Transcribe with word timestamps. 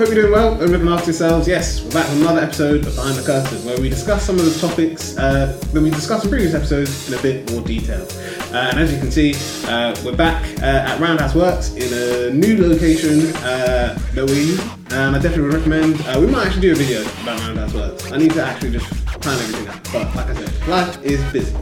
Hope 0.00 0.08
you're 0.08 0.22
doing 0.22 0.32
well. 0.32 0.58
And 0.62 0.72
looking 0.72 0.88
after 0.88 1.10
yourselves. 1.10 1.46
Yes, 1.46 1.84
we're 1.84 1.90
back 1.90 2.08
with 2.08 2.22
another 2.22 2.40
episode 2.40 2.86
of 2.86 2.94
Behind 2.94 3.18
the 3.18 3.22
Curtain, 3.22 3.62
where 3.66 3.78
we 3.78 3.90
discuss 3.90 4.24
some 4.24 4.38
of 4.38 4.46
the 4.46 4.58
topics 4.58 5.14
uh, 5.18 5.60
that 5.74 5.82
we 5.82 5.90
discussed 5.90 6.24
in 6.24 6.30
previous 6.30 6.54
episodes 6.54 7.06
in 7.12 7.18
a 7.18 7.20
bit 7.20 7.52
more 7.52 7.60
detail. 7.60 8.08
Uh, 8.50 8.70
and 8.70 8.80
as 8.80 8.90
you 8.94 8.98
can 8.98 9.10
see, 9.10 9.34
uh, 9.68 9.94
we're 10.02 10.16
back 10.16 10.42
uh, 10.62 10.88
at 10.88 10.98
Roundhouse 11.00 11.34
Works 11.34 11.74
in 11.74 11.92
a 11.92 12.32
new 12.32 12.66
location 12.66 13.26
uh, 13.44 13.98
that 14.14 14.24
we. 14.24 14.58
And 14.96 15.14
I 15.14 15.18
definitely 15.18 15.42
would 15.42 15.54
recommend. 15.54 16.00
Uh, 16.06 16.18
we 16.18 16.28
might 16.28 16.46
actually 16.46 16.62
do 16.62 16.72
a 16.72 16.76
video 16.76 17.02
about 17.02 17.38
Roundhouse 17.40 17.74
Works. 17.74 18.10
I 18.10 18.16
need 18.16 18.32
to 18.32 18.42
actually 18.42 18.70
just 18.70 18.99
plan 19.20 19.38
everything 19.38 19.68
out. 19.68 19.82
But 19.92 20.16
like 20.16 20.26
I 20.26 20.34
said, 20.34 20.68
life 20.68 21.04
is 21.04 21.32
busy. 21.32 21.54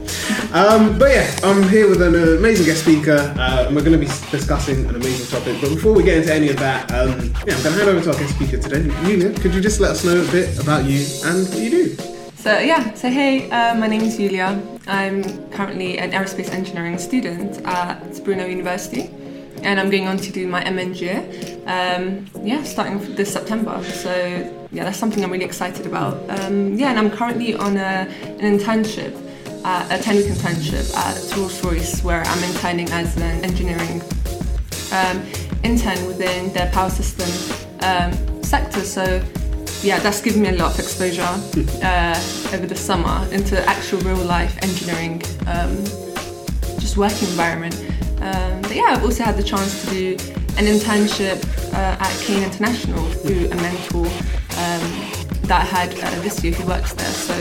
Um, 0.52 0.98
but 0.98 1.10
yeah, 1.10 1.38
I'm 1.42 1.69
here 1.69 1.88
with 1.88 2.01
an 2.02 2.15
amazing 2.15 2.66
guest 2.66 2.82
speaker, 2.82 3.34
uh, 3.38 3.66
and 3.66 3.77
we're 3.77 3.82
going 3.82 3.98
to 3.98 4.06
be 4.06 4.12
discussing 4.30 4.87
an 4.87 4.95
amazing 4.95 5.27
topic. 5.27 5.60
But 5.60 5.70
before 5.70 5.92
we 5.92 6.02
get 6.02 6.18
into 6.18 6.32
any 6.32 6.48
of 6.48 6.59
that, 6.59 6.91
um, 6.92 7.09
yeah, 7.46 7.55
I'm 7.55 7.62
going 7.62 7.62
to 7.62 7.70
hand 7.70 7.88
over 7.88 8.01
to 8.01 8.12
our 8.12 8.18
guest 8.18 8.34
speaker 8.34 8.59
today. 8.59 8.82
Yulia, 9.09 9.32
could 9.41 9.55
you 9.55 9.60
just 9.60 9.80
let 9.80 9.92
us 9.92 10.05
know 10.05 10.23
a 10.23 10.30
bit 10.30 10.59
about 10.59 10.84
you 10.84 11.05
and 11.24 11.48
what 11.48 11.59
you 11.59 11.70
do? 11.70 11.96
So 12.37 12.59
yeah, 12.59 12.95
so 12.95 13.10
hey, 13.10 13.51
uh, 13.51 13.74
my 13.74 13.88
name 13.88 14.02
is 14.02 14.18
Yulia. 14.18 14.62
I'm 14.87 15.51
currently 15.51 15.98
an 15.98 16.12
aerospace 16.12 16.51
engineering 16.51 16.96
student 16.96 17.60
at 17.66 18.24
Brunel 18.24 18.46
University, 18.48 19.10
and 19.62 19.80
I'm 19.80 19.90
going 19.90 20.06
on 20.06 20.18
to 20.18 20.32
do 20.32 20.46
my 20.46 20.62
MEng. 20.65 20.95
Um, 21.66 22.27
yeah, 22.46 22.62
starting 22.62 23.16
this 23.16 23.32
September. 23.32 23.82
So 23.84 24.54
yeah, 24.70 24.84
that's 24.84 24.98
something 24.98 25.24
I'm 25.24 25.30
really 25.30 25.45
excited 25.45 25.86
about. 25.86 26.28
Um, 26.28 26.74
yeah, 26.74 26.90
and 26.90 26.98
I'm 26.98 27.10
currently 27.10 27.54
on 27.54 27.76
a, 27.76 28.09
an 28.40 28.59
internship, 28.59 29.14
uh, 29.64 29.86
a 29.90 29.98
10 29.98 30.16
week 30.16 30.26
internship 30.26 30.95
at 30.95 31.36
Rolls 31.36 31.64
Royce, 31.64 32.02
where 32.04 32.22
I'm 32.22 32.45
interning 32.45 32.88
as 32.90 33.16
an 33.16 33.45
engineering 33.45 34.02
um, 34.93 35.23
intern 35.65 36.06
within 36.06 36.52
their 36.52 36.70
power 36.70 36.90
system 36.90 37.28
um, 37.80 38.43
sector. 38.43 38.80
So 38.80 39.23
yeah, 39.82 40.01
that's 40.01 40.20
given 40.20 40.43
me 40.43 40.51
a 40.51 40.52
lot 40.52 40.73
of 40.74 40.80
exposure 40.80 41.23
uh, 41.82 42.50
over 42.52 42.66
the 42.66 42.76
summer 42.76 43.26
into 43.32 43.65
actual 43.66 44.00
real 44.00 44.16
life 44.16 44.59
engineering, 44.62 45.23
um, 45.46 45.76
just 46.78 46.96
working 46.98 47.28
environment. 47.28 47.74
Um, 48.21 48.60
but 48.62 48.74
yeah, 48.74 48.87
I've 48.88 49.04
also 49.04 49.23
had 49.24 49.37
the 49.37 49.43
chance 49.43 49.84
to 49.84 49.90
do 49.90 50.12
an 50.59 50.66
internship 50.66 51.43
uh, 51.73 51.96
at 52.00 52.21
Kane 52.21 52.43
International 52.43 53.02
through 53.10 53.46
a 53.50 53.54
mentor 53.54 54.09
um, 54.59 54.82
that 55.48 55.62
I 55.62 55.64
had 55.64 55.90
uh, 55.95 56.20
this 56.23 56.42
year 56.42 56.52
who 56.52 56.66
works 56.66 56.92
there. 56.92 57.06
So 57.06 57.34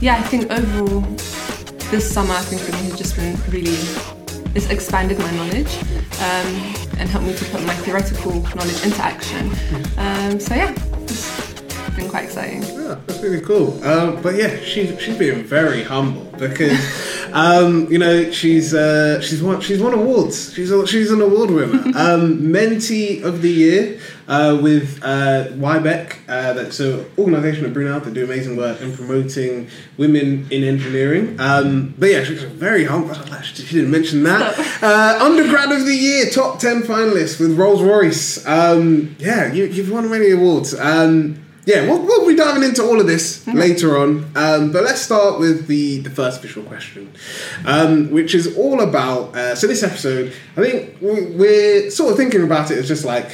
yeah, 0.00 0.16
I 0.16 0.22
think 0.22 0.50
overall 0.50 1.00
this 1.90 2.08
summer 2.12 2.34
I 2.34 2.42
think 2.42 2.62
for 2.62 2.72
me 2.72 2.90
has 2.90 2.96
just 2.96 3.16
been 3.16 3.36
really 3.50 3.76
it's 4.54 4.68
expanded 4.70 5.18
my 5.18 5.30
knowledge 5.32 5.76
um, 6.20 6.50
and 6.98 7.08
helped 7.08 7.26
me 7.26 7.34
to 7.34 7.44
put 7.46 7.62
my 7.64 7.74
theoretical 7.74 8.42
knowledge 8.54 8.84
into 8.84 9.00
action. 9.02 9.50
Um, 9.96 10.40
so 10.40 10.54
yeah, 10.54 10.74
it's 11.86 11.96
been 11.96 12.08
quite 12.08 12.24
exciting. 12.24 12.62
Yeah, 12.62 12.98
that's 13.06 13.20
really 13.20 13.40
cool. 13.40 13.82
Um, 13.84 14.20
but 14.22 14.34
yeah, 14.34 14.60
she's 14.60 15.00
she's 15.00 15.16
being 15.16 15.44
very 15.44 15.82
humble 15.82 16.24
because 16.38 16.78
um, 17.32 17.90
you 17.90 17.98
know 17.98 18.30
she's 18.30 18.74
uh, 18.74 19.20
she's 19.20 19.42
won 19.42 19.60
she's 19.60 19.80
won 19.80 19.94
awards. 19.94 20.52
She's 20.54 20.70
a, 20.70 20.86
she's 20.86 21.10
an 21.10 21.20
award 21.20 21.50
winner. 21.50 21.78
um, 21.98 22.40
Mentee 22.40 23.22
of 23.22 23.42
the 23.42 23.50
year 23.50 24.00
uh, 24.28 24.58
with 24.62 25.00
uh, 25.02 25.48
YBEC. 25.52 26.16
Uh, 26.28 26.52
that's 26.52 26.80
an 26.80 27.04
organisation 27.18 27.64
at 27.64 27.72
Brunel 27.72 28.00
that 28.00 28.14
do 28.14 28.24
amazing 28.24 28.56
work 28.56 28.80
in 28.80 28.94
promoting 28.94 29.68
women 29.98 30.46
in 30.50 30.62
engineering. 30.64 31.38
Um, 31.40 31.94
but 31.98 32.10
yeah, 32.10 32.24
she's 32.24 32.42
very 32.42 32.84
humble. 32.84 33.14
She 33.42 33.64
didn't 33.64 33.90
mention 33.90 34.22
that. 34.24 34.58
Uh, 34.80 35.18
undergrad 35.20 35.70
of 35.70 35.84
the 35.84 35.94
year, 35.94 36.30
top 36.30 36.58
ten 36.58 36.80
finalist 36.80 37.38
with 37.38 37.56
Rolls 37.58 37.82
Royce. 37.82 38.44
Um, 38.46 39.14
yeah, 39.18 39.52
you, 39.52 39.66
you've 39.66 39.90
won 39.90 40.08
many 40.08 40.30
awards. 40.30 40.72
Um, 40.74 41.38
yeah, 41.66 41.82
we'll, 41.82 42.00
we'll 42.02 42.26
be 42.26 42.34
diving 42.34 42.62
into 42.62 42.82
all 42.82 43.00
of 43.00 43.06
this 43.06 43.46
later 43.46 43.98
on. 43.98 44.30
Um, 44.34 44.72
but 44.72 44.82
let's 44.84 45.00
start 45.00 45.38
with 45.38 45.66
the, 45.66 45.98
the 46.00 46.10
first 46.10 46.38
official 46.38 46.62
question, 46.62 47.12
um, 47.66 48.10
which 48.10 48.34
is 48.34 48.56
all 48.56 48.80
about. 48.80 49.36
Uh, 49.36 49.54
so, 49.54 49.66
this 49.66 49.82
episode, 49.82 50.32
I 50.56 50.62
think 50.62 50.96
we're 51.00 51.90
sort 51.90 52.12
of 52.12 52.16
thinking 52.16 52.42
about 52.42 52.70
it 52.70 52.78
as 52.78 52.88
just 52.88 53.04
like 53.04 53.30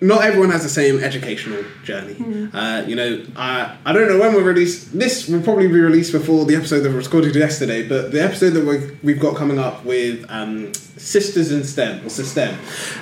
not 0.00 0.22
everyone 0.22 0.50
has 0.50 0.62
the 0.62 0.68
same 0.68 1.02
educational 1.02 1.64
journey. 1.82 2.16
Uh, 2.52 2.84
you 2.86 2.94
know, 2.94 3.24
I, 3.36 3.76
I 3.84 3.92
don't 3.92 4.08
know 4.08 4.18
when 4.18 4.32
we'll 4.32 4.44
release. 4.44 4.84
This 4.88 5.28
will 5.28 5.42
probably 5.42 5.66
be 5.66 5.80
released 5.80 6.12
before 6.12 6.44
the 6.44 6.54
episode 6.54 6.80
that 6.80 6.90
we 6.90 6.96
recorded 6.96 7.34
yesterday, 7.34 7.86
but 7.86 8.12
the 8.12 8.22
episode 8.22 8.50
that 8.50 8.64
we 8.64 8.96
we've 9.02 9.20
got 9.20 9.36
coming 9.36 9.58
up 9.58 9.84
with 9.84 10.24
um, 10.28 10.72
Sisters 10.98 11.52
in 11.52 11.64
STEM, 11.64 12.04
or 12.04 12.10
STEM. 12.10 12.58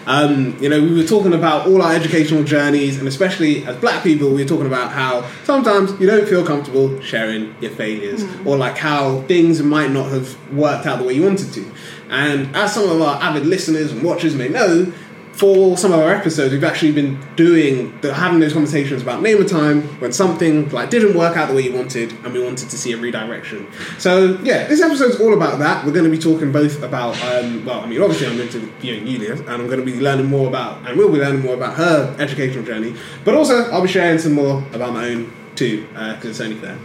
Um, 0.06 0.56
you 0.60 0.68
know, 0.68 0.80
we 0.80 0.94
were 0.94 1.06
talking 1.06 1.32
about 1.32 1.66
all 1.66 1.80
our 1.82 1.94
educational 1.94 2.44
journeys, 2.44 2.98
and 2.98 3.08
especially 3.08 3.64
as 3.66 3.76
black 3.76 4.02
people, 4.02 4.28
we 4.28 4.42
were 4.42 4.48
talking 4.48 4.66
about 4.66 4.92
how 4.92 5.28
sometimes 5.44 5.98
you 6.00 6.06
don't 6.06 6.28
feel 6.28 6.44
comfortable 6.44 7.00
sharing 7.00 7.54
your 7.60 7.72
failures, 7.72 8.22
or 8.44 8.56
like 8.56 8.76
how 8.76 9.22
things 9.22 9.62
might 9.62 9.90
not 9.90 10.10
have 10.10 10.52
worked 10.52 10.86
out 10.86 10.98
the 10.98 11.04
way 11.04 11.14
you 11.14 11.22
wanted 11.22 11.52
to. 11.54 11.70
And 12.08 12.54
as 12.54 12.74
some 12.74 12.88
of 12.88 13.00
our 13.00 13.20
avid 13.20 13.46
listeners 13.46 13.92
and 13.92 14.02
watchers 14.02 14.34
may 14.34 14.48
know, 14.48 14.92
for 15.36 15.76
some 15.76 15.92
of 15.92 16.00
our 16.00 16.12
episodes, 16.12 16.52
we've 16.52 16.64
actually 16.64 16.92
been 16.92 17.20
doing 17.36 17.98
the, 18.00 18.14
having 18.14 18.41
those 18.41 18.54
conversations 18.54 19.02
about 19.02 19.20
name 19.20 19.41
a 19.41 19.44
time 19.44 19.82
when 20.00 20.10
something 20.10 20.69
like 20.70 20.88
didn't 20.88 21.16
work 21.16 21.36
out 21.36 21.48
the 21.48 21.54
way 21.54 21.62
you 21.62 21.74
wanted, 21.74 22.12
and 22.24 22.32
we 22.32 22.42
wanted 22.42 22.70
to 22.70 22.78
see 22.78 22.92
a 22.92 22.97
redirection. 22.97 23.66
So 23.98 24.38
yeah, 24.42 24.66
this 24.66 24.80
episode's 24.80 25.20
all 25.20 25.34
about 25.34 25.58
that. 25.58 25.84
We're 25.84 25.92
going 25.92 26.10
to 26.10 26.10
be 26.10 26.19
talking 26.19 26.52
both 26.52 26.82
about, 26.82 27.22
um, 27.22 27.64
well, 27.66 27.80
I 27.80 27.86
mean, 27.86 28.00
obviously 28.00 28.28
I'm 28.28 28.36
going 28.38 28.48
to 28.48 28.60
be 28.60 28.66
viewing 28.80 29.06
Yulia, 29.06 29.34
and 29.34 29.50
I'm 29.50 29.66
going 29.66 29.80
to 29.80 29.84
be 29.84 30.00
learning 30.00 30.26
more 30.26 30.48
about, 30.48 30.86
and 30.88 30.96
we'll 30.96 31.12
be 31.12 31.19
learning 31.19 31.42
more 31.42 31.54
about 31.54 31.75
her 31.76 32.16
educational 32.19 32.64
journey. 32.64 32.94
But 33.25 33.34
also, 33.34 33.70
I'll 33.70 33.82
be 33.82 33.88
sharing 33.88 34.19
some 34.19 34.32
more 34.32 34.64
about 34.72 34.94
my 34.94 35.10
own 35.10 35.32
too, 35.54 35.86
because 35.88 36.25
it's 36.25 36.41
only 36.41 36.56
fair. 36.56 36.78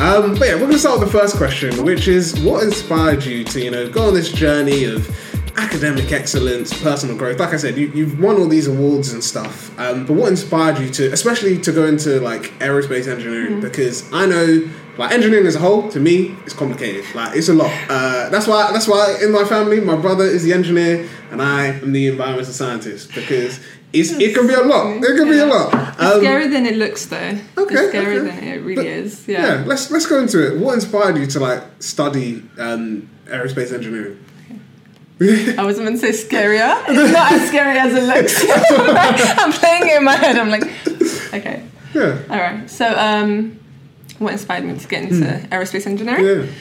Um, 0.00 0.34
but 0.34 0.48
yeah, 0.48 0.54
we're 0.54 0.60
going 0.60 0.72
to 0.72 0.78
start 0.78 1.00
with 1.00 1.10
the 1.10 1.18
first 1.18 1.36
question, 1.36 1.84
which 1.84 2.08
is 2.08 2.38
what 2.40 2.62
inspired 2.64 3.24
you 3.24 3.44
to, 3.44 3.60
you 3.60 3.70
know, 3.70 3.88
go 3.88 4.08
on 4.08 4.14
this 4.14 4.30
journey 4.30 4.84
of 4.84 5.08
academic 5.58 6.12
excellence, 6.12 6.72
personal 6.82 7.16
growth. 7.16 7.38
Like 7.40 7.52
I 7.52 7.56
said, 7.56 7.76
you, 7.76 7.88
you've 7.88 8.20
won 8.20 8.36
all 8.36 8.46
these 8.48 8.66
awards 8.66 9.12
and 9.12 9.22
stuff. 9.22 9.76
Um, 9.78 10.06
but 10.06 10.14
what 10.14 10.28
inspired 10.28 10.78
you 10.78 10.88
to, 10.90 11.12
especially 11.12 11.58
to 11.58 11.72
go 11.72 11.86
into 11.86 12.20
like 12.20 12.42
aerospace 12.60 13.08
engineering? 13.08 13.60
Because 13.60 14.10
I 14.12 14.26
know, 14.26 14.70
like 14.96 15.12
engineering 15.12 15.46
as 15.46 15.56
a 15.56 15.58
whole, 15.58 15.88
to 15.90 16.00
me, 16.00 16.36
it's 16.44 16.54
complicated. 16.54 17.04
Like 17.14 17.36
it's 17.36 17.48
a 17.48 17.54
lot. 17.54 17.72
Uh, 17.88 18.28
that's 18.30 18.46
why. 18.46 18.70
That's 18.72 18.88
why 18.88 19.18
in 19.22 19.32
my 19.32 19.44
family, 19.44 19.80
my 19.80 19.96
brother 19.96 20.24
is 20.24 20.42
the 20.44 20.52
engineer 20.52 21.08
and 21.30 21.42
I 21.42 21.66
am 21.66 21.92
the 21.92 22.06
environmental 22.08 22.52
scientist 22.52 23.14
because. 23.14 23.60
It's, 23.90 24.10
it 24.12 24.34
can 24.34 24.46
be 24.46 24.52
a 24.52 24.60
lot. 24.60 24.96
It 25.02 25.16
can 25.16 25.26
be 25.30 25.38
a 25.38 25.46
lot. 25.46 25.72
It's 25.72 26.02
Um, 26.02 26.20
scarier 26.22 26.50
than 26.52 26.66
it 26.66 26.76
looks, 26.76 27.06
though. 27.06 27.16
Okay, 27.16 27.74
it's 27.74 27.94
scarier 27.94 28.18
okay. 28.20 28.36
than 28.38 28.44
it 28.44 28.60
really 28.62 28.74
But- 28.74 28.84
is. 28.86 29.26
yeah. 29.26 29.46
Yeah. 29.60 29.64
let's 29.64 29.90
let's 29.90 30.04
go 30.04 30.18
into 30.20 30.46
it. 30.46 30.60
What 30.60 30.74
inspired 30.74 31.16
you 31.16 31.26
to 31.28 31.40
like 31.40 31.62
study 31.80 32.42
um, 32.58 33.08
aerospace 33.24 33.72
engineering? 33.72 34.22
I 35.20 35.64
was 35.64 35.78
meant 35.80 36.00
to 36.00 36.12
say 36.12 36.26
scarier. 36.28 36.82
It's 36.88 37.12
not 37.12 37.32
as 37.32 37.48
scary 37.48 37.78
as 37.78 37.92
it 37.94 38.04
looks. 38.04 38.34
I'm 39.38 39.52
playing 39.52 39.88
it 39.88 39.96
in 39.96 40.04
my 40.04 40.14
head. 40.16 40.38
I'm 40.38 40.48
like, 40.50 40.62
okay, 41.34 41.64
Yeah, 41.94 42.18
all 42.30 42.38
right. 42.38 42.70
So, 42.70 42.86
um, 42.96 43.58
what 44.18 44.32
inspired 44.32 44.64
me 44.64 44.78
to 44.78 44.88
get 44.88 45.02
into 45.04 45.24
aerospace 45.50 45.86
engineering? 45.86 46.24
Yeah. 46.24 46.52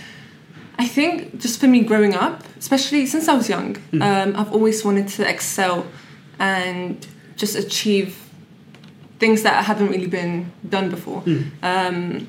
I 0.80 0.88
think 0.88 1.40
just 1.40 1.60
for 1.60 1.68
me 1.68 1.82
growing 1.82 2.14
up, 2.16 2.44
especially 2.58 3.06
since 3.08 3.28
I 3.28 3.34
was 3.34 3.50
young, 3.50 3.76
Hmm. 3.92 4.02
um, 4.02 4.36
I've 4.36 4.52
always 4.54 4.84
wanted 4.86 5.08
to 5.10 5.28
excel 5.30 5.86
and 6.40 7.06
just 7.36 7.56
achieve 7.56 8.16
things 9.20 9.42
that 9.44 9.66
haven't 9.66 9.90
really 9.90 10.08
been 10.08 10.52
done 10.68 10.90
before. 10.90 11.22
Hmm. 11.22 11.42
Um, 11.64 12.28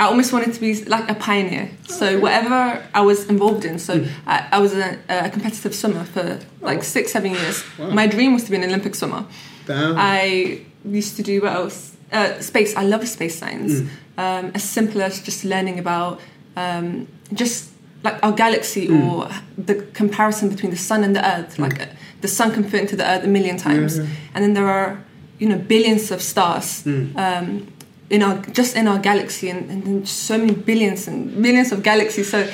I 0.00 0.04
almost 0.04 0.32
wanted 0.32 0.54
to 0.54 0.60
be 0.60 0.84
like 0.84 1.08
a 1.10 1.14
pioneer. 1.14 1.70
So 1.86 2.20
whatever 2.20 2.82
I 2.94 3.00
was 3.00 3.26
involved 3.26 3.64
in, 3.64 3.78
so 3.78 3.98
Hmm. 3.98 4.06
I, 4.26 4.46
I 4.52 4.58
was 4.60 4.72
a, 4.74 4.98
a 5.08 5.28
competitive 5.30 5.74
swimmer 5.74 6.04
for 6.04 6.38
like 6.60 6.78
Oh. 6.78 6.82
six, 6.82 7.12
seven 7.12 7.32
years. 7.32 7.64
Wow. 7.78 7.90
My 7.90 8.06
dream 8.06 8.32
was 8.34 8.44
to 8.44 8.50
be 8.50 8.56
an 8.56 8.64
Olympic 8.64 8.94
swimmer. 8.94 9.24
Damn. 9.66 9.96
I 9.98 10.60
used 10.84 11.16
to 11.16 11.22
do 11.22 11.42
what 11.42 11.52
else? 11.52 11.96
Uh, 12.12 12.40
space. 12.40 12.74
I 12.76 12.84
love 12.84 13.06
space 13.06 13.38
science. 13.38 13.72
Um, 14.16 14.50
as 14.54 14.62
simple 14.64 15.02
as 15.02 15.20
just 15.22 15.44
learning 15.44 15.78
about 15.78 16.20
um, 16.56 17.06
just 17.32 17.70
like 18.04 18.16
our 18.22 18.32
galaxy 18.32 18.88
or 18.88 19.28
the 19.66 19.74
comparison 19.92 20.48
between 20.48 20.70
the 20.70 20.78
sun 20.78 21.02
and 21.04 21.14
the 21.14 21.24
earth. 21.34 21.58
Like 21.58 21.80
uh, 21.82 21.86
the 22.20 22.28
sun 22.28 22.52
can 22.52 22.64
fit 22.64 22.80
into 22.80 22.96
the 22.96 23.04
earth 23.12 23.24
a 23.24 23.28
million 23.28 23.56
times, 23.56 23.98
yeah. 23.98 24.06
and 24.34 24.42
then 24.44 24.54
there 24.54 24.68
are 24.68 25.04
you 25.38 25.48
know 25.48 25.58
billions 25.58 26.10
of 26.10 26.20
stars. 26.22 26.84
Um, 26.86 27.66
in 28.10 28.22
our 28.22 28.36
just 28.52 28.76
in 28.76 28.88
our 28.88 28.98
galaxy 28.98 29.50
and, 29.50 29.70
and 29.70 30.08
so 30.08 30.38
many 30.38 30.54
billions 30.54 31.08
and 31.08 31.36
millions 31.36 31.72
of 31.72 31.82
galaxies. 31.82 32.30
So 32.30 32.50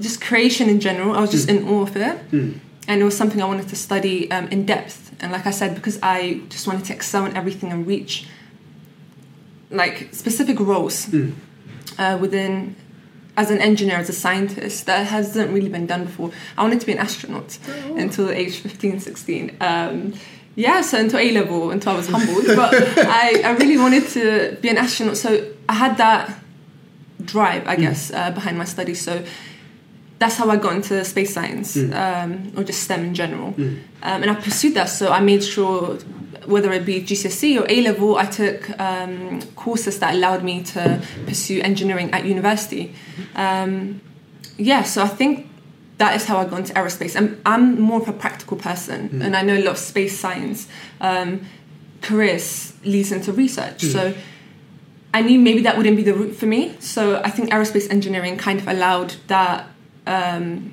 just 0.00 0.20
creation 0.20 0.68
in 0.68 0.80
general 0.80 1.14
i 1.14 1.20
was 1.20 1.30
just 1.30 1.48
in 1.48 1.68
awe 1.68 1.82
of 1.82 1.96
it. 1.96 2.18
And 2.86 3.00
it 3.00 3.04
was 3.04 3.16
something 3.16 3.40
i 3.40 3.46
wanted 3.46 3.68
to 3.68 3.76
study 3.76 4.30
um, 4.30 4.48
in 4.48 4.66
depth. 4.66 5.14
And 5.20 5.32
like 5.32 5.46
i 5.46 5.50
said 5.50 5.74
because 5.74 5.98
i 6.02 6.40
just 6.48 6.66
wanted 6.66 6.84
to 6.86 6.92
excel 6.92 7.24
in 7.26 7.36
everything 7.36 7.72
and 7.72 7.86
reach 7.86 8.26
like 9.70 10.08
specific 10.12 10.60
roles 10.60 11.12
uh, 11.98 12.18
within 12.20 12.76
as 13.36 13.50
an 13.50 13.58
engineer 13.58 13.96
as 13.96 14.08
a 14.08 14.12
scientist 14.12 14.86
that 14.86 15.06
hasn't 15.06 15.50
really 15.52 15.68
been 15.68 15.86
done 15.86 16.04
before. 16.04 16.30
I 16.56 16.62
wanted 16.62 16.80
to 16.80 16.86
be 16.86 16.92
an 16.92 16.98
astronaut 16.98 17.58
until 17.96 18.30
age 18.30 18.58
15 18.58 19.00
16 19.00 19.56
um, 19.60 20.14
yeah, 20.56 20.80
so 20.82 20.98
until 20.98 21.18
A 21.18 21.32
level, 21.32 21.70
until 21.70 21.92
I 21.92 21.96
was 21.96 22.08
humbled, 22.08 22.46
but 22.46 22.74
I, 22.98 23.42
I 23.44 23.50
really 23.52 23.76
wanted 23.76 24.06
to 24.08 24.56
be 24.60 24.68
an 24.68 24.78
astronaut. 24.78 25.16
So 25.16 25.52
I 25.68 25.74
had 25.74 25.96
that 25.96 26.38
drive, 27.24 27.66
I 27.66 27.76
guess, 27.76 28.12
uh, 28.12 28.30
behind 28.30 28.58
my 28.58 28.64
studies. 28.64 29.00
So 29.00 29.24
that's 30.18 30.36
how 30.36 30.48
I 30.48 30.56
got 30.56 30.74
into 30.74 31.04
space 31.04 31.34
science 31.34 31.76
um, 31.76 32.52
or 32.56 32.62
just 32.64 32.82
STEM 32.84 33.04
in 33.04 33.14
general. 33.14 33.48
Um, 34.02 34.22
and 34.22 34.30
I 34.30 34.34
pursued 34.34 34.74
that. 34.74 34.88
So 34.88 35.10
I 35.10 35.20
made 35.20 35.42
sure, 35.42 35.96
whether 36.46 36.72
it 36.72 36.86
be 36.86 37.00
GCSE 37.02 37.60
or 37.60 37.66
A 37.68 37.82
level, 37.82 38.16
I 38.16 38.26
took 38.26 38.70
um, 38.78 39.42
courses 39.56 39.98
that 39.98 40.14
allowed 40.14 40.44
me 40.44 40.62
to 40.62 41.02
pursue 41.26 41.60
engineering 41.62 42.10
at 42.12 42.24
university. 42.24 42.94
Um, 43.34 44.00
yeah, 44.56 44.84
so 44.84 45.02
I 45.02 45.08
think 45.08 45.48
that 45.98 46.16
is 46.16 46.24
how 46.26 46.38
I 46.38 46.44
got 46.44 46.58
into 46.60 46.72
aerospace. 46.74 47.16
I'm, 47.16 47.40
I'm 47.46 47.80
more 47.80 48.00
of 48.00 48.08
a 48.08 48.12
practical 48.12 48.56
person, 48.56 49.08
and 49.22 49.36
I 49.36 49.42
know 49.42 49.54
a 49.54 49.62
lot 49.62 49.72
of 49.72 49.78
space 49.78 50.18
science 50.18 50.68
um, 51.00 51.46
careers 52.02 52.72
leads 52.84 53.12
into 53.12 53.32
research. 53.32 53.80
So 53.92 54.14
I 55.12 55.22
knew 55.22 55.38
maybe 55.38 55.60
that 55.62 55.76
wouldn't 55.76 55.96
be 55.96 56.02
the 56.02 56.14
route 56.14 56.34
for 56.34 56.46
me. 56.46 56.74
So 56.80 57.22
I 57.22 57.30
think 57.30 57.50
aerospace 57.50 57.88
engineering 57.90 58.36
kind 58.36 58.58
of 58.58 58.66
allowed 58.66 59.14
that 59.28 59.68
um, 60.06 60.72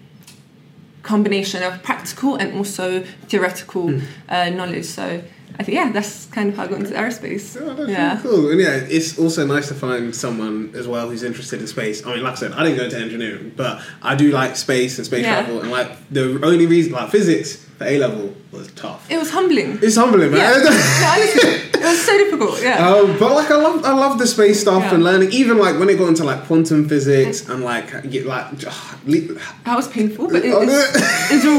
combination 1.04 1.62
of 1.64 1.84
practical 1.84 2.36
and 2.36 2.58
also 2.58 3.04
theoretical 3.28 4.02
uh, 4.30 4.50
knowledge. 4.50 4.86
So 4.86 5.22
I 5.60 5.64
think 5.64 5.76
yeah, 5.76 5.92
that's 5.92 6.26
kind 6.28 6.50
of 6.50 6.56
how 6.56 6.64
I 6.64 6.68
got 6.68 6.80
into 6.80 6.94
aerospace. 6.94 7.58
Oh, 7.62 7.74
that's 7.74 7.90
yeah. 7.90 8.10
really 8.12 8.24
cool. 8.24 8.52
And 8.52 8.60
yeah, 8.60 8.76
it's 8.90 9.20
also 9.20 9.46
nice 9.46 9.68
to 9.68 9.74
find 9.76 10.16
someone 10.16 10.72
as 10.76 10.88
well 10.88 11.10
who's 11.10 11.24
interested 11.24 11.60
in 11.62 11.68
space. 11.68 12.06
I 12.06 12.14
mean, 12.16 12.24
like 12.24 12.34
I 12.34 12.36
said, 12.36 12.52
I 12.54 12.64
didn't 12.64 12.78
go 12.78 12.84
into 12.86 12.98
engineering, 13.00 13.54
but 13.56 13.82
I 14.02 14.16
do 14.16 14.32
like 14.32 14.56
space 14.56 14.98
and 14.98 15.06
space 15.06 15.24
Yeah. 15.24 15.42
travel. 15.44 15.62
And 15.62 15.72
like 15.72 15.90
the 16.10 16.40
only 16.44 16.66
reason, 16.66 16.94
like 16.94 17.10
physics 17.12 17.58
for 17.78 17.86
A 17.86 17.98
level 18.00 18.34
was 18.52 18.72
tough. 18.74 19.10
It 19.12 19.18
was 19.18 19.30
humbling. 19.32 19.80
It's 19.82 19.96
humbling, 19.96 20.32
Yeah. 20.34 20.38
man. 20.58 20.64
no, 20.64 21.08
honestly, 21.08 21.61
was 21.92 22.02
so 22.06 22.18
difficult. 22.18 22.62
Yeah. 22.62 22.88
Um, 22.88 23.18
but 23.20 23.32
like 23.34 23.50
I 23.52 23.56
love 23.58 23.84
I 23.86 23.94
love 23.94 24.18
the 24.20 24.28
space 24.28 24.60
stuff 24.62 24.84
Yeah. 24.84 24.94
and 24.96 25.04
learning 25.04 25.32
even 25.32 25.58
like 25.58 25.78
when 25.80 25.90
it 25.90 25.98
got 25.98 26.08
into 26.10 26.24
like 26.24 26.44
quantum 26.46 26.88
physics 26.90 27.48
and 27.50 27.64
like 27.64 27.88
get 28.10 28.26
like 28.26 28.52
le- 29.06 29.36
That 29.66 29.76
was 29.76 29.88
painful, 29.88 30.28
but 30.28 30.44
it, 30.46 30.54
Oh, 30.54 30.62
it's, 30.62 31.32
it's 31.32 31.46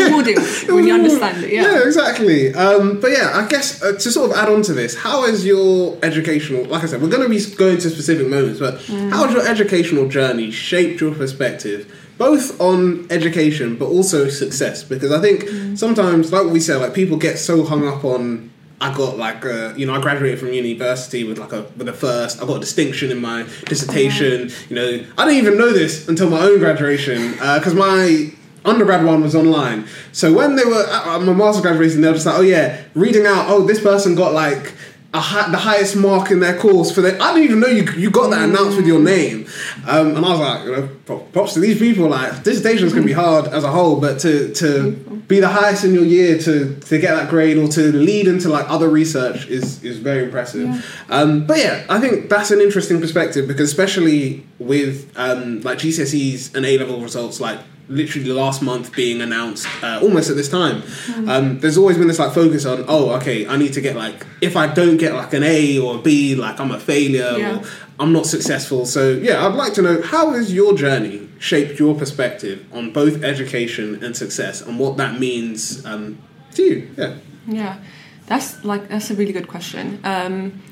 rewarding 0.66 0.74
when 0.74 0.86
you 0.86 0.94
understand 0.94 1.44
it. 1.44 1.52
Yeah. 1.52 1.82
exactly. 1.86 2.54
Um, 2.54 3.00
but 3.00 3.10
yeah, 3.12 3.32
I 3.34 3.46
guess 3.48 3.82
uh, 3.82 3.92
to 3.92 4.10
sort 4.10 4.30
of 4.30 4.36
add 4.36 4.48
on 4.48 4.62
to 4.62 4.72
this, 4.72 4.94
how 4.96 5.26
has 5.26 5.44
your 5.46 5.98
educational, 6.02 6.64
like 6.64 6.82
I 6.82 6.86
said, 6.86 7.02
we're 7.02 7.08
going 7.10 7.22
to 7.22 7.28
be 7.28 7.40
going 7.56 7.78
to 7.78 7.90
specific 7.90 8.28
moments, 8.28 8.58
but 8.60 8.74
Mm. 8.82 9.10
how 9.10 9.24
has 9.24 9.32
your 9.34 9.46
educational 9.46 10.08
journey 10.08 10.50
shaped 10.50 11.00
your 11.00 11.14
perspective, 11.14 11.86
both 12.18 12.60
on 12.60 13.06
education 13.10 13.76
but 13.76 13.86
also 13.86 14.28
success? 14.28 14.82
Because 14.84 15.10
I 15.12 15.20
think 15.20 15.44
Mm. 15.44 15.78
sometimes, 15.78 16.32
like 16.32 16.46
we 16.46 16.60
said, 16.60 16.76
like 16.78 16.94
people 16.94 17.16
get 17.16 17.38
so 17.38 17.64
hung 17.64 17.86
up 17.86 18.04
on. 18.04 18.50
I 18.82 18.92
got 18.92 19.16
like 19.16 19.44
a, 19.44 19.74
you 19.76 19.86
know 19.86 19.94
I 19.94 20.00
graduated 20.00 20.40
from 20.40 20.52
university 20.52 21.22
with 21.22 21.38
like 21.38 21.52
a 21.52 21.62
with 21.76 21.88
a 21.88 21.92
first. 21.92 22.42
I 22.42 22.46
got 22.46 22.56
a 22.56 22.60
distinction 22.60 23.12
in 23.12 23.20
my 23.20 23.46
dissertation. 23.66 24.50
You 24.68 24.76
know 24.76 25.06
I 25.16 25.24
didn't 25.24 25.38
even 25.38 25.56
know 25.56 25.72
this 25.72 26.08
until 26.08 26.28
my 26.28 26.40
own 26.40 26.58
graduation 26.58 27.38
uh, 27.40 27.58
because 27.58 27.74
my 27.74 28.32
undergrad 28.64 29.04
one 29.04 29.22
was 29.22 29.36
online. 29.36 29.86
So 30.10 30.32
when 30.32 30.56
they 30.56 30.64
were 30.64 30.84
at 30.84 31.06
uh, 31.06 31.20
my 31.20 31.32
master's 31.32 31.62
graduation, 31.62 32.00
they 32.00 32.08
were 32.08 32.14
just 32.14 32.26
like, 32.26 32.38
oh 32.38 32.42
yeah, 32.42 32.82
reading 32.94 33.24
out, 33.24 33.48
oh 33.48 33.64
this 33.64 33.80
person 33.80 34.16
got 34.16 34.32
like 34.32 34.74
a 35.14 35.20
hi- 35.20 35.50
the 35.50 35.58
highest 35.58 35.94
mark 35.96 36.30
in 36.30 36.40
their 36.40 36.58
course 36.58 36.90
for 36.90 37.02
the. 37.02 37.18
I 37.22 37.34
didn't 37.34 37.44
even 37.44 37.60
know 37.60 37.66
you 37.68 37.84
you 38.00 38.10
got 38.10 38.30
that 38.30 38.48
announced 38.48 38.76
with 38.78 38.86
your 38.86 39.00
name, 39.00 39.46
um, 39.86 40.16
and 40.16 40.24
I 40.24 40.30
was 40.30 40.40
like, 40.40 40.64
you 40.64 40.72
know, 40.72 40.88
pro- 41.04 41.18
props 41.18 41.54
to 41.54 41.60
these 41.60 41.78
people. 41.78 42.08
Like 42.08 42.42
dissertations 42.42 42.92
can 42.94 43.04
be 43.04 43.12
hard 43.12 43.46
as 43.48 43.62
a 43.64 43.70
whole, 43.70 44.00
but 44.00 44.18
to 44.20 44.52
to 44.54 44.92
be 45.28 45.38
the 45.40 45.48
highest 45.48 45.84
in 45.84 45.92
your 45.94 46.04
year 46.04 46.38
to 46.38 46.74
to 46.76 46.98
get 46.98 47.14
that 47.14 47.28
grade 47.28 47.58
or 47.58 47.68
to 47.68 47.92
lead 47.92 48.26
into 48.26 48.48
like 48.48 48.68
other 48.70 48.88
research 48.88 49.46
is 49.48 49.82
is 49.84 49.98
very 49.98 50.24
impressive. 50.24 50.84
Um, 51.10 51.46
but 51.46 51.58
yeah, 51.58 51.84
I 51.90 52.00
think 52.00 52.30
that's 52.30 52.50
an 52.50 52.60
interesting 52.60 53.00
perspective 53.00 53.46
because 53.46 53.68
especially 53.70 54.46
with 54.58 55.12
um, 55.16 55.60
like 55.60 55.78
GCSEs 55.78 56.54
and 56.54 56.64
A 56.64 56.78
level 56.78 57.00
results, 57.00 57.38
like 57.40 57.58
literally 57.88 58.26
the 58.26 58.34
last 58.34 58.62
month 58.62 58.94
being 58.94 59.20
announced 59.20 59.66
uh, 59.82 59.98
almost 60.02 60.30
at 60.30 60.36
this 60.36 60.48
time. 60.48 60.82
Um, 61.28 61.58
there's 61.60 61.76
always 61.76 61.98
been 61.98 62.08
this 62.08 62.18
like 62.18 62.32
focus 62.32 62.64
on 62.64 62.84
oh 62.88 63.10
okay 63.16 63.46
i 63.46 63.56
need 63.56 63.72
to 63.74 63.80
get 63.80 63.96
like 63.96 64.24
if 64.40 64.56
i 64.56 64.66
don't 64.72 64.96
get 64.96 65.12
like 65.14 65.32
an 65.34 65.42
a 65.42 65.78
or 65.78 65.96
a 65.96 65.98
b 65.98 66.34
like 66.34 66.58
i'm 66.60 66.70
a 66.70 66.78
failure 66.80 67.34
Yeah. 67.36 67.58
or 67.58 67.62
i'm 68.00 68.12
not 68.12 68.26
successful. 68.26 68.86
So 68.86 69.10
yeah 69.12 69.46
i'd 69.46 69.54
like 69.54 69.74
to 69.74 69.82
know 69.82 70.00
how 70.02 70.30
has 70.32 70.52
your 70.54 70.74
journey 70.74 71.28
shaped 71.38 71.78
your 71.78 71.94
perspective 71.96 72.64
on 72.72 72.92
both 72.92 73.22
education 73.24 74.02
and 74.04 74.16
success 74.16 74.62
and 74.62 74.78
what 74.78 74.96
that 74.96 75.18
means 75.18 75.84
um, 75.84 76.18
to 76.54 76.62
you? 76.62 76.90
Yeah. 76.96 77.14
Yeah, 77.48 77.78
that's 78.26 78.64
like 78.64 78.88
that's 78.88 79.10
a 79.10 79.14
really 79.14 79.32
good 79.32 79.48
question. 79.48 79.98
Um, 80.04 80.62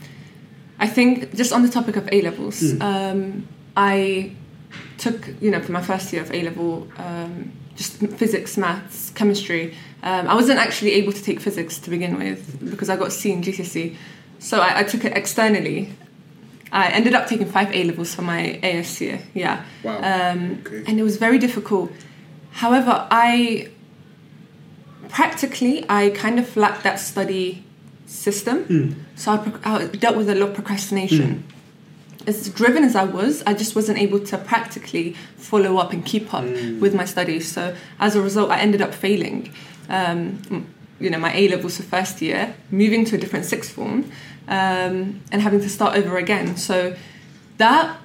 I 0.79 0.87
think 0.87 1.35
just 1.35 1.53
on 1.53 1.63
the 1.63 1.69
topic 1.69 1.97
of 1.97 2.09
A 2.13 2.23
levels, 2.23 2.63
um, 2.81 3.49
I 3.77 4.33
took 5.01 5.19
you 5.41 5.51
know 5.53 5.61
for 5.67 5.73
my 5.73 5.83
first 5.91 6.13
year 6.13 6.23
of 6.23 6.31
A 6.33 6.43
level 6.43 6.87
um, 6.99 7.33
just 7.77 7.93
physics, 8.23 8.57
maths, 8.57 9.11
chemistry. 9.19 9.75
Um, 10.03 10.29
I 10.29 10.35
wasn't 10.35 10.59
actually 10.59 10.93
able 11.01 11.13
to 11.13 11.23
take 11.29 11.41
physics 11.41 11.79
to 11.79 11.91
begin 11.91 12.19
with 12.19 12.41
because 12.71 12.89
I 12.93 12.97
got 12.97 13.11
C 13.13 13.33
in 13.33 13.43
GCSE, 13.43 13.97
so 14.39 14.61
I, 14.61 14.81
I 14.81 14.83
took 14.85 15.05
it 15.05 15.13
externally. 15.17 15.79
I 16.73 16.85
ended 16.99 17.15
up 17.15 17.27
taking 17.27 17.49
five 17.59 17.69
A 17.75 17.85
levels 17.85 18.15
for 18.15 18.23
my 18.23 18.61
AS 18.63 19.01
year. 19.01 19.19
Yeah, 19.35 19.65
Wow. 19.83 19.99
um, 20.13 20.41
Okay. 20.67 20.85
and 20.87 21.01
it 21.01 21.03
was 21.03 21.17
very 21.17 21.39
difficult. 21.39 21.91
However, 22.63 22.95
I 23.11 23.69
practically 25.09 25.85
I 25.89 26.11
kind 26.11 26.39
of 26.39 26.57
lacked 26.57 26.83
that 26.85 26.99
study 27.01 27.65
system, 28.07 29.07
so 29.17 29.33
I, 29.33 29.75
I 29.75 29.87
dealt 29.87 30.17
with 30.17 30.29
a 30.29 30.35
lot 30.35 30.51
of 30.51 30.55
procrastination. 30.55 31.45
As 32.27 32.49
driven 32.51 32.85
as 32.85 32.95
I 32.97 33.05
was, 33.05 33.43
I 33.47 33.55
just 33.55 33.75
wasn't 33.75 33.99
able 33.99 34.21
to 34.27 34.37
practically 34.39 35.15
follow 35.37 35.79
up 35.79 35.93
and 35.93 36.05
keep 36.05 36.33
up 36.35 36.45
with 36.45 36.95
my 36.95 37.05
studies. 37.05 37.51
So 37.51 37.75
as 37.99 38.15
a 38.15 38.23
result, 38.23 38.51
I 38.51 38.61
ended 38.61 38.83
up 38.83 38.93
failing. 38.95 39.53
Um, 39.89 40.67
you 41.01 41.09
know, 41.09 41.19
my 41.19 41.35
A 41.35 41.49
levels 41.49 41.79
for 41.79 41.83
first 41.83 42.21
year, 42.21 42.55
moving 42.71 43.05
to 43.07 43.17
a 43.17 43.19
different 43.19 43.47
sixth 43.47 43.73
form, 43.73 44.05
um, 44.49 45.21
and 45.33 45.41
having 45.41 45.61
to 45.61 45.69
start 45.69 45.97
over 45.97 46.19
again. 46.19 46.57
So 46.57 46.95
that 47.57 47.97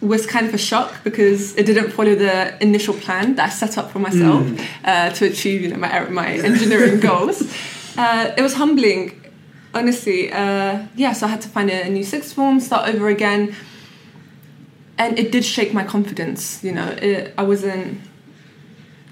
was 0.00 0.26
kind 0.26 0.46
of 0.46 0.54
a 0.54 0.58
shock 0.58 1.04
because 1.04 1.54
it 1.56 1.66
didn't 1.66 1.90
follow 1.90 2.14
the 2.14 2.60
initial 2.62 2.94
plan 2.94 3.34
that 3.36 3.46
I 3.46 3.48
set 3.50 3.76
up 3.78 3.90
for 3.90 3.98
myself 3.98 4.46
uh, 4.84 5.10
to 5.10 5.26
achieve, 5.26 5.62
you 5.62 5.68
know, 5.68 5.76
my 5.76 6.08
my 6.08 6.28
engineering 6.28 7.00
goals. 7.08 7.42
Uh, 7.98 8.32
it 8.36 8.42
was 8.42 8.54
humbling, 8.54 9.20
honestly. 9.76 10.32
Uh, 10.32 10.86
yeah, 10.96 11.12
so 11.12 11.26
I 11.26 11.30
had 11.30 11.40
to 11.42 11.48
find 11.48 11.70
a, 11.70 11.88
new 11.88 12.04
sixth 12.04 12.32
form, 12.32 12.60
start 12.60 12.88
over 12.88 13.08
again, 13.08 13.54
and 14.98 15.18
it 15.18 15.30
did 15.30 15.44
shake 15.44 15.72
my 15.72 15.84
confidence. 15.84 16.64
You 16.64 16.72
know, 16.72 16.88
it, 16.88 17.34
I 17.36 17.42
wasn't 17.42 18.00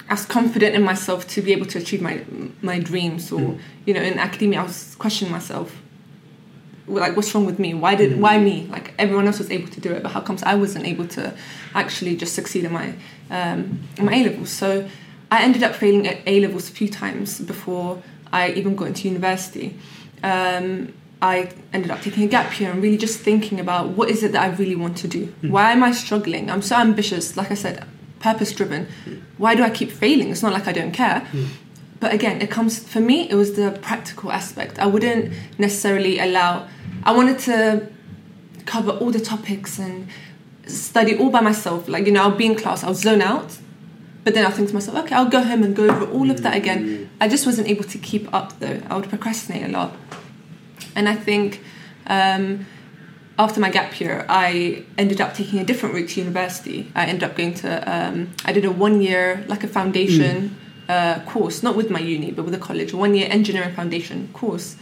as 0.09 0.27
confident 0.27 0.75
in 0.75 0.83
myself 0.83 1.27
to 1.29 1.43
be 1.43 1.53
able 1.53 1.67
to 1.67 1.79
achieve 1.79 2.03
my 2.03 2.25
my 2.63 2.79
dreams, 2.79 3.31
or 3.31 3.59
you 3.85 3.95
know, 3.95 4.03
in 4.03 4.19
academia, 4.19 4.61
I 4.61 4.65
was 4.65 4.97
questioning 4.97 5.33
myself. 5.33 5.81
Like 6.87 7.17
what's 7.17 7.35
wrong 7.35 7.47
with 7.47 7.59
me? 7.59 7.73
Why 7.73 7.95
did 7.95 8.21
why 8.21 8.39
me? 8.39 8.67
Like 8.71 8.93
everyone 8.99 9.27
else 9.27 9.39
was 9.39 9.51
able 9.51 9.69
to 9.69 9.81
do 9.81 9.91
it 9.93 10.03
but 10.03 10.13
how 10.13 10.21
comes 10.21 10.43
i 10.43 10.55
wasn't 10.55 10.85
able 10.85 11.09
to 11.09 11.35
actually 11.75 12.15
just 12.15 12.35
succeed 12.35 12.65
in 12.65 12.73
my 12.73 12.95
um, 13.31 13.81
in 13.97 14.05
my 14.05 14.15
a 14.15 14.25
levels? 14.25 14.51
So 14.51 14.87
i 15.31 15.43
ended 15.43 15.63
up 15.63 15.75
failing 15.75 16.07
at 16.07 16.19
a 16.27 16.41
levels 16.41 16.69
a 16.69 16.73
few 16.73 16.89
times 16.89 17.41
before 17.41 18.03
i 18.33 18.51
even 18.51 18.77
got 18.77 18.89
into 18.89 19.09
university 19.09 19.79
um, 20.31 20.67
i 21.23 21.37
ended 21.73 21.91
up 21.95 22.01
taking 22.07 22.23
a 22.29 22.31
gap 22.37 22.49
year 22.59 22.71
and 22.73 22.83
really 22.85 23.01
just 23.07 23.17
thinking 23.29 23.59
about 23.67 23.85
what 23.99 24.07
is 24.15 24.23
it 24.27 24.31
that 24.33 24.43
i 24.43 24.51
really 24.61 24.79
want 24.85 24.97
to 25.05 25.09
do? 25.17 25.23
Why 25.55 25.67
am 25.77 25.83
i 25.89 25.93
struggling? 26.05 26.45
I'm 26.53 26.63
so 26.71 26.77
ambitious 26.77 27.37
like 27.41 27.51
i 27.57 27.59
said 27.65 27.77
purpose 28.29 28.51
driven 28.59 28.83
why 29.43 29.55
do 29.55 29.63
i 29.69 29.71
keep 29.79 29.91
failing? 30.03 30.29
It's 30.33 30.43
not 30.47 30.53
like 30.59 30.67
i 30.73 30.73
don't 30.81 30.93
care. 31.03 31.21
But 32.03 32.11
again 32.19 32.37
it 32.45 32.51
comes 32.57 32.73
for 32.93 33.01
me 33.11 33.17
it 33.33 33.37
was 33.43 33.51
the 33.61 33.69
practical 33.89 34.29
aspect. 34.41 34.73
I 34.85 34.87
wouldn't 34.87 35.23
necessarily 35.67 36.15
allow 36.27 36.53
i 37.09 37.11
wanted 37.19 37.39
to 37.49 37.57
cover 38.73 38.93
all 39.01 39.11
the 39.19 39.25
topics 39.35 39.73
and 39.79 40.09
study 40.67 41.13
all 41.21 41.31
by 41.31 41.43
myself. 41.51 41.81
Like 41.95 42.05
you 42.07 42.13
know 42.13 42.23
i'll 42.25 42.41
be 42.45 42.47
in 42.53 42.57
class 42.63 42.79
i'll 42.85 43.01
zone 43.09 43.23
out 43.23 43.51
but 44.25 44.35
then 44.35 44.45
i'll 44.45 44.51
think 44.51 44.69
to 44.69 44.75
myself 44.75 44.97
okay 44.97 45.15
i'll 45.15 45.29
go 45.29 45.43
home 45.43 45.63
and 45.63 45.77
go 45.77 45.85
over 45.85 46.07
all 46.11 46.31
of 46.31 46.43
that 46.43 46.57
again 46.57 47.11
i 47.21 47.29
just 47.29 47.47
wasn't 47.47 47.69
able 47.69 47.85
to 47.85 47.99
keep 47.99 48.33
up 48.35 48.59
though 48.61 48.81
i 48.89 48.97
would 48.97 49.09
procrastinate 49.09 49.65
a 49.65 49.69
lot 49.69 49.95
and 50.95 51.09
i 51.09 51.15
think 51.15 51.63
um, 52.07 52.67
after 53.39 53.61
my 53.61 53.71
gap 53.71 53.99
year, 54.01 54.25
I 54.29 54.85
ended 54.97 55.21
up 55.21 55.35
taking 55.35 55.59
a 55.59 55.65
different 55.65 55.95
route 55.95 56.11
to 56.11 56.21
university. 56.21 56.91
I 56.95 57.07
ended 57.07 57.25
up 57.25 57.37
going 57.37 57.55
to, 57.55 57.93
um, 57.93 58.31
I 58.45 58.53
did 58.53 58.65
a 58.65 58.71
one 58.71 59.01
year, 59.01 59.45
like 59.49 59.65
a 59.65 59.69
foundation 59.69 60.57
uh, 60.89 61.21
course, 61.27 61.63
not 61.63 61.77
with 61.77 61.91
my 61.91 61.99
uni, 61.99 62.31
but 62.31 62.45
with 62.45 62.55
a 62.55 62.59
college, 62.59 62.93
a 62.93 62.97
one 62.97 63.15
year 63.15 63.27
engineering 63.31 63.75
foundation 63.75 64.29
course. 64.33 64.77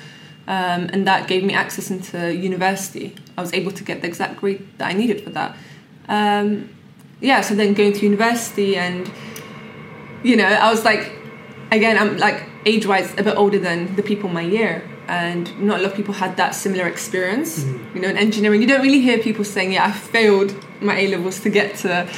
Um, 0.46 0.90
and 0.92 1.06
that 1.06 1.28
gave 1.28 1.44
me 1.44 1.54
access 1.54 1.90
into 1.90 2.34
university. 2.34 3.14
I 3.38 3.40
was 3.40 3.54
able 3.54 3.70
to 3.72 3.84
get 3.84 4.02
the 4.02 4.08
exact 4.08 4.36
grade 4.40 4.66
that 4.78 4.88
I 4.88 4.92
needed 4.92 5.22
for 5.22 5.30
that. 5.30 5.56
Um, 6.08 6.68
yeah, 7.20 7.40
so 7.40 7.54
then 7.54 7.72
going 7.72 7.92
to 7.94 8.00
university 8.00 8.76
and, 8.76 9.10
you 10.22 10.36
know, 10.36 10.46
I 10.46 10.70
was 10.70 10.84
like, 10.84 11.12
again, 11.70 11.98
I'm 11.98 12.18
like, 12.18 12.44
age 12.64 12.86
wise 12.86 13.12
a 13.18 13.22
bit 13.22 13.36
older 13.36 13.58
than 13.58 13.94
the 13.96 14.02
people 14.02 14.28
in 14.28 14.34
my 14.34 14.42
year. 14.42 14.88
And 15.08 15.60
not 15.60 15.80
a 15.80 15.82
lot 15.82 15.90
of 15.90 15.96
people 15.96 16.14
had 16.14 16.36
that 16.36 16.54
similar 16.54 16.86
experience. 16.86 17.60
Mm-hmm. 17.60 17.96
You 17.96 18.02
know 18.02 18.08
in 18.08 18.16
engineering 18.16 18.62
you 18.62 18.68
don't 18.68 18.82
really 18.82 19.00
hear 19.00 19.18
people 19.18 19.44
saying 19.44 19.72
yeah 19.72 19.84
i 19.84 19.92
failed 19.92 20.54
my 20.80 20.96
a 20.96 21.08
levels 21.08 21.40
to 21.40 21.50
get 21.50 21.74
to, 21.78 22.08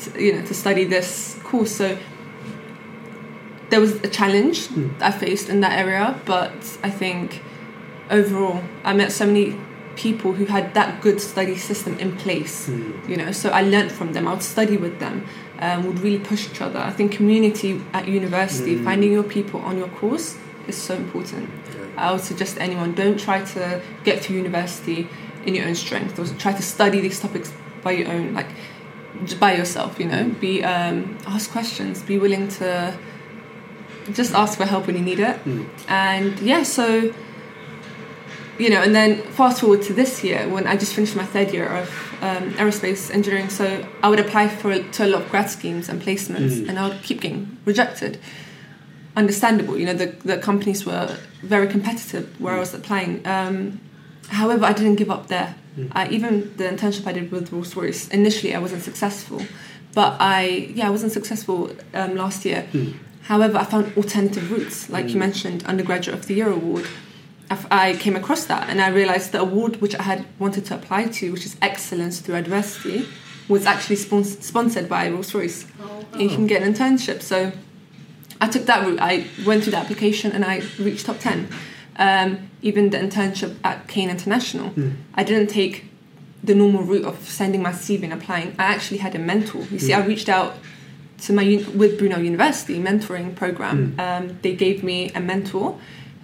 to 0.00 0.22
you 0.22 0.34
know 0.34 0.44
to 0.44 0.54
study 0.54 0.84
this 0.84 1.38
course. 1.42 1.72
So 1.72 1.98
there 3.72 3.80
was 3.80 3.94
a 4.04 4.08
challenge 4.08 4.68
mm. 4.68 4.96
that 4.98 5.14
i 5.14 5.18
faced 5.18 5.48
in 5.48 5.60
that 5.60 5.72
area 5.78 6.20
but 6.26 6.78
i 6.82 6.90
think 6.90 7.42
overall 8.10 8.62
i 8.84 8.92
met 8.92 9.10
so 9.10 9.24
many 9.26 9.58
people 9.96 10.34
who 10.34 10.44
had 10.44 10.74
that 10.74 11.00
good 11.00 11.18
study 11.18 11.56
system 11.56 11.98
in 11.98 12.14
place 12.14 12.68
mm. 12.68 13.08
you 13.08 13.16
know 13.16 13.32
so 13.32 13.48
i 13.48 13.62
learned 13.62 13.90
from 13.90 14.12
them. 14.12 14.28
I 14.28 14.34
would 14.34 14.42
study 14.42 14.76
with 14.76 14.98
them 15.00 15.26
um, 15.62 15.86
would 15.86 16.00
really 16.00 16.18
push 16.18 16.50
each 16.50 16.60
other. 16.60 16.80
I 16.80 16.90
think 16.90 17.12
community 17.12 17.80
at 17.92 18.08
university 18.08 18.76
finding 18.76 19.12
your 19.12 19.22
people 19.22 19.60
on 19.60 19.78
your 19.78 19.88
course 19.88 20.36
is 20.66 20.76
so 20.76 20.94
important. 20.94 21.48
I 21.96 22.10
would 22.10 22.20
suggest 22.20 22.58
anyone 22.58 22.94
don't 22.94 23.18
try 23.18 23.44
to 23.54 23.80
get 24.02 24.22
through 24.22 24.36
university 24.36 25.08
in 25.46 25.54
your 25.54 25.66
own 25.68 25.76
strength 25.76 26.18
or 26.18 26.26
try 26.38 26.52
to 26.52 26.62
study 26.62 27.00
these 27.00 27.20
topics 27.20 27.52
by 27.82 27.92
your 27.92 28.08
own 28.08 28.34
like 28.34 28.50
by 29.38 29.54
yourself 29.54 30.00
you 30.00 30.06
know? 30.06 30.30
Be 30.40 30.64
um, 30.64 31.16
ask 31.26 31.50
questions. 31.52 32.02
Be 32.02 32.18
willing 32.18 32.48
to 32.60 32.98
just 34.12 34.34
ask 34.34 34.58
for 34.58 34.64
help 34.64 34.88
when 34.88 34.96
you 34.96 35.04
need 35.04 35.20
it. 35.20 35.38
And 35.86 36.38
yeah 36.40 36.64
so 36.64 37.14
you 38.58 38.68
know, 38.68 38.82
and 38.82 38.94
then 38.94 39.22
fast 39.38 39.60
forward 39.60 39.82
to 39.82 39.92
this 39.92 40.24
year 40.24 40.48
when 40.48 40.66
I 40.66 40.76
just 40.76 40.92
finished 40.94 41.14
my 41.14 41.24
third 41.24 41.52
year 41.52 41.68
of 41.68 42.11
um, 42.22 42.52
aerospace 42.54 43.10
engineering. 43.12 43.48
So 43.50 43.84
I 44.02 44.08
would 44.08 44.20
apply 44.20 44.48
for 44.48 44.70
to 44.96 45.04
a 45.04 45.08
lot 45.08 45.22
of 45.22 45.30
grad 45.30 45.50
schemes 45.50 45.88
and 45.90 46.00
placements, 46.00 46.66
and 46.68 46.78
I 46.78 46.88
would 46.88 47.02
keep 47.02 47.20
getting 47.20 47.58
rejected. 47.64 48.18
Understandable, 49.16 49.76
you 49.76 49.84
know, 49.86 49.94
the 49.94 50.06
the 50.24 50.38
companies 50.38 50.86
were 50.86 51.16
very 51.42 51.68
competitive 51.68 52.24
where 52.40 52.54
I 52.54 52.60
was 52.60 52.72
applying. 52.72 53.26
Um, 53.26 53.80
however, 54.28 54.64
I 54.64 54.72
didn't 54.72 54.96
give 54.96 55.10
up 55.10 55.26
there. 55.28 55.54
I, 55.92 56.08
even 56.08 56.54
the 56.58 56.64
internship 56.64 57.06
I 57.06 57.12
did 57.12 57.30
with 57.32 57.50
Rolls 57.52 57.74
Royce 57.76 58.08
initially, 58.08 58.54
I 58.54 58.58
wasn't 58.58 58.82
successful, 58.82 59.40
but 59.94 60.16
I 60.20 60.70
yeah 60.74 60.86
I 60.86 60.90
wasn't 60.90 61.12
successful 61.12 61.70
um, 61.94 62.14
last 62.14 62.44
year. 62.44 62.66
However, 63.22 63.56
I 63.58 63.64
found 63.64 63.96
alternative 63.96 64.50
routes, 64.50 64.90
like 64.90 65.08
you 65.10 65.18
mentioned, 65.18 65.64
undergraduate 65.64 66.18
of 66.18 66.26
the 66.26 66.34
year 66.34 66.50
award. 66.50 66.86
I 67.52 67.54
f- 67.60 67.66
I 67.84 67.86
came 68.04 68.16
across 68.22 68.42
that 68.52 68.62
and 68.70 68.76
I 68.80 68.88
realized 69.00 69.28
the 69.32 69.40
award 69.48 69.72
which 69.82 69.94
I 70.02 70.04
had 70.10 70.20
wanted 70.38 70.64
to 70.68 70.74
apply 70.78 71.02
to, 71.18 71.24
which 71.34 71.44
is 71.48 71.54
excellence 71.70 72.14
through 72.22 72.36
adversity, 72.44 72.98
was 73.48 73.62
actually 73.72 73.96
spons- 74.06 74.42
sponsored 74.42 74.88
by 74.88 75.02
Rolls 75.14 75.32
Royce. 75.34 75.60
And 76.12 76.20
you 76.22 76.28
can 76.36 76.46
get 76.52 76.62
an 76.62 76.72
internship. 76.72 77.18
So 77.32 77.36
I 78.44 78.46
took 78.54 78.64
that 78.70 78.80
route. 78.86 79.00
I 79.00 79.12
went 79.48 79.58
through 79.62 79.72
the 79.76 79.82
application 79.84 80.28
and 80.32 80.42
I 80.44 80.62
reached 80.86 81.04
top 81.06 81.18
10. 81.20 81.48
Um, 82.06 82.28
even 82.62 82.82
the 82.90 82.98
internship 83.06 83.52
at 83.70 83.86
Kane 83.92 84.08
International, 84.16 84.68
I 85.14 85.22
didn't 85.24 85.48
take 85.60 85.74
the 86.48 86.54
normal 86.54 86.82
route 86.90 87.04
of 87.04 87.16
sending 87.28 87.62
my 87.68 87.72
CV 87.72 88.04
and 88.04 88.14
applying. 88.14 88.48
I 88.58 88.64
actually 88.74 88.98
had 89.06 89.14
a 89.14 89.18
mentor. 89.18 89.62
You 89.70 89.78
see, 89.78 89.92
I 89.92 90.00
reached 90.12 90.28
out 90.28 90.50
to 91.24 91.32
my 91.38 91.44
un- 91.44 91.78
with 91.80 91.98
Brunel 91.98 92.22
University 92.32 92.76
mentoring 92.80 93.34
program. 93.42 93.78
Um, 94.06 94.38
they 94.42 94.54
gave 94.64 94.82
me 94.82 94.98
a 95.14 95.20
mentor, 95.20 95.78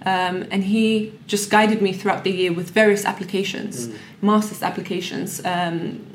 um, 0.05 0.47
and 0.51 0.63
he 0.63 1.13
just 1.27 1.49
guided 1.49 1.81
me 1.81 1.91
throughout 1.93 2.23
the 2.23 2.31
year 2.31 2.53
with 2.53 2.69
various 2.71 3.05
applications, 3.05 3.89
master's 4.21 4.63
applications, 4.63 5.43
um, 5.45 6.05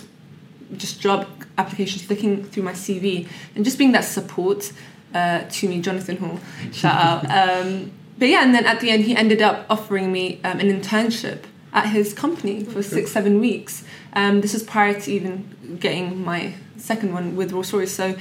just 0.77 1.01
job 1.01 1.29
applications, 1.59 2.09
looking 2.09 2.45
through 2.45 2.63
my 2.63 2.73
CV, 2.73 3.29
and 3.55 3.65
just 3.65 3.79
being 3.79 3.93
that 3.93 4.05
support 4.05 4.73
uh, 5.13 5.43
to 5.49 5.69
me, 5.69 5.81
Jonathan 5.81 6.17
Hall, 6.17 6.41
shout 6.73 7.25
out. 7.25 7.31
Um, 7.31 7.93
but 8.19 8.29
yeah, 8.29 8.43
and 8.43 8.55
then 8.55 8.65
at 8.65 8.81
the 8.81 8.91
end, 8.91 9.05
he 9.05 9.15
ended 9.15 9.43
up 9.43 9.67
offering 9.69 10.13
me 10.13 10.41
um, 10.45 10.61
an 10.61 10.69
internship 10.69 11.45
at 11.73 11.89
his 11.89 12.15
company 12.15 12.65
for 12.65 12.83
six, 12.83 13.11
seven 13.11 13.41
weeks. 13.41 13.85
Um, 14.13 14.41
this 14.41 14.53
was 14.53 14.63
prior 14.63 14.99
to 15.01 15.13
even 15.13 15.79
getting 15.81 16.25
my 16.25 16.55
second 16.77 17.13
one 17.13 17.35
with 17.35 17.53
Rolls 17.53 17.73
Royce. 17.73 17.93
So 17.93 18.17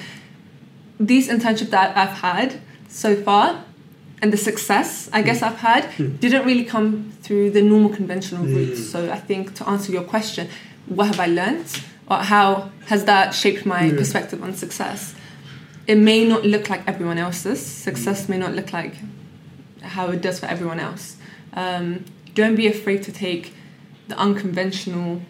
these 1.00 1.30
internships 1.30 1.70
that 1.70 1.96
I've 1.96 2.18
had 2.18 2.60
so 2.88 3.16
far 3.16 3.64
and 4.24 4.32
the 4.32 4.38
success 4.38 5.10
I 5.12 5.22
guess 5.22 5.40
hmm. 5.40 5.46
I've 5.46 5.58
had 5.58 5.84
hmm. 5.96 6.16
didn't 6.16 6.46
really 6.46 6.64
come 6.64 7.12
through 7.22 7.52
the 7.52 7.62
normal 7.62 7.90
conventional 7.90 8.44
hmm. 8.46 8.56
routes. 8.56 8.90
So 8.90 9.12
I 9.12 9.20
think 9.20 9.54
to 9.56 9.68
answer 9.68 9.92
your 9.92 10.04
question, 10.04 10.48
what 10.88 11.08
have 11.08 11.20
I 11.20 11.28
learned 11.28 11.70
or 12.10 12.18
how 12.18 12.72
has 12.88 13.04
that 13.06 13.34
shaped 13.34 13.66
my 13.66 13.92
perspective 13.92 14.42
on 14.42 14.54
success? 14.54 15.14
It 15.88 15.98
may 15.98 16.26
not 16.26 16.46
look 16.46 16.70
like 16.70 16.88
everyone 16.88 17.18
else's. 17.18 17.64
Success 17.64 18.30
may 18.30 18.38
not 18.38 18.54
look 18.54 18.72
like 18.72 18.96
how 19.82 20.08
it 20.12 20.22
does 20.22 20.40
for 20.40 20.46
everyone 20.46 20.80
else. 20.80 21.18
Um, 21.52 22.06
don't 22.34 22.56
be 22.56 22.68
afraid 22.68 23.04
to 23.04 23.12
take 23.12 23.54
the 24.08 24.18
unconventional, 24.18 25.22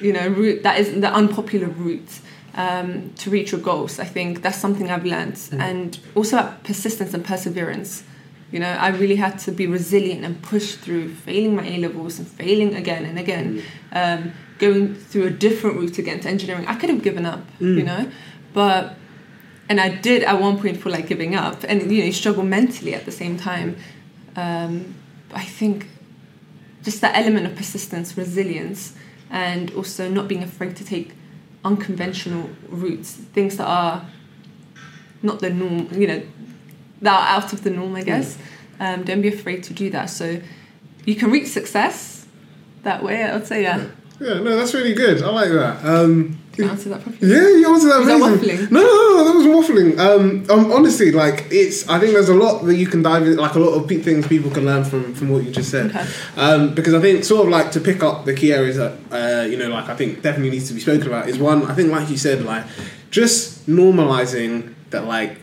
you 0.00 0.14
know, 0.14 0.26
route 0.28 0.62
that 0.62 0.80
is 0.80 0.98
the 0.98 1.12
unpopular 1.12 1.68
route 1.68 2.20
um, 2.54 3.12
to 3.18 3.28
reach 3.28 3.52
your 3.52 3.60
goals. 3.60 3.98
I 4.00 4.04
think 4.06 4.40
that's 4.40 4.58
something 4.58 4.90
I've 4.90 5.04
learned, 5.04 5.38
and 5.52 5.98
also 6.14 6.54
persistence 6.64 7.12
and 7.12 7.22
perseverance. 7.24 8.02
You 8.52 8.58
know, 8.58 8.70
I 8.70 8.88
really 8.88 9.16
had 9.16 9.38
to 9.40 9.52
be 9.52 9.66
resilient 9.66 10.24
and 10.24 10.42
push 10.42 10.74
through 10.74 11.14
failing 11.14 11.54
my 11.54 11.66
A 11.66 11.78
levels 11.78 12.18
and 12.18 12.26
failing 12.26 12.74
again 12.74 13.04
and 13.04 13.18
again, 13.18 13.62
um, 13.92 14.32
going 14.58 14.94
through 14.94 15.26
a 15.26 15.30
different 15.30 15.76
route 15.76 15.98
again 15.98 16.20
to 16.20 16.28
engineering. 16.28 16.66
I 16.66 16.74
could 16.74 16.90
have 16.90 17.02
given 17.02 17.24
up, 17.24 17.44
you 17.60 17.84
know, 17.84 18.10
but 18.52 18.96
and 19.68 19.80
I 19.80 19.88
did 19.88 20.24
at 20.24 20.40
one 20.40 20.58
point 20.58 20.82
feel 20.82 20.90
like 20.90 21.06
giving 21.06 21.36
up, 21.36 21.62
and 21.68 21.80
you 21.92 21.98
know, 22.00 22.04
you 22.06 22.12
struggle 22.12 22.42
mentally 22.42 22.92
at 22.92 23.04
the 23.04 23.12
same 23.12 23.36
time. 23.36 23.76
Um, 24.34 24.96
I 25.32 25.44
think 25.44 25.88
just 26.82 27.00
that 27.02 27.16
element 27.16 27.46
of 27.46 27.54
persistence, 27.54 28.16
resilience, 28.16 28.96
and 29.30 29.72
also 29.74 30.08
not 30.08 30.26
being 30.26 30.42
afraid 30.42 30.74
to 30.76 30.84
take 30.84 31.12
unconventional 31.64 32.50
routes, 32.68 33.12
things 33.12 33.58
that 33.58 33.66
are 33.66 34.06
not 35.22 35.38
the 35.38 35.50
norm, 35.50 35.88
you 35.92 36.06
know, 36.06 36.22
that 37.02 37.36
out 37.36 37.52
of 37.52 37.62
the 37.62 37.70
norm, 37.70 37.94
I 37.96 38.02
guess. 38.02 38.38
Um, 38.78 39.04
don't 39.04 39.20
be 39.22 39.28
afraid 39.28 39.62
to 39.64 39.74
do 39.74 39.90
that. 39.90 40.06
So 40.06 40.40
you 41.04 41.14
can 41.14 41.30
reach 41.30 41.48
success 41.48 42.26
that 42.82 43.02
way. 43.02 43.24
I 43.24 43.36
would 43.36 43.46
say, 43.46 43.62
yeah. 43.62 43.86
Yeah, 44.20 44.34
no, 44.40 44.56
that's 44.56 44.74
really 44.74 44.92
good. 44.92 45.22
I 45.22 45.30
like 45.30 45.48
that. 45.50 45.82
Um, 45.82 46.38
Did 46.52 46.66
I 46.66 46.70
answer 46.72 46.90
that 46.90 47.02
properly? 47.02 47.32
Yeah, 47.32 47.40
you 47.40 47.72
answered 47.72 47.88
that 47.88 47.98
Was 48.00 48.08
that 48.08 48.16
amazing. 48.20 48.66
waffling? 48.66 48.70
No, 48.70 48.80
no, 48.80 49.16
no, 49.16 49.24
that 49.24 49.34
was 49.34 49.46
waffling. 49.46 49.98
Um, 49.98 50.44
um, 50.50 50.72
honestly, 50.72 51.10
like 51.10 51.46
it's. 51.50 51.88
I 51.88 51.98
think 51.98 52.12
there's 52.12 52.28
a 52.28 52.34
lot 52.34 52.64
that 52.64 52.74
you 52.76 52.86
can 52.86 53.00
dive 53.02 53.26
in, 53.26 53.36
like 53.36 53.54
a 53.54 53.58
lot 53.58 53.72
of 53.72 53.88
things 53.88 54.26
people 54.26 54.50
can 54.50 54.66
learn 54.66 54.84
from 54.84 55.14
from 55.14 55.30
what 55.30 55.42
you 55.44 55.50
just 55.50 55.70
said. 55.70 55.86
Okay. 55.96 56.06
Um, 56.36 56.74
because 56.74 56.92
I 56.92 57.00
think 57.00 57.24
sort 57.24 57.46
of 57.46 57.48
like 57.48 57.72
to 57.72 57.80
pick 57.80 58.02
up 58.02 58.26
the 58.26 58.34
key 58.34 58.52
areas 58.52 58.76
that 58.76 58.92
uh, 59.10 59.46
you 59.46 59.56
know, 59.56 59.70
like 59.70 59.88
I 59.88 59.96
think 59.96 60.20
definitely 60.20 60.50
needs 60.50 60.68
to 60.68 60.74
be 60.74 60.80
spoken 60.80 61.06
about 61.06 61.26
is 61.26 61.38
one. 61.38 61.64
I 61.64 61.74
think, 61.74 61.90
like 61.90 62.10
you 62.10 62.18
said, 62.18 62.44
like 62.44 62.66
just 63.10 63.66
normalizing 63.66 64.74
that, 64.90 65.06
like 65.06 65.38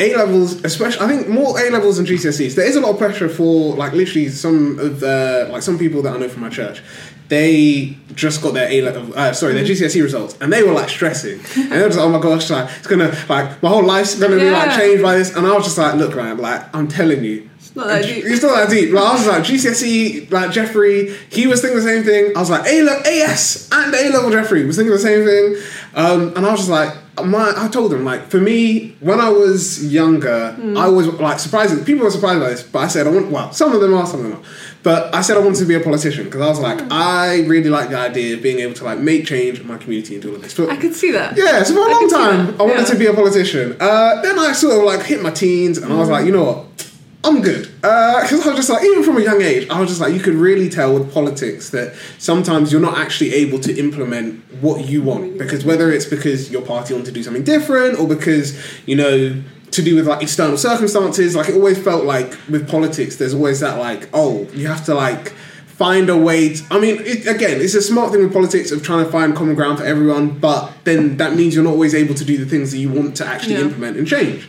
a 0.00 0.16
levels, 0.16 0.64
especially, 0.64 1.04
I 1.04 1.08
think 1.08 1.28
more 1.28 1.58
A 1.60 1.70
levels 1.70 1.98
than 1.98 2.06
GCSEs. 2.06 2.54
There 2.54 2.66
is 2.66 2.76
a 2.76 2.80
lot 2.80 2.90
of 2.92 2.98
pressure 2.98 3.28
for 3.28 3.76
like 3.76 3.92
literally 3.92 4.28
some 4.30 4.78
of 4.78 5.00
the 5.00 5.48
like 5.52 5.62
some 5.62 5.78
people 5.78 6.02
that 6.02 6.14
I 6.14 6.18
know 6.18 6.28
from 6.28 6.42
my 6.42 6.48
church. 6.50 6.82
They 7.28 7.96
just 8.16 8.42
got 8.42 8.54
their 8.54 8.68
A 8.68 8.80
level, 8.82 9.16
uh, 9.16 9.32
sorry, 9.32 9.54
their 9.54 9.64
GCSE 9.64 10.02
results, 10.02 10.36
and 10.40 10.52
they 10.52 10.64
were 10.64 10.72
like 10.72 10.88
stressing, 10.88 11.38
and 11.56 11.70
they 11.72 11.78
were 11.82 11.86
just 11.88 11.98
like, 11.98 12.06
"Oh 12.06 12.10
my 12.10 12.18
gosh, 12.20 12.50
like 12.50 12.68
it's 12.78 12.88
gonna 12.88 13.14
like 13.28 13.62
my 13.62 13.68
whole 13.68 13.84
life's 13.84 14.18
gonna 14.18 14.36
be 14.36 14.50
like 14.50 14.76
changed 14.76 15.00
by 15.02 15.16
this." 15.16 15.36
And 15.36 15.46
I 15.46 15.52
was 15.54 15.64
just 15.64 15.78
like, 15.78 15.94
"Look, 15.94 16.16
man, 16.16 16.38
like 16.38 16.74
I'm 16.74 16.88
telling 16.88 17.22
you, 17.22 17.48
It's 17.58 17.76
not 17.76 17.86
that 17.86 18.02
deep. 18.04 18.24
it's 18.26 18.42
not 18.42 18.56
that 18.56 18.70
deep. 18.70 18.92
Like, 18.92 19.04
I 19.04 19.12
was 19.12 19.26
like 19.28 19.44
GCSE, 19.44 20.32
like 20.32 20.50
Jeffrey, 20.50 21.14
he 21.30 21.46
was 21.46 21.60
thinking 21.60 21.76
the 21.78 21.84
same 21.84 22.02
thing. 22.02 22.36
I 22.36 22.40
was 22.40 22.50
like 22.50 22.66
A 22.66 22.82
level, 22.82 23.06
AS, 23.06 23.68
and 23.70 23.94
A 23.94 24.08
level 24.10 24.30
Jeffrey 24.30 24.64
was 24.64 24.74
thinking 24.76 24.92
the 24.92 24.98
same 24.98 25.24
thing. 25.24 25.56
Um, 25.94 26.28
and 26.36 26.44
I 26.44 26.50
was 26.50 26.60
just 26.60 26.70
like, 26.70 26.94
my, 27.22 27.52
I 27.56 27.68
told 27.68 27.92
them 27.92 28.04
like, 28.04 28.28
for 28.28 28.40
me, 28.40 28.96
when 29.00 29.20
I 29.20 29.28
was 29.28 29.92
younger, 29.92 30.52
hmm. 30.52 30.76
I 30.76 30.88
was 30.88 31.06
like 31.08 31.38
surprised. 31.38 31.86
People 31.86 32.04
were 32.04 32.10
surprised 32.10 32.40
by 32.40 32.50
this, 32.50 32.62
but 32.62 32.80
I 32.80 32.88
said 32.88 33.06
I 33.06 33.10
want. 33.10 33.30
Well, 33.30 33.52
some 33.52 33.72
of 33.72 33.80
them 33.80 33.94
are, 33.94 34.06
some 34.06 34.20
of 34.24 34.30
them 34.30 34.40
are. 34.40 34.44
But 34.82 35.14
I 35.14 35.20
said 35.20 35.36
I 35.36 35.40
wanted 35.40 35.58
to 35.58 35.66
be 35.66 35.74
a 35.74 35.80
politician 35.80 36.24
because 36.24 36.40
I 36.40 36.48
was 36.48 36.60
like, 36.60 36.80
hmm. 36.80 36.88
I 36.90 37.44
really 37.46 37.70
like 37.70 37.90
the 37.90 37.98
idea 37.98 38.36
of 38.36 38.42
being 38.42 38.60
able 38.60 38.74
to 38.74 38.84
like 38.84 38.98
make 38.98 39.26
change 39.26 39.60
in 39.60 39.66
my 39.66 39.78
community 39.78 40.14
and 40.14 40.22
do 40.22 40.30
all 40.30 40.36
of 40.36 40.42
this. 40.42 40.54
But 40.56 40.70
I 40.70 40.76
could 40.76 40.94
see 40.94 41.10
that. 41.12 41.36
yeah, 41.36 41.62
so 41.62 41.74
for 41.74 41.80
a 41.80 41.84
I 41.84 41.92
long 41.92 42.08
time. 42.10 42.60
I 42.60 42.62
wanted 42.64 42.78
Yeah. 42.78 42.84
to 42.84 42.98
be 42.98 43.06
a 43.06 43.14
politician. 43.14 43.76
Uh, 43.80 44.22
then 44.22 44.38
I 44.38 44.52
sort 44.52 44.78
of 44.78 44.84
like 44.84 45.02
hit 45.04 45.22
my 45.22 45.30
teens, 45.30 45.78
and 45.78 45.92
I 45.92 45.96
was 45.96 46.08
hmm. 46.08 46.12
like, 46.12 46.26
you 46.26 46.32
know 46.32 46.44
what, 46.44 46.89
I'm 47.22 47.42
good. 47.42 47.66
Uh, 47.84 48.22
because 48.22 48.46
I 48.46 48.48
was 48.48 48.56
just 48.56 48.70
like, 48.70 48.82
even 48.82 49.02
from 49.02 49.18
a 49.18 49.20
young 49.20 49.42
age, 49.42 49.68
I 49.68 49.78
was 49.78 49.90
just 49.90 50.00
like, 50.00 50.14
you 50.14 50.20
could 50.20 50.34
really 50.34 50.70
tell 50.70 50.94
with 50.94 51.12
politics 51.12 51.68
that 51.70 51.94
sometimes 52.18 52.72
you're 52.72 52.80
not 52.80 52.96
actually 52.96 53.34
able 53.34 53.60
to 53.60 53.78
implement 53.78 54.42
what 54.62 54.88
you 54.88 55.02
want. 55.02 55.36
Because 55.36 55.64
whether 55.64 55.92
it's 55.92 56.06
because 56.06 56.50
your 56.50 56.62
party 56.62 56.94
wants 56.94 57.08
to 57.10 57.14
do 57.14 57.22
something 57.22 57.44
different, 57.44 57.98
or 57.98 58.08
because 58.08 58.58
you 58.86 58.96
know 58.96 59.42
to 59.72 59.82
do 59.82 59.94
with 59.96 60.08
like 60.08 60.22
external 60.22 60.56
circumstances, 60.56 61.36
like 61.36 61.48
it 61.48 61.54
always 61.54 61.78
felt 61.82 62.04
like 62.04 62.36
with 62.48 62.68
politics, 62.68 63.16
there's 63.16 63.34
always 63.34 63.60
that 63.60 63.78
like, 63.78 64.08
oh, 64.14 64.48
you 64.54 64.66
have 64.66 64.84
to 64.86 64.94
like 64.94 65.28
find 65.66 66.10
a 66.10 66.16
way 66.16 66.54
to, 66.54 66.64
I 66.70 66.78
mean, 66.80 66.96
it, 67.00 67.26
again, 67.26 67.60
it's 67.60 67.74
a 67.74 67.80
smart 67.80 68.12
thing 68.12 68.22
with 68.22 68.32
politics 68.32 68.70
of 68.70 68.82
trying 68.82 69.04
to 69.04 69.10
find 69.10 69.34
common 69.34 69.54
ground 69.54 69.78
for 69.78 69.84
everyone, 69.84 70.38
but 70.38 70.72
then 70.84 71.16
that 71.18 71.36
means 71.36 71.54
you're 71.54 71.64
not 71.64 71.70
always 71.72 71.94
able 71.94 72.14
to 72.16 72.24
do 72.24 72.36
the 72.36 72.44
things 72.44 72.70
that 72.72 72.78
you 72.78 72.90
want 72.90 73.16
to 73.16 73.26
actually 73.26 73.54
Yeah. 73.54 73.60
implement 73.62 73.96
and 73.96 74.06
change. 74.06 74.46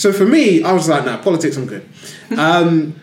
So 0.00 0.14
for 0.14 0.24
me, 0.24 0.62
I 0.62 0.72
was 0.72 0.88
like, 0.88 1.04
nah, 1.04 1.18
politics, 1.18 1.58
I'm 1.58 1.66
good. 1.66 1.86
Um, 2.38 2.98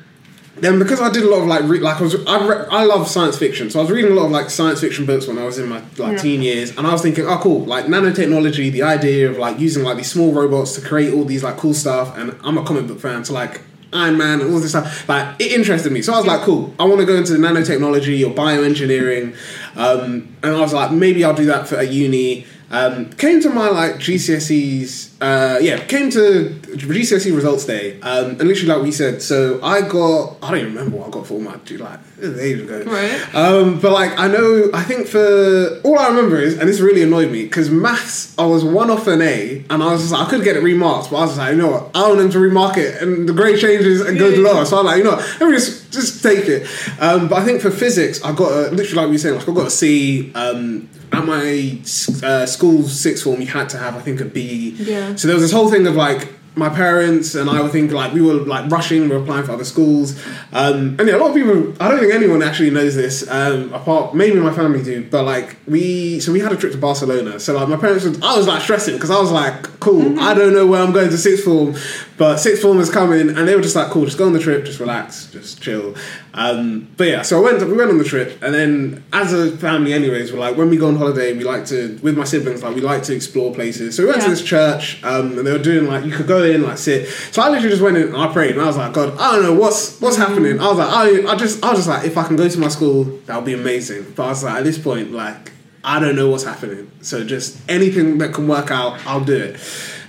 then 0.55 0.79
because 0.79 0.99
I 0.99 1.11
did 1.11 1.21
a 1.23 1.29
lot 1.29 1.41
of 1.41 1.47
like 1.47 1.61
re- 1.65 1.79
like 1.79 1.97
I 1.97 2.01
was 2.01 2.15
I, 2.25 2.47
re- 2.47 2.65
I 2.71 2.85
love 2.85 3.07
science 3.07 3.37
fiction, 3.37 3.69
so 3.69 3.77
I 3.77 3.83
was 3.83 3.91
reading 3.91 4.11
a 4.11 4.15
lot 4.15 4.25
of 4.25 4.31
like 4.31 4.49
science 4.49 4.81
fiction 4.81 5.05
books 5.05 5.27
when 5.27 5.37
I 5.37 5.43
was 5.45 5.59
in 5.59 5.69
my 5.69 5.77
like 5.99 6.13
Yeah. 6.13 6.17
teen 6.17 6.41
years, 6.41 6.75
and 6.75 6.87
I 6.87 6.91
was 6.91 7.03
thinking, 7.03 7.27
oh 7.27 7.37
cool, 7.37 7.59
like 7.65 7.85
nanotechnology, 7.85 8.71
the 8.71 8.81
idea 8.81 9.29
of 9.29 9.37
like 9.37 9.59
using 9.59 9.83
like 9.83 9.97
these 9.97 10.09
small 10.11 10.31
robots 10.33 10.73
to 10.73 10.81
create 10.81 11.13
all 11.13 11.23
these 11.25 11.43
like 11.43 11.57
cool 11.57 11.75
stuff, 11.75 12.17
and 12.17 12.35
I'm 12.43 12.57
a 12.57 12.63
comic 12.65 12.87
book 12.87 12.99
fan, 12.99 13.23
so 13.25 13.33
like 13.33 13.61
Iron 13.93 14.17
Man 14.17 14.41
and 14.41 14.51
all 14.51 14.59
this 14.59 14.71
stuff, 14.71 15.07
like 15.07 15.39
it 15.39 15.51
interested 15.51 15.91
me. 15.91 16.01
So 16.01 16.13
I 16.13 16.17
was 16.17 16.25
like, 16.25 16.41
cool, 16.41 16.73
I 16.79 16.85
want 16.85 17.01
to 17.01 17.05
go 17.05 17.15
into 17.15 17.33
nanotechnology 17.33 18.25
or 18.27 18.33
bioengineering, 18.33 19.35
um, 19.77 20.35
and 20.41 20.55
I 20.55 20.59
was 20.59 20.73
like, 20.73 20.91
maybe 20.91 21.23
I'll 21.23 21.35
do 21.35 21.45
that 21.45 21.67
for 21.67 21.75
a 21.75 21.83
uni. 21.83 22.47
Um, 22.69 23.11
came 23.11 23.41
to 23.41 23.49
my 23.49 23.69
like 23.69 23.95
GCSEs, 23.95 25.21
uh, 25.21 25.59
yeah, 25.59 25.85
came 25.85 26.09
to 26.11 26.49
GCSE 26.75 27.33
results 27.33 27.65
day, 27.65 27.99
um, 28.01 28.31
and 28.31 28.41
literally 28.41 28.67
like 28.67 28.81
we 28.83 28.91
said, 28.91 29.21
so 29.21 29.63
I 29.63 29.81
got 29.81 30.35
I 30.43 30.51
don't 30.51 30.59
even 30.59 30.73
remember 30.73 30.97
what 30.97 31.07
I 31.07 31.11
got 31.11 31.27
for 31.27 31.39
my 31.39 31.55
dude, 31.57 31.79
like 31.79 31.99
ages 32.21 32.69
ago. 32.69 32.83
Right. 32.83 33.35
Um, 33.35 33.79
but 33.79 33.93
like 33.93 34.19
I 34.19 34.27
know, 34.27 34.69
I 34.73 34.83
think 34.83 35.07
for 35.07 35.79
all 35.85 35.97
I 35.97 36.09
remember 36.09 36.37
is, 36.41 36.57
and 36.57 36.67
this 36.67 36.81
really 36.81 37.03
annoyed 37.03 37.31
me 37.31 37.43
because 37.43 37.69
maths 37.69 38.37
I 38.37 38.45
was 38.45 38.65
one 38.65 38.89
off 38.89 39.07
an 39.07 39.21
A, 39.21 39.63
and 39.69 39.81
I 39.81 39.93
was 39.93 40.01
just 40.01 40.11
like, 40.11 40.27
I 40.27 40.29
couldn't 40.29 40.43
get 40.43 40.57
it 40.57 40.63
remarked, 40.63 41.09
but 41.09 41.17
I 41.17 41.21
was 41.21 41.29
just 41.31 41.39
like, 41.39 41.51
you 41.55 41.61
know 41.61 41.71
what, 41.71 41.91
I 41.95 42.05
want 42.05 42.17
them 42.17 42.31
to 42.31 42.39
remark 42.39 42.75
it, 42.77 43.01
and 43.01 43.29
the 43.29 43.33
grade 43.33 43.61
changes 43.61 44.01
and 44.01 44.19
goes 44.19 44.37
lower. 44.37 44.65
So 44.65 44.79
I'm 44.79 44.85
like, 44.85 44.97
you 44.97 45.05
know, 45.05 45.11
what, 45.15 45.39
let 45.39 45.49
me 45.49 45.55
just 45.55 45.89
just 45.93 46.21
take 46.21 46.45
it. 46.47 46.67
Um, 46.99 47.29
but 47.29 47.41
I 47.41 47.45
think 47.45 47.61
for 47.61 47.71
physics, 47.71 48.21
I 48.25 48.33
got 48.33 48.51
a, 48.51 48.71
literally 48.71 48.93
like 48.93 49.05
we 49.05 49.11
were 49.13 49.17
saying, 49.19 49.35
like 49.35 49.47
I 49.47 49.53
got 49.53 49.67
a 49.67 49.71
C. 49.71 50.33
Um, 50.33 50.89
at 51.11 51.25
my 51.25 51.79
uh, 52.23 52.45
school 52.45 52.83
sixth 52.83 53.23
form, 53.23 53.41
you 53.41 53.47
had 53.47 53.69
to 53.69 53.77
have 53.77 53.95
I 53.95 54.01
think 54.01 54.21
a 54.21 54.25
B. 54.25 54.75
Yeah. 54.77 55.15
So 55.15 55.27
there 55.27 55.35
was 55.35 55.43
this 55.43 55.51
whole 55.51 55.69
thing 55.69 55.87
of 55.87 55.95
like 55.95 56.33
my 56.57 56.69
parents 56.69 57.35
and 57.35 57.49
I 57.49 57.61
would 57.61 57.71
think 57.71 57.91
like 57.91 58.13
we 58.13 58.21
were 58.21 58.33
like 58.33 58.69
rushing, 58.71 59.03
we 59.03 59.09
were 59.09 59.21
applying 59.21 59.45
for 59.45 59.53
other 59.53 59.65
schools, 59.65 60.21
um, 60.51 60.97
and 60.99 61.07
yeah, 61.07 61.15
a 61.15 61.17
lot 61.17 61.29
of 61.29 61.35
people. 61.35 61.73
I 61.79 61.89
don't 61.89 61.99
think 61.99 62.13
anyone 62.13 62.41
actually 62.41 62.69
knows 62.71 62.95
this. 62.95 63.29
Um, 63.29 63.73
apart, 63.73 64.15
maybe 64.15 64.39
my 64.39 64.53
family 64.53 64.83
do, 64.83 65.07
but 65.09 65.23
like 65.23 65.57
we, 65.67 66.19
so 66.19 66.31
we 66.31 66.39
had 66.39 66.51
a 66.51 66.57
trip 66.57 66.71
to 66.71 66.77
Barcelona. 66.77 67.39
So 67.39 67.55
like 67.55 67.69
my 67.69 67.77
parents, 67.77 68.05
I 68.05 68.37
was 68.37 68.47
like 68.47 68.61
stressing 68.61 68.95
because 68.95 69.11
I 69.11 69.19
was 69.19 69.31
like, 69.31 69.79
cool, 69.79 70.19
I 70.19 70.33
don't 70.33 70.53
know 70.53 70.65
where 70.65 70.81
I'm 70.81 70.91
going 70.91 71.09
to 71.09 71.17
sixth 71.17 71.43
form, 71.43 71.75
but 72.17 72.37
sixth 72.37 72.61
form 72.61 72.79
is 72.79 72.89
coming, 72.89 73.29
and 73.29 73.47
they 73.47 73.55
were 73.55 73.61
just 73.61 73.75
like, 73.75 73.91
cool, 73.91 74.05
just 74.05 74.17
go 74.17 74.25
on 74.25 74.33
the 74.33 74.39
trip, 74.39 74.65
just 74.65 74.79
relax, 74.79 75.31
just 75.31 75.61
chill. 75.61 75.95
Um, 76.33 76.87
but 76.97 77.07
yeah, 77.07 77.21
so 77.23 77.39
I 77.39 77.43
went. 77.43 77.67
We 77.67 77.75
went 77.75 77.89
on 77.89 77.97
the 77.97 78.03
trip, 78.03 78.41
and 78.43 78.53
then 78.53 79.03
as 79.11 79.33
a 79.33 79.57
family, 79.57 79.93
anyways, 79.93 80.31
we're 80.31 80.39
like 80.39 80.55
when 80.55 80.69
we 80.69 80.77
go 80.77 80.87
on 80.87 80.95
holiday, 80.95 81.33
we 81.33 81.43
like 81.43 81.65
to 81.67 81.99
with 82.03 82.15
my 82.15 82.25
siblings, 82.25 82.61
like 82.61 82.75
we 82.75 82.81
like 82.81 83.01
to 83.03 83.15
explore 83.15 83.53
places. 83.53 83.95
So 83.95 84.03
we 84.03 84.09
went 84.09 84.21
to 84.21 84.29
this 84.29 84.43
church, 84.43 85.03
um, 85.03 85.37
and 85.37 85.47
they 85.47 85.51
were 85.51 85.57
doing 85.57 85.87
like 85.87 86.05
you 86.05 86.11
could 86.11 86.27
go 86.27 86.37
in, 86.47 86.63
like 86.63 86.77
sit. 86.77 87.07
So 87.07 87.41
I 87.41 87.49
literally 87.49 87.69
just 87.69 87.81
went 87.81 87.97
in 87.97 88.07
and 88.07 88.17
I 88.17 88.31
prayed, 88.31 88.51
and 88.51 88.61
I 88.61 88.65
was 88.65 88.77
like, 88.77 88.93
God, 88.93 89.17
I 89.17 89.33
don't 89.33 89.43
know 89.43 89.53
what's 89.53 89.99
what's 89.99 90.17
happening. 90.17 90.59
I 90.59 90.67
was 90.67 90.77
like, 90.77 90.89
I, 90.89 91.31
I 91.31 91.35
just, 91.35 91.63
I 91.63 91.71
was 91.71 91.79
just 91.79 91.89
like, 91.89 92.05
if 92.05 92.17
I 92.17 92.25
can 92.25 92.35
go 92.35 92.47
to 92.47 92.59
my 92.59 92.67
school, 92.67 93.03
that 93.25 93.35
would 93.35 93.45
be 93.45 93.53
amazing. 93.53 94.13
But 94.15 94.25
I 94.25 94.29
was 94.29 94.43
like, 94.43 94.55
at 94.55 94.63
this 94.63 94.77
point, 94.77 95.11
like, 95.11 95.51
I 95.83 95.99
don't 95.99 96.15
know 96.15 96.29
what's 96.29 96.43
happening. 96.43 96.91
So 97.01 97.23
just 97.23 97.57
anything 97.69 98.17
that 98.19 98.33
can 98.33 98.47
work 98.47 98.71
out, 98.71 99.05
I'll 99.05 99.23
do 99.23 99.35
it. 99.35 99.59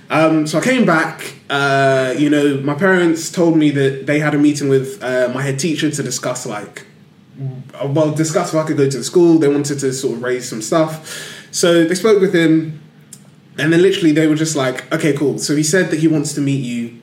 Um, 0.09 0.47
so 0.47 0.57
I 0.57 0.63
came 0.63 0.85
back. 0.85 1.35
Uh, 1.49 2.15
you 2.17 2.29
know, 2.29 2.57
my 2.57 2.73
parents 2.73 3.31
told 3.31 3.57
me 3.57 3.69
that 3.71 4.05
they 4.07 4.19
had 4.19 4.33
a 4.33 4.37
meeting 4.37 4.69
with 4.69 5.03
uh, 5.03 5.29
my 5.33 5.41
head 5.41 5.59
teacher 5.59 5.89
to 5.89 6.03
discuss 6.03 6.45
like 6.45 6.85
well, 7.85 8.11
discuss 8.11 8.53
if 8.53 8.59
I 8.59 8.65
could 8.65 8.77
go 8.77 8.89
to 8.89 8.97
the 8.97 9.03
school. 9.03 9.37
They 9.37 9.47
wanted 9.47 9.79
to 9.79 9.93
sort 9.93 10.17
of 10.17 10.23
raise 10.23 10.49
some 10.49 10.61
stuff. 10.61 11.47
So 11.51 11.85
they 11.85 11.95
spoke 11.95 12.21
with 12.21 12.33
him, 12.33 12.81
and 13.59 13.71
then 13.73 13.81
literally 13.81 14.11
they 14.11 14.27
were 14.27 14.35
just 14.35 14.55
like, 14.55 14.91
okay, 14.93 15.13
cool. 15.13 15.37
So 15.39 15.55
he 15.55 15.63
said 15.63 15.91
that 15.91 15.99
he 15.99 16.07
wants 16.07 16.33
to 16.33 16.41
meet 16.41 16.63
you 16.63 17.01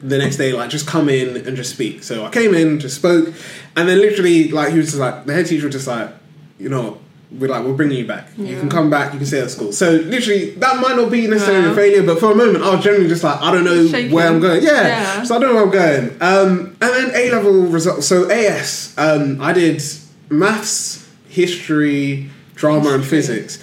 the 0.00 0.18
next 0.18 0.36
day, 0.36 0.52
like 0.52 0.70
just 0.70 0.86
come 0.86 1.08
in 1.08 1.36
and 1.46 1.56
just 1.56 1.70
speak. 1.70 2.02
So 2.02 2.24
I 2.24 2.30
came 2.30 2.54
in, 2.54 2.78
just 2.78 2.96
spoke, 2.96 3.32
and 3.76 3.88
then 3.88 3.98
literally, 3.98 4.48
like, 4.50 4.72
he 4.72 4.78
was 4.78 4.86
just 4.88 4.98
like, 4.98 5.24
the 5.24 5.32
head 5.32 5.46
teacher 5.46 5.66
was 5.66 5.74
just 5.74 5.86
like, 5.86 6.10
you 6.58 6.68
know, 6.68 6.98
we're 7.30 7.48
like, 7.48 7.64
we're 7.64 7.72
bringing 7.72 7.98
you 7.98 8.06
back. 8.06 8.28
You 8.36 8.58
can 8.60 8.68
come 8.68 8.90
back, 8.90 9.12
you 9.12 9.18
can 9.18 9.26
stay 9.26 9.40
at 9.40 9.50
school. 9.50 9.72
So 9.72 9.92
literally, 9.92 10.50
that 10.50 10.80
might 10.80 10.96
not 10.96 11.10
be 11.10 11.26
necessarily 11.26 11.70
a 11.70 11.74
failure, 11.74 12.02
but 12.02 12.20
for 12.20 12.32
a 12.32 12.34
moment, 12.34 12.62
I 12.62 12.74
was 12.74 12.84
generally 12.84 13.08
just 13.08 13.24
like, 13.24 13.40
I 13.40 13.50
don't 13.50 13.64
know 13.64 13.86
Shaking. 13.88 14.12
where 14.12 14.28
I'm 14.28 14.40
going. 14.40 14.62
Yeah. 14.62 14.86
Yeah. 14.86 15.22
So 15.24 15.34
I 15.34 15.38
don't 15.40 15.52
know 15.52 15.64
where 15.64 15.64
I'm 15.64 15.70
going. 15.70 16.22
Um, 16.22 16.76
and 16.80 16.80
then 16.80 17.10
A 17.14 17.30
level 17.32 17.62
results. 17.62 18.06
So 18.06 18.30
AS, 18.30 18.94
um, 18.98 19.40
I 19.40 19.52
did 19.52 19.82
maths, 20.30 21.08
history, 21.28 22.30
drama, 22.54 22.94
and 22.94 23.04
physics. 23.04 23.62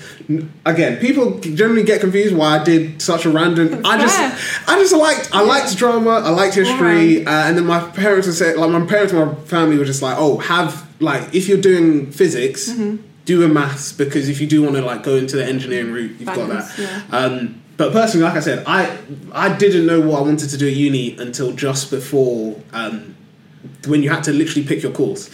Again, 0.65 0.97
people 0.97 1.39
generally 1.39 1.84
get 1.84 2.01
confused 2.01 2.36
why 2.36 2.60
I 2.60 2.63
did 2.63 3.01
such 3.01 3.25
a 3.25 3.30
random. 3.30 3.86
I 3.86 3.99
just, 3.99 4.69
I 4.69 4.80
just 4.80 4.93
liked, 4.95 5.30
I 5.34 5.41
liked 5.41 5.75
drama, 5.77 6.12
I 6.12 6.30
liked 6.30 6.56
history, 6.56 7.25
uh, 7.25 7.47
and 7.47 7.58
then 7.58 7.65
my 7.65 7.80
parents 7.80 8.27
would 8.27 8.36
say, 8.36 8.56
like 8.56 8.69
my 8.71 8.86
parents, 8.86 9.13
and 9.13 9.25
my 9.25 9.36
family 9.45 9.77
were 9.77 9.86
just 9.86 10.01
like, 10.01 10.17
oh, 10.17 10.38
have 10.38 10.88
like 11.01 11.34
if 11.34 11.47
you're 11.47 11.62
doing 11.62 12.12
physics. 12.12 12.69
Mm-hmm. 12.69 13.08
Do 13.23 13.45
a 13.45 13.47
maths 13.47 13.93
because 13.93 14.30
if 14.30 14.41
you 14.41 14.47
do 14.47 14.63
want 14.63 14.75
to 14.75 14.82
like 14.82 15.04
go 15.04 15.15
into 15.15 15.38
the 15.38 15.45
engineering 15.45 15.93
route, 15.93 16.19
you've 16.19 16.25
got 16.25 16.49
that. 16.49 16.77
yeah. 16.77 17.04
Um, 17.12 17.62
but 17.77 17.93
personally, 17.93 18.25
like 18.25 18.36
I 18.36 18.39
said, 18.39 18.63
I 18.65 18.97
I 19.32 19.56
didn't 19.56 19.86
know 19.86 20.01
what 20.01 20.19
I 20.19 20.21
wanted 20.21 20.49
to 20.49 20.58
do 20.58 20.67
at 20.67 20.73
uni 20.73 21.15
until 21.17 21.51
just 21.51 21.91
before 21.91 22.60
um, 22.73 23.15
when 23.88 24.04
you 24.04 24.10
had 24.10 24.24
to 24.26 24.32
literally 24.34 24.67
pick 24.67 24.84
your 24.84 24.91
course. 24.91 25.30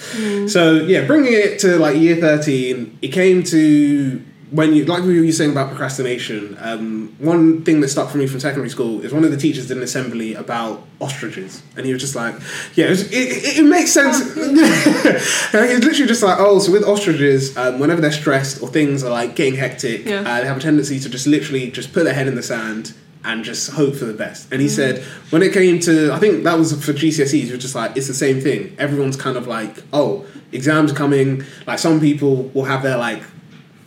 So 0.52 0.76
yeah, 0.76 1.06
bringing 1.06 1.34
it 1.34 1.60
to 1.60 1.78
like 1.78 1.98
year 1.98 2.16
thirteen, 2.18 2.98
it 3.02 3.10
came 3.10 3.44
to 3.44 4.22
when 4.50 4.74
you 4.74 4.86
like 4.86 5.04
we 5.04 5.20
were 5.20 5.32
saying 5.34 5.52
about 5.52 5.68
procrastination. 5.68 6.58
Um, 6.62 7.14
one 7.20 7.64
thing 7.66 7.82
that 7.82 7.90
stuck 7.90 8.10
for 8.10 8.18
me 8.18 8.28
from 8.28 8.40
secondary 8.40 8.70
school 8.70 9.02
is 9.02 9.12
one 9.14 9.26
of 9.26 9.32
the 9.32 9.36
teachers 9.38 9.68
did 9.68 9.76
an 9.76 9.84
assembly 9.84 10.36
about 10.36 10.86
ostriches, 11.02 11.62
and 11.76 11.86
he 11.86 11.92
was 11.92 12.02
just 12.02 12.16
like, 12.16 12.34
"Yeah, 12.76 12.86
it, 12.86 12.90
was, 12.92 13.12
it, 13.12 13.16
it, 13.16 13.58
it 13.60 13.64
makes 13.66 13.92
sense." 13.92 14.22
and 14.38 15.70
he's 15.70 15.84
literally 15.84 16.08
just 16.08 16.24
like, 16.24 16.38
"Oh, 16.40 16.60
so 16.60 16.72
with 16.72 16.84
ostriches, 16.86 17.56
um, 17.58 17.80
whenever 17.80 18.00
they're 18.02 18.12
stressed 18.12 18.62
or 18.62 18.70
things 18.70 19.04
are 19.04 19.12
like 19.12 19.36
getting 19.36 19.56
hectic, 19.56 20.06
Yeah. 20.06 20.22
uh, 20.22 20.40
they 20.40 20.48
have 20.48 20.58
a 20.58 20.62
tendency 20.62 21.00
to 21.00 21.10
just 21.10 21.28
literally 21.28 21.70
just 21.72 21.92
put 21.94 22.06
their 22.06 22.14
head 22.14 22.28
in 22.28 22.36
the 22.36 22.44
sand." 22.44 22.94
And 23.24 23.44
just 23.44 23.72
hope 23.72 23.96
for 23.96 24.06
the 24.06 24.14
best. 24.14 24.52
And 24.54 24.62
he 24.62 24.70
said, 24.70 25.04
when 25.32 25.42
it 25.42 25.52
came 25.52 25.80
to, 25.82 26.14
I 26.14 26.20
think 26.20 26.46
that 26.46 26.58
was 26.58 26.72
for 26.86 26.94
GCSEs, 26.94 27.52
was 27.52 27.60
just 27.60 27.76
like, 27.76 27.98
it's 27.98 28.08
the 28.08 28.14
same 28.14 28.40
thing. 28.40 28.74
Everyone's 28.80 29.18
kind 29.18 29.36
of 29.36 29.48
like, 29.48 29.84
oh, 29.92 30.26
exams 30.52 30.94
coming. 30.94 31.44
Like 31.66 31.80
some 31.80 32.00
people 32.00 32.44
will 32.54 32.66
have 32.66 32.84
their 32.84 32.98
like 32.98 33.24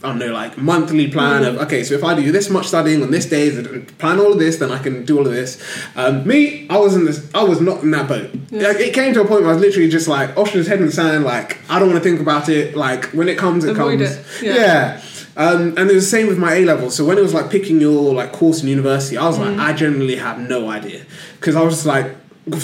I 0.02 0.08
don't 0.08 0.18
know, 0.18 0.32
like 0.32 0.56
monthly 0.56 1.08
plan 1.10 1.44
of 1.44 1.58
okay, 1.58 1.84
so 1.84 1.94
if 1.94 2.02
I 2.02 2.14
do 2.14 2.32
this 2.32 2.48
much 2.48 2.66
studying 2.68 3.02
on 3.02 3.10
this 3.10 3.26
day, 3.26 3.50
plan 3.98 4.18
all 4.18 4.32
of 4.32 4.38
this, 4.38 4.56
then 4.56 4.70
I 4.70 4.78
can 4.78 5.04
do 5.04 5.18
all 5.18 5.26
of 5.26 5.32
this. 5.32 5.62
Um, 5.94 6.26
me, 6.26 6.66
I 6.70 6.78
was 6.78 6.96
in 6.96 7.04
this, 7.04 7.30
I 7.34 7.42
was 7.42 7.60
not 7.60 7.82
in 7.82 7.90
that 7.90 8.08
boat. 8.08 8.30
Like, 8.50 8.78
it 8.78 8.94
came 8.94 9.12
to 9.12 9.20
a 9.20 9.26
point 9.26 9.42
where 9.42 9.50
I 9.50 9.54
was 9.54 9.60
literally 9.60 9.90
just 9.90 10.08
like, 10.08 10.34
ostrich 10.38 10.68
head 10.68 10.80
in 10.80 10.86
the 10.86 10.92
sand. 10.92 11.24
Like 11.24 11.58
I 11.68 11.78
don't 11.78 11.88
want 11.90 12.02
to 12.02 12.08
think 12.08 12.20
about 12.20 12.48
it. 12.48 12.74
Like 12.74 13.06
when 13.06 13.28
it 13.28 13.36
comes, 13.36 13.64
it 13.64 13.72
Avoid 13.72 13.98
comes. 13.98 14.16
it. 14.16 14.42
Yeah. 14.42 14.54
Yeah. 14.54 15.02
Um, 15.40 15.68
and 15.78 15.90
it 15.90 15.94
was 15.94 16.04
the 16.04 16.10
same 16.10 16.26
with 16.26 16.36
my 16.36 16.52
A 16.56 16.66
level. 16.66 16.90
So 16.90 17.06
when 17.06 17.16
it 17.16 17.22
was 17.22 17.32
like 17.32 17.50
picking 17.50 17.80
your 17.80 18.12
like 18.12 18.30
course 18.30 18.62
in 18.62 18.68
university, 18.68 19.16
I 19.16 19.26
was 19.26 19.38
like, 19.38 19.58
I 19.58 19.72
generally 19.72 20.16
have 20.16 20.38
no 20.38 20.68
idea 20.68 21.06
because 21.38 21.56
I 21.56 21.62
was 21.62 21.74
just 21.74 21.86
like. 21.86 22.14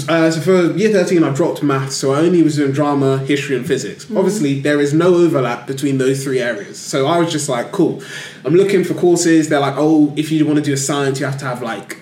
Uh, 0.08 0.30
so 0.30 0.40
for 0.40 0.76
year 0.76 0.90
13 0.90 1.22
I 1.22 1.32
dropped 1.32 1.62
maths 1.62 1.94
so 1.94 2.12
I 2.12 2.20
only 2.20 2.42
was 2.42 2.56
doing 2.56 2.72
drama, 2.72 3.18
history 3.18 3.56
and 3.56 3.64
physics. 3.64 4.04
Obviously 4.16 4.60
there 4.60 4.80
is 4.80 4.92
no 4.92 5.14
overlap 5.14 5.66
between 5.66 5.98
those 5.98 6.24
three 6.24 6.40
areas. 6.40 6.78
So 6.78 7.06
I 7.06 7.18
was 7.18 7.30
just 7.30 7.48
like 7.48 7.72
cool. 7.72 8.02
I'm 8.44 8.54
looking 8.54 8.84
for 8.84 8.94
courses. 8.94 9.48
They're 9.48 9.60
like 9.60 9.76
oh 9.76 10.12
if 10.16 10.32
you 10.32 10.44
want 10.44 10.58
to 10.58 10.64
do 10.64 10.72
a 10.72 10.78
science 10.78 11.20
you 11.20 11.26
have 11.26 11.38
to 11.38 11.44
have 11.44 11.62
like 11.62 11.98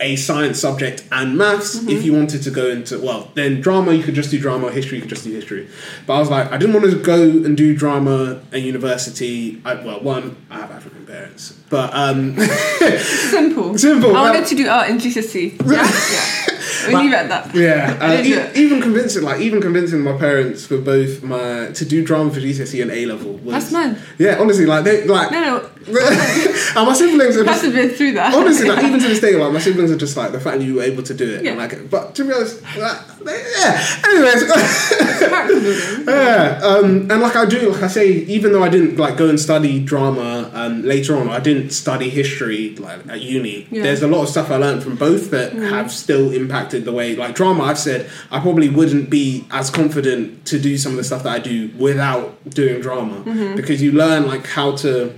a 0.00 0.16
science 0.16 0.58
subject 0.58 1.04
and 1.12 1.38
maths. 1.38 1.76
If 1.86 2.04
you 2.04 2.12
wanted 2.12 2.42
to 2.42 2.50
go 2.50 2.68
into 2.68 2.98
well 2.98 3.30
then 3.34 3.60
drama 3.60 3.92
you 3.92 4.02
could 4.02 4.14
just 4.14 4.30
do 4.30 4.38
drama, 4.38 4.70
history 4.70 4.98
you 4.98 5.02
could 5.02 5.10
just 5.10 5.24
do 5.24 5.32
history. 5.32 5.68
But 6.06 6.14
I 6.14 6.18
was 6.18 6.30
like 6.30 6.50
I 6.50 6.56
didn't 6.56 6.74
want 6.74 6.90
to 6.90 6.98
go 7.00 7.22
and 7.22 7.56
do 7.56 7.76
drama 7.76 8.42
at 8.52 8.60
university. 8.60 9.60
I, 9.64 9.74
well 9.74 10.00
one 10.00 10.36
I 10.50 10.58
have 10.60 10.70
African 10.70 11.06
parents. 11.06 11.52
But 11.70 11.94
um 11.94 12.36
Simple. 12.38 13.78
Simple, 13.78 14.16
I 14.16 14.30
wanted 14.30 14.46
to 14.48 14.54
do 14.54 14.68
art 14.68 14.88
in 14.90 14.98
GCSE. 14.98 15.60
Yeah, 15.70 15.82
yeah. 16.12 16.53
We 16.88 16.94
leave 16.96 17.12
it 17.12 17.16
at 17.16 17.28
that. 17.28 17.54
Yeah, 17.54 17.98
uh, 18.00 18.22
e- 18.22 18.60
even 18.62 18.80
convincing, 18.80 19.22
like 19.22 19.40
even 19.40 19.60
convincing 19.60 20.00
my 20.02 20.16
parents 20.16 20.66
for 20.66 20.78
both 20.78 21.22
my 21.22 21.70
to 21.74 21.84
do 21.84 22.04
drama 22.04 22.30
for 22.32 22.40
GCSE 22.40 22.82
and 22.82 22.90
A 22.90 23.06
level 23.06 23.34
was 23.38 23.52
That's 23.54 23.72
mad. 23.72 23.98
Yeah, 24.18 24.38
honestly, 24.40 24.66
like 24.66 24.84
they 24.84 25.04
like 25.06 25.30
No, 25.30 25.40
no. 25.40 25.70
and 25.86 26.86
my 26.86 26.94
siblings 26.94 27.36
are 27.36 27.44
have 27.44 27.60
just 27.60 27.64
to 27.74 27.88
through 27.90 28.12
that. 28.12 28.32
honestly 28.34 28.66
like 28.68 28.82
even 28.84 28.98
to 29.00 29.06
this 29.08 29.20
day, 29.26 29.34
like 29.36 29.52
my 29.52 29.58
siblings 29.60 29.90
are 29.90 29.96
just 29.96 30.16
like 30.16 30.32
the 30.32 30.40
fact 30.40 30.58
that 30.58 30.64
you 30.64 30.74
were 30.76 30.82
able 30.82 31.02
to 31.02 31.12
do 31.14 31.28
it. 31.34 31.44
Yeah. 31.44 31.50
And, 31.52 31.58
like, 31.60 31.90
but 31.90 32.14
to 32.14 32.24
be 32.24 32.32
honest, 32.32 32.62
like, 32.78 33.18
they- 33.18 33.44
yeah. 33.58 34.00
Anyways, 34.06 34.42
yeah, 36.06 36.60
um, 36.62 37.10
and 37.10 37.20
like 37.20 37.36
I 37.36 37.44
do, 37.44 37.70
like 37.70 37.82
I 37.82 37.86
say, 37.88 38.08
even 38.08 38.52
though 38.52 38.62
I 38.62 38.68
didn't 38.68 38.96
like 38.96 39.16
go 39.16 39.28
and 39.28 39.38
study 39.38 39.78
drama 39.80 40.50
um, 40.54 40.82
later 40.82 41.16
on, 41.16 41.28
I 41.28 41.40
didn't 41.40 41.70
study 41.70 42.08
history 42.10 42.74
like 42.76 43.06
at 43.08 43.20
uni. 43.20 43.66
Yeah. 43.70 43.82
There's 43.82 44.02
a 44.02 44.08
lot 44.08 44.22
of 44.22 44.28
stuff 44.28 44.50
I 44.50 44.56
learned 44.56 44.82
from 44.82 44.96
both 44.96 45.30
that 45.32 45.52
have 45.52 45.92
still 45.92 46.30
impacted 46.32 46.63
the 46.70 46.92
way 46.92 47.14
like 47.16 47.34
drama. 47.34 47.64
I've 47.64 47.78
said 47.78 48.10
I 48.30 48.40
probably 48.40 48.68
wouldn't 48.68 49.10
be 49.10 49.46
as 49.50 49.70
confident 49.70 50.46
to 50.46 50.58
do 50.58 50.76
some 50.78 50.92
of 50.92 50.98
the 50.98 51.04
stuff 51.04 51.22
that 51.24 51.32
I 51.32 51.38
do 51.38 51.70
without 51.78 52.50
doing 52.50 52.80
drama. 52.80 53.20
Because 53.56 53.82
you 53.82 53.92
learn 53.92 54.26
like 54.26 54.46
how 54.46 54.76
to 54.76 55.14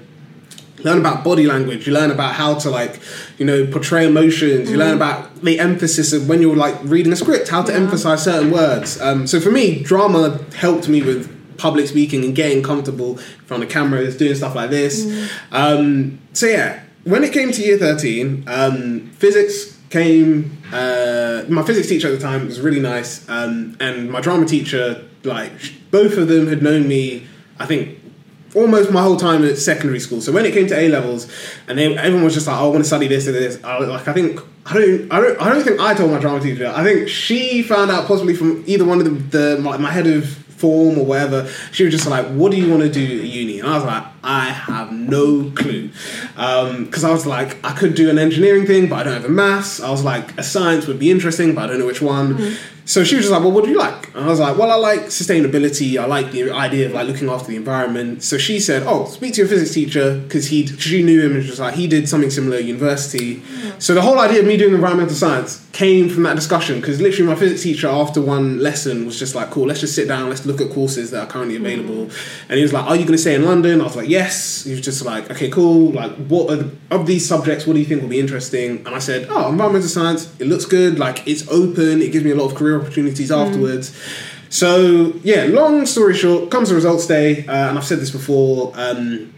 learn 0.80 0.98
about 0.98 1.24
body 1.24 1.46
language 1.46 1.86
you 1.86 1.92
learn 1.92 2.10
about 2.10 2.34
how 2.34 2.54
to 2.54 2.68
like 2.70 3.00
you 3.38 3.46
know 3.46 3.66
portray 3.66 4.06
emotions 4.06 4.70
you 4.70 4.76
learn 4.76 4.94
about 4.94 5.34
the 5.42 5.58
emphasis 5.58 6.12
of 6.12 6.28
when 6.28 6.42
you're 6.42 6.54
like 6.54 6.76
reading 6.84 7.10
a 7.12 7.16
script 7.16 7.48
how 7.48 7.62
to 7.62 7.72
Yeah. 7.72 7.78
emphasize 7.78 8.22
certain 8.24 8.50
words. 8.50 9.00
Um, 9.00 9.26
so 9.26 9.40
for 9.40 9.50
me 9.50 9.82
drama 9.82 10.38
helped 10.54 10.86
me 10.88 11.02
with 11.02 11.32
public 11.56 11.86
speaking 11.88 12.22
and 12.26 12.36
getting 12.36 12.62
comfortable 12.62 13.12
in 13.18 13.24
front 13.46 13.62
of 13.62 13.70
cameras 13.70 14.16
doing 14.18 14.34
stuff 14.34 14.54
like 14.54 14.68
this. 14.70 15.06
Um, 15.50 16.18
so 16.34 16.46
yeah 16.46 16.82
when 17.04 17.24
it 17.24 17.32
came 17.32 17.52
to 17.52 17.62
year 17.62 17.78
13 17.78 18.44
um, 18.46 19.10
physics 19.12 19.78
came 19.88 20.55
uh, 20.72 21.44
my 21.48 21.62
physics 21.62 21.88
teacher 21.88 22.08
at 22.08 22.18
the 22.18 22.24
time 22.24 22.46
was 22.46 22.60
really 22.60 22.80
nice 22.80 23.28
um, 23.28 23.76
and 23.80 24.10
my 24.10 24.20
drama 24.20 24.46
teacher 24.46 25.04
like 25.24 25.52
both 25.90 26.16
of 26.16 26.28
them 26.28 26.46
had 26.46 26.62
known 26.62 26.86
me 26.86 27.26
i 27.58 27.66
think 27.66 27.98
almost 28.56 28.90
my 28.90 29.02
whole 29.02 29.16
time 29.16 29.44
at 29.44 29.58
secondary 29.58 30.00
school. 30.00 30.20
So 30.20 30.32
when 30.32 30.46
it 30.46 30.54
came 30.54 30.66
to 30.68 30.78
A 30.78 30.88
levels, 30.88 31.30
and 31.68 31.78
they, 31.78 31.96
everyone 31.96 32.24
was 32.24 32.34
just 32.34 32.46
like, 32.46 32.58
"Oh, 32.58 32.66
I 32.66 32.68
want 32.68 32.78
to 32.78 32.84
study 32.84 33.06
this 33.06 33.26
and 33.26 33.36
this," 33.36 33.62
I 33.62 33.78
like 33.78 34.08
I 34.08 34.12
think 34.12 34.40
I 34.64 34.74
don't, 34.74 35.12
I 35.12 35.20
don't, 35.20 35.42
I 35.42 35.48
don't 35.52 35.62
think 35.62 35.80
I 35.80 35.94
told 35.94 36.10
my 36.10 36.18
drama 36.18 36.40
teacher. 36.40 36.72
I 36.74 36.82
think 36.82 37.08
she 37.08 37.62
found 37.62 37.90
out 37.90 38.06
possibly 38.06 38.34
from 38.34 38.64
either 38.66 38.84
one 38.84 38.98
of 38.98 39.04
the, 39.04 39.38
the 39.38 39.60
my, 39.60 39.76
my 39.76 39.92
head 39.92 40.06
of 40.06 40.45
form 40.56 40.98
or 40.98 41.04
whatever. 41.04 41.48
She 41.72 41.84
was 41.84 41.92
just 41.92 42.06
like, 42.06 42.26
"What 42.26 42.52
do 42.52 42.58
you 42.58 42.70
want 42.70 42.82
to 42.82 42.90
do 42.90 43.20
at 43.20 43.26
uni?" 43.26 43.60
And 43.60 43.68
I 43.68 43.74
was 43.74 43.84
like, 43.84 44.04
"I 44.22 44.46
have 44.50 44.92
no 44.92 45.50
clue," 45.54 45.90
um, 46.36 46.84
because 46.84 47.04
I 47.04 47.10
was 47.10 47.26
like, 47.26 47.64
I 47.64 47.72
could 47.72 47.94
do 47.94 48.10
an 48.10 48.18
engineering 48.18 48.66
thing, 48.66 48.88
but 48.88 49.00
I 49.00 49.04
don't 49.04 49.14
have 49.14 49.24
a 49.24 49.28
maths. 49.28 49.80
I 49.80 49.90
was 49.90 50.04
like, 50.04 50.36
a 50.38 50.42
science 50.42 50.86
would 50.86 50.98
be 50.98 51.10
interesting, 51.10 51.54
but 51.54 51.64
I 51.64 51.66
don't 51.68 51.78
know 51.78 51.86
which 51.86 52.02
one. 52.02 52.34
Mm. 52.34 52.56
So 52.86 53.02
she 53.02 53.16
was 53.16 53.24
just 53.24 53.32
like, 53.32 53.42
"Well, 53.42 53.50
what 53.50 53.64
do 53.64 53.70
you 53.70 53.78
like?" 53.78 54.14
And 54.14 54.24
I 54.24 54.28
was 54.28 54.38
like, 54.38 54.56
"Well, 54.56 54.70
I 54.70 54.76
like 54.76 55.06
sustainability. 55.06 55.98
I 55.98 56.06
like 56.06 56.30
the 56.30 56.52
idea 56.52 56.86
of 56.86 56.92
like 56.92 57.08
looking 57.08 57.28
after 57.28 57.48
the 57.48 57.56
environment." 57.56 58.22
So 58.22 58.38
she 58.38 58.60
said, 58.60 58.84
"Oh, 58.86 59.06
speak 59.06 59.34
to 59.34 59.40
your 59.40 59.48
physics 59.48 59.74
teacher 59.74 60.20
because 60.20 60.46
he 60.46 60.66
she 60.66 61.02
knew 61.02 61.20
him 61.20 61.34
and 61.34 61.42
she 61.42 61.50
was 61.50 61.58
like 61.58 61.74
he 61.74 61.88
did 61.88 62.08
something 62.08 62.30
similar 62.30 62.58
at 62.58 62.64
university." 62.64 63.40
Hmm. 63.40 63.70
So 63.80 63.92
the 63.92 64.02
whole 64.02 64.20
idea 64.20 64.38
of 64.38 64.46
me 64.46 64.56
doing 64.56 64.72
environmental 64.72 65.16
science 65.16 65.66
came 65.72 66.08
from 66.08 66.22
that 66.22 66.36
discussion 66.36 66.80
because 66.80 67.00
literally 67.00 67.28
my 67.28 67.34
physics 67.34 67.64
teacher 67.64 67.88
after 67.88 68.22
one 68.22 68.60
lesson 68.60 69.04
was 69.04 69.18
just 69.18 69.34
like, 69.34 69.50
"Cool, 69.50 69.66
let's 69.66 69.80
just 69.80 69.96
sit 69.96 70.06
down, 70.06 70.28
let's 70.28 70.46
look 70.46 70.60
at 70.60 70.70
courses 70.70 71.10
that 71.10 71.24
are 71.24 71.26
currently 71.26 71.56
hmm. 71.56 71.66
available." 71.66 72.02
And 72.48 72.56
he 72.56 72.62
was 72.62 72.72
like, 72.72 72.84
"Are 72.84 72.94
you 72.94 73.02
going 73.02 73.16
to 73.16 73.18
stay 73.18 73.34
in 73.34 73.44
London?" 73.44 73.80
I 73.80 73.84
was 73.84 73.96
like, 73.96 74.08
"Yes." 74.08 74.62
He 74.62 74.70
was 74.70 74.80
just 74.80 75.04
like, 75.04 75.28
"Okay, 75.28 75.50
cool. 75.50 75.90
Like, 75.90 76.12
what 76.28 76.52
are 76.52 76.56
the, 76.56 76.70
of 76.92 77.08
these 77.08 77.26
subjects? 77.26 77.66
What 77.66 77.72
do 77.74 77.80
you 77.80 77.86
think 77.86 78.02
will 78.02 78.08
be 78.08 78.20
interesting?" 78.20 78.86
And 78.86 78.94
I 78.94 79.00
said, 79.00 79.26
"Oh, 79.28 79.50
environmental 79.50 79.88
science. 79.88 80.32
It 80.38 80.46
looks 80.46 80.66
good. 80.66 81.00
Like, 81.00 81.26
it's 81.26 81.48
open. 81.48 82.00
It 82.00 82.12
gives 82.12 82.24
me 82.24 82.30
a 82.30 82.36
lot 82.36 82.52
of 82.52 82.54
career 82.78 82.86
opportunities 82.86 83.30
afterwards." 83.30 83.96
So 84.48 85.12
yeah, 85.24 85.44
long 85.44 85.86
story 85.86 86.14
short, 86.14 86.50
comes 86.50 86.68
the 86.68 86.74
results 86.74 87.06
day, 87.06 87.46
uh, 87.46 87.52
and 87.70 87.78
I've 87.78 87.84
said 87.84 87.98
this 87.98 88.10
before. 88.10 88.72
Um, 88.74 89.32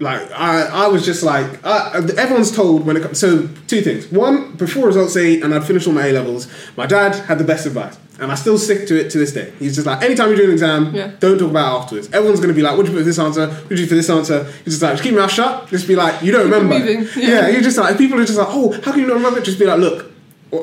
like 0.00 0.32
I, 0.32 0.62
I 0.62 0.86
was 0.88 1.04
just 1.04 1.22
like 1.22 1.60
uh, 1.64 1.92
everyone's 2.18 2.50
told 2.50 2.84
when 2.86 2.96
it 2.96 3.02
comes. 3.02 3.18
So 3.20 3.46
two 3.68 3.82
things. 3.82 4.10
One, 4.10 4.52
before 4.56 4.86
results 4.86 5.14
day, 5.14 5.40
and 5.40 5.54
I'd 5.54 5.64
finished 5.64 5.86
all 5.86 5.92
my 5.92 6.06
A 6.06 6.12
levels. 6.12 6.48
My 6.76 6.86
dad 6.86 7.14
had 7.26 7.38
the 7.38 7.44
best 7.44 7.66
advice, 7.66 7.96
and 8.18 8.32
I 8.32 8.34
still 8.34 8.58
stick 8.58 8.88
to 8.88 8.98
it 8.98 9.10
to 9.10 9.18
this 9.18 9.32
day. 9.32 9.52
He's 9.60 9.76
just 9.76 9.86
like, 9.86 10.02
anytime 10.02 10.30
you 10.30 10.36
do 10.36 10.44
an 10.46 10.50
exam, 10.50 10.92
Yeah. 10.92 11.12
don't 11.20 11.38
talk 11.38 11.50
about 11.50 11.76
it 11.76 11.82
afterwards. 11.82 12.08
Everyone's 12.12 12.40
gonna 12.40 12.52
be 12.54 12.62
like, 12.62 12.76
"What'd 12.76 12.90
you 12.90 12.96
put 12.98 13.02
for 13.02 13.04
this 13.04 13.18
answer? 13.18 13.46
What'd 13.46 13.78
you 13.78 13.84
do 13.84 13.88
for 13.90 13.94
this 13.94 14.10
answer?" 14.10 14.44
He's 14.64 14.74
just 14.74 14.82
like, 14.82 14.92
"Just 14.92 15.02
keep 15.04 15.12
your 15.12 15.20
mouth 15.20 15.30
shut." 15.30 15.68
Just 15.68 15.86
be 15.86 15.94
like, 15.94 16.20
"You 16.22 16.32
don't 16.32 16.50
remember." 16.50 16.78
Yeah. 16.78 17.04
Yeah. 17.16 17.48
you're 17.48 17.62
just 17.62 17.78
like 17.78 17.96
people 17.96 18.18
are 18.18 18.24
just 18.24 18.38
like, 18.38 18.48
"Oh, 18.50 18.72
how 18.82 18.90
can 18.92 19.02
you 19.02 19.06
not 19.06 19.16
remember?" 19.18 19.40
Just 19.40 19.58
be 19.60 19.66
like, 19.66 19.78
"Look." 19.78 20.10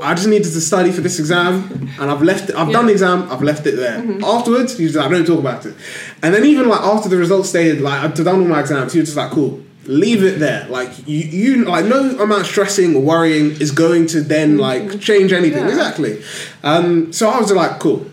I 0.01 0.13
just 0.13 0.27
needed 0.27 0.51
to 0.51 0.61
study 0.61 0.91
for 0.91 1.01
this 1.01 1.17
exam, 1.17 1.89
and 1.99 2.11
I've 2.11 2.21
left. 2.21 2.49
It, 2.51 2.55
I've 2.55 2.71
done 2.71 2.85
the 2.85 2.91
exam. 2.91 3.27
I've 3.31 3.41
left 3.41 3.65
it 3.65 3.75
there. 3.75 3.97
Afterwards, 4.23 4.77
he's 4.77 4.95
like, 4.95 5.07
"I 5.07 5.09
don't 5.09 5.25
talk 5.25 5.39
about 5.39 5.65
it." 5.65 5.75
And 6.21 6.33
then 6.33 6.45
even 6.45 6.69
like 6.69 6.81
after 6.81 7.09
the 7.09 7.17
results 7.17 7.49
stayed, 7.49 7.81
like 7.81 7.99
I'd 8.03 8.13
done 8.13 8.27
all 8.41 8.47
my 8.47 8.59
exams, 8.59 8.93
he 8.93 8.99
was 8.99 9.09
just 9.09 9.17
like, 9.17 9.31
"Cool, 9.31 9.59
leave 9.85 10.23
it 10.23 10.37
there. 10.37 10.67
Like 10.69 10.91
you, 11.07 11.17
you 11.17 11.65
like 11.65 11.85
no 11.85 12.01
amount 12.19 12.41
of 12.41 12.47
stressing 12.47 12.95
or 12.95 13.01
worrying 13.01 13.59
is 13.59 13.71
going 13.71 14.05
to 14.07 14.21
then 14.21 14.59
like 14.59 14.99
change 15.01 15.33
anything. 15.33 15.63
Yeah. 15.63 15.69
Exactly." 15.69 16.21
Um, 16.63 17.11
so 17.11 17.27
I 17.29 17.39
was 17.39 17.51
like, 17.51 17.79
"Cool." 17.79 18.05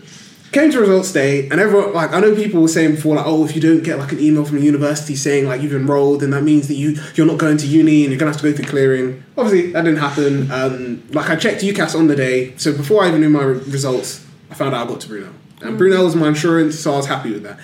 Came 0.51 0.71
to 0.71 0.79
results 0.79 1.11
day, 1.11 1.49
and 1.49 1.59
everyone 1.59 1.93
like 1.93 2.13
I 2.13 2.19
know 2.21 2.33
people 2.33 2.61
were 2.61 2.67
saying 2.69 2.95
before 2.95 3.15
like, 3.15 3.25
"Oh, 3.27 3.43
if 3.43 3.53
you 3.53 3.61
don't 3.61 3.83
get 3.83 3.99
like 3.99 4.13
an 4.13 4.19
email 4.19 4.45
from 4.45 4.59
the 4.59 4.65
university 4.65 5.15
saying 5.15 5.45
like 5.45 5.61
you've 5.61 5.73
enrolled, 5.73 6.21
then 6.21 6.29
that 6.31 6.43
means 6.43 6.69
that 6.69 6.75
you 6.75 6.97
you're 7.15 7.27
not 7.27 7.37
going 7.37 7.57
to 7.57 7.67
uni 7.67 8.03
and 8.03 8.11
you're 8.11 8.19
gonna 8.19 8.31
have 8.31 8.41
to 8.41 8.49
go 8.49 8.55
through 8.55 8.65
clearing." 8.65 9.23
Obviously, 9.37 9.73
that 9.73 9.83
didn't 9.83 9.99
happen. 9.99 10.49
Um, 10.51 11.03
like 11.11 11.29
I 11.29 11.35
checked 11.35 11.61
UCAS 11.61 11.95
on 11.99 12.07
the 12.07 12.15
day, 12.15 12.55
so 12.57 12.71
before 12.75 13.03
I 13.03 13.09
even 13.09 13.21
knew 13.21 13.29
my 13.29 13.43
re- 13.43 13.59
results, 13.59 14.25
I 14.49 14.53
found 14.53 14.73
out 14.73 14.87
I 14.87 14.89
got 14.89 15.01
to 15.01 15.07
Brunel. 15.07 15.33
And 15.61 15.77
Brunel 15.77 16.05
was 16.05 16.15
my 16.15 16.27
insurance, 16.27 16.79
so 16.79 16.93
I 16.93 16.97
was 16.97 17.07
happy 17.07 17.31
with 17.31 17.43
that. 17.43 17.57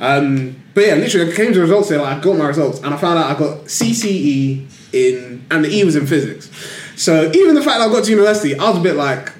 Um, 0.00 0.56
but 0.74 0.84
yeah, 0.84 0.94
literally, 0.94 1.32
I 1.32 1.34
came 1.34 1.52
to 1.54 1.60
results 1.60 1.88
day, 1.88 1.96
like 1.96 2.18
I 2.18 2.20
got 2.20 2.36
my 2.36 2.46
results, 2.46 2.78
and 2.80 2.94
I 2.94 2.96
found 2.98 3.18
out 3.18 3.34
I 3.34 3.38
got 3.38 3.64
CCE 3.64 4.66
in, 4.92 5.46
and 5.50 5.64
the 5.64 5.70
E 5.70 5.82
was 5.82 5.96
in 5.96 6.06
physics. 6.06 6.50
So 6.96 7.30
even 7.32 7.54
the 7.54 7.62
fact 7.62 7.78
that 7.78 7.88
I 7.88 7.92
got 7.92 8.04
to 8.04 8.10
university, 8.10 8.54
I 8.58 8.68
was 8.68 8.78
a 8.78 8.82
bit 8.82 8.96
like, 8.96 9.32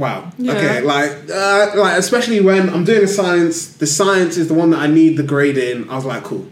wow, 0.00 0.32
Yeah. 0.38 0.52
okay, 0.54 0.80
like, 0.80 1.12
uh, 1.32 1.72
like 1.76 1.98
especially 1.98 2.40
when 2.40 2.68
I'm 2.70 2.84
doing 2.84 3.04
a 3.04 3.08
science, 3.08 3.66
the 3.76 3.86
science 3.86 4.36
is 4.36 4.48
the 4.48 4.54
one 4.54 4.70
that 4.70 4.80
I 4.80 4.86
need 4.88 5.16
the 5.16 5.22
grade 5.22 5.58
in. 5.58 5.88
I 5.90 5.94
was 5.94 6.04
like, 6.04 6.24
cool. 6.24 6.48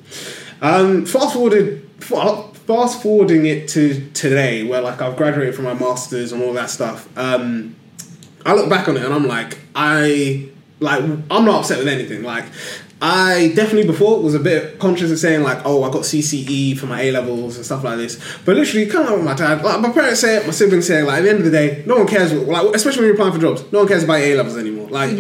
Um, 0.63 1.05
fast 1.07 1.33
forwarded, 1.35 1.89
fast 2.01 3.03
forwarding 3.03 3.47
it 3.47 3.69
to 3.71 4.09
today, 4.11 4.65
where 4.65 4.81
like 4.83 5.01
I've 5.03 5.17
graduated 5.17 5.55
from 5.55 5.65
my 5.65 5.75
masters 5.75 6.33
and 6.33 6.43
all 6.43 6.53
that 6.53 6.71
stuff. 6.71 7.09
Um, 7.19 7.75
I 8.47 8.55
look 8.55 8.69
back 8.69 8.89
on 8.89 8.97
it 8.97 9.05
and 9.05 9.13
I'm 9.13 9.27
like, 9.27 9.59
I 9.75 10.49
like 10.81 11.01
I'm 11.03 11.45
not 11.45 11.61
upset 11.61 11.79
with 11.79 11.89
anything. 11.89 12.23
Like 12.23 12.45
I 13.01 13.53
definitely 13.55 13.87
before 13.87 14.21
was 14.21 14.35
a 14.35 14.41
bit 14.41 14.81
conscious 14.81 15.13
of 15.13 15.19
saying 15.19 15.45
like, 15.45 15.59
oh, 15.65 15.85
I 15.85 15.91
got 15.93 16.03
CCE 16.03 16.77
for 16.77 16.87
my 16.87 17.03
A 17.03 17.13
levels 17.13 17.55
and 17.57 17.65
stuff 17.65 17.85
like 17.85 17.97
this. 17.97 18.21
But 18.45 18.57
literally, 18.57 18.87
kind 18.87 19.05
of 19.05 19.11
like 19.11 19.17
with 19.19 19.25
my 19.27 19.35
dad, 19.35 19.63
like 19.63 19.81
my 19.81 19.91
parents 19.91 20.21
say 20.21 20.39
it, 20.39 20.47
my 20.47 20.51
siblings 20.53 20.87
say 20.89 21.01
it. 21.01 21.05
Like 21.05 21.19
at 21.19 21.23
the 21.23 21.29
end 21.31 21.39
of 21.39 21.45
the 21.45 21.51
day, 21.53 21.85
no 21.87 21.97
one 21.99 22.09
cares. 22.09 22.33
what- 22.35 22.49
Like 22.49 22.75
especially 22.75 23.03
when 23.03 23.07
you're 23.07 23.15
applying 23.15 23.33
for 23.35 23.39
jobs, 23.41 23.63
no 23.73 23.81
one 23.81 23.89
cares 23.89 24.03
about 24.03 24.19
A 24.21 24.35
levels 24.35 24.57
anymore. 24.57 24.89
Like 24.91 25.11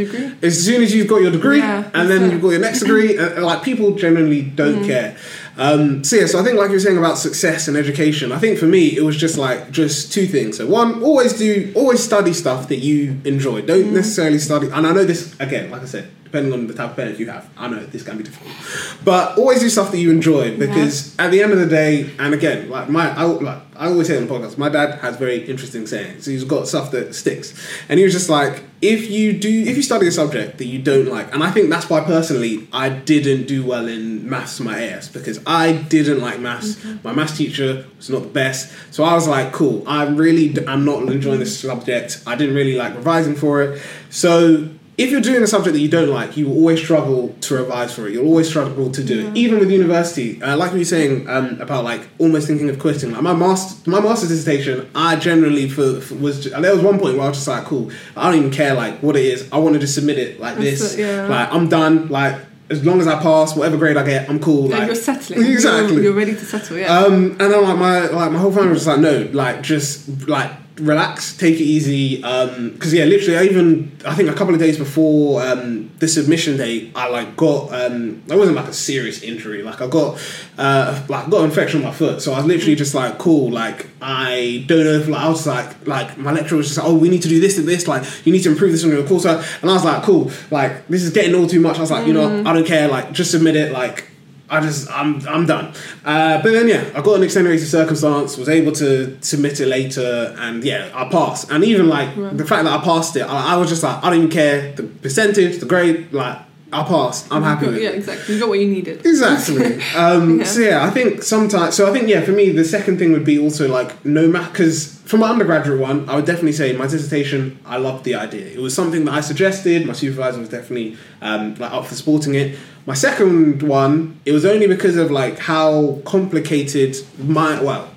as 0.42 0.64
soon 0.64 0.82
as 0.82 0.92
you've 0.92 1.06
got 1.08 1.22
your 1.22 1.30
degree 1.30 1.58
Yeah, 1.58 1.88
and 1.94 2.10
then 2.10 2.24
it. 2.24 2.32
you've 2.32 2.42
got 2.42 2.50
your 2.50 2.60
next 2.60 2.80
degree, 2.80 3.16
and, 3.16 3.32
and, 3.34 3.44
like 3.46 3.62
people 3.62 3.94
generally 3.94 4.42
don't 4.42 4.84
care. 4.84 5.16
Um, 5.56 6.02
so 6.04 6.16
yeah, 6.16 6.26
so 6.26 6.38
I 6.40 6.44
think 6.44 6.56
like 6.56 6.68
you 6.68 6.74
were 6.74 6.80
saying 6.80 6.98
about 6.98 7.18
success 7.18 7.66
and 7.68 7.76
education, 7.76 8.30
I 8.32 8.38
think 8.38 8.58
for 8.58 8.66
me 8.66 8.96
it 8.96 9.02
was 9.02 9.16
just 9.16 9.36
like 9.38 9.70
just 9.70 10.12
two 10.12 10.26
things. 10.26 10.56
So 10.56 10.66
one, 10.66 11.02
always 11.02 11.32
do 11.38 11.72
always 11.76 12.02
study 12.02 12.32
stuff 12.32 12.68
that 12.68 12.78
you 12.78 13.20
enjoy. 13.24 13.62
Don't 13.62 13.92
necessarily 13.92 14.38
study. 14.38 14.68
And 14.68 14.86
I 14.86 14.92
know 14.92 15.04
this 15.04 15.34
again, 15.40 15.70
like 15.70 15.82
I 15.82 15.86
said, 15.86 16.10
depending 16.30 16.52
on 16.52 16.66
the 16.66 16.74
type 16.74 16.90
of 16.90 16.96
parents 16.96 17.18
you 17.18 17.30
have, 17.30 17.48
I 17.56 17.68
know 17.68 17.84
this 17.86 18.02
can 18.02 18.18
be 18.18 18.24
difficult. 18.24 18.54
But 19.02 19.38
always 19.38 19.60
do 19.60 19.68
stuff 19.70 19.90
that 19.92 19.98
you 19.98 20.10
enjoy 20.10 20.58
because 20.58 21.18
at 21.18 21.30
the 21.30 21.42
end 21.42 21.52
of 21.52 21.58
the 21.58 21.66
day, 21.66 22.10
and 22.18 22.34
again, 22.34 22.68
like 22.68 22.90
my 22.90 23.10
I, 23.16 23.24
like 23.24 23.62
I 23.76 23.86
always 23.86 24.08
say 24.08 24.18
on 24.18 24.26
the 24.26 24.32
podcast, 24.32 24.58
my 24.58 24.68
dad 24.68 24.98
has 24.98 25.16
very 25.16 25.44
interesting 25.46 25.86
sayings. 25.86 26.26
He's 26.26 26.44
got 26.44 26.68
stuff 26.68 26.90
that 26.90 27.14
sticks, 27.14 27.54
and 27.88 27.98
he 27.98 28.04
was 28.04 28.12
just 28.12 28.28
like, 28.28 28.62
if 28.82 29.10
you 29.10 29.32
do, 29.38 29.48
if 29.48 29.76
you 29.76 29.82
study 29.82 30.06
a 30.06 30.12
subject 30.12 30.58
that 30.58 30.66
you 30.66 30.82
don't 30.82 31.06
like, 31.06 31.32
and 31.32 31.42
I 31.42 31.50
think 31.50 31.70
that's 31.70 31.88
why 31.88 32.02
personally 32.02 32.68
I 32.72 32.90
didn't 32.90 33.46
do 33.46 33.64
well 33.64 33.88
in 33.88 34.28
maths, 34.28 34.60
my 34.60 34.78
AS, 34.78 35.08
because 35.08 35.40
I 35.46 35.72
didn't 35.72 36.20
like 36.20 36.40
maths. 36.40 36.76
Mm-hmm. 36.76 37.08
My 37.08 37.14
maths 37.14 37.38
teacher 37.38 37.86
was 37.96 38.10
not 38.10 38.22
the 38.22 38.28
best, 38.28 38.74
so 38.92 39.02
I 39.04 39.14
was 39.14 39.26
like, 39.26 39.52
cool, 39.52 39.82
I'm 39.86 40.16
really, 40.16 40.54
I'm 40.66 40.84
not 40.84 41.04
enjoying 41.04 41.38
this 41.38 41.58
subject. 41.58 42.22
I 42.26 42.34
didn't 42.34 42.54
really 42.54 42.76
like 42.76 42.94
revising 42.94 43.34
for 43.34 43.62
it, 43.62 43.82
so 44.10 44.68
if 44.98 45.12
you're 45.12 45.20
doing 45.20 45.42
a 45.44 45.46
subject 45.46 45.74
that 45.74 45.80
you 45.80 45.88
don't 45.88 46.08
like, 46.08 46.37
you 46.37 46.48
will 46.48 46.56
always 46.56 46.80
struggle 46.82 47.28
to 47.42 47.54
revise 47.54 47.94
for 47.94 48.08
it. 48.08 48.12
You'll 48.12 48.26
always 48.26 48.48
struggle 48.48 48.90
to 48.90 49.04
do 49.04 49.28
it. 49.28 49.37
Even 49.37 49.61
with 49.61 49.70
university, 49.70 50.42
uh, 50.42 50.56
like 50.56 50.72
we 50.72 50.80
were 50.80 50.84
saying 50.84 51.28
um, 51.28 51.61
about 51.61 51.84
like 51.84 52.08
almost 52.18 52.48
thinking 52.48 52.68
of 52.68 52.80
quitting. 52.80 53.12
Like 53.12 53.22
my 53.22 53.32
master, 53.32 53.88
my 53.88 54.00
master's 54.00 54.30
dissertation, 54.30 54.90
I 54.96 55.14
generally 55.14 55.68
for, 55.68 56.00
for 56.00 56.16
was 56.16 56.42
ju- 56.42 56.50
there 56.50 56.74
was 56.74 56.82
one 56.82 56.98
point 56.98 57.14
where 57.16 57.26
I 57.26 57.28
was 57.28 57.38
just 57.38 57.48
like, 57.48 57.64
cool, 57.64 57.92
I 58.16 58.28
don't 58.28 58.40
even 58.40 58.50
care 58.50 58.74
like 58.74 58.98
what 59.00 59.14
it 59.16 59.24
is. 59.24 59.48
I 59.52 59.58
wanted 59.58 59.82
to 59.82 59.87
submit 59.87 60.18
it 60.18 60.40
like 60.40 60.56
That's 60.56 60.80
this. 60.80 60.94
it, 60.94 61.00
yeah. 61.02 61.28
Like 61.28 61.52
I'm 61.52 61.68
done. 61.68 62.08
Like 62.08 62.40
as 62.68 62.84
long 62.84 63.00
as 63.00 63.06
I 63.06 63.22
pass, 63.22 63.54
whatever 63.54 63.76
grade 63.76 63.96
I 63.96 64.04
get, 64.04 64.28
I'm 64.28 64.40
cool. 64.40 64.64
Like 64.64 64.80
Like 64.80 64.87
you're 64.88 64.94
settling. 64.96 65.44
Exactly. 65.46 65.94
You're, 65.94 66.02
you're 66.04 66.12
ready 66.12 66.32
to 66.32 66.44
settle. 66.44 66.76
Yeah. 66.76 66.98
Um, 66.98 67.30
and 67.30 67.40
then 67.40 67.62
like 67.62 67.78
my 67.78 68.00
like 68.08 68.32
my 68.32 68.38
whole 68.38 68.50
family 68.50 68.70
was 68.70 68.84
just 68.84 68.88
like, 68.88 68.98
no, 68.98 69.28
like 69.32 69.62
just 69.62 70.26
like 70.28 70.50
relax, 70.80 71.36
take 71.36 71.56
it 71.56 71.64
easy. 71.64 72.22
Um, 72.22 72.70
because 72.70 72.92
yeah, 72.92 73.04
literally, 73.04 73.38
I 73.38 73.44
even 73.44 73.96
I 74.04 74.14
think 74.14 74.28
a 74.28 74.34
couple 74.34 74.54
of 74.54 74.60
days 74.60 74.78
before 74.78 75.42
um 75.42 75.90
the 75.98 76.08
submission 76.08 76.56
day, 76.56 76.90
I 76.94 77.08
like 77.08 77.36
got 77.36 77.72
um, 77.72 78.22
it 78.28 78.36
wasn't 78.36 78.56
like 78.56 78.68
a 78.68 78.72
serious 78.72 79.22
injury. 79.22 79.62
Like 79.62 79.80
I 79.80 79.86
got 79.86 80.18
uh 80.58 81.04
like 81.08 81.26
I 81.26 81.30
got 81.30 81.40
an 81.40 81.46
infection 81.46 81.80
on 81.80 81.86
my 81.86 81.92
foot, 81.92 82.22
so 82.22 82.32
I 82.32 82.38
was 82.38 82.46
literally 82.46 82.74
just 82.74 82.94
like, 82.94 83.18
cool. 83.18 83.50
Like 83.50 83.86
I 84.00 84.64
don't 84.66 84.84
know 84.84 84.98
if 84.98 85.08
like 85.08 85.20
I 85.20 85.28
was 85.28 85.46
like 85.46 85.86
like 85.86 86.18
my 86.18 86.32
lecturer 86.32 86.58
was 86.58 86.68
just 86.68 86.78
like, 86.78 86.86
oh, 86.86 86.94
we 86.94 87.08
need 87.08 87.22
to 87.22 87.28
do 87.28 87.40
this 87.40 87.58
and 87.58 87.66
this. 87.66 87.86
Like 87.86 88.04
you 88.26 88.32
need 88.32 88.42
to 88.42 88.50
improve 88.50 88.72
this 88.72 88.84
on 88.84 88.90
your 88.90 89.06
course. 89.06 89.24
And 89.24 89.70
I 89.70 89.74
was 89.74 89.84
like, 89.84 90.02
cool. 90.02 90.30
Like 90.50 90.88
this 90.88 91.02
is 91.02 91.10
getting 91.10 91.34
all 91.34 91.46
too 91.46 91.60
much. 91.60 91.78
I 91.78 91.80
was 91.80 91.90
like, 91.90 92.06
you 92.06 92.12
know, 92.12 92.40
I 92.44 92.52
don't 92.52 92.66
care. 92.66 92.88
Like 92.88 93.12
just 93.12 93.30
submit 93.30 93.56
it. 93.56 93.72
Like. 93.72 94.08
I 94.50 94.61
just 94.61 94.90
I'm 94.90 95.26
I'm 95.28 95.46
done. 95.46 95.72
Uh, 96.04 96.42
but 96.42 96.52
then 96.52 96.68
yeah, 96.68 96.90
I 96.94 97.02
got 97.02 97.16
an 97.16 97.22
extenuating 97.22 97.66
circumstance, 97.66 98.37
was 98.37 98.48
able 98.48 98.72
to 98.72 99.20
submit 99.22 99.61
it 99.61 99.66
later, 99.66 100.34
and 100.38 100.64
yeah, 100.64 100.90
I 100.94 101.08
passed. 101.08 101.50
And 101.50 101.64
even 101.64 101.88
like 101.88 102.14
the 102.37 102.44
fact 102.44 102.64
that 102.64 102.80
I 102.80 102.82
passed 102.82 103.16
it, 103.16 103.22
I, 103.22 103.54
I 103.54 103.56
was 103.56 103.68
just 103.68 103.82
like 103.82 104.02
I 104.02 104.11
don't 104.11 104.18
even 104.18 104.30
care 104.30 104.72
the 104.72 104.84
percentage, 104.84 105.58
the 105.58 105.66
grade, 105.66 106.12
like 106.12 106.38
I 106.72 106.83
passed. 106.85 107.26
I'm 107.33 107.42
happy. 107.42 107.66
Got- 107.66 107.81
yeah, 107.81 107.88
exactly. 107.90 108.35
You 108.35 108.40
got 108.40 108.48
what 108.50 108.59
you 108.61 108.68
needed. 108.68 109.04
Exactly. 109.04 109.81
Um, 109.96 110.38
Yeah. 110.38 110.44
So 110.44 110.61
yeah, 110.61 110.85
I 110.85 110.90
think 110.90 111.22
sometimes. 111.22 111.74
So 111.74 111.88
I 111.88 111.92
think 111.92 112.09
yeah, 112.09 112.20
for 112.20 112.33
me, 112.33 112.50
the 112.50 112.64
second 112.64 112.98
thing 112.98 113.12
would 113.12 113.24
be 113.24 113.38
also 113.38 113.68
like 113.68 114.04
no 114.04 114.28
matter 114.28 114.50
because 114.50 114.94
for 115.07 115.16
my 115.16 115.31
undergraduate 115.31 115.81
one, 115.81 116.09
I 116.11 116.16
would 116.16 116.26
definitely 116.26 116.52
say 116.52 116.72
my 116.74 116.87
dissertation. 116.87 117.59
I 117.64 117.78
loved 117.78 118.04
the 118.04 118.14
idea. 118.16 118.46
It 118.46 118.59
was 118.59 118.74
something 118.74 119.04
that 119.07 119.14
I 119.14 119.20
suggested. 119.22 119.87
My 119.87 119.94
supervisor 119.94 120.40
was 120.40 120.50
definitely 120.50 120.96
um, 121.22 121.54
like 121.54 121.72
up 121.72 121.87
for 121.87 121.94
supporting 121.94 122.35
it. 122.35 122.59
My 122.85 122.94
second 122.94 123.62
one, 123.62 124.20
it 124.26 124.33
was 124.33 124.44
only 124.44 124.66
because 124.66 124.96
of 124.96 125.11
like 125.11 125.38
how 125.38 126.00
complicated 126.04 126.96
my 127.18 127.61
well. 127.62 127.88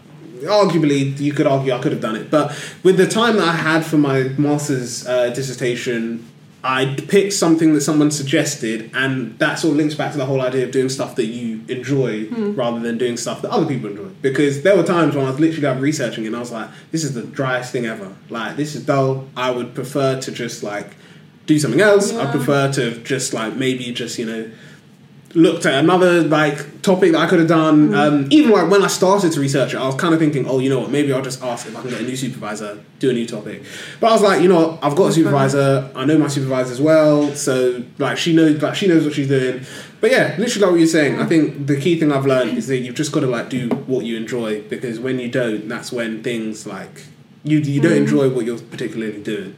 Arguably, 0.44 1.20
you 1.20 1.34
could 1.34 1.46
argue 1.46 1.72
I 1.72 1.80
could 1.80 1.92
have 1.92 2.02
done 2.02 2.16
it, 2.16 2.32
but 2.32 2.48
with 2.84 2.98
the 2.98 3.08
time 3.08 3.36
that 3.36 3.48
I 3.48 3.52
had 3.56 3.86
for 3.86 3.98
my 3.98 4.24
master's 4.40 5.06
uh, 5.06 5.30
dissertation, 5.30 6.26
I 6.64 6.96
picked 7.08 7.34
something 7.34 7.74
that 7.74 7.82
someone 7.82 8.12
suggested, 8.12 8.92
and 8.94 9.38
that 9.40 9.56
sort 9.56 9.72
of 9.72 9.78
links 9.78 9.96
back 9.96 10.12
to 10.12 10.18
the 10.20 10.26
whole 10.28 10.42
idea 10.42 10.64
of 10.66 10.72
doing 10.72 10.90
stuff 10.90 11.16
that 11.16 11.26
you 11.26 11.62
enjoy 11.68 12.26
hmm. 12.26 12.54
rather 12.54 12.80
than 12.80 13.00
doing 13.00 13.18
stuff 13.18 13.42
that 13.42 13.50
other 13.50 13.66
people 13.66 13.90
enjoy. 13.90 14.10
Because 14.22 14.62
there 14.62 14.78
were 14.78 14.84
times 14.84 15.16
when 15.16 15.26
I 15.26 15.32
was 15.32 15.40
literally 15.40 15.68
like 15.68 15.82
researching 15.82 16.24
it, 16.24 16.28
and 16.28 16.36
I 16.36 16.40
was 16.40 16.52
like, 16.52 16.70
"This 16.92 17.04
is 17.04 17.14
the 17.16 17.24
driest 17.24 17.72
thing 17.72 17.86
ever. 17.88 18.14
Like, 18.30 18.58
this 18.58 18.76
is 18.76 18.86
dull. 18.86 19.28
I 19.36 19.50
would 19.50 19.74
prefer 19.74 20.20
to 20.22 20.32
just 20.32 20.62
like 20.62 20.96
do 21.48 21.58
something 21.58 21.82
else. 21.82 22.14
I 22.14 22.24
Yeah. 22.24 22.32
prefer 22.32 22.72
to 22.74 22.92
just 23.02 23.34
like 23.34 23.56
maybe 23.56 23.92
just 23.92 24.20
you 24.20 24.26
know." 24.26 24.46
Looked 25.34 25.66
at 25.66 25.76
another 25.84 26.24
like 26.24 26.82
topic 26.82 27.14
that 27.14 27.20
I 27.22 27.28
could 27.28 27.40
have 27.40 27.48
done. 27.48 27.94
Um, 27.96 28.28
even 28.32 28.52
like 28.52 28.70
when 28.70 28.84
I 28.84 28.88
started 28.88 29.32
to 29.34 29.40
research 29.40 29.74
it, 29.74 29.78
I 29.78 29.86
was 29.86 29.96
kind 29.96 30.14
of 30.14 30.20
thinking, 30.20 30.46
oh, 30.48 30.60
you 30.60 30.70
know 30.70 30.80
what? 30.80 30.92
Maybe 30.92 31.14
I'll 31.14 31.22
just 31.22 31.42
ask 31.42 31.68
if 31.68 31.76
I 31.76 31.82
can 31.82 31.90
get 31.90 32.02
a 32.02 32.04
new 32.04 32.16
supervisor, 32.16 32.84
do 33.00 33.10
a 33.10 33.14
new 33.14 33.26
topic. 33.26 33.64
But 34.00 34.10
I 34.10 34.14
was 34.14 34.22
like, 34.22 34.42
you 34.42 34.50
know, 34.50 34.68
what? 34.70 34.84
I've 34.84 34.96
got 34.96 35.08
a 35.10 35.14
supervisor. 35.14 35.90
I 35.96 36.06
know 36.06 36.18
my 36.18 36.28
supervisor 36.28 36.72
as 36.72 36.82
well, 36.82 37.34
so 37.36 37.84
like 37.98 38.18
she 38.18 38.36
knows, 38.36 38.62
like 38.62 38.76
she 38.76 38.88
knows 38.88 39.06
what 39.06 39.14
she's 39.14 39.28
doing. 39.30 39.66
But 40.02 40.12
yeah, 40.12 40.36
literally 40.38 40.62
like 40.62 40.72
what 40.72 40.80
you're 40.80 40.88
saying. 40.88 41.20
I 41.20 41.26
think 41.26 41.68
the 41.68 41.80
key 41.80 42.00
thing 42.00 42.12
I've 42.12 42.26
learned 42.26 42.58
is 42.58 42.68
that 42.68 42.78
you've 42.78 42.96
just 42.96 43.12
got 43.12 43.20
to 43.22 43.28
like 43.28 43.50
do 43.50 43.70
what 43.70 44.04
you 44.06 44.18
enjoy 44.18 44.62
because 44.64 45.00
when 45.00 45.20
you 45.20 45.30
don't, 45.30 45.68
that's 45.68 45.92
when 45.92 46.24
things 46.24 46.66
like 46.66 47.04
you 47.44 47.60
you 47.60 47.82
don't 47.82 47.94
enjoy 47.98 48.30
what 48.30 48.46
you're 48.46 48.60
particularly 48.60 49.22
doing. 49.22 49.56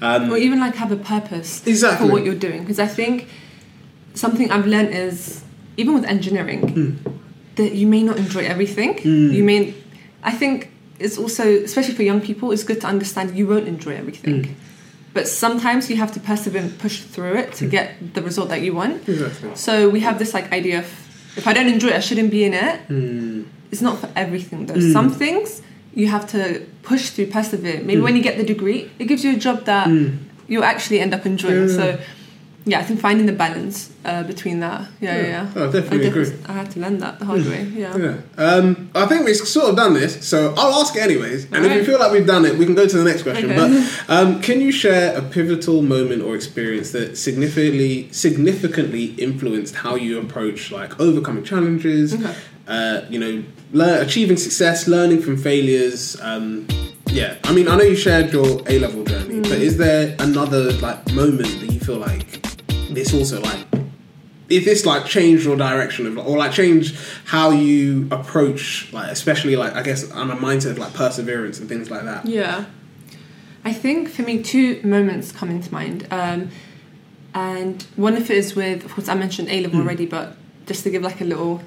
Um, 0.00 0.30
or 0.30 0.36
even 0.36 0.58
like 0.60 0.74
have 0.74 0.90
a 0.92 0.96
purpose 0.96 1.64
Exactly. 1.66 2.08
for 2.08 2.12
what 2.12 2.24
you're 2.24 2.34
doing 2.34 2.60
because 2.62 2.80
i 2.80 2.86
think 2.86 3.28
something 4.14 4.50
i've 4.50 4.66
learned 4.66 4.90
is 4.94 5.42
even 5.76 5.94
with 5.94 6.04
engineering 6.04 6.60
Hmm. 6.68 6.90
that 7.56 7.72
you 7.80 7.86
may 7.86 8.02
not 8.02 8.16
enjoy 8.24 8.44
everything 8.54 8.90
you 9.36 9.42
may 9.44 9.74
i 10.22 10.32
think 10.40 10.70
it's 10.98 11.18
also 11.18 11.44
especially 11.68 11.94
for 11.94 12.02
young 12.02 12.20
people 12.20 12.46
it's 12.54 12.64
good 12.64 12.80
to 12.80 12.86
understand 12.86 13.36
you 13.38 13.46
won't 13.46 13.66
enjoy 13.68 13.94
everything 14.02 14.44
Hmm. 14.44 14.52
but 15.16 15.24
sometimes 15.28 15.88
you 15.90 15.96
have 15.96 16.12
to 16.16 16.20
persevere 16.20 16.62
and 16.62 16.72
push 16.84 16.96
through 17.12 17.34
it 17.42 17.48
Hmm. 17.50 17.58
to 17.60 17.64
get 17.76 17.86
the 18.16 18.22
result 18.22 18.48
that 18.52 18.60
you 18.66 18.72
want 18.80 18.94
exactly. 19.08 19.50
so 19.54 19.72
we 19.94 20.00
have 20.00 20.16
this 20.18 20.32
like 20.34 20.46
idea 20.60 20.78
of 20.82 20.86
if 21.36 21.44
i 21.50 21.52
don't 21.56 21.68
enjoy 21.76 21.88
it 21.88 21.96
i 22.02 22.04
shouldn't 22.08 22.30
be 22.30 22.42
in 22.48 22.54
it 22.54 22.76
Hmm. 22.88 23.42
it's 23.72 23.82
not 23.88 23.96
for 24.02 24.08
everything 24.24 24.60
though. 24.66 24.78
Some 24.98 25.10
things 25.10 25.48
you 26.00 26.06
have 26.16 26.24
to 26.34 26.40
push 26.90 27.04
through, 27.10 27.26
persevere. 27.38 27.78
Maybe 27.88 28.00
when 28.06 28.14
you 28.18 28.22
get 28.28 28.36
the 28.36 28.44
degree, 28.54 28.80
it 29.00 29.06
gives 29.10 29.22
you 29.24 29.30
a 29.38 29.40
job 29.46 29.58
that 29.72 29.86
you'll 30.50 30.68
actually 30.74 30.98
end 31.04 31.12
up 31.16 31.22
enjoying. 31.26 31.68
Yeah. 31.68 31.76
So, 31.78 31.84
yeah, 32.66 32.78
I 32.78 32.82
think 32.82 33.00
finding 33.00 33.26
the 33.26 33.32
balance 33.32 33.92
uh, 34.06 34.22
between 34.22 34.60
that. 34.60 34.88
Yeah, 35.00 35.16
yeah, 35.16 35.26
yeah. 35.26 35.52
Oh, 35.54 35.68
I 35.68 35.72
definitely 35.72 36.06
I, 36.06 36.08
agree. 36.08 36.32
I 36.46 36.52
had 36.52 36.70
to 36.70 36.80
learn 36.80 36.98
that 36.98 37.18
the 37.18 37.26
hard 37.26 37.44
way. 37.44 37.64
Yeah. 37.64 37.96
Yeah. 37.96 38.16
Um, 38.38 38.90
I 38.94 39.04
think 39.06 39.26
we've 39.26 39.36
sort 39.36 39.68
of 39.68 39.76
done 39.76 39.92
this, 39.92 40.26
so 40.26 40.54
I'll 40.56 40.80
ask 40.80 40.96
it 40.96 41.02
anyways. 41.02 41.44
And 41.46 41.56
if 41.56 41.62
we 41.62 41.68
Alright. 41.68 41.86
feel 41.86 41.98
like 41.98 42.12
we've 42.12 42.26
done 42.26 42.46
it, 42.46 42.56
we 42.56 42.64
can 42.64 42.74
go 42.74 42.88
to 42.88 42.96
the 42.96 43.04
next 43.04 43.22
question. 43.22 43.50
Okay. 43.50 43.86
But 44.06 44.10
um, 44.10 44.40
can 44.40 44.62
you 44.62 44.72
share 44.72 45.16
a 45.16 45.22
pivotal 45.22 45.82
moment 45.82 46.22
or 46.22 46.34
experience 46.34 46.92
that 46.92 47.18
significantly 47.18 48.10
significantly 48.12 49.06
influenced 49.14 49.74
how 49.74 49.96
you 49.96 50.18
approach 50.18 50.70
like 50.70 50.98
overcoming 50.98 51.44
challenges? 51.44 52.14
Okay. 52.14 52.34
Uh, 52.66 53.02
you 53.10 53.18
know, 53.18 53.44
lear- 53.72 54.00
achieving 54.00 54.38
success, 54.38 54.88
learning 54.88 55.20
from 55.20 55.36
failures. 55.36 56.18
Um, 56.22 56.66
yeah, 57.08 57.36
I 57.44 57.52
mean, 57.52 57.68
I 57.68 57.76
know 57.76 57.84
you 57.84 57.94
shared 57.94 58.32
your 58.32 58.62
A 58.66 58.78
level 58.78 59.04
journey, 59.04 59.40
but 59.40 59.52
is 59.52 59.76
there 59.76 60.16
another 60.18 60.72
like 60.72 61.12
moment 61.12 61.60
that 61.60 61.70
you 61.70 61.78
feel 61.78 61.98
like 61.98 62.40
this 62.94 63.12
also 63.12 63.40
like 63.40 63.66
if 64.48 64.64
this 64.64 64.84
like 64.84 65.06
changed 65.06 65.44
your 65.44 65.56
direction 65.56 66.06
of 66.06 66.18
or 66.18 66.36
like 66.36 66.52
change 66.52 66.94
how 67.24 67.50
you 67.50 68.06
approach 68.10 68.92
like 68.92 69.10
especially 69.10 69.56
like 69.56 69.74
I 69.74 69.82
guess 69.82 70.10
on 70.10 70.30
a 70.30 70.36
mindset 70.36 70.72
of 70.72 70.78
like 70.78 70.94
perseverance 70.94 71.58
and 71.58 71.68
things 71.68 71.90
like 71.90 72.04
that. 72.04 72.26
Yeah. 72.26 72.66
I 73.64 73.72
think 73.72 74.10
for 74.10 74.22
me, 74.22 74.42
two 74.42 74.82
moments 74.82 75.32
come 75.32 75.50
into 75.50 75.72
mind. 75.72 76.06
Um, 76.10 76.50
and 77.32 77.82
one 77.96 78.14
of 78.14 78.30
it 78.30 78.36
is 78.36 78.54
with, 78.54 78.84
of 78.84 78.92
course, 78.92 79.08
I 79.08 79.14
mentioned 79.14 79.48
A 79.48 79.62
level 79.62 79.80
already, 79.80 80.04
but 80.04 80.36
just 80.66 80.84
to 80.84 80.90
give 80.90 81.02
like 81.02 81.20
a 81.20 81.24
little, 81.24 81.62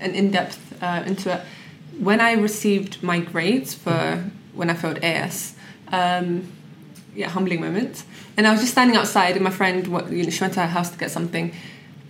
an 0.00 0.14
in 0.14 0.32
depth 0.32 0.82
uh, 0.82 1.04
into 1.06 1.32
it. 1.32 1.40
When 1.98 2.20
I 2.20 2.32
received 2.32 3.02
my 3.02 3.20
grades 3.20 3.74
for 3.74 4.24
when 4.54 4.70
I 4.70 4.74
failed 4.74 4.98
AS, 4.98 5.54
um, 5.88 6.52
yeah, 7.14 7.28
humbling 7.28 7.60
moment. 7.60 8.04
And 8.36 8.46
I 8.46 8.50
was 8.50 8.60
just 8.60 8.72
standing 8.72 8.96
outside, 8.96 9.34
and 9.34 9.44
my 9.44 9.50
friend, 9.50 9.86
you 9.86 10.24
know, 10.24 10.30
she 10.30 10.40
went 10.40 10.54
to 10.54 10.60
her 10.60 10.66
house 10.66 10.90
to 10.90 10.98
get 10.98 11.10
something, 11.10 11.54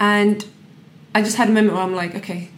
and 0.00 0.44
I 1.14 1.22
just 1.22 1.36
had 1.36 1.48
a 1.48 1.52
moment 1.52 1.74
where 1.74 1.82
I'm 1.82 1.94
like, 1.94 2.14
okay, 2.16 2.50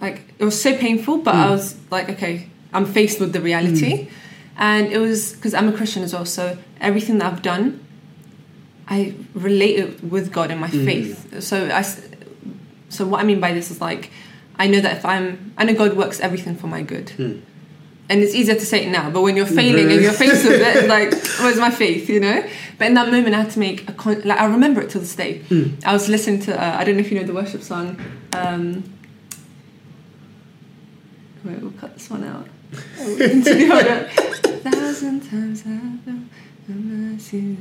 like 0.00 0.22
it 0.38 0.44
was 0.44 0.60
so 0.60 0.76
painful, 0.76 1.18
but 1.18 1.34
I 1.34 1.46
mm. 1.46 1.50
was 1.50 1.76
like, 1.90 2.08
okay, 2.08 2.48
I'm 2.72 2.86
faced 2.86 3.18
with 3.18 3.32
the 3.32 3.40
reality, 3.40 4.06
mm. 4.06 4.10
and 4.56 4.92
it 4.92 4.98
was 4.98 5.32
because 5.32 5.54
I'm 5.54 5.68
a 5.68 5.72
Christian 5.72 6.02
as 6.04 6.12
well, 6.12 6.24
so 6.24 6.56
everything 6.80 7.18
that 7.18 7.32
I've 7.32 7.42
done, 7.42 7.84
I 8.86 9.14
relate 9.34 9.78
it 9.78 10.04
with 10.04 10.32
God 10.32 10.52
and 10.52 10.60
my 10.60 10.68
mm. 10.68 10.84
faith. 10.84 11.42
So 11.42 11.68
I, 11.68 11.82
so 12.88 13.06
what 13.06 13.20
I 13.20 13.24
mean 13.24 13.40
by 13.40 13.52
this 13.52 13.70
is 13.72 13.80
like, 13.80 14.10
I 14.56 14.68
know 14.68 14.80
that 14.80 14.98
if 14.98 15.04
I'm, 15.04 15.52
I 15.58 15.64
know 15.64 15.74
God 15.74 15.96
works 15.96 16.20
everything 16.20 16.54
for 16.54 16.68
my 16.68 16.82
good. 16.82 17.10
Hmm. 17.10 17.40
And 18.08 18.22
it's 18.22 18.34
easier 18.34 18.54
to 18.54 18.64
say 18.64 18.86
it 18.86 18.90
now, 18.90 19.10
but 19.10 19.22
when 19.22 19.36
you're 19.36 19.46
failing 19.46 19.90
and 19.90 20.00
you're 20.00 20.12
faced 20.12 20.46
with 20.46 20.60
it, 20.60 20.88
like, 20.88 21.12
where's 21.40 21.58
my 21.58 21.70
faith, 21.70 22.08
you 22.08 22.20
know? 22.20 22.46
But 22.78 22.86
in 22.88 22.94
that 22.94 23.10
moment, 23.10 23.34
I 23.34 23.40
had 23.40 23.50
to 23.52 23.58
make 23.58 23.88
a 23.88 23.92
con- 23.92 24.22
like 24.24 24.38
I 24.38 24.44
remember 24.44 24.80
it 24.80 24.90
till 24.90 25.00
this 25.00 25.16
day. 25.16 25.42
I 25.84 25.92
was 25.92 26.08
listening 26.08 26.40
to 26.42 26.54
uh, 26.54 26.78
I 26.78 26.84
don't 26.84 26.94
know 26.96 27.00
if 27.00 27.10
you 27.10 27.18
know 27.18 27.26
the 27.26 27.34
worship 27.34 27.62
song. 27.62 28.00
Um, 28.32 28.84
wait, 31.44 31.58
we'll 31.60 31.72
cut 31.72 31.94
this 31.94 32.08
one 32.08 32.22
out. 32.24 32.46
Oh, 33.00 33.16
continue, 33.18 33.72
on. 33.72 34.08
Thousand 34.70 35.28
times 35.28 35.62
I've 35.66 36.06
mercy. 36.68 37.56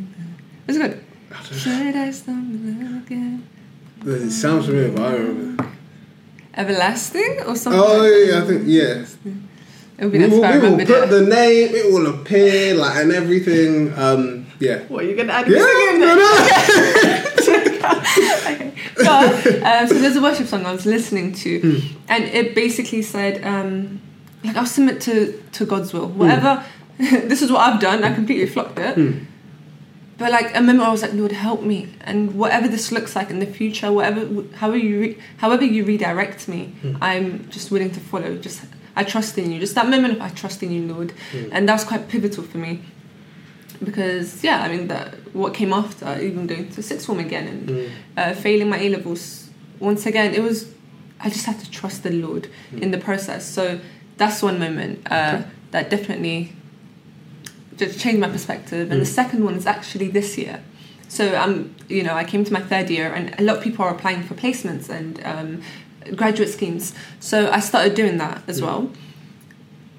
It's 0.67 0.77
good. 0.77 1.03
Should 1.51 1.95
I 1.95 2.11
stumble 2.11 2.97
again? 2.97 3.47
It 4.05 4.31
sounds 4.31 4.65
familiar, 4.65 4.91
but 4.91 5.01
I 5.01 5.15
remember. 5.15 5.71
Everlasting 6.55 7.39
or 7.45 7.55
something? 7.55 7.81
Oh 7.83 8.05
yeah, 8.05 8.43
I 8.43 8.47
think 8.47 8.63
yeah. 8.65 9.05
It 9.97 10.03
would 10.05 10.11
be 10.11 10.19
We 10.19 10.27
will, 10.27 10.41
we 10.41 10.57
will 10.59 10.77
put 10.77 10.89
it. 10.89 11.09
the 11.09 11.21
name. 11.21 11.73
It 11.73 11.91
will 11.91 12.07
appear 12.07 12.75
like 12.75 12.97
and 12.97 13.11
everything. 13.11 13.93
Um, 13.97 14.45
yeah. 14.59 14.79
What 14.87 15.03
are 15.03 15.07
you 15.07 15.15
gonna 15.15 15.33
add? 15.33 15.47
Yeah, 15.47 15.57
music 15.57 15.93
in 15.93 15.99
no, 15.99 16.15
there? 16.15 17.23
no. 17.47 17.59
okay. 18.51 18.73
But, 18.97 19.45
um, 19.63 19.87
so 19.87 19.93
there's 19.95 20.15
a 20.15 20.21
worship 20.21 20.47
song 20.47 20.65
I 20.65 20.71
was 20.71 20.85
listening 20.85 21.33
to, 21.33 21.81
and 22.07 22.23
it 22.23 22.55
basically 22.55 23.01
said, 23.01 23.43
um, 23.45 24.01
like, 24.43 24.55
I'll 24.55 24.65
submit 24.65 25.01
to, 25.01 25.41
to 25.53 25.65
God's 25.65 25.91
will. 25.93 26.07
Whatever, 26.07 26.63
this 26.97 27.41
is 27.41 27.51
what 27.51 27.59
I've 27.61 27.79
done, 27.81 28.03
I 28.03 28.13
completely 28.13 28.47
flopped 28.47 28.79
it. 28.79 29.23
But 30.17 30.31
like, 30.31 30.55
I 30.55 30.59
remember 30.59 30.83
I 30.83 30.91
was 30.91 31.01
like, 31.01 31.13
Lord, 31.13 31.33
help 31.33 31.61
me, 31.61 31.93
and 32.01 32.35
whatever 32.35 32.69
this 32.69 32.89
looks 32.91 33.15
like 33.17 33.29
in 33.29 33.39
the 33.39 33.45
future, 33.45 33.91
whatever, 33.91 34.43
however 34.55 34.77
you, 34.77 34.99
re- 35.01 35.17
however 35.37 35.65
you 35.65 35.83
redirect 35.83 36.47
me, 36.47 36.73
I'm 37.01 37.49
just 37.49 37.69
willing 37.69 37.91
to 37.91 37.99
follow. 37.99 38.37
Just, 38.37 38.63
I 38.95 39.03
trust 39.03 39.37
in 39.37 39.51
you. 39.51 39.59
Just 39.59 39.75
that 39.75 39.89
moment 39.89 40.15
of 40.15 40.21
I 40.21 40.29
trust 40.29 40.63
in 40.63 40.71
you, 40.71 40.93
Lord, 40.93 41.13
and 41.51 41.67
that 41.67 41.73
was 41.73 41.83
quite 41.83 42.07
pivotal 42.07 42.43
for 42.43 42.57
me 42.57 42.81
because 43.83 44.43
yeah, 44.43 44.61
I 44.61 44.69
mean 44.69 44.87
that 44.87 45.13
what 45.33 45.53
came 45.53 45.73
after 45.73 46.19
even 46.21 46.47
going 46.47 46.69
to 46.69 46.81
sixth 46.81 47.05
form 47.05 47.19
again 47.19 47.47
and 47.47 47.91
uh, 48.17 48.33
failing 48.33 48.69
my 48.69 48.79
A 48.79 48.89
levels 48.89 49.49
once 49.79 50.05
again, 50.05 50.33
it 50.33 50.41
was 50.41 50.73
I 51.19 51.29
just 51.29 51.45
had 51.45 51.59
to 51.59 51.69
trust 51.71 52.03
the 52.03 52.11
Lord 52.11 52.49
in 52.71 52.91
the 52.91 52.97
process. 52.97 53.45
So 53.45 53.79
that's 54.17 54.41
one 54.41 54.59
moment 54.59 54.99
uh, 55.09 55.43
that 55.71 55.89
definitely 55.89 56.53
just 57.77 57.99
changed 57.99 58.19
my 58.19 58.29
perspective. 58.29 58.91
And 58.91 59.01
the 59.01 59.05
second 59.05 59.43
one 59.43 59.55
is 59.55 59.65
actually 59.65 60.09
this 60.09 60.37
year. 60.37 60.63
So 61.07 61.35
I'm, 61.35 61.75
you 61.87 62.03
know, 62.03 62.15
I 62.15 62.23
came 62.23 62.43
to 62.43 62.51
my 62.51 62.61
third 62.61 62.89
year, 62.89 63.13
and 63.13 63.39
a 63.39 63.43
lot 63.43 63.57
of 63.57 63.63
people 63.63 63.85
are 63.85 63.91
applying 63.91 64.23
for 64.23 64.33
placements 64.33 64.89
and 64.89 65.23
um, 65.23 65.61
graduate 66.15 66.49
schemes. 66.49 66.93
So 67.19 67.49
I 67.51 67.59
started 67.59 67.95
doing 67.95 68.17
that 68.17 68.43
as 68.47 68.61
well. 68.61 68.91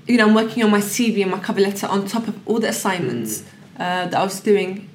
You 0.07 0.19
know, 0.19 0.29
I'm 0.29 0.35
working 0.35 0.63
on 0.63 0.71
my 0.71 0.81
CV 0.81 1.23
and 1.23 1.31
my 1.31 1.41
cover 1.41 1.61
letter 1.61 1.87
on 1.87 2.07
top 2.07 2.29
of 2.29 2.39
all 2.47 2.61
the 2.61 2.69
assignments 2.69 3.43
uh, 3.77 4.07
that 4.07 4.15
I 4.15 4.23
was 4.23 4.41
doing, 4.41 4.89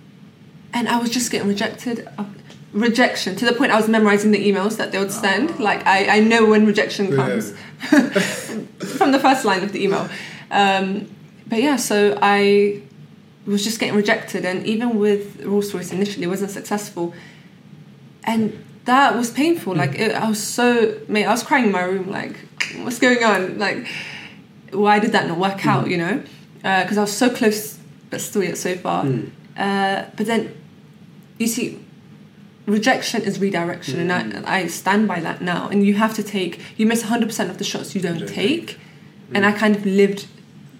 and 0.73 0.87
I 0.87 0.97
was 0.99 1.09
just 1.09 1.31
getting 1.31 1.47
rejected. 1.47 2.07
Uh, 2.17 2.25
rejection 2.73 3.35
to 3.35 3.43
the 3.43 3.51
point 3.51 3.71
I 3.73 3.75
was 3.75 3.89
memorizing 3.89 4.31
the 4.31 4.49
emails 4.49 4.77
that 4.77 4.93
they 4.93 4.97
would 4.97 5.11
send. 5.11 5.59
Like 5.59 5.85
I, 5.85 6.17
I 6.17 6.19
know 6.21 6.45
when 6.45 6.65
rejection 6.65 7.13
comes 7.13 7.51
from 7.81 9.11
the 9.11 9.19
first 9.19 9.43
line 9.43 9.63
of 9.63 9.73
the 9.73 9.83
email. 9.83 10.07
Um, 10.49 11.13
but 11.47 11.61
yeah, 11.61 11.75
so 11.75 12.17
I 12.21 12.81
was 13.45 13.63
just 13.63 13.79
getting 13.79 13.95
rejected, 13.95 14.45
and 14.45 14.65
even 14.65 14.97
with 14.97 15.43
Rolls 15.43 15.73
Royce 15.73 15.91
initially, 15.91 16.27
wasn't 16.27 16.51
successful. 16.51 17.13
and 18.23 18.63
that 18.85 19.15
was 19.15 19.31
painful. 19.31 19.73
Hmm. 19.73 19.79
Like 19.79 19.99
it, 19.99 20.11
I 20.11 20.27
was 20.27 20.41
so, 20.41 20.99
mate, 21.07 21.25
I 21.25 21.31
was 21.31 21.43
crying 21.43 21.65
in 21.65 21.71
my 21.71 21.83
room. 21.83 22.09
Like, 22.09 22.37
what's 22.77 22.99
going 22.99 23.23
on? 23.23 23.59
Like, 23.59 23.87
why 24.71 24.99
did 24.99 25.11
that 25.11 25.27
not 25.27 25.37
work 25.37 25.61
hmm. 25.61 25.69
out? 25.69 25.89
You 25.89 25.97
know, 25.97 26.23
uh, 26.63 26.83
because 26.83 26.97
I 26.97 27.01
was 27.01 27.15
so 27.15 27.29
close, 27.29 27.77
but 28.09 28.21
still 28.21 28.43
yet 28.43 28.57
so 28.57 28.75
far. 28.75 29.05
Hmm. 29.05 29.27
Uh, 29.57 30.05
but 30.15 30.25
then, 30.25 30.55
you 31.37 31.47
see, 31.47 31.83
rejection 32.65 33.21
is 33.23 33.39
redirection, 33.39 34.09
and 34.09 34.45
I, 34.45 34.59
I 34.59 34.67
stand 34.67 35.07
by 35.07 35.19
that 35.19 35.41
now. 35.41 35.69
And 35.69 35.85
you 35.85 35.95
have 35.95 36.13
to 36.15 36.23
take, 36.23 36.59
you 36.77 36.85
miss 36.85 37.03
100% 37.03 37.49
of 37.49 37.57
the 37.57 37.63
shots 37.63 37.95
you 37.95 38.01
don't 38.01 38.19
Don't 38.19 38.29
take. 38.29 38.79
And 39.33 39.45
I 39.45 39.53
kind 39.53 39.77
of 39.77 39.85
lived 39.85 40.27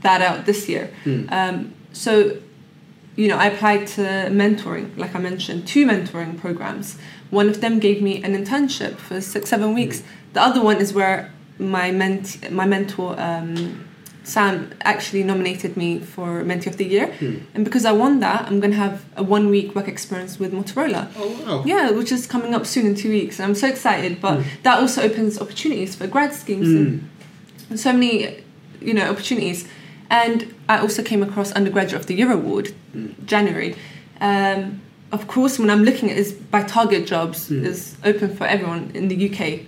that 0.01 0.21
out 0.21 0.45
this 0.45 0.67
year. 0.67 0.91
Um, 1.29 1.73
so, 1.93 2.37
you 3.15 3.27
know, 3.27 3.37
I 3.37 3.45
applied 3.45 3.87
to 3.87 4.01
mentoring, 4.01 4.97
like 4.97 5.15
I 5.15 5.19
mentioned, 5.19 5.67
two 5.67 5.85
mentoring 5.85 6.37
programs. 6.37 6.97
One 7.31 7.49
of 7.49 7.59
them 7.61 7.79
gave 7.79 8.01
me 8.01 8.21
an 8.23 8.33
internship 8.35 8.95
for 8.97 9.19
six, 9.21 9.49
seven 9.49 9.73
weeks. 9.73 10.03
The 10.33 10.41
other 10.41 10.61
one 10.61 10.77
is 10.77 10.93
where 10.93 11.31
my 11.57 11.91
ment- 11.91 12.51
my 12.51 12.65
mentor 12.65 13.15
um, 13.19 13.85
Sam 14.23 14.69
actually 14.83 15.23
nominated 15.23 15.75
me 15.75 15.99
for 15.99 16.43
Mentee 16.43 16.67
of 16.67 16.77
the 16.77 16.85
Year, 16.85 17.07
and 17.55 17.65
because 17.65 17.85
I 17.85 17.91
won 17.91 18.19
that, 18.19 18.45
I'm 18.47 18.59
gonna 18.59 18.75
have 18.75 19.03
a 19.17 19.23
one 19.23 19.49
week 19.49 19.73
work 19.75 19.87
experience 19.87 20.39
with 20.39 20.51
Motorola. 20.53 21.07
Oh 21.17 21.29
wow. 21.45 21.63
Yeah, 21.65 21.89
which 21.91 22.11
is 22.11 22.27
coming 22.27 22.53
up 22.53 22.65
soon 22.67 22.85
in 22.85 22.95
two 22.95 23.09
weeks. 23.09 23.39
And 23.39 23.45
I'm 23.47 23.55
so 23.55 23.67
excited, 23.67 24.21
but 24.21 24.43
that 24.63 24.79
also 24.79 25.01
opens 25.01 25.39
opportunities 25.41 25.95
for 25.95 26.05
grad 26.07 26.33
schemes 26.33 26.67
and 27.69 27.79
so 27.79 27.91
many, 27.93 28.43
you 28.79 28.93
know, 28.93 29.09
opportunities. 29.09 29.67
And 30.09 30.53
I 30.69 30.77
also 30.79 31.01
came 31.01 31.23
across 31.23 31.51
Undergraduate 31.53 32.01
of 32.01 32.05
the 32.07 32.15
Year 32.15 32.31
award, 32.31 32.73
January. 33.25 33.75
Um, 34.19 34.81
of 35.12 35.28
course, 35.28 35.60
when 35.60 35.69
I'm 35.69 35.84
looking 35.84 36.10
at 36.10 36.17
is 36.17 36.32
by 36.34 36.63
Target 36.63 37.06
Jobs 37.06 37.52
is 37.52 37.97
open 38.04 38.36
for 38.36 38.45
everyone 38.47 38.91
in 38.93 39.08
the 39.08 39.30
UK. 39.30 39.65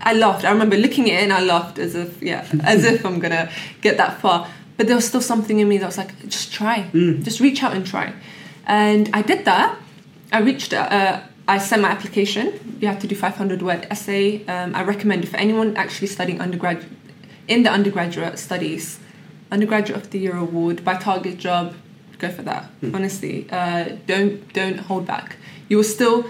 I 0.00 0.12
laughed. 0.12 0.44
I 0.44 0.50
remember 0.50 0.76
looking 0.76 1.10
at 1.10 1.20
it 1.20 1.24
and 1.24 1.32
I 1.32 1.42
laughed 1.42 1.78
as 1.78 1.94
if, 1.94 2.22
yeah, 2.22 2.46
as 2.64 2.84
if 2.84 3.06
I'm 3.06 3.20
gonna 3.20 3.50
get 3.80 3.96
that 3.96 4.20
far. 4.20 4.48
But 4.76 4.88
there 4.88 4.96
was 4.96 5.06
still 5.06 5.20
something 5.20 5.60
in 5.60 5.68
me 5.68 5.78
that 5.78 5.86
was 5.86 5.98
like, 5.98 6.18
just 6.28 6.52
try, 6.52 6.90
just 7.22 7.40
reach 7.40 7.62
out 7.62 7.74
and 7.74 7.86
try. 7.86 8.12
And 8.66 9.08
I 9.12 9.22
did 9.22 9.44
that. 9.44 9.78
I 10.32 10.40
reached. 10.40 10.72
Uh, 10.72 11.20
I 11.46 11.58
sent 11.58 11.82
my 11.82 11.90
application. 11.90 12.78
You 12.80 12.88
have 12.88 12.98
to 13.00 13.06
do 13.06 13.14
500 13.14 13.62
word 13.62 13.86
essay. 13.90 14.44
Um, 14.46 14.74
I 14.74 14.82
recommend 14.82 15.24
it 15.24 15.28
for 15.28 15.36
anyone 15.36 15.76
actually 15.76 16.08
studying 16.08 16.40
undergrad 16.40 16.84
in 17.46 17.62
the 17.62 17.70
undergraduate 17.70 18.38
studies, 18.38 18.98
undergraduate 19.52 20.00
of 20.00 20.10
the 20.10 20.18
year 20.18 20.36
award 20.36 20.84
by 20.84 20.96
Target 20.96 21.38
Job. 21.38 21.74
Go 22.24 22.30
for 22.30 22.42
that. 22.42 22.64
Honestly, 22.96 23.46
uh, 23.50 23.84
don't 24.06 24.52
don't 24.52 24.78
hold 24.88 25.04
back. 25.06 25.36
You 25.68 25.76
will 25.78 25.90
still 25.98 26.24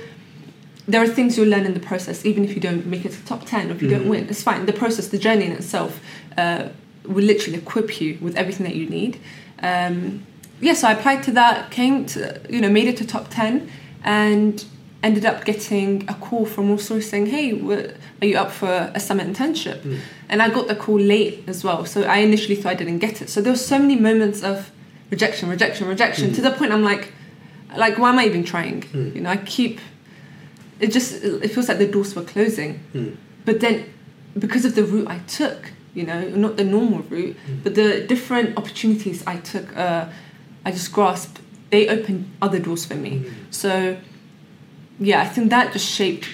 there 0.87 1.03
are 1.03 1.07
things 1.07 1.37
you'll 1.37 1.49
learn 1.49 1.65
in 1.65 1.75
the 1.75 1.81
process, 1.81 2.27
even 2.27 2.45
if 2.45 2.55
you 2.55 2.61
don't 2.61 2.85
make 2.87 3.05
it 3.05 3.13
to 3.13 3.25
top 3.25 3.45
10 3.47 3.71
or 3.71 3.75
if 3.75 3.83
you 3.83 3.89
don't 3.89 4.09
win. 4.09 4.29
It's 4.29 4.43
fine. 4.43 4.67
The 4.67 4.73
process, 4.73 5.09
the 5.09 5.19
journey 5.19 5.47
in 5.47 5.53
itself, 5.53 5.99
uh, 6.37 6.69
will 7.07 7.25
literally 7.25 7.59
equip 7.59 8.01
you 8.01 8.19
with 8.21 8.37
everything 8.37 8.65
that 8.67 8.75
you 8.75 8.87
need. 8.89 9.19
Um, 9.63 10.27
yeah, 10.61 10.75
so 10.75 10.89
I 10.89 10.93
applied 10.93 11.23
to 11.25 11.33
that, 11.33 11.71
came 11.71 12.05
to, 12.07 12.41
you 12.51 12.61
know, 12.61 12.69
made 12.69 12.89
it 12.89 12.97
to 12.99 13.07
top 13.07 13.29
10, 13.31 13.71
and 14.05 14.65
ended 15.03 15.25
up 15.25 15.45
getting 15.45 16.09
a 16.09 16.15
call 16.15 16.45
from 16.45 16.71
all 16.71 16.79
source 16.79 17.09
saying, 17.09 17.27
hey, 17.27 17.53
are 18.21 18.27
you 18.27 18.37
up 18.37 18.51
for 18.51 18.91
a 18.95 19.01
summer 19.01 19.25
internship? 19.25 19.79
And 20.29 20.43
I 20.43 20.49
got 20.51 20.67
the 20.69 20.77
call 20.77 20.99
late 20.99 21.45
as 21.47 21.65
well. 21.65 21.85
So 21.87 22.03
I 22.03 22.19
initially 22.19 22.57
thought 22.57 22.73
I 22.73 22.75
didn't 22.75 22.99
get 22.99 23.23
it. 23.23 23.29
So 23.31 23.41
there 23.41 23.53
were 23.53 23.59
so 23.75 23.79
many 23.79 23.97
moments 23.97 24.43
of 24.43 24.71
rejection, 25.11 25.49
rejection, 25.49 25.89
rejection, 25.89 26.33
to 26.33 26.41
the 26.41 26.51
point 26.53 26.73
I'm 26.73 26.83
like, 26.85 27.13
like, 27.77 27.99
why 27.99 28.11
am 28.11 28.19
I 28.19 28.27
even 28.27 28.45
trying? 28.45 28.85
You 29.15 29.21
know, 29.23 29.31
I 29.31 29.37
keep 29.39 29.81
it 30.81 30.89
just 30.93 31.23
it 31.23 31.49
feels 31.49 31.69
like 31.69 31.79
the 31.79 31.87
doors 31.87 32.15
were 32.15 32.23
closing. 32.25 32.81
But 33.45 33.61
then 33.61 33.93
because 34.39 34.65
of 34.65 34.75
the 34.75 34.83
route 34.85 35.07
i 35.09 35.19
took 35.29 35.71
you 35.95 36.05
know 36.05 36.21
not 36.31 36.57
the 36.57 36.65
normal 36.65 37.01
route 37.03 37.37
but 37.63 37.77
the 37.77 38.01
different 38.05 38.57
opportunities 38.59 39.23
i 39.29 39.37
took 39.37 39.77
uh, 39.77 40.07
i 40.65 40.71
just 40.73 40.91
grasped 40.93 41.41
they 41.71 41.89
opened 41.89 42.29
other 42.43 42.59
doors 42.59 42.85
for 42.85 42.95
me. 42.97 43.25
So 43.51 43.97
yeah 44.99 45.23
i 45.23 45.27
think 45.27 45.51
that 45.51 45.73
just 45.73 45.89
shaped 45.89 46.29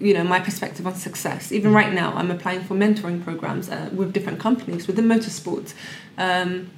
you 0.00 0.12
know 0.14 0.24
my 0.24 0.40
perspective 0.40 0.86
on 0.86 0.94
success. 0.96 1.52
Even 1.52 1.72
right 1.72 1.92
now 1.92 2.12
i'm 2.14 2.30
applying 2.30 2.62
for 2.64 2.74
mentoring 2.74 3.22
programs 3.22 3.68
uh, 3.68 3.88
with 3.92 4.12
different 4.12 4.40
companies 4.40 4.86
within 4.88 5.06
motorsport 5.06 5.72
um, 6.18 6.68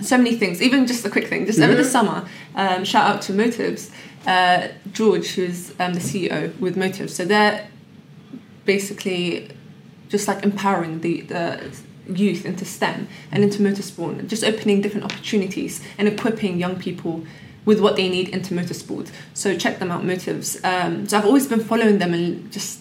so 0.00 0.16
many 0.18 0.36
things 0.36 0.60
even 0.60 0.86
just 0.86 1.04
a 1.04 1.10
quick 1.10 1.26
thing 1.28 1.46
just 1.46 1.60
over 1.60 1.74
the 1.74 1.84
summer 1.84 2.26
um, 2.56 2.84
shout 2.84 3.14
out 3.14 3.22
to 3.22 3.32
motives 3.32 3.90
uh, 4.26 4.68
george 4.92 5.34
who's 5.34 5.70
um, 5.80 5.94
the 5.94 6.00
ceo 6.00 6.58
with 6.58 6.76
motives. 6.76 7.14
So 7.14 7.24
they're 7.24 7.68
basically 8.64 9.50
just 10.08 10.28
like 10.28 10.42
empowering 10.42 11.00
the, 11.00 11.22
the 11.22 11.72
youth 12.08 12.44
into 12.44 12.64
stem 12.64 13.08
and 13.30 13.42
into 13.42 13.58
motorsport 13.60 14.26
just 14.26 14.44
opening 14.44 14.80
different 14.80 15.04
opportunities 15.04 15.82
and 15.98 16.08
equipping 16.08 16.58
young 16.58 16.78
people 16.78 17.24
with 17.64 17.80
what 17.80 17.96
they 17.96 18.10
need 18.10 18.28
into 18.28 18.54
motorsport. 18.54 19.10
So 19.32 19.56
check 19.56 19.78
them 19.78 19.90
out 19.90 20.04
motives. 20.04 20.62
Um, 20.64 21.06
so 21.06 21.16
i've 21.18 21.24
always 21.24 21.46
been 21.46 21.60
following 21.60 21.98
them 21.98 22.14
and 22.14 22.50
just 22.52 22.80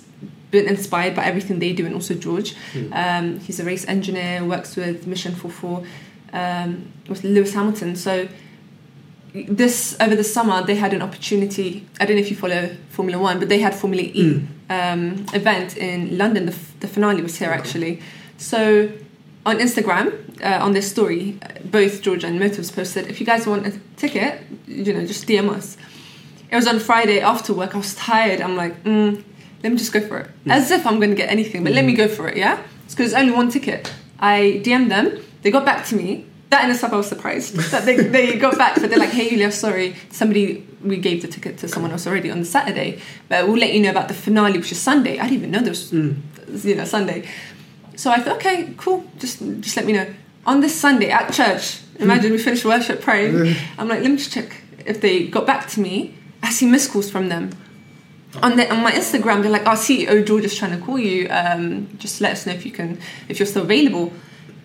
been 0.52 0.67
inspired 0.67 1.15
by 1.15 1.26
everything 1.26 1.60
they 1.60 1.73
do 1.73 1.86
and 1.86 1.95
also 1.95 2.13
george. 2.13 2.56
Um, 2.93 3.39
he's 3.39 3.60
a 3.60 3.65
race 3.65 3.86
engineer 3.88 4.45
works 4.45 4.76
with 4.76 5.08
mission 5.08 5.34
44 5.34 5.84
um, 6.33 6.91
with 7.07 7.23
lewis 7.23 7.53
hamilton. 7.53 7.95
So 7.95 8.27
this 9.33 9.95
over 9.99 10.15
the 10.15 10.23
summer 10.23 10.63
they 10.63 10.75
had 10.75 10.93
an 10.93 11.01
opportunity 11.01 11.87
i 11.99 12.05
don't 12.05 12.15
know 12.15 12.21
if 12.21 12.29
you 12.29 12.37
follow 12.37 12.69
formula 12.89 13.19
one 13.19 13.39
but 13.39 13.49
they 13.49 13.59
had 13.59 13.73
formula 13.73 14.03
e 14.03 14.47
um, 14.69 15.25
event 15.33 15.75
in 15.77 16.17
london. 16.17 16.45
The, 16.45 16.55
the 16.79 16.87
finale 16.87 17.21
was 17.21 17.37
here 17.37 17.51
actually. 17.51 18.01
So 18.37 18.91
on 19.45 19.57
instagram 19.57 20.13
uh, 20.43 20.63
on 20.63 20.73
their 20.73 20.81
story 20.81 21.37
both 21.65 22.01
georgia 22.01 22.27
and 22.27 22.39
motives 22.39 22.71
posted 22.71 23.07
if 23.07 23.19
you 23.19 23.25
guys 23.25 23.45
want 23.45 23.67
a 23.67 23.73
ticket 23.97 24.41
you 24.67 24.93
know 24.93 25.05
just 25.05 25.27
dm 25.27 25.49
us. 25.49 25.77
It 26.51 26.55
was 26.55 26.67
on 26.67 26.79
friday 26.79 27.19
after 27.19 27.53
work. 27.53 27.73
I 27.73 27.79
was 27.79 27.95
tired. 27.95 28.39
I'm 28.39 28.55
like 28.55 28.83
mm, 28.83 29.23
let 29.63 29.71
me 29.71 29.77
just 29.77 29.91
go 29.91 30.01
for 30.07 30.19
it. 30.19 30.29
As 30.47 30.69
if 30.69 30.85
i'm 30.85 30.99
going 30.99 31.09
to 31.09 31.15
get 31.15 31.29
anything 31.29 31.63
but 31.63 31.73
let 31.73 31.85
me 31.85 31.93
go 31.93 32.07
for 32.07 32.27
it 32.27 32.37
yeah? 32.37 32.61
Because 32.87 33.07
it's 33.07 33.15
only 33.15 33.33
one 33.33 33.49
ticket. 33.49 33.91
I 34.19 34.61
dm'd 34.63 34.91
them 34.91 35.23
they 35.43 35.51
got 35.51 35.65
back 35.65 35.86
to 35.88 35.95
me 35.95 36.25
that 36.53 36.65
in 36.65 36.71
itself 36.71 36.93
I 36.93 36.97
was 36.97 37.08
surprised 37.08 37.56
that 37.71 37.86
they, 37.86 37.95
they 37.97 38.38
got 38.38 38.58
back, 38.58 38.79
but 38.79 38.89
they're 38.89 38.99
like, 38.99 39.10
hey 39.10 39.29
Yulia, 39.29 39.51
sorry, 39.51 39.95
somebody 40.12 40.65
we 40.84 40.97
gave 40.97 41.21
the 41.21 41.27
ticket 41.27 41.58
to 41.60 41.67
someone 41.67 41.91
else 41.91 42.06
already 42.08 42.29
on 42.29 42.39
the 42.39 42.45
Saturday, 42.45 43.01
but 43.27 43.47
we'll 43.47 43.58
let 43.58 43.73
you 43.73 43.82
know 43.82 43.89
about 43.89 44.08
the 44.08 44.13
finale, 44.13 44.58
which 44.58 44.71
is 44.71 44.79
Sunday. 44.79 45.19
I 45.19 45.23
didn't 45.23 45.39
even 45.39 45.51
know 45.51 45.60
there 45.60 45.71
was, 45.71 45.91
you 45.91 46.75
know, 46.75 46.86
Sunday. 46.86 47.27
So 47.95 48.12
I 48.12 48.19
thought, 48.19 48.38
okay, 48.38 48.73
cool, 48.77 49.06
just 49.17 49.39
just 49.62 49.75
let 49.75 49.86
me 49.86 49.93
know. 49.93 50.08
On 50.45 50.60
this 50.60 50.79
Sunday 50.79 51.10
at 51.10 51.32
church, 51.34 51.79
imagine 51.99 52.32
we 52.32 52.38
finished 52.38 52.65
worship 52.65 53.01
praying. 53.01 53.56
I'm 53.77 53.88
like, 53.88 54.01
let 54.01 54.12
me 54.12 54.17
just 54.17 54.32
check 54.32 54.62
if 54.86 55.01
they 55.01 55.27
got 55.27 55.45
back 55.47 55.67
to 55.69 55.79
me. 55.79 56.15
I 56.41 56.49
see 56.51 56.67
missed 56.67 56.91
calls 56.91 57.10
from 57.10 57.29
them. 57.29 57.51
On, 58.41 58.58
the, 58.58 58.69
on 58.73 58.82
my 58.82 58.91
Instagram, 58.91 59.41
they're 59.41 59.51
like, 59.51 59.67
"Our 59.67 59.75
CEO 59.75 60.25
George 60.25 60.43
is 60.43 60.56
trying 60.56 60.77
to 60.77 60.84
call 60.84 60.99
you. 60.99 61.29
Um, 61.29 61.88
just 61.99 62.19
let 62.19 62.32
us 62.32 62.45
know 62.45 62.53
if 62.53 62.65
you 62.65 62.71
can, 62.71 62.99
if 63.29 63.39
you're 63.39 63.45
still 63.45 63.63
available." 63.63 64.12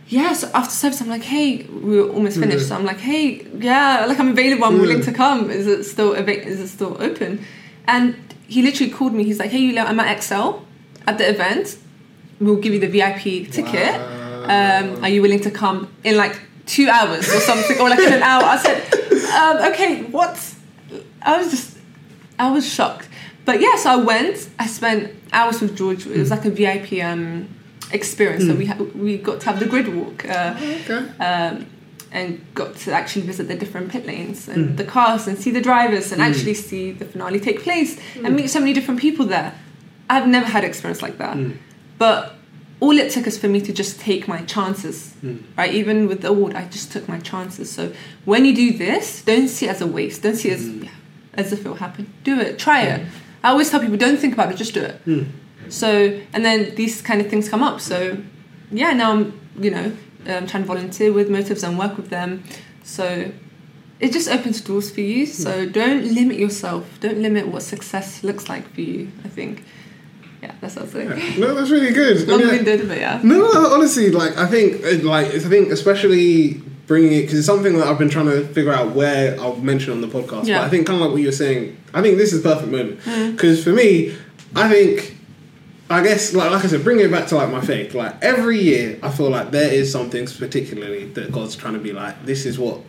Yeah. 0.09 0.33
So 0.33 0.49
after 0.55 0.71
service, 0.71 1.01
I'm 1.01 1.09
like, 1.09 1.23
"Hey, 1.23 1.64
we 1.64 1.99
are 2.01 2.09
almost 2.09 2.38
finished." 2.38 2.68
So 2.68 2.75
I'm 2.77 2.85
like, 2.85 2.99
"Hey, 2.99 3.47
yeah, 3.59 4.05
like 4.07 4.18
I'm 4.18 4.29
available. 4.29 4.64
I'm 4.64 4.79
willing 4.81 5.03
to 5.03 5.12
come. 5.12 5.51
Is 5.51 5.66
it 5.66 5.85
still 5.85 6.16
ava- 6.16 6.44
is 6.47 6.61
it 6.61 6.68
still 6.68 6.97
open?" 7.01 7.44
And 7.87 8.14
he 8.47 8.62
literally 8.62 8.92
called 8.92 9.12
me. 9.14 9.25
He's 9.25 9.38
like, 9.38 9.51
"Hey, 9.51 9.59
Yulia, 9.61 9.83
I'm 9.83 10.01
at 10.01 10.16
ExCeL 10.16 10.62
at 11.07 11.18
the 11.18 11.29
event. 11.29 11.77
We'll 12.40 12.57
give 12.57 12.73
you 12.73 12.81
the 12.81 12.87
VIP 12.88 13.51
ticket. 13.51 13.94
Um, 14.55 15.05
are 15.05 15.09
you 15.11 15.21
willing 15.21 15.40
to 15.40 15.51
come 15.51 15.88
in 16.05 16.16
like 16.16 16.40
two 16.66 16.88
hours 16.88 17.29
or 17.35 17.40
something, 17.40 17.79
or 17.81 17.88
like 17.90 17.99
in 18.01 18.12
an 18.12 18.23
hour?" 18.23 18.44
I 18.44 18.57
said, 18.57 18.79
um, 19.35 19.73
"Okay, 19.73 20.03
what?" 20.05 20.37
I 21.23 21.37
was 21.38 21.51
just, 21.51 21.77
I 22.38 22.51
was 22.51 22.67
shocked. 22.67 23.09
But 23.44 23.61
yes, 23.61 23.85
I 23.87 23.96
went. 23.96 24.48
I 24.59 24.67
spent 24.67 25.13
hours 25.33 25.61
with 25.61 25.77
George. 25.77 26.06
It 26.06 26.19
was 26.19 26.31
like 26.31 26.44
a 26.44 26.50
VIP 26.50 27.02
um, 27.02 27.48
experience. 27.93 28.45
So 28.45 28.53
hmm. 28.53 28.59
we 28.59 28.67
ha- 28.67 28.77
we 28.95 29.19
got 29.19 29.41
to 29.41 29.47
have 29.47 29.61
the 29.61 29.67
grid 29.67 29.95
walk. 29.95 30.29
Uh, 30.29 30.55
oh, 30.59 30.79
Okay. 30.85 31.25
um, 31.25 31.67
and 32.11 32.43
got 32.55 32.75
to 32.75 32.93
actually 32.93 33.21
visit 33.23 33.49
the 33.49 33.55
different 33.55 33.91
pit 33.91 34.07
lanes 34.07 34.49
and 34.49 34.71
hmm. 34.71 34.77
the 34.77 34.85
cars 34.85 35.27
and 35.27 35.39
see 35.39 35.51
the 35.51 35.61
drivers 35.61 36.11
and 36.11 36.23
hmm. 36.23 36.29
actually 36.29 36.55
see 36.55 36.91
the 36.91 37.05
finale 37.05 37.39
take 37.39 37.63
place 37.63 38.01
and 38.25 38.35
meet 38.35 38.49
so 38.49 38.61
many 38.61 38.73
different 38.73 38.99
people 38.99 39.27
there. 39.27 39.53
I've 40.09 40.27
never 40.27 40.47
had 40.47 40.65
experience 40.65 41.03
like 41.03 41.19
that. 41.19 41.37
But 41.99 42.35
all 42.81 42.97
it 42.97 43.11
took 43.11 43.27
is 43.27 43.37
for 43.37 43.49
me 43.49 43.61
to 43.61 43.73
just 43.73 44.01
take 44.01 44.29
my 44.29 44.43
chances, 44.45 45.15
right? 45.57 45.73
Even 45.75 46.07
with 46.07 46.23
the 46.23 46.29
award, 46.29 46.55
I 46.55 46.65
just 46.67 46.93
took 46.93 47.09
my 47.09 47.19
chances. 47.19 47.71
So 47.71 47.93
when 48.25 48.45
you 48.45 48.55
do 48.55 48.79
this, 48.79 49.23
don't 49.23 49.49
see 49.49 49.67
it 49.67 49.71
as 49.71 49.81
a 49.81 49.87
waste. 49.87 50.23
Don't 50.23 50.37
see 50.37 50.51
it 50.51 50.61
as, 50.61 50.69
yeah, 50.69 50.91
as 51.35 51.53
if 51.53 51.67
it 51.67 51.69
will 51.69 51.75
happen. 51.75 52.13
Do 52.25 52.41
it. 52.41 52.59
Try 52.59 52.83
it. 52.83 53.07
I 53.43 53.51
always 53.51 53.71
tell 53.71 53.81
people, 53.81 53.97
don't 53.97 54.17
think 54.17 54.35
about 54.35 54.51
it, 54.51 54.57
just 54.57 54.75
do 54.75 54.83
it. 54.83 55.01
So, 55.71 56.21
and 56.33 56.44
then 56.44 56.75
these 56.75 57.02
kind 57.02 57.21
of 57.21 57.29
things 57.29 57.48
come 57.48 57.62
up. 57.62 57.81
So, 57.81 58.19
yeah, 58.71 58.92
now 58.92 59.12
I'm, 59.12 59.40
you 59.58 59.71
know, 59.71 59.92
um, 60.27 60.46
trying 60.46 60.62
to 60.62 60.66
volunteer 60.66 61.12
with 61.12 61.31
Motives 61.31 61.62
and 61.62 61.79
work 61.79 61.96
with 61.96 62.10
them. 62.10 62.42
So, 62.83 63.31
it 64.00 64.12
just 64.12 64.29
opens 64.29 64.60
doors 64.60 64.90
for 64.90 65.00
you. 65.00 65.27
So 65.27 65.69
don't 65.69 66.04
limit 66.14 66.38
yourself. 66.38 66.98
Don't 67.00 67.19
limit 67.19 67.48
what 67.48 67.62
success 67.62 68.23
looks 68.23 68.48
like 68.48 68.73
for 68.73 68.81
you. 68.81 69.10
I 69.25 69.29
think. 69.29 69.64
Yeah, 70.40 70.52
that 70.60 70.71
sounds 70.71 70.94
like 70.94 71.08
Yeah. 71.08 71.37
No, 71.38 71.54
that's 71.54 71.71
really 71.71 71.92
good. 71.92 72.29
Long-winded, 72.29 72.87
but 72.87 72.98
yeah. 72.98 73.21
No, 73.25 73.50
no, 73.52 73.75
honestly, 73.75 74.10
like 74.12 74.37
I 74.37 74.46
think, 74.46 74.85
uh, 74.85 75.04
like 75.04 75.27
I 75.35 75.38
think, 75.40 75.71
especially 75.73 76.62
bringing 76.87 77.12
it 77.12 77.23
because 77.23 77.38
it's 77.38 77.46
something 77.46 77.77
that 77.77 77.88
I've 77.88 77.98
been 77.98 78.08
trying 78.08 78.27
to 78.27 78.46
figure 78.46 78.73
out 78.73 78.94
where 78.94 79.38
I'll 79.40 79.56
mention 79.56 79.92
on 79.92 80.00
the 80.00 80.06
podcast. 80.06 80.46
Yeah. 80.46 80.58
But 80.58 80.66
I 80.66 80.69
think 80.71 80.87
kind 80.87 80.96
of 81.00 81.06
like 81.06 81.10
what 81.10 81.21
you 81.21 81.27
were 81.27 81.33
saying, 81.33 81.77
I 81.92 82.00
think 82.00 82.19
this 82.19 82.33
is 82.33 82.42
the 82.42 82.48
perfect 82.54 82.71
moment 82.71 83.00
Mm. 83.00 83.33
because 83.33 83.64
for 83.64 83.71
me, 83.71 84.14
I 84.54 84.69
think. 84.69 85.16
I 85.91 86.03
guess, 86.03 86.35
like, 86.35 86.51
like 86.51 86.65
I 86.65 86.69
said, 86.69 86.85
bringing 86.85 87.07
it 87.07 87.11
back 87.11 87.29
to 87.29 87.37
like 87.37 87.51
my 87.51 87.61
faith. 87.61 87.95
Like 87.95 88.23
every 88.23 88.61
year, 88.61 88.99
I 89.03 89.11
feel 89.11 89.31
like 89.31 89.51
there 89.51 89.73
is 89.73 89.91
something 89.91 90.27
particularly 90.27 91.07
that 91.13 91.33
God's 91.33 91.57
trying 91.57 91.75
to 91.75 91.81
be 91.81 91.93
like. 91.93 92.27
This 92.27 92.45
is 92.45 92.59
what, 92.59 92.81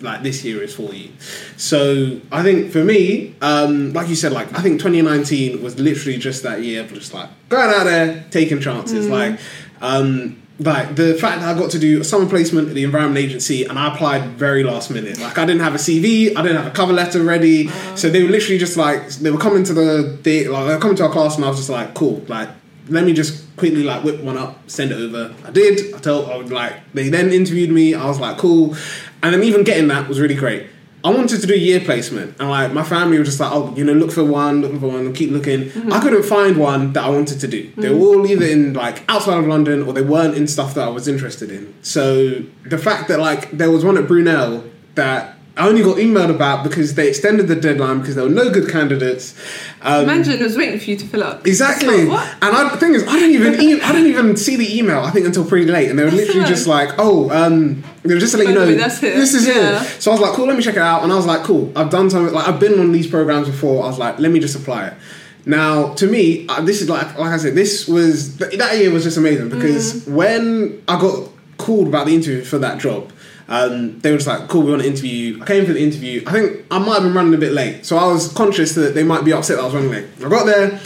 like, 0.00 0.22
this 0.22 0.44
year 0.44 0.62
is 0.62 0.74
for 0.74 0.92
you. 0.92 1.10
So 1.56 2.20
I 2.32 2.42
think 2.42 2.72
for 2.72 2.82
me, 2.82 3.36
um, 3.40 3.92
like 3.92 4.08
you 4.08 4.16
said, 4.16 4.32
like 4.32 4.52
I 4.58 4.62
think 4.62 4.80
2019 4.80 5.62
was 5.62 5.78
literally 5.78 6.18
just 6.18 6.42
that 6.42 6.62
year 6.62 6.82
of 6.82 6.92
just 6.92 7.14
like 7.14 7.28
going 7.48 7.70
out 7.70 7.84
there, 7.84 8.24
taking 8.30 8.60
chances. 8.60 9.08
Like, 9.08 9.38
um, 9.80 10.39
like 10.60 10.94
the 10.94 11.14
fact 11.14 11.40
that 11.40 11.56
I 11.56 11.58
got 11.58 11.70
to 11.70 11.78
do 11.78 12.02
a 12.02 12.04
summer 12.04 12.28
placement 12.28 12.68
at 12.68 12.74
the 12.74 12.84
Environment 12.84 13.16
Agency 13.18 13.64
and 13.64 13.78
I 13.78 13.92
applied 13.94 14.24
very 14.32 14.62
last 14.62 14.90
minute. 14.90 15.18
Like 15.18 15.38
I 15.38 15.46
didn't 15.46 15.62
have 15.62 15.74
a 15.74 15.78
CV, 15.78 16.36
I 16.36 16.42
didn't 16.42 16.58
have 16.58 16.66
a 16.66 16.70
cover 16.70 16.92
letter 16.92 17.22
ready. 17.22 17.68
So 17.96 18.10
they 18.10 18.22
were 18.22 18.28
literally 18.28 18.58
just 18.58 18.76
like 18.76 19.08
they 19.08 19.30
were 19.30 19.38
coming 19.38 19.64
to 19.64 19.72
the 19.72 20.18
they 20.22 20.46
like 20.48 20.66
they 20.66 20.74
were 20.74 20.80
coming 20.80 20.96
to 20.98 21.04
our 21.04 21.12
class 21.12 21.36
and 21.36 21.44
I 21.46 21.48
was 21.48 21.56
just 21.56 21.70
like, 21.70 21.94
cool, 21.94 22.22
like 22.28 22.50
let 22.88 23.04
me 23.04 23.14
just 23.14 23.56
quickly 23.56 23.84
like 23.84 24.04
whip 24.04 24.20
one 24.20 24.36
up, 24.36 24.68
send 24.68 24.92
it 24.92 24.96
over. 24.96 25.34
I 25.44 25.50
did. 25.50 25.94
I 25.94 25.98
told 25.98 26.28
I 26.28 26.36
would 26.36 26.52
like 26.52 26.92
they 26.92 27.08
then 27.08 27.32
interviewed 27.32 27.70
me. 27.70 27.94
I 27.94 28.06
was 28.06 28.20
like, 28.20 28.36
cool, 28.36 28.76
and 29.22 29.32
then 29.32 29.42
even 29.42 29.64
getting 29.64 29.88
that 29.88 30.08
was 30.08 30.20
really 30.20 30.34
great. 30.34 30.66
I 31.02 31.10
wanted 31.10 31.40
to 31.40 31.46
do 31.46 31.54
a 31.54 31.56
year 31.56 31.80
placement, 31.80 32.36
and 32.38 32.50
like 32.50 32.72
my 32.72 32.82
family 32.82 33.18
was 33.18 33.28
just 33.28 33.40
like, 33.40 33.50
oh, 33.52 33.74
you 33.74 33.84
know, 33.84 33.94
look 33.94 34.12
for 34.12 34.24
one, 34.24 34.60
look 34.60 34.78
for 34.80 34.88
one, 34.88 35.06
and 35.06 35.14
keep 35.16 35.30
looking. 35.30 35.70
I 35.90 35.98
couldn't 36.00 36.24
find 36.24 36.58
one 36.58 36.92
that 36.92 37.04
I 37.04 37.08
wanted 37.08 37.40
to 37.40 37.48
do. 37.48 37.72
They 37.76 37.88
were 37.88 37.98
all 37.98 38.26
either 38.26 38.44
in 38.44 38.74
like 38.74 39.02
outside 39.08 39.38
of 39.38 39.46
London 39.46 39.82
or 39.82 39.92
they 39.94 40.02
weren't 40.02 40.34
in 40.36 40.46
stuff 40.46 40.74
that 40.74 40.86
I 40.86 40.90
was 40.90 41.08
interested 41.08 41.50
in. 41.50 41.72
So 41.82 42.40
the 42.66 42.78
fact 42.78 43.08
that 43.08 43.18
like 43.18 43.50
there 43.50 43.70
was 43.70 43.84
one 43.84 43.96
at 43.96 44.06
Brunel 44.06 44.64
that 44.94 45.36
I 45.56 45.68
only 45.68 45.82
got 45.82 45.96
emailed 45.96 46.34
about 46.34 46.64
because 46.64 46.94
they 46.94 47.08
extended 47.08 47.48
the 47.48 47.56
deadline 47.56 48.00
because 48.00 48.14
there 48.14 48.24
were 48.24 48.30
no 48.30 48.50
good 48.50 48.70
candidates. 48.70 49.34
Um, 49.82 50.04
Imagine 50.04 50.40
I 50.40 50.42
was 50.42 50.56
waiting 50.56 50.78
for 50.78 50.90
you 50.90 50.96
to 50.96 51.06
fill 51.06 51.22
up. 51.22 51.46
Exactly. 51.46 52.06
Like. 52.06 52.32
And 52.42 52.56
I, 52.56 52.70
the 52.70 52.76
thing 52.78 52.94
is, 52.94 53.06
I 53.06 53.12
didn't 53.18 53.34
even 53.34 53.54
e- 53.60 53.80
I 53.80 53.92
didn't 53.92 54.08
even 54.08 54.36
see 54.36 54.56
the 54.56 54.78
email. 54.78 55.00
I 55.00 55.10
think 55.10 55.26
until 55.26 55.44
pretty 55.46 55.70
late, 55.70 55.90
and 55.90 55.98
they 55.98 56.04
were 56.04 56.10
That's 56.10 56.28
literally 56.28 56.48
just 56.48 56.66
like, 56.66 56.90
"Oh, 56.98 57.30
um, 57.30 57.82
they 58.02 58.14
were 58.14 58.20
just 58.20 58.32
to 58.32 58.38
let 58.38 58.48
you 58.48 58.54
know 58.54 58.66
that's 58.74 59.02
it. 59.02 59.14
this 59.14 59.34
is 59.34 59.46
Yeah. 59.46 59.82
it." 59.82 60.02
So 60.02 60.10
I 60.10 60.14
was 60.14 60.20
like, 60.20 60.32
"Cool, 60.32 60.46
let 60.46 60.56
me 60.56 60.62
check 60.62 60.76
it 60.76 60.82
out." 60.82 61.02
And 61.02 61.12
I 61.12 61.16
was 61.16 61.26
like, 61.26 61.42
"Cool, 61.42 61.72
I've 61.76 61.90
done 61.90 62.08
something. 62.10 62.34
Like 62.34 62.48
I've 62.48 62.60
been 62.60 62.78
on 62.80 62.92
these 62.92 63.06
programs 63.06 63.48
before. 63.48 63.84
I 63.84 63.86
was 63.88 63.98
like, 63.98 64.18
let 64.18 64.30
me 64.30 64.40
just 64.40 64.56
apply 64.56 64.86
it." 64.88 64.94
Now, 65.46 65.94
to 65.94 66.06
me, 66.06 66.46
uh, 66.48 66.60
this 66.60 66.82
is 66.82 66.88
like 66.88 67.18
like 67.18 67.32
I 67.32 67.36
said, 67.38 67.54
this 67.54 67.88
was 67.88 68.36
that 68.38 68.76
year 68.78 68.90
was 68.90 69.04
just 69.04 69.16
amazing 69.16 69.48
because 69.48 69.94
Mm. 69.94 70.08
when 70.12 70.82
I 70.88 71.00
got 71.00 71.28
called 71.58 71.88
about 71.88 72.06
the 72.06 72.14
interview 72.14 72.42
for 72.44 72.58
that 72.58 72.78
job. 72.78 73.10
Um, 73.52 73.98
they 73.98 74.12
were 74.12 74.16
just 74.16 74.28
like, 74.28 74.46
cool, 74.46 74.62
we 74.62 74.70
want 74.70 74.82
to 74.82 74.88
interview 74.88 75.10
you. 75.34 75.42
I 75.42 75.44
came 75.44 75.66
for 75.66 75.72
the 75.72 75.82
interview. 75.82 76.22
I 76.24 76.30
think 76.30 76.62
I 76.70 76.78
might 76.78 76.94
have 76.94 77.02
been 77.02 77.14
running 77.14 77.34
a 77.34 77.36
bit 77.36 77.50
late. 77.50 77.84
So 77.84 77.96
I 77.96 78.06
was 78.06 78.28
conscious 78.32 78.74
that 78.76 78.94
they 78.94 79.02
might 79.02 79.24
be 79.24 79.32
upset 79.32 79.56
that 79.56 79.62
I 79.62 79.64
was 79.64 79.74
running 79.74 79.90
late. 79.90 80.04
I 80.24 80.28
got 80.28 80.46
there 80.46 80.78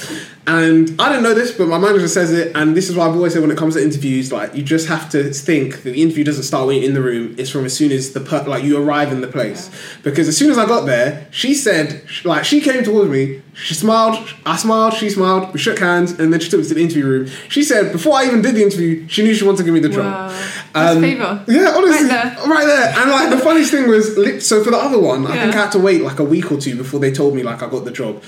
and 0.46 1.00
I 1.00 1.08
didn't 1.08 1.22
know 1.22 1.32
this, 1.32 1.52
but 1.52 1.68
my 1.68 1.78
manager 1.78 2.06
says 2.06 2.30
it. 2.32 2.54
And 2.54 2.76
this 2.76 2.90
is 2.90 2.96
what 2.96 3.08
I've 3.08 3.16
always 3.16 3.32
said 3.32 3.40
when 3.40 3.50
it 3.50 3.56
comes 3.56 3.74
to 3.76 3.82
interviews 3.82 4.30
like, 4.30 4.54
you 4.54 4.62
just 4.62 4.88
have 4.88 5.08
to 5.10 5.32
think 5.32 5.82
that 5.82 5.92
the 5.92 6.02
interview 6.02 6.22
doesn't 6.22 6.42
start 6.42 6.66
when 6.66 6.76
you're 6.76 6.84
in 6.84 6.92
the 6.94 7.00
room. 7.00 7.34
It's 7.38 7.50
from 7.50 7.64
as 7.64 7.74
soon 7.74 7.90
as 7.92 8.12
the, 8.12 8.20
per- 8.20 8.44
like, 8.44 8.62
you 8.62 8.76
arrive 8.76 9.10
in 9.10 9.22
the 9.22 9.26
place. 9.26 9.70
Because 10.02 10.28
as 10.28 10.36
soon 10.36 10.50
as 10.50 10.58
I 10.58 10.66
got 10.66 10.84
there, 10.84 11.26
she 11.30 11.54
said, 11.54 12.04
like, 12.24 12.44
she 12.44 12.60
came 12.60 12.84
towards 12.84 13.10
me. 13.10 13.40
She 13.54 13.72
smiled. 13.72 14.16
I 14.44 14.56
smiled. 14.56 14.92
She 14.94 15.08
smiled. 15.08 15.52
We 15.54 15.58
shook 15.58 15.78
hands. 15.78 16.12
And 16.18 16.30
then 16.30 16.40
she 16.40 16.50
took 16.50 16.60
me 16.60 16.66
to 16.66 16.74
the 16.74 16.82
interview 16.82 17.06
room. 17.06 17.26
She 17.48 17.62
said, 17.62 17.90
before 17.92 18.14
I 18.16 18.26
even 18.26 18.42
did 18.42 18.54
the 18.54 18.62
interview, 18.62 19.08
she 19.08 19.22
knew 19.22 19.32
she 19.34 19.44
wanted 19.44 19.58
to 19.58 19.64
give 19.64 19.72
me 19.74 19.80
the 19.80 19.88
job. 19.88 20.04
Wow. 20.04 20.28
That's 20.74 20.96
um, 20.96 21.02
favour. 21.02 21.44
Yeah, 21.48 21.72
honestly, 21.74 22.06
Right 22.08 22.36
right 22.46 22.66
there. 22.66 22.92
there. 22.92 22.98
And 22.98 23.10
like 23.10 23.30
the 23.30 23.38
funniest 23.38 23.70
thing 23.70 23.88
was, 23.88 24.46
so 24.46 24.62
for 24.62 24.70
the 24.70 24.76
other 24.76 24.98
one, 25.00 25.26
I 25.26 25.40
think 25.40 25.54
I 25.54 25.62
had 25.62 25.72
to 25.72 25.78
wait 25.78 26.02
like 26.02 26.18
a 26.18 26.24
week 26.24 26.52
or 26.52 26.58
two 26.58 26.76
before 26.76 27.00
they 27.00 27.12
told 27.12 27.34
me 27.34 27.42
like 27.42 27.62
I 27.62 27.70
got 27.70 27.84
the 27.84 27.92
job. 27.92 28.22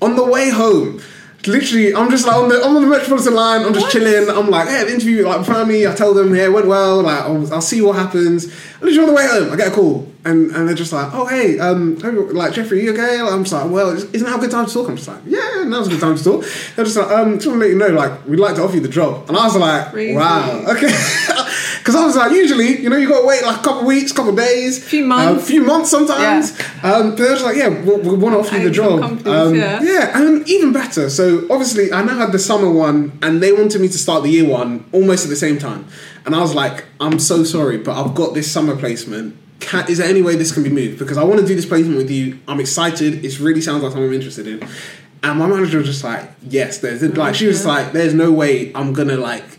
On 0.00 0.14
the 0.14 0.24
way 0.24 0.48
home, 0.50 1.02
literally, 1.46 1.94
I'm 1.94 2.10
just 2.10 2.26
like 2.26 2.36
on 2.36 2.48
the 2.48 2.56
I'm 2.62 2.76
on 2.76 2.82
the 2.82 2.88
Metropolitan 2.88 3.34
line. 3.34 3.62
I'm 3.62 3.72
just 3.72 3.86
What? 3.86 3.92
chilling. 3.92 4.28
I'm 4.28 4.50
like, 4.50 4.68
hey, 4.68 4.84
the 4.84 4.92
interview 4.92 5.26
like 5.26 5.46
family. 5.46 5.86
I 5.86 5.94
tell 5.94 6.12
them, 6.14 6.34
yeah, 6.34 6.44
it 6.44 6.52
went 6.52 6.66
well. 6.66 7.02
Like, 7.02 7.20
I'll, 7.22 7.54
I'll 7.54 7.60
see 7.60 7.80
what 7.80 7.96
happens. 7.96 8.46
Literally 8.80 8.98
on 9.00 9.06
the 9.08 9.12
way 9.14 9.26
home, 9.26 9.52
I 9.52 9.56
get 9.56 9.68
a 9.68 9.70
call, 9.70 10.06
and 10.24 10.50
and 10.52 10.68
they're 10.68 10.74
just 10.74 10.92
like, 10.92 11.08
oh 11.12 11.26
hey, 11.26 11.58
um, 11.58 11.96
like 11.98 12.52
Jeffrey, 12.52 12.82
you 12.84 12.92
okay? 12.92 13.20
I'm 13.20 13.42
just 13.44 13.52
like, 13.52 13.70
well, 13.70 13.90
isn't 13.90 14.22
now 14.22 14.36
a 14.36 14.40
good 14.40 14.50
time 14.50 14.66
to 14.66 14.72
talk? 14.72 14.88
I'm 14.88 14.96
just 14.96 15.08
like, 15.08 15.20
yeah, 15.26 15.64
now's 15.66 15.86
a 15.88 15.90
good 15.90 16.00
time 16.00 16.16
to 16.16 16.22
talk. 16.24 16.44
They're 16.76 16.84
just 16.84 16.96
like, 16.96 17.08
um, 17.10 17.34
just 17.34 17.46
want 17.48 17.60
to 17.60 17.66
let 17.66 17.70
you 17.70 17.76
know, 17.78 17.88
like, 17.88 18.24
we'd 18.26 18.38
like 18.38 18.54
to 18.56 18.62
offer 18.62 18.74
you 18.76 18.80
the 18.80 18.88
job. 18.88 19.28
And 19.28 19.36
I 19.36 19.44
was 19.46 19.56
like, 19.56 19.92
wow, 20.16 20.64
okay. 20.68 20.88
Because 21.88 22.02
I 22.02 22.04
was 22.04 22.16
like, 22.16 22.32
usually, 22.32 22.82
you 22.82 22.90
know, 22.90 22.98
you 22.98 23.08
got 23.08 23.22
to 23.22 23.26
wait 23.26 23.42
like 23.42 23.60
a 23.60 23.62
couple 23.62 23.86
weeks, 23.86 24.12
couple 24.12 24.36
days, 24.36 24.86
Few 24.86 25.06
months. 25.06 25.42
a 25.42 25.46
few 25.46 25.64
months 25.64 25.88
sometimes. 25.88 26.50
Um, 26.82 27.12
but 27.12 27.16
they're 27.16 27.30
just 27.30 27.46
like, 27.46 27.56
yeah, 27.56 27.70
we, 27.70 27.94
we 27.96 28.14
want 28.14 28.34
to 28.34 28.40
offer 28.40 28.58
you 28.58 28.64
the 28.64 28.70
job. 28.70 29.26
Um, 29.26 29.54
yeah. 29.54 29.80
yeah, 29.80 30.20
and 30.20 30.46
even 30.46 30.74
better. 30.74 31.08
So 31.08 31.46
obviously, 31.50 31.90
I 31.90 32.02
now 32.02 32.18
had 32.18 32.32
the 32.32 32.38
summer 32.38 32.70
one, 32.70 33.18
and 33.22 33.42
they 33.42 33.52
wanted 33.52 33.80
me 33.80 33.88
to 33.88 33.96
start 33.96 34.22
the 34.22 34.28
year 34.28 34.46
one 34.46 34.84
almost 34.92 35.24
at 35.24 35.30
the 35.30 35.36
same 35.36 35.58
time. 35.58 35.86
And 36.26 36.34
I 36.36 36.42
was 36.42 36.54
like, 36.54 36.84
I'm 37.00 37.18
so 37.18 37.42
sorry, 37.42 37.78
but 37.78 37.98
I've 37.98 38.14
got 38.14 38.34
this 38.34 38.52
summer 38.52 38.76
placement. 38.76 39.38
Can, 39.60 39.88
is 39.88 39.96
there 39.96 40.10
any 40.10 40.20
way 40.20 40.36
this 40.36 40.52
can 40.52 40.64
be 40.64 40.68
moved? 40.68 40.98
Because 40.98 41.16
I 41.16 41.24
want 41.24 41.40
to 41.40 41.46
do 41.46 41.54
this 41.54 41.64
placement 41.64 41.96
with 41.96 42.10
you. 42.10 42.38
I'm 42.46 42.60
excited. 42.60 43.24
It 43.24 43.40
really 43.40 43.62
sounds 43.62 43.82
like 43.82 43.92
something 43.92 44.08
I'm 44.10 44.14
interested 44.14 44.46
in. 44.46 44.68
And 45.22 45.38
my 45.38 45.46
manager 45.46 45.78
was 45.78 45.86
just 45.86 46.04
like, 46.04 46.28
yes, 46.42 46.80
there's 46.80 47.02
like 47.16 47.34
she 47.34 47.46
was 47.46 47.64
like, 47.64 47.92
there's 47.92 48.12
no 48.12 48.30
way 48.30 48.74
I'm 48.74 48.92
gonna 48.92 49.16
like 49.16 49.57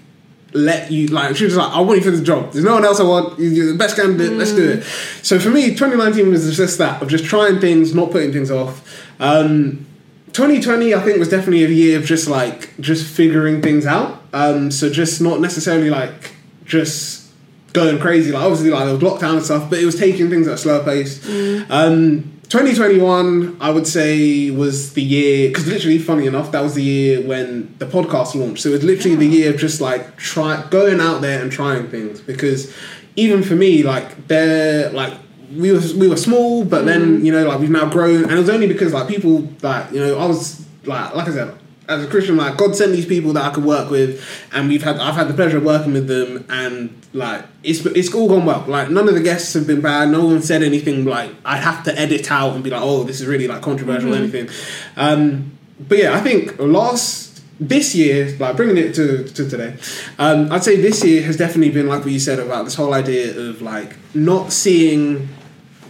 let 0.53 0.91
you 0.91 1.07
like 1.07 1.35
she 1.35 1.45
was 1.45 1.55
like 1.55 1.71
I 1.71 1.79
want 1.81 1.99
you 1.99 2.03
for 2.03 2.15
the 2.15 2.23
job. 2.23 2.51
There's 2.53 2.65
no 2.65 2.73
one 2.73 2.83
else 2.85 2.99
I 2.99 3.03
want. 3.03 3.37
You- 3.39 3.49
you're 3.49 3.71
the 3.71 3.77
best 3.77 3.95
candidate. 3.95 4.31
Let's 4.33 4.51
do 4.51 4.67
it. 4.69 4.83
So 5.21 5.37
for 5.39 5.49
me 5.49 5.69
2019 5.75 6.29
was 6.31 6.55
just 6.57 6.77
that 6.79 7.01
of 7.01 7.07
just 7.07 7.25
trying 7.25 7.59
things 7.59 7.93
not 7.93 8.11
putting 8.11 8.31
things 8.31 8.49
off. 8.49 8.81
Um 9.19 9.85
2020 10.33 10.93
I 10.93 10.99
think 11.01 11.17
was 11.19 11.29
definitely 11.29 11.63
a 11.65 11.69
year 11.69 11.97
of 11.99 12.05
just 12.05 12.27
like 12.27 12.73
just 12.79 13.05
figuring 13.05 13.61
things 13.61 13.85
out. 13.85 14.21
Um 14.33 14.71
so 14.71 14.89
just 14.89 15.21
not 15.21 15.39
necessarily 15.41 15.89
like 15.89 16.31
just 16.65 17.29
going 17.73 17.99
crazy. 17.99 18.31
Like 18.31 18.43
obviously 18.43 18.69
like 18.71 18.85
there 18.85 18.95
was 18.95 19.03
lockdown 19.03 19.37
and 19.37 19.43
stuff 19.45 19.69
but 19.69 19.79
it 19.79 19.85
was 19.85 19.95
taking 19.99 20.29
things 20.29 20.47
at 20.47 20.53
a 20.55 20.57
slower 20.57 20.83
pace. 20.83 21.23
Um 21.69 22.38
2021 22.49 23.57
I 23.61 23.69
would 23.69 23.85
say 23.85 24.49
was 24.49 24.93
the 24.93 25.03
year 25.03 25.49
because 25.49 25.67
literally 25.67 25.99
funny 25.99 26.25
enough 26.25 26.51
that 26.51 26.61
was 26.61 26.73
the 26.73 26.81
year 26.81 27.21
when 27.21 27.75
the 27.77 27.85
podcast 27.85 28.33
launched. 28.33 28.63
So 28.63 28.69
it 28.69 28.73
was 28.73 28.83
literally 28.83 29.15
the 29.15 29.27
oh. 29.27 29.37
year 29.37 29.53
of 29.53 29.59
just 29.59 29.79
like 29.79 30.17
try 30.17 30.65
going 30.71 30.99
out 30.99 31.21
there 31.21 31.43
and 31.43 31.51
trying 31.51 31.89
things. 31.89 32.21
Because 32.21 32.75
even 33.15 33.43
for 33.43 33.55
me 33.55 33.83
like 33.83 34.27
they're 34.27 34.89
like 34.91 35.13
we 35.55 35.71
were 35.71 35.81
we 35.95 36.07
were 36.07 36.17
small 36.17 36.65
but 36.65 36.85
then 36.85 37.21
mm. 37.21 37.25
you 37.25 37.31
know 37.31 37.47
like 37.47 37.59
we've 37.59 37.69
now 37.69 37.87
grown. 37.87 38.23
And 38.23 38.31
it 38.31 38.39
was 38.39 38.49
only 38.49 38.67
because 38.67 38.93
like 38.93 39.07
people 39.07 39.47
like 39.61 39.91
you 39.91 39.99
know 39.99 40.17
I 40.17 40.25
was 40.25 40.65
like 40.85 41.13
like 41.13 41.27
I 41.27 41.31
said 41.31 41.58
as 41.89 42.03
a 42.03 42.07
Christian, 42.07 42.37
like 42.37 42.55
God 42.55 42.75
sent 42.75 42.91
these 42.91 43.05
people 43.05 43.33
that 43.33 43.43
I 43.43 43.53
could 43.53 43.65
work 43.65 43.89
with, 43.89 44.23
and 44.53 44.69
we've 44.69 44.83
had 44.83 44.97
I've 44.97 45.15
had 45.15 45.27
the 45.27 45.33
pleasure 45.33 45.57
of 45.57 45.63
working 45.63 45.93
with 45.93 46.07
them, 46.07 46.45
and 46.47 46.95
like 47.13 47.43
it's 47.63 47.85
it's 47.87 48.13
all 48.13 48.29
gone 48.29 48.45
well. 48.45 48.63
Like 48.67 48.89
none 48.89 49.09
of 49.09 49.15
the 49.15 49.21
guests 49.21 49.53
have 49.55 49.65
been 49.65 49.81
bad. 49.81 50.09
No 50.09 50.25
one 50.25 50.41
said 50.41 50.61
anything 50.61 51.03
like 51.05 51.31
I'd 51.43 51.63
have 51.63 51.83
to 51.85 51.99
edit 51.99 52.31
out 52.31 52.53
and 52.53 52.63
be 52.63 52.69
like, 52.69 52.81
oh, 52.81 53.03
this 53.03 53.19
is 53.19 53.27
really 53.27 53.47
like 53.47 53.61
controversial 53.61 54.13
or 54.13 54.17
anything. 54.17 54.49
Um, 54.95 55.57
but 55.79 55.97
yeah, 55.97 56.13
I 56.13 56.19
think 56.19 56.59
last 56.59 57.41
this 57.59 57.95
year, 57.95 58.37
like 58.39 58.55
bringing 58.55 58.77
it 58.77 58.93
to, 58.95 59.23
to 59.23 59.49
today, 59.49 59.75
um, 60.17 60.51
I'd 60.51 60.63
say 60.63 60.79
this 60.79 61.03
year 61.03 61.23
has 61.23 61.37
definitely 61.37 61.71
been 61.71 61.87
like 61.87 62.03
what 62.03 62.11
you 62.11 62.19
said 62.19 62.39
about 62.39 62.65
this 62.65 62.75
whole 62.75 62.93
idea 62.93 63.37
of 63.37 63.61
like 63.61 63.97
not 64.13 64.53
seeing 64.53 65.27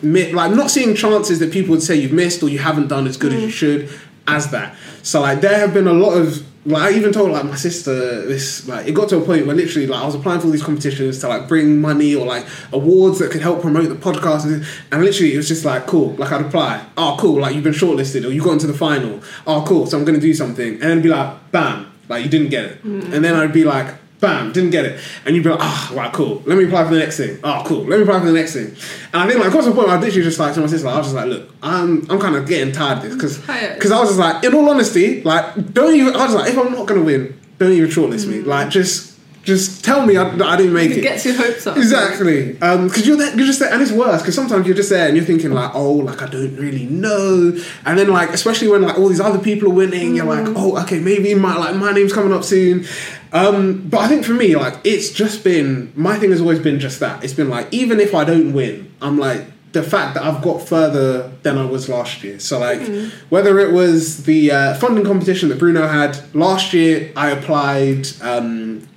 like 0.02 0.52
not 0.52 0.72
seeing 0.72 0.95
chances 0.95 1.39
that 1.39 1.52
people 1.52 1.72
would 1.72 1.84
say 1.84 1.95
you've 1.95 2.14
missed 2.14 2.41
or 2.41 2.47
you 2.47 2.60
haven't 2.60 2.88
done 2.88 3.06
as 3.06 3.18
good 3.18 3.34
as 3.34 3.41
you 3.41 3.50
should 3.50 3.89
as 4.28 4.52
that. 4.52 4.76
So 5.10 5.22
like 5.22 5.41
there 5.41 5.57
have 5.57 5.74
been 5.74 5.88
a 5.88 5.93
lot 5.93 6.14
of 6.20 6.45
like 6.68 6.84
I 6.84 6.95
even 6.95 7.12
told 7.12 7.32
like 7.32 7.43
my 7.43 7.55
sister 7.55 8.28
this 8.28 8.68
like 8.68 8.88
it 8.88 8.91
got 8.91 9.10
to 9.10 9.18
a 9.18 9.26
point 9.26 9.47
where 9.47 9.55
literally 9.55 9.88
like 9.88 10.03
I 10.03 10.05
was 10.05 10.14
applying 10.14 10.39
for 10.39 10.45
all 10.45 10.51
these 10.51 10.62
competitions 10.62 11.18
to 11.22 11.28
like 11.28 11.47
bring 11.47 11.82
money 11.82 12.14
or 12.14 12.28
like 12.28 12.45
awards 12.72 13.18
that 13.18 13.32
could 13.32 13.41
help 13.41 13.62
promote 13.62 13.89
the 13.89 13.95
podcast 13.95 14.45
and, 14.45 14.64
and 14.91 15.03
literally 15.03 15.34
it 15.34 15.38
was 15.38 15.47
just 15.47 15.66
like 15.66 15.88
cool 15.88 16.10
like 16.18 16.32
I'd 16.32 16.45
apply. 16.45 16.86
Oh 16.95 17.18
cool 17.20 17.41
like 17.41 17.55
you've 17.55 17.64
been 17.64 17.74
shortlisted 17.74 18.24
or 18.24 18.30
you 18.30 18.43
got 18.43 18.51
into 18.51 18.68
the 18.68 18.74
final. 18.76 19.20
Oh 19.47 19.66
cool 19.68 19.88
so 19.88 19.97
I'm 19.97 20.05
gonna 20.05 20.20
do 20.20 20.32
something. 20.32 20.74
And 20.74 20.82
then 20.82 21.01
be 21.01 21.10
like 21.10 21.51
bam 21.51 21.91
like 22.07 22.24
you 22.24 22.30
didn't 22.30 22.49
get 22.49 22.66
it. 22.66 22.84
Mm. 22.84 23.12
And 23.12 23.26
then 23.26 23.34
I'd 23.34 23.51
be 23.51 23.64
like 23.64 23.95
bam 24.20 24.51
didn't 24.51 24.72
get 24.72 24.86
it. 24.86 24.99
And 25.26 25.36
you'd 25.36 25.43
be 25.43 25.49
like 25.49 25.59
ah 25.61 25.91
right 25.95 26.11
cool. 26.13 26.43
Let 26.45 26.57
me 26.57 26.65
apply 26.65 26.86
for 26.86 26.93
the 26.93 26.99
next 26.99 27.17
thing. 27.17 27.39
Oh 27.43 27.63
cool. 27.65 27.84
Let 27.84 27.97
me 27.97 28.03
apply 28.03 28.20
for 28.20 28.26
the 28.26 28.34
next 28.34 28.53
thing. 28.53 28.76
And 29.13 29.24
I 29.24 29.28
think 29.28 29.39
like 29.39 29.51
got 29.51 29.63
to 29.63 29.72
a 29.72 29.74
point 29.74 29.88
where 29.88 29.97
I 29.97 29.99
literally 29.99 30.24
just 30.24 30.39
like 30.39 30.53
to 30.53 30.61
my 30.61 30.67
sister 30.67 30.88
like, 30.88 30.95
I 30.95 30.97
was 30.97 31.07
just 31.07 31.15
like 31.15 31.28
look 31.28 31.49
I'm 31.61 32.09
I'm 32.09 32.20
kind 32.20 32.36
of 32.36 32.47
getting 32.47 32.74
tired 32.74 32.99
of 32.99 33.03
this. 33.03 33.13
Because 33.13 33.38
because 33.38 33.91
I 33.91 33.99
was 33.99 34.09
just 34.09 34.20
like, 34.20 34.43
in 34.43 34.53
all 34.53 34.70
honesty, 34.70 35.22
like, 35.24 35.74
don't 35.74 35.95
even. 35.95 36.15
I 36.15 36.26
was 36.26 36.36
like, 36.36 36.51
if 36.51 36.57
I'm 36.57 36.72
not 36.72 36.88
gonna 36.88 37.03
win, 37.03 37.39
don't 37.57 37.72
even 37.72 37.89
shortlist 37.89 38.28
me. 38.28 38.41
Like, 38.41 38.70
just, 38.70 39.09
just 39.50 39.84
tell 39.84 40.06
me 40.06 40.16
I, 40.16 40.24
I 40.30 40.56
didn't 40.56 40.74
make 40.74 40.91
It 40.91 41.00
it. 41.00 41.02
gets 41.02 41.26
your 41.26 41.36
hopes 41.36 41.68
up. 41.68 41.76
Exactly, 41.78 42.54
because 42.54 43.06
you're 43.06 43.18
there, 43.18 43.36
you're 43.36 43.45
just 43.45 43.60
there, 43.60 43.72
and 43.74 43.82
it's 43.82 43.91
worse 43.91 44.22
because 44.22 44.36
sometimes 44.36 44.66
you're 44.68 44.76
just 44.76 44.89
there 44.89 45.08
and 45.08 45.18
you're 45.18 45.26
thinking 45.26 45.52
like, 45.52 45.72
oh, 45.76 45.91
like 46.10 46.22
I 46.22 46.28
don't 46.28 46.56
really 46.56 46.86
know, 46.86 47.58
and 47.86 48.00
then 48.00 48.08
like 48.10 48.30
especially 48.30 48.68
when 48.70 48.82
like 48.84 48.97
all 48.97 49.10
these 49.10 49.20
other 49.20 49.39
people 49.39 49.70
are 49.70 49.74
winning, 49.76 50.16
you're 50.16 50.26
like, 50.26 50.47
oh, 50.56 50.82
okay, 50.84 51.00
maybe 51.00 51.34
my 51.36 51.56
like 51.58 51.76
my 51.76 51.91
name's 51.91 52.14
coming 52.14 52.32
up 52.34 52.43
soon. 52.43 52.86
Um, 53.32 53.88
but 53.89 54.00
I 54.00 54.08
think 54.08 54.26
for 54.26 54.34
me, 54.34 54.56
like 54.56 54.76
it's 54.84 55.12
just 55.12 55.43
been 55.43 55.91
my 55.95 56.18
thing 56.18 56.32
has 56.32 56.41
always 56.41 56.60
been 56.60 56.80
just 56.80 57.00
that. 57.02 57.24
It's 57.24 57.34
been 57.34 57.50
like 57.50 57.68
even 57.72 58.00
if 58.00 58.16
I 58.16 58.24
don't 58.24 58.54
win, 58.54 58.91
I'm 59.02 59.18
like 59.20 59.45
the 59.72 59.84
fact 59.84 60.16
that 60.16 60.24
I've 60.24 60.41
got 60.41 60.68
further 60.68 61.30
than 61.43 61.60
I 61.60 61.66
was 61.66 61.88
last 61.88 62.24
year. 62.24 62.39
So 62.39 62.58
like 62.58 62.82
whether 63.30 63.60
it 63.60 63.72
was 63.72 64.24
the 64.24 64.52
uh, 64.52 64.74
funding 64.76 65.06
competition 65.06 65.50
that 65.50 65.60
Brunel 65.60 65.88
had 65.88 66.18
last 66.34 66.74
year, 66.74 67.12
I 67.16 67.30
applied. 67.30 68.08
Um, 68.22 68.88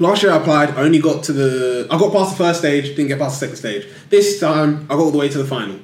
Last 0.00 0.24
year 0.24 0.32
I 0.32 0.38
applied, 0.38 0.70
I 0.70 0.82
only 0.82 0.98
got 0.98 1.22
to 1.24 1.32
the. 1.32 1.86
I 1.88 1.96
got 1.98 2.12
past 2.12 2.36
the 2.36 2.44
first 2.44 2.58
stage, 2.60 2.96
didn't 2.96 3.08
get 3.08 3.18
past 3.20 3.38
the 3.38 3.46
second 3.46 3.56
stage. 3.56 3.86
This 4.10 4.40
time 4.40 4.86
I 4.90 4.94
got 4.94 5.00
all 5.00 5.10
the 5.12 5.18
way 5.18 5.28
to 5.28 5.38
the 5.38 5.44
final. 5.44 5.76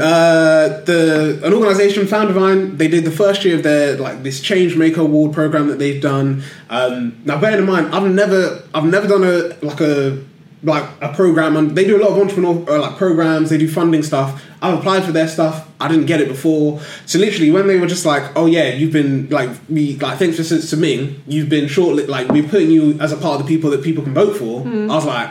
Uh, 0.00 0.80
the 0.84 1.40
an 1.42 1.52
organisation, 1.52 2.06
Foundervine, 2.06 2.78
they 2.78 2.86
did 2.86 3.04
the 3.04 3.10
first 3.10 3.44
year 3.44 3.56
of 3.56 3.64
their 3.64 3.96
like 3.96 4.22
this 4.22 4.40
Change 4.40 4.76
Maker 4.76 5.00
Award 5.00 5.32
program 5.32 5.66
that 5.66 5.80
they've 5.80 6.00
done. 6.00 6.44
Um, 6.70 7.20
now, 7.24 7.40
bear 7.40 7.58
in 7.58 7.66
mind, 7.66 7.92
I've 7.92 8.08
never, 8.08 8.62
I've 8.72 8.84
never 8.84 9.08
done 9.08 9.24
a 9.24 9.56
like 9.66 9.80
a 9.80 10.22
like 10.64 10.84
a 11.00 11.12
program, 11.12 11.56
and 11.56 11.76
they 11.76 11.84
do 11.84 11.96
a 11.96 12.02
lot 12.02 12.10
of 12.12 12.18
entrepreneur 12.18 12.64
uh, 12.68 12.80
like 12.80 12.96
programs. 12.96 13.50
They 13.50 13.58
do 13.58 13.68
funding 13.68 14.02
stuff. 14.02 14.42
I've 14.62 14.78
applied 14.78 15.04
for 15.04 15.12
their 15.12 15.28
stuff. 15.28 15.68
I 15.80 15.88
didn't 15.88 16.06
get 16.06 16.20
it 16.20 16.28
before. 16.28 16.80
So 17.06 17.18
literally, 17.18 17.50
when 17.50 17.66
they 17.66 17.78
were 17.78 17.86
just 17.86 18.06
like, 18.06 18.24
"Oh 18.34 18.46
yeah, 18.46 18.68
you've 18.72 18.92
been 18.92 19.28
like 19.30 19.50
we 19.68 19.96
like 19.98 20.18
thanks 20.18 20.36
for 20.38 20.44
submitting. 20.44 21.22
You've 21.26 21.48
been 21.50 21.68
short 21.68 22.08
like 22.08 22.28
we're 22.28 22.48
putting 22.48 22.70
you 22.70 22.98
as 23.00 23.12
a 23.12 23.16
part 23.16 23.40
of 23.40 23.46
the 23.46 23.54
people 23.54 23.70
that 23.70 23.82
people 23.82 24.02
can 24.02 24.14
vote 24.14 24.36
for." 24.36 24.66
I 24.66 24.86
was 24.86 25.04
like, 25.04 25.28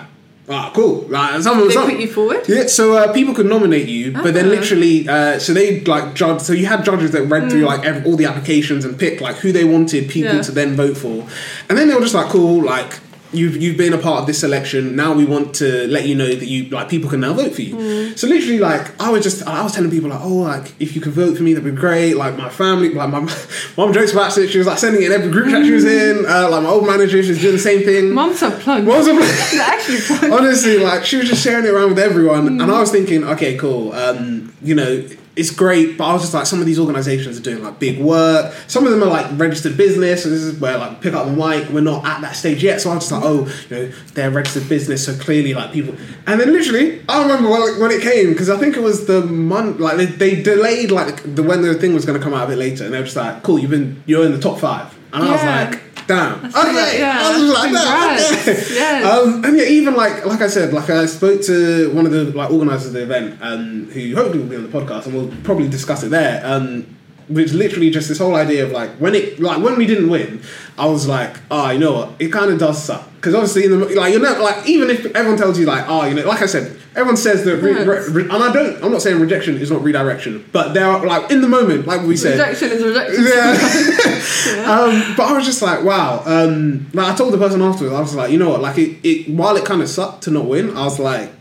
"Ah, 0.50 0.72
cool." 0.76 1.08
Like 1.10 1.42
someone, 1.42 1.68
They 1.68 1.74
some- 1.74 1.90
put 1.90 2.00
you 2.00 2.08
forward. 2.08 2.42
yeah, 2.48 2.68
so 2.68 2.96
uh, 2.96 3.12
people 3.12 3.34
could 3.34 3.48
nominate 3.48 3.88
you, 3.88 4.12
but 4.12 4.36
then 4.36 4.46
Ah. 4.46 4.50
literally, 4.50 5.10
uh, 5.10 5.40
so 5.40 5.54
they 5.54 5.80
like 5.82 6.14
judge. 6.14 6.42
So 6.42 6.54
you 6.54 6.68
had 6.68 6.86
judges 6.86 7.10
that 7.12 7.24
read 7.24 7.50
through 7.50 7.62
like 7.66 7.84
every, 7.86 8.04
all 8.04 8.16
the 8.18 8.26
applications 8.26 8.86
and 8.86 9.00
picked 9.00 9.20
like 9.22 9.38
who 9.38 9.52
they 9.52 9.64
wanted 9.64 10.10
people 10.10 10.30
Hmm. 10.32 10.38
Yeah. 10.38 10.44
to 10.44 10.52
then 10.52 10.76
vote 10.76 10.96
for, 10.98 11.26
and 11.70 11.78
then 11.78 11.88
they 11.88 11.96
were 11.96 12.02
just 12.02 12.14
like, 12.14 12.28
"Cool, 12.28 12.64
like 12.64 13.00
you've 13.34 13.58
you've 13.62 13.78
been 13.78 13.94
a 13.94 13.98
part 13.98 14.22
of 14.22 14.28
this 14.28 14.44
election. 14.44 14.96
Now 14.96 15.14
we 15.14 15.26
want 15.26 15.54
to 15.56 15.88
let 15.88 16.08
you 16.08 16.16
know 16.16 16.28
that 16.28 16.46
you 16.46 16.66
like 16.70 16.90
people 16.90 17.10
can 17.10 17.20
now 17.22 17.34
vote 17.34 17.54
for 17.56 17.62
you." 17.62 17.76
Hmm. 17.76 18.16
So 18.16 18.28
literally, 18.28 18.60
like 18.60 19.00
I 19.02 19.10
was 19.10 19.24
just 19.24 19.44
I 19.48 19.62
was 19.64 19.74
telling 19.74 19.92
people 19.92 20.10
like, 20.10 20.22
"Oh, 20.22 20.36
like 20.36 20.74
if 20.80 20.96
you 20.96 21.02
could 21.02 21.14
vote 21.14 21.38
for 21.38 21.44
me, 21.44 21.54
that'd 21.54 21.66
be 21.74 21.80
great." 21.80 22.16
Like 22.16 22.38
my 22.38 22.50
family, 22.50 22.90
like 22.94 23.10
my 23.10 23.20
mom 23.78 23.94
jokes 23.94 24.12
about 24.14 24.38
it. 24.38 24.50
She 24.50 24.58
was 24.58 24.68
like 24.68 24.78
sending 24.78 25.02
it 25.04 25.08
in 25.08 25.12
every 25.12 25.32
group 25.32 25.50
chat 25.50 25.66
she 25.66 25.72
was 25.72 25.86
in. 25.86 26.26
Uh, 26.26 26.50
like 26.50 26.64
my 26.64 26.70
old 26.70 26.86
manager, 26.86 27.22
she 27.24 27.30
was 27.30 27.42
doing 27.42 27.54
the 27.54 27.60
same 27.60 27.84
thing. 27.84 28.12
Mums 28.14 28.42
a 28.42 28.52
plug. 28.52 28.86
Was 28.86 29.08
I- 29.08 29.14
They're 29.14 29.62
actually 29.62 30.02
plugged. 30.02 30.34
Honestly, 30.34 30.78
like 30.80 31.06
she 31.06 31.18
was 31.18 31.28
just 31.30 31.44
sharing 31.44 31.66
it 31.66 31.70
around 31.72 31.90
with 31.90 32.00
everyone, 32.00 32.48
and 32.48 32.62
I 32.64 32.80
was 32.80 32.92
thinking, 32.92 33.24
okay, 33.24 33.58
cool. 33.58 33.94
Um, 33.94 34.54
you 34.62 34.76
know, 34.76 35.06
it's 35.36 35.50
great, 35.50 35.98
but 35.98 36.06
I 36.06 36.14
was 36.14 36.22
just 36.22 36.34
like, 36.34 36.46
some 36.46 36.60
of 36.60 36.68
these 36.68 36.78
organizations 36.78 37.40
are 37.40 37.42
doing 37.42 37.64
like 37.64 37.80
big 37.80 38.00
work. 38.00 38.54
Some 38.68 38.86
of 38.86 38.92
them 38.92 39.02
are 39.02 39.08
like 39.08 39.28
registered 39.40 39.76
business, 39.76 40.24
so 40.24 40.30
this 40.30 40.42
is 40.42 40.60
where 40.60 40.78
like 40.78 41.02
pick 41.02 41.14
up 41.14 41.26
the 41.26 41.32
mic. 41.32 41.70
We're 41.70 41.82
not 41.82 42.06
at 42.06 42.22
that 42.22 42.36
stage 42.36 42.64
yet, 42.64 42.82
so 42.82 42.92
I 42.92 42.96
was 42.96 43.10
just 43.10 43.12
like, 43.12 43.24
oh, 43.24 43.48
you 43.70 43.76
know, 43.76 43.92
they're 44.14 44.30
registered 44.30 44.70
business, 44.70 45.06
so 45.06 45.16
clearly 45.16 45.56
like 45.56 45.72
people. 45.72 45.96
And 46.28 46.40
then 46.40 46.52
literally, 46.54 47.02
I 47.10 47.24
remember 47.24 47.50
when, 47.50 47.80
when 47.80 47.92
it 47.92 48.04
came 48.04 48.30
because 48.30 48.50
I 48.50 48.58
think 48.58 48.78
it 48.78 48.84
was 48.84 49.08
the 49.08 49.22
month 49.26 49.80
like 49.80 49.98
they, 49.98 50.06
they 50.06 50.44
delayed 50.44 50.92
like 50.92 51.36
the 51.36 51.42
when 51.42 51.64
the 51.64 51.74
thing 51.74 51.96
was 51.96 52.06
going 52.06 52.20
to 52.20 52.24
come 52.24 52.36
out 52.36 52.46
a 52.46 52.50
bit 52.50 52.60
later, 52.60 52.86
and 52.86 52.94
they 52.94 53.00
were 53.00 53.06
just 53.06 53.16
like, 53.16 53.42
cool, 53.42 53.58
you've 53.58 53.72
been 53.72 54.04
you're 54.06 54.26
in 54.26 54.32
the 54.34 54.40
top 54.42 54.60
five, 54.60 54.96
and 55.12 55.24
I 55.24 55.32
was 55.32 55.44
like. 55.72 55.83
Damn. 56.08 56.46
Okay. 56.46 57.00
yeah. 57.00 57.20
I 57.22 57.40
was 57.40 57.54
like, 57.54 57.72
damn. 57.72 58.16
Okay. 58.42 58.74
Yes. 58.74 59.06
Um, 59.06 59.46
and 59.46 59.58
yeah, 59.58 59.64
even 59.64 59.96
like 59.96 60.26
like 60.26 60.42
I 60.42 60.48
said, 60.48 60.74
like 60.74 60.90
I 60.90 61.06
spoke 61.06 61.42
to 61.44 61.92
one 61.94 62.06
of 62.06 62.12
the 62.12 62.26
like 62.26 62.52
organisers 62.52 62.88
of 62.88 62.94
the 62.94 63.04
event, 63.04 63.40
um, 63.42 63.86
who 63.92 64.16
hopefully 64.16 64.40
will 64.40 64.50
be 64.50 64.56
on 64.56 64.64
the 64.64 64.70
podcast, 64.70 65.06
and 65.06 65.16
we'll 65.16 65.34
probably 65.44 65.68
discuss 65.68 66.04
it 66.04 66.10
there. 66.10 66.42
Um, 66.44 66.98
which 67.30 67.54
literally 67.54 67.90
just 67.90 68.10
this 68.10 68.18
whole 68.18 68.36
idea 68.36 68.66
of 68.66 68.72
like 68.72 68.92
when 68.98 69.16
it 69.16 69.40
like 69.40 69.64
when 69.64 69.78
we 69.78 69.86
didn't 69.86 70.10
win, 70.10 70.42
I 70.78 70.88
was 70.88 71.08
like, 71.08 71.38
oh, 71.50 71.70
you 71.70 71.80
know 71.80 71.94
what, 71.94 72.10
it 72.20 72.30
kind 72.30 72.52
of 72.52 72.60
does 72.60 72.84
suck 72.84 73.10
because 73.24 73.36
obviously 73.36 73.64
in 73.64 73.72
the 73.72 73.78
like 73.96 74.12
you're 74.12 74.22
never 74.22 74.42
like 74.42 74.68
even 74.68 74.90
if 74.90 75.06
everyone 75.16 75.38
tells 75.38 75.58
you 75.58 75.66
like 75.66 75.86
oh 75.88 76.04
you 76.04 76.14
know 76.14 76.26
like 76.28 76.42
I 76.42 76.46
said 76.46 76.78
everyone 76.96 77.18
says 77.18 77.44
that 77.46 77.58
re- 77.58 77.74
re- 77.84 78.08
re- 78.10 78.24
and 78.24 78.32
I 78.44 78.52
don't 78.52 78.84
I'm 78.84 78.92
not 78.92 79.02
saying 79.02 79.20
rejection 79.20 79.58
is 79.58 79.72
not 79.72 79.82
redirection 79.84 80.46
but 80.52 80.74
there 80.74 80.86
are 80.88 81.06
like 81.06 81.32
in 81.32 81.42
the 81.42 81.48
moment 81.48 81.88
like 81.88 82.02
we 82.02 82.16
said 82.16 82.40
Rejection 82.40 82.72
is 82.72 82.84
rejection. 82.84 83.24
yeah. 83.26 83.54
um, 84.72 85.16
but 85.16 85.28
I 85.30 85.34
was 85.34 85.46
just 85.46 85.62
like, 85.62 85.84
wow. 85.84 86.22
Um, 86.26 86.90
like 86.94 87.14
I 87.14 87.16
told 87.16 87.34
the 87.34 87.38
person 87.38 87.62
afterwards, 87.62 87.94
I 87.96 88.00
was 88.00 88.16
like, 88.16 88.32
you 88.32 88.38
know 88.38 88.50
what? 88.50 88.62
Like 88.62 88.78
it, 88.78 89.00
it 89.04 89.30
while 89.30 89.56
it 89.56 89.66
kind 89.66 89.82
of 89.82 89.90
sucked 89.90 90.24
to 90.24 90.32
not 90.32 90.46
win, 90.46 90.76
I 90.76 90.84
was 90.84 91.00
like, 91.00 91.32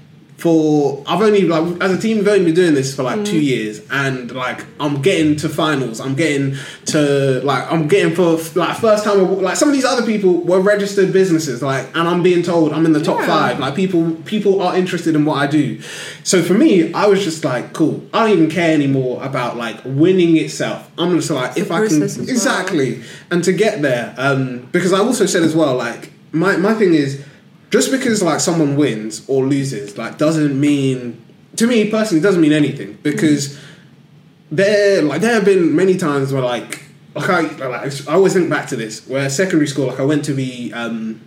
for 0.43 1.05
I've 1.07 1.23
only 1.23 1.43
like 1.43 1.81
as 1.81 1.93
a 1.93 2.01
team 2.01 2.19
we've 2.19 2.27
only 2.27 2.47
been 2.47 2.55
doing 2.55 2.75
this 2.75 2.97
for 2.97 3.05
like 3.05 3.25
two 3.25 3.41
years, 3.41 3.81
and 3.93 4.29
like 4.33 4.65
I'm 4.81 5.01
getting 5.01 5.37
to 5.37 5.49
finals. 5.49 6.01
I'm 6.01 6.17
getting 6.17 6.57
to 6.87 7.41
like 7.45 7.71
I'm 7.71 7.87
getting 7.87 8.13
for 8.13 8.39
like 8.59 8.77
first 8.79 9.05
time. 9.05 9.41
Like 9.41 9.57
some 9.57 9.69
of 9.69 9.75
these 9.75 9.85
other 9.85 10.05
people 10.05 10.43
were 10.43 10.59
registered 10.61 11.13
businesses, 11.13 11.63
like, 11.63 11.87
and 11.95 12.09
I'm 12.09 12.25
being 12.25 12.43
told 12.43 12.73
I'm 12.73 12.85
in 12.87 12.93
the 12.93 13.05
top 13.05 13.21
Yeah. 13.21 13.27
five. 13.29 13.61
Like 13.61 13.77
people 13.77 14.17
people 14.25 14.61
are 14.63 14.77
interested 14.77 15.15
in 15.15 15.25
what 15.25 15.37
I 15.37 15.47
do. 15.47 15.81
So 16.25 16.43
for 16.43 16.55
me, 16.55 16.93
I 16.93 17.07
was 17.07 17.23
just 17.23 17.45
like, 17.45 17.73
cool. 17.73 18.03
I 18.13 18.27
don't 18.27 18.37
even 18.37 18.51
care 18.51 18.75
anymore 18.75 19.23
about 19.23 19.57
like 19.57 19.79
winning 19.85 20.37
itself. 20.39 20.91
I'm 20.99 21.15
just 21.17 21.31
like, 21.31 21.57
if 21.57 21.71
I 21.71 21.87
can 21.87 22.01
well. 22.01 22.29
exactly 22.29 23.01
and 23.31 23.45
to 23.45 23.53
get 23.53 23.83
there 23.83 24.15
um, 24.19 24.69
because 24.73 24.93
i 24.93 24.99
also 24.99 25.27
said 25.27 25.43
as 25.43 25.55
well 25.55 25.77
like 25.77 26.11
my, 26.33 26.57
my 26.57 26.75
thing 26.75 26.95
is 26.95 27.25
just 27.73 27.91
because 27.91 28.23
like 28.23 28.39
someone 28.39 28.77
wins 28.77 29.25
or 29.29 29.45
loses 29.45 29.97
like 29.99 30.19
doesn't 30.19 30.61
mean 30.61 31.21
to 31.57 31.67
me 31.67 31.91
personally 31.91 32.23
doesn't 32.23 32.43
mean 32.43 32.53
anything 32.53 32.99
because 33.03 33.59
there 34.51 35.03
like 35.03 35.23
there 35.23 35.33
have 35.33 35.45
been 35.47 35.75
many 35.75 35.97
times 35.97 36.33
where 36.33 36.43
like 36.43 36.85
like 37.15 37.29
I, 37.29 37.41
like 37.67 38.09
I 38.09 38.13
always 38.13 38.35
think 38.35 38.49
back 38.51 38.69
to 38.69 38.77
this 38.77 39.07
where 39.09 39.29
secondary 39.31 39.67
school 39.67 39.87
like 39.87 39.99
I 39.99 40.05
went 40.05 40.25
to 40.27 40.35
be 40.35 40.73
um, 40.75 41.21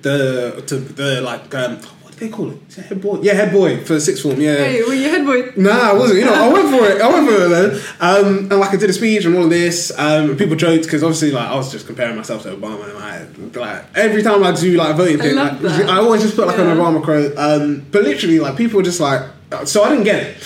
the 0.00 0.64
to 0.66 0.76
the 0.76 1.20
like 1.20 1.54
um, 1.54 1.78
they 2.20 2.28
call 2.28 2.50
it? 2.50 2.58
Is 2.68 2.78
it 2.78 2.86
head 2.86 3.00
boy? 3.00 3.20
Yeah, 3.22 3.34
head 3.34 3.52
boy 3.52 3.78
for 3.84 3.98
sixth 4.00 4.22
form. 4.22 4.40
Yeah, 4.40 4.56
Hey, 4.56 4.82
were 4.82 4.94
you 4.94 5.08
head 5.08 5.24
boy? 5.24 5.52
Nah, 5.56 5.90
I 5.90 5.92
wasn't. 5.92 6.20
You 6.20 6.24
know, 6.26 6.34
I 6.34 6.48
went 6.52 6.68
for 6.70 6.84
it. 6.86 7.00
I 7.00 7.08
went 7.12 7.28
for 7.28 7.34
it 7.44 7.48
then. 7.48 7.80
Um, 8.00 8.38
and 8.50 8.58
like 8.60 8.70
I 8.70 8.76
did 8.76 8.90
a 8.90 8.92
speech 8.92 9.24
and 9.24 9.36
all 9.36 9.44
of 9.44 9.50
this. 9.50 9.92
Um, 9.98 10.36
people 10.36 10.56
joked 10.56 10.84
because 10.84 11.02
obviously, 11.02 11.30
like 11.30 11.48
I 11.48 11.54
was 11.54 11.70
just 11.72 11.86
comparing 11.86 12.16
myself 12.16 12.42
to 12.44 12.50
Obama. 12.56 12.84
And 12.88 12.94
like, 13.44 13.56
like 13.56 13.84
every 13.96 14.22
time 14.22 14.42
I 14.44 14.52
do 14.52 14.76
like 14.76 14.90
a 14.90 14.96
voting 14.96 15.20
I 15.20 15.24
thing, 15.24 15.36
love 15.36 15.62
like. 15.62 15.84
I 15.86 15.96
always 15.98 16.22
just 16.22 16.36
put 16.36 16.46
like 16.46 16.56
Yeah. 16.58 16.70
an 16.72 16.76
Obama 16.78 17.02
quote. 17.02 17.36
Um, 17.36 17.86
but 17.90 18.02
literally, 18.02 18.40
like 18.40 18.56
people 18.56 18.76
were 18.78 18.82
just 18.82 19.00
like, 19.00 19.22
so 19.64 19.82
I 19.84 19.88
didn't 19.90 20.04
get 20.04 20.22
it. 20.22 20.36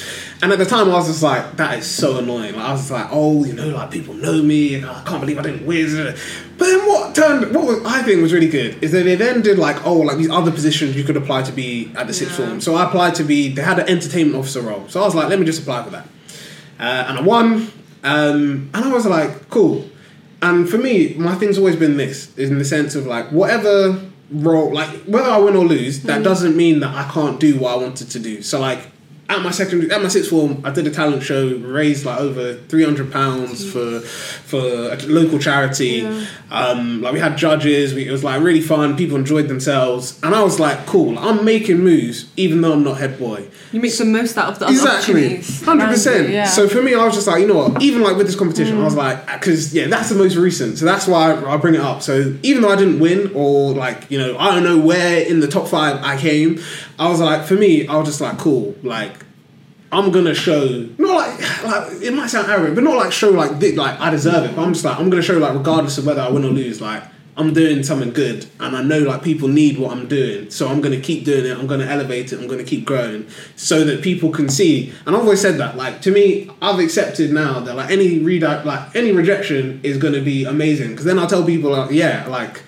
And 0.42 0.50
at 0.50 0.58
the 0.58 0.64
time, 0.64 0.90
I 0.90 0.94
was 0.94 1.06
just 1.06 1.22
like, 1.22 1.56
that 1.56 1.78
is 1.78 1.86
so 1.86 2.18
annoying. 2.18 2.56
Like, 2.56 2.64
I 2.64 2.72
was 2.72 2.80
just 2.80 2.90
like, 2.90 3.06
oh, 3.12 3.44
you 3.44 3.52
know, 3.52 3.68
like 3.68 3.92
people 3.92 4.12
know 4.14 4.42
me. 4.42 4.74
And, 4.74 4.86
I 4.86 5.04
can't 5.04 5.20
believe 5.20 5.38
I 5.38 5.42
didn't 5.42 5.64
win. 5.64 6.16
But 6.58 6.66
then 6.66 6.88
what 6.88 7.14
turned, 7.14 7.54
what 7.54 7.64
was, 7.64 7.84
I 7.84 8.02
think 8.02 8.20
was 8.20 8.32
really 8.32 8.48
good 8.48 8.82
is 8.82 8.90
that 8.90 9.04
they 9.04 9.14
then 9.14 9.40
did 9.42 9.56
like, 9.58 9.86
oh, 9.86 9.94
like 9.94 10.16
these 10.16 10.30
other 10.30 10.50
positions 10.50 10.96
you 10.96 11.04
could 11.04 11.16
apply 11.16 11.42
to 11.42 11.52
be 11.52 11.92
at 11.96 12.08
the 12.08 12.12
sixth 12.12 12.38
Yeah. 12.40 12.46
form. 12.46 12.60
So 12.60 12.74
I 12.74 12.86
applied 12.88 13.14
to 13.16 13.24
be, 13.24 13.50
they 13.50 13.62
had 13.62 13.78
an 13.78 13.88
entertainment 13.88 14.36
officer 14.36 14.60
role. 14.62 14.88
So 14.88 15.00
I 15.00 15.04
was 15.04 15.14
like, 15.14 15.28
let 15.28 15.38
me 15.38 15.46
just 15.46 15.60
apply 15.62 15.84
for 15.84 15.90
that. 15.90 16.08
Uh, 16.80 16.82
and 17.08 17.18
I 17.18 17.22
won. 17.22 17.70
Um, 18.02 18.68
and 18.74 18.84
I 18.84 18.92
was 18.92 19.06
like, 19.06 19.48
cool. 19.48 19.88
And 20.42 20.68
for 20.68 20.76
me, 20.78 21.14
my 21.14 21.36
thing's 21.36 21.56
always 21.56 21.76
been 21.76 21.96
this, 21.96 22.36
is 22.36 22.50
in 22.50 22.58
the 22.58 22.64
sense 22.64 22.96
of 22.96 23.06
like, 23.06 23.30
whatever 23.30 24.02
role, 24.32 24.74
like, 24.74 24.88
whether 25.04 25.30
I 25.30 25.38
win 25.38 25.54
or 25.54 25.64
lose, 25.64 26.02
that 26.02 26.24
doesn't 26.24 26.56
mean 26.56 26.80
that 26.80 26.92
I 26.92 27.08
can't 27.12 27.38
do 27.38 27.60
what 27.60 27.74
I 27.74 27.76
wanted 27.76 28.10
to 28.10 28.18
do. 28.18 28.42
So, 28.42 28.58
like, 28.58 28.88
at 29.36 29.42
my 29.42 29.50
secondary, 29.50 29.90
at 29.90 30.02
my 30.02 30.08
sixth 30.08 30.30
form, 30.30 30.60
I 30.64 30.70
did 30.70 30.86
a 30.86 30.90
talent 30.90 31.22
show, 31.22 31.56
raised 31.56 32.04
like 32.04 32.18
over 32.20 32.54
three 32.54 32.84
hundred 32.84 33.12
pounds 33.12 33.70
for 33.70 34.00
for 34.00 34.60
a 34.60 34.96
local 35.06 35.38
charity. 35.38 35.98
Yeah. 36.02 36.24
Um, 36.50 37.00
like 37.00 37.14
we 37.14 37.18
had 37.20 37.36
judges, 37.38 37.94
we, 37.94 38.06
it 38.06 38.12
was 38.12 38.22
like 38.22 38.42
really 38.42 38.60
fun. 38.60 38.96
People 38.96 39.16
enjoyed 39.16 39.48
themselves, 39.48 40.20
and 40.22 40.34
I 40.34 40.42
was 40.42 40.60
like, 40.60 40.86
cool. 40.86 41.18
I'm 41.18 41.44
making 41.44 41.78
moves, 41.78 42.30
even 42.36 42.60
though 42.60 42.72
I'm 42.74 42.84
not 42.84 42.98
head 42.98 43.18
boy. 43.18 43.48
You 43.72 43.80
make 43.80 43.96
the 43.96 44.04
most 44.04 44.36
out 44.36 44.48
of 44.52 44.58
the 44.58 44.66
other 44.66 44.74
Exactly, 44.74 45.14
opportunities. 45.24 45.64
hundred 45.64 45.86
percent. 45.86 46.28
Yeah. 46.28 46.44
So 46.46 46.68
for 46.68 46.82
me, 46.82 46.94
I 46.94 47.04
was 47.04 47.14
just 47.14 47.26
like, 47.26 47.40
you 47.40 47.46
know 47.46 47.56
what? 47.68 47.82
Even 47.82 48.02
like 48.02 48.16
with 48.16 48.26
this 48.26 48.36
competition, 48.36 48.78
I 48.80 48.84
was 48.84 48.94
like, 48.94 49.24
because 49.32 49.72
yeah, 49.74 49.86
that's 49.86 50.10
the 50.10 50.14
most 50.14 50.36
recent, 50.36 50.76
so 50.78 50.84
that's 50.84 51.06
why 51.06 51.32
I, 51.32 51.54
I 51.54 51.56
bring 51.56 51.74
it 51.74 51.80
up. 51.80 52.02
So 52.02 52.36
even 52.42 52.62
though 52.62 52.70
I 52.70 52.76
didn't 52.76 52.98
win, 53.00 53.30
or 53.34 53.72
like 53.72 54.10
you 54.10 54.18
know, 54.18 54.36
I 54.36 54.54
don't 54.54 54.64
know 54.64 54.78
where 54.78 55.22
in 55.22 55.40
the 55.40 55.48
top 55.48 55.68
five 55.68 56.02
I 56.04 56.18
came, 56.18 56.60
I 56.98 57.08
was 57.08 57.20
like, 57.20 57.44
for 57.46 57.54
me, 57.54 57.86
I 57.86 57.96
was 57.96 58.08
just 58.08 58.20
like, 58.20 58.38
cool, 58.38 58.74
like. 58.82 59.12
I'm 59.94 60.10
gonna 60.10 60.34
show 60.34 60.88
not 60.96 61.14
like 61.14 61.62
like 61.64 62.02
it 62.02 62.14
might 62.14 62.28
sound 62.28 62.50
arrogant, 62.50 62.76
but 62.76 62.84
not 62.84 62.96
like 62.96 63.12
show 63.12 63.28
like 63.28 63.60
thi- 63.60 63.76
like 63.76 64.00
I 64.00 64.08
deserve 64.08 64.44
it. 64.44 64.56
But 64.56 64.62
I'm 64.62 64.72
just 64.72 64.86
like 64.86 64.98
I'm 64.98 65.10
gonna 65.10 65.20
show 65.20 65.36
like 65.36 65.52
regardless 65.52 65.98
of 65.98 66.06
whether 66.06 66.22
I 66.22 66.30
win 66.30 66.46
or 66.46 66.48
lose, 66.48 66.80
like 66.80 67.02
I'm 67.36 67.52
doing 67.52 67.82
something 67.82 68.10
good, 68.10 68.46
and 68.58 68.74
I 68.74 68.82
know 68.82 69.00
like 69.00 69.22
people 69.22 69.48
need 69.48 69.78
what 69.78 69.92
I'm 69.92 70.08
doing, 70.08 70.50
so 70.50 70.68
I'm 70.68 70.80
gonna 70.80 71.00
keep 71.00 71.26
doing 71.26 71.44
it. 71.44 71.58
I'm 71.58 71.66
gonna 71.66 71.84
elevate 71.84 72.32
it. 72.32 72.40
I'm 72.40 72.46
gonna 72.46 72.64
keep 72.64 72.86
growing, 72.86 73.26
so 73.54 73.84
that 73.84 74.02
people 74.02 74.30
can 74.30 74.48
see. 74.48 74.94
And 75.04 75.14
I've 75.14 75.22
always 75.22 75.42
said 75.42 75.58
that. 75.58 75.76
Like 75.76 76.00
to 76.02 76.10
me, 76.10 76.50
I've 76.62 76.78
accepted 76.78 77.30
now 77.30 77.60
that 77.60 77.76
like 77.76 77.90
any 77.90 78.18
redirect, 78.18 78.64
like 78.64 78.96
any 78.96 79.12
rejection 79.12 79.80
is 79.82 79.98
gonna 79.98 80.22
be 80.22 80.44
amazing, 80.44 80.92
because 80.92 81.04
then 81.04 81.18
I'll 81.18 81.26
tell 81.26 81.44
people 81.44 81.70
like 81.70 81.90
yeah, 81.90 82.26
like 82.28 82.62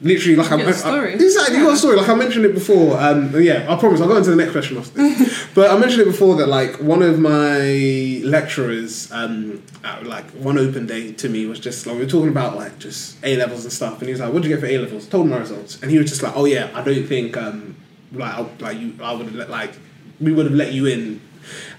literally 0.00 0.36
like 0.36 0.50
I, 0.52 0.56
got. 0.56 0.84
I- 0.84 1.06
exactly 1.08 1.58
you 1.58 1.64
got 1.64 1.74
a 1.74 1.76
story 1.76 1.96
like 1.96 2.08
I 2.08 2.14
mentioned 2.14 2.44
it 2.44 2.54
before. 2.54 3.00
Um, 3.00 3.40
yeah, 3.40 3.66
I 3.68 3.76
promise 3.76 4.00
I'll 4.00 4.08
go 4.08 4.16
into 4.16 4.30
the 4.30 4.36
next 4.36 4.52
question 4.52 4.78
after 4.78 4.92
this. 4.92 5.46
but 5.54 5.70
I 5.70 5.78
mentioned 5.78 6.02
it 6.02 6.06
before 6.06 6.36
that 6.36 6.48
like 6.48 6.76
one 6.80 7.02
of 7.02 7.18
my 7.18 8.20
lecturers, 8.24 9.10
um, 9.12 9.62
at, 9.82 10.04
like 10.04 10.30
one 10.32 10.58
open 10.58 10.86
day 10.86 11.12
to 11.12 11.28
me 11.28 11.46
was 11.46 11.60
just 11.60 11.86
like 11.86 11.96
we 11.96 12.04
were 12.04 12.10
talking 12.10 12.28
about 12.28 12.56
like 12.56 12.78
just 12.78 13.16
A 13.24 13.36
levels 13.36 13.64
and 13.64 13.72
stuff, 13.72 13.98
and 13.98 14.08
he 14.08 14.12
was 14.12 14.20
like, 14.20 14.28
"What 14.28 14.34
would 14.34 14.44
you 14.44 14.50
get 14.50 14.60
for 14.60 14.66
A 14.66 14.78
levels?" 14.78 15.06
Told 15.06 15.26
him 15.26 15.30
my 15.30 15.38
results, 15.38 15.80
and 15.82 15.90
he 15.90 15.98
was 15.98 16.08
just 16.08 16.22
like, 16.22 16.36
"Oh 16.36 16.44
yeah, 16.44 16.70
I 16.74 16.82
don't 16.82 17.06
think 17.06 17.36
um, 17.36 17.76
like 18.12 18.34
I, 18.34 18.46
like 18.60 18.78
you 18.78 18.94
I 19.02 19.12
would 19.14 19.26
have 19.26 19.34
let 19.34 19.50
like 19.50 19.72
we 20.20 20.32
would 20.32 20.46
have 20.46 20.54
let 20.54 20.72
you 20.72 20.86
in 20.86 21.20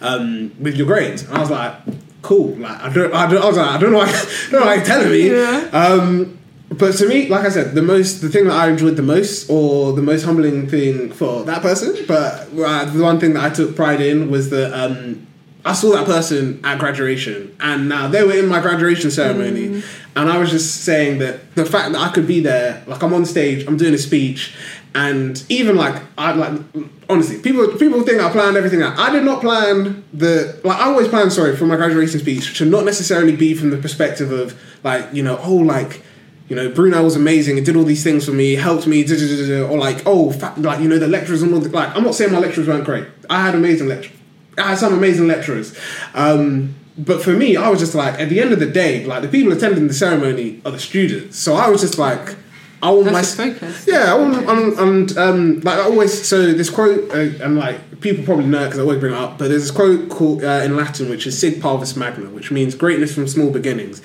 um, 0.02 0.52
with 0.60 0.76
your 0.76 0.88
grades." 0.88 1.24
And 1.24 1.38
I 1.38 1.40
was 1.40 1.50
like. 1.52 1.76
Cool. 2.22 2.56
Like 2.56 2.82
I 2.82 2.90
don't. 2.92 3.14
I, 3.14 3.30
don't, 3.30 3.44
I 3.44 3.46
was 3.46 3.56
like, 3.56 3.70
I 3.70 3.78
don't 3.78 3.92
know. 3.92 4.00
Why, 4.00 4.06
I 4.10 4.50
don't 4.50 4.60
know 4.60 4.66
why 4.66 4.76
you're 4.78 4.84
telling 4.84 5.12
me. 5.12 5.30
Yeah. 5.30 5.70
Um, 5.72 6.40
but 6.70 6.94
to 6.96 7.08
me, 7.08 7.28
like 7.28 7.46
I 7.46 7.50
said, 7.50 7.76
the 7.76 7.82
most, 7.82 8.22
the 8.22 8.30
thing 8.30 8.46
that 8.46 8.54
I 8.54 8.70
enjoyed 8.70 8.96
the 8.96 9.04
most, 9.04 9.50
or 9.50 9.94
the 9.94 10.02
most 10.02 10.24
humbling 10.24 10.68
thing 10.68 11.12
for 11.12 11.44
that 11.44 11.62
person, 11.62 11.96
but 12.08 12.50
uh, 12.58 12.86
the 12.86 13.04
one 13.04 13.20
thing 13.20 13.34
that 13.34 13.44
I 13.44 13.54
took 13.54 13.76
pride 13.76 14.02
in 14.02 14.32
was 14.32 14.50
that 14.50 14.74
um, 14.74 15.28
I 15.64 15.74
saw 15.74 15.92
that 15.94 16.06
person 16.06 16.60
at 16.64 16.80
graduation, 16.80 17.56
and 17.60 17.88
now 17.88 18.08
they 18.08 18.24
were 18.24 18.34
in 18.34 18.48
my 18.48 18.62
graduation 18.62 19.12
ceremony, 19.12 19.84
and 20.16 20.30
I 20.30 20.38
was 20.38 20.50
just 20.50 20.84
saying 20.84 21.20
that 21.20 21.56
the 21.56 21.66
fact 21.66 21.94
that 21.94 22.02
I 22.02 22.12
could 22.12 22.28
be 22.28 22.40
there, 22.40 22.84
like 22.88 23.02
I'm 23.04 23.14
on 23.14 23.26
stage, 23.26 23.68
I'm 23.68 23.78
doing 23.78 23.94
a 23.94 23.98
speech, 24.00 24.56
and 24.96 25.44
even 25.50 25.76
like 25.76 26.02
I 26.18 26.34
like 26.34 26.62
honestly, 27.10 27.40
people 27.40 27.68
people 27.78 28.02
think 28.04 28.22
I 28.22 28.32
planned 28.32 28.58
everything 28.58 28.82
out. 28.82 28.98
I 28.98 29.12
did 29.12 29.24
not 29.24 29.42
plan 29.42 30.04
the 30.14 30.60
like 30.64 30.80
I 30.80 30.86
always 30.86 31.10
plan 31.10 31.30
sorry 31.30 31.56
for 31.56 31.66
my 31.66 31.76
graduation 31.76 32.20
speech 32.20 32.58
to 32.58 32.66
not 32.66 32.86
necessarily 32.86 33.36
be 33.36 33.54
from 33.54 33.72
the 33.72 33.78
perspective 33.78 34.32
of 34.32 34.60
like 34.84 35.14
you 35.14 35.22
know 35.22 35.38
oh 35.44 35.56
like 35.56 36.02
you 36.48 36.56
know 36.56 36.70
Brunel 36.70 37.04
was 37.04 37.16
amazing 37.16 37.58
and 37.58 37.66
did 37.66 37.76
all 37.76 37.84
these 37.84 38.04
things 38.04 38.26
for 38.26 38.32
me, 38.32 38.54
helped 38.56 38.88
me, 38.88 39.04
da, 39.04 39.16
da, 39.16 39.48
da, 39.48 39.62
or 39.68 39.78
like 39.78 40.04
oh 40.06 40.32
fa- 40.32 40.54
like 40.58 40.80
you 40.80 40.88
know 40.88 41.00
the 41.00 41.08
lecturers 41.08 41.42
and 41.42 41.54
all 41.54 41.60
the, 41.60 41.70
like 41.70 41.96
I'm 41.96 42.04
not 42.04 42.16
saying 42.16 42.32
my 42.32 42.40
lecturers 42.40 42.68
weren't 42.68 42.86
great. 42.86 43.06
I 43.30 43.42
had 43.42 43.56
amazing 43.56 43.88
lecturers. 43.88 44.18
I 44.58 44.70
had 44.70 44.78
some 44.78 44.94
amazing 44.94 45.28
lecturers. 45.28 45.78
Um, 46.14 46.76
but 46.98 47.22
for 47.22 47.32
me, 47.32 47.58
I 47.58 47.68
was 47.70 47.80
just 47.80 47.94
like, 47.94 48.20
at 48.22 48.30
the 48.30 48.40
end 48.40 48.54
of 48.54 48.60
the 48.60 48.68
day, 48.68 49.04
like 49.06 49.22
the 49.22 49.28
people 49.28 49.52
attending 49.52 49.88
the 49.88 49.94
ceremony 49.94 50.62
are 50.66 50.72
the 50.72 50.80
students. 50.80 51.38
So 51.38 51.56
I 51.56 51.68
was 51.68 51.82
just 51.82 51.98
like, 51.98 52.38
I 52.82 52.90
want 52.90 53.06
That's 53.06 53.38
my 53.38 53.50
focus. 53.52 53.86
yeah, 53.88 54.14
I 54.14 54.16
want, 54.16 54.48
and, 54.48 54.80
and 54.80 55.18
um, 55.18 55.60
like 55.62 55.80
I 55.80 55.84
always. 55.84 56.28
So 56.28 56.54
this 56.54 56.70
quote, 56.70 57.10
uh, 57.12 57.44
and 57.44 57.58
like 57.58 58.00
people 58.00 58.24
probably 58.24 58.46
know 58.46 58.62
it 58.62 58.66
because 58.66 58.80
I 58.80 58.82
always 58.84 59.00
bring 59.00 59.14
it 59.14 59.18
up. 59.18 59.38
But 59.38 59.48
there's 59.48 59.64
this 59.64 59.72
quote 59.72 60.10
called 60.10 60.44
uh, 60.44 60.62
in 60.64 60.76
Latin, 60.76 61.10
which 61.10 61.26
is 61.26 61.38
"Sic 61.38 61.56
Parvis 61.56 61.98
Magna," 61.98 62.30
which 62.30 62.52
means 62.52 62.76
greatness 62.76 63.14
from 63.14 63.28
small 63.28 63.50
beginnings. 63.50 64.02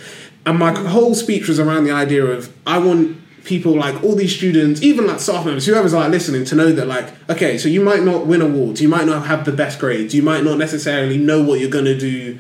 And 0.47 0.59
my 0.59 0.73
whole 0.79 1.15
speech 1.15 1.49
was 1.49 1.59
around 1.61 1.85
the 1.85 1.93
idea 1.93 2.25
of 2.25 2.53
I 2.67 2.79
want 2.79 3.19
people 3.45 3.75
like 3.75 4.03
all 4.03 4.15
these 4.15 4.35
students, 4.37 4.83
even 4.83 5.07
like 5.07 5.21
staff 5.21 5.45
members, 5.45 5.67
whoever's 5.67 5.95
like 5.95 6.11
listening, 6.11 6.45
to 6.47 6.55
know 6.55 6.73
that 6.73 6.87
like 6.87 7.09
okay, 7.31 7.59
so 7.59 7.69
you 7.69 7.81
might 7.83 8.03
not 8.03 8.27
win 8.27 8.41
awards, 8.43 8.81
you 8.81 8.89
might 8.89 9.07
not 9.07 9.27
have 9.27 9.45
the 9.45 9.53
best 9.53 9.79
grades, 9.79 10.15
you 10.15 10.23
might 10.23 10.45
not 10.45 10.59
necessarily 10.59 11.19
know 11.19 11.43
what 11.43 11.61
you're 11.61 11.71
gonna 11.71 11.97
do 11.97 12.39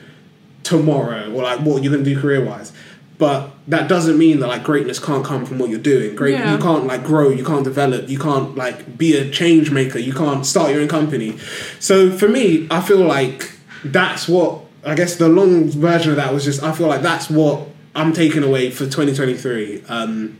tomorrow 0.62 1.30
or 1.32 1.42
like 1.42 1.60
what 1.60 1.82
you're 1.82 1.92
going 1.92 2.04
to 2.04 2.14
do 2.14 2.20
career 2.20 2.44
wise 2.44 2.72
but 3.20 3.50
that 3.68 3.86
doesn't 3.88 4.16
mean 4.18 4.40
that 4.40 4.46
like 4.46 4.64
greatness 4.64 4.98
can't 4.98 5.24
come 5.24 5.44
from 5.44 5.58
what 5.58 5.68
you're 5.68 5.78
doing. 5.78 6.16
Great 6.16 6.32
Yeah. 6.38 6.52
you 6.52 6.58
can't 6.58 6.86
like 6.86 7.04
grow 7.04 7.28
you 7.28 7.44
can't 7.44 7.64
develop 7.64 8.08
you 8.08 8.18
can't 8.18 8.56
like 8.56 8.96
be 8.96 9.14
a 9.16 9.30
change 9.30 9.70
maker 9.70 9.98
you 9.98 10.14
can't 10.14 10.44
start 10.46 10.70
your 10.72 10.80
own 10.80 10.88
company. 10.88 11.36
So 11.80 12.10
for 12.10 12.28
me 12.28 12.66
i 12.70 12.80
feel 12.80 13.00
like 13.04 13.50
that's 13.84 14.28
what 14.28 14.60
i 14.84 14.94
guess 14.94 15.16
the 15.16 15.28
long 15.28 15.68
version 15.70 16.10
of 16.10 16.16
that 16.16 16.32
was 16.32 16.44
just 16.44 16.62
i 16.62 16.72
feel 16.72 16.86
like 16.88 17.02
that's 17.02 17.28
what 17.30 17.68
i'm 17.94 18.12
taking 18.12 18.42
away 18.42 18.70
for 18.70 18.84
2023 18.84 19.82
um 19.88 20.38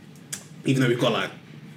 even 0.65 0.83
though 0.83 0.89
we've 0.89 1.01
got 1.01 1.13
like 1.13 1.31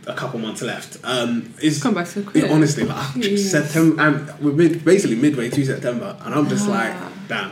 a 0.08 0.14
couple 0.14 0.38
months 0.40 0.62
left 0.62 0.98
um 1.04 1.54
is 1.62 1.82
Come 1.82 1.94
back 1.94 2.08
so 2.08 2.22
quick. 2.24 2.44
yeah, 2.44 2.52
honestly, 2.52 2.84
like. 2.84 3.24
September, 3.38 4.02
and 4.02 4.40
we're 4.42 4.52
mid, 4.52 4.84
basically 4.84 5.16
midway 5.16 5.50
through 5.50 5.64
September, 5.66 6.18
and 6.26 6.36
I'm 6.36 6.50
just 6.50 6.68
Ah. 6.68 6.72
like, 6.72 7.28
damn. 7.30 7.52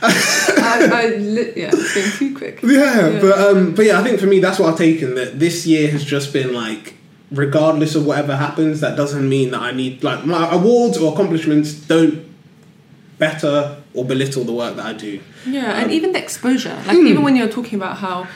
I, 0.00 0.88
I 0.90 1.16
li- 1.16 1.52
yeah, 1.54 1.70
it's 1.72 1.94
going 1.94 2.10
too 2.12 2.34
quick. 2.36 2.62
Yeah, 2.62 3.08
Yeah. 3.10 3.20
but 3.20 3.38
um, 3.38 3.74
but 3.74 3.84
yeah, 3.84 4.00
I 4.00 4.02
think 4.02 4.18
for 4.20 4.26
me 4.26 4.40
that's 4.40 4.58
what 4.58 4.70
I've 4.72 4.78
taken. 4.78 5.14
That 5.16 5.38
this 5.38 5.66
year 5.66 5.90
has 5.90 6.02
just 6.02 6.32
been 6.32 6.54
like, 6.54 6.94
regardless 7.30 7.94
of 7.94 8.06
whatever 8.06 8.36
happens, 8.36 8.80
that 8.80 8.96
doesn't 8.96 9.28
mean 9.28 9.50
that 9.50 9.60
I 9.60 9.72
need 9.72 10.02
like 10.02 10.24
my 10.24 10.50
awards 10.50 10.96
or 10.96 11.12
accomplishments 11.12 11.74
don't 11.74 12.24
better 13.18 13.81
or 13.94 14.04
belittle 14.04 14.44
the 14.44 14.52
work 14.52 14.76
that 14.76 14.86
I 14.86 14.92
do. 14.92 15.20
Yeah, 15.46 15.72
Um, 15.72 15.84
and 15.84 15.92
even 15.92 16.12
the 16.12 16.18
exposure. 16.18 16.76
Like 16.86 16.96
Hmm. 16.98 17.06
even 17.06 17.22
when 17.22 17.36
you're 17.36 17.48
talking 17.58 17.78
about 17.78 17.98
how 17.98 18.26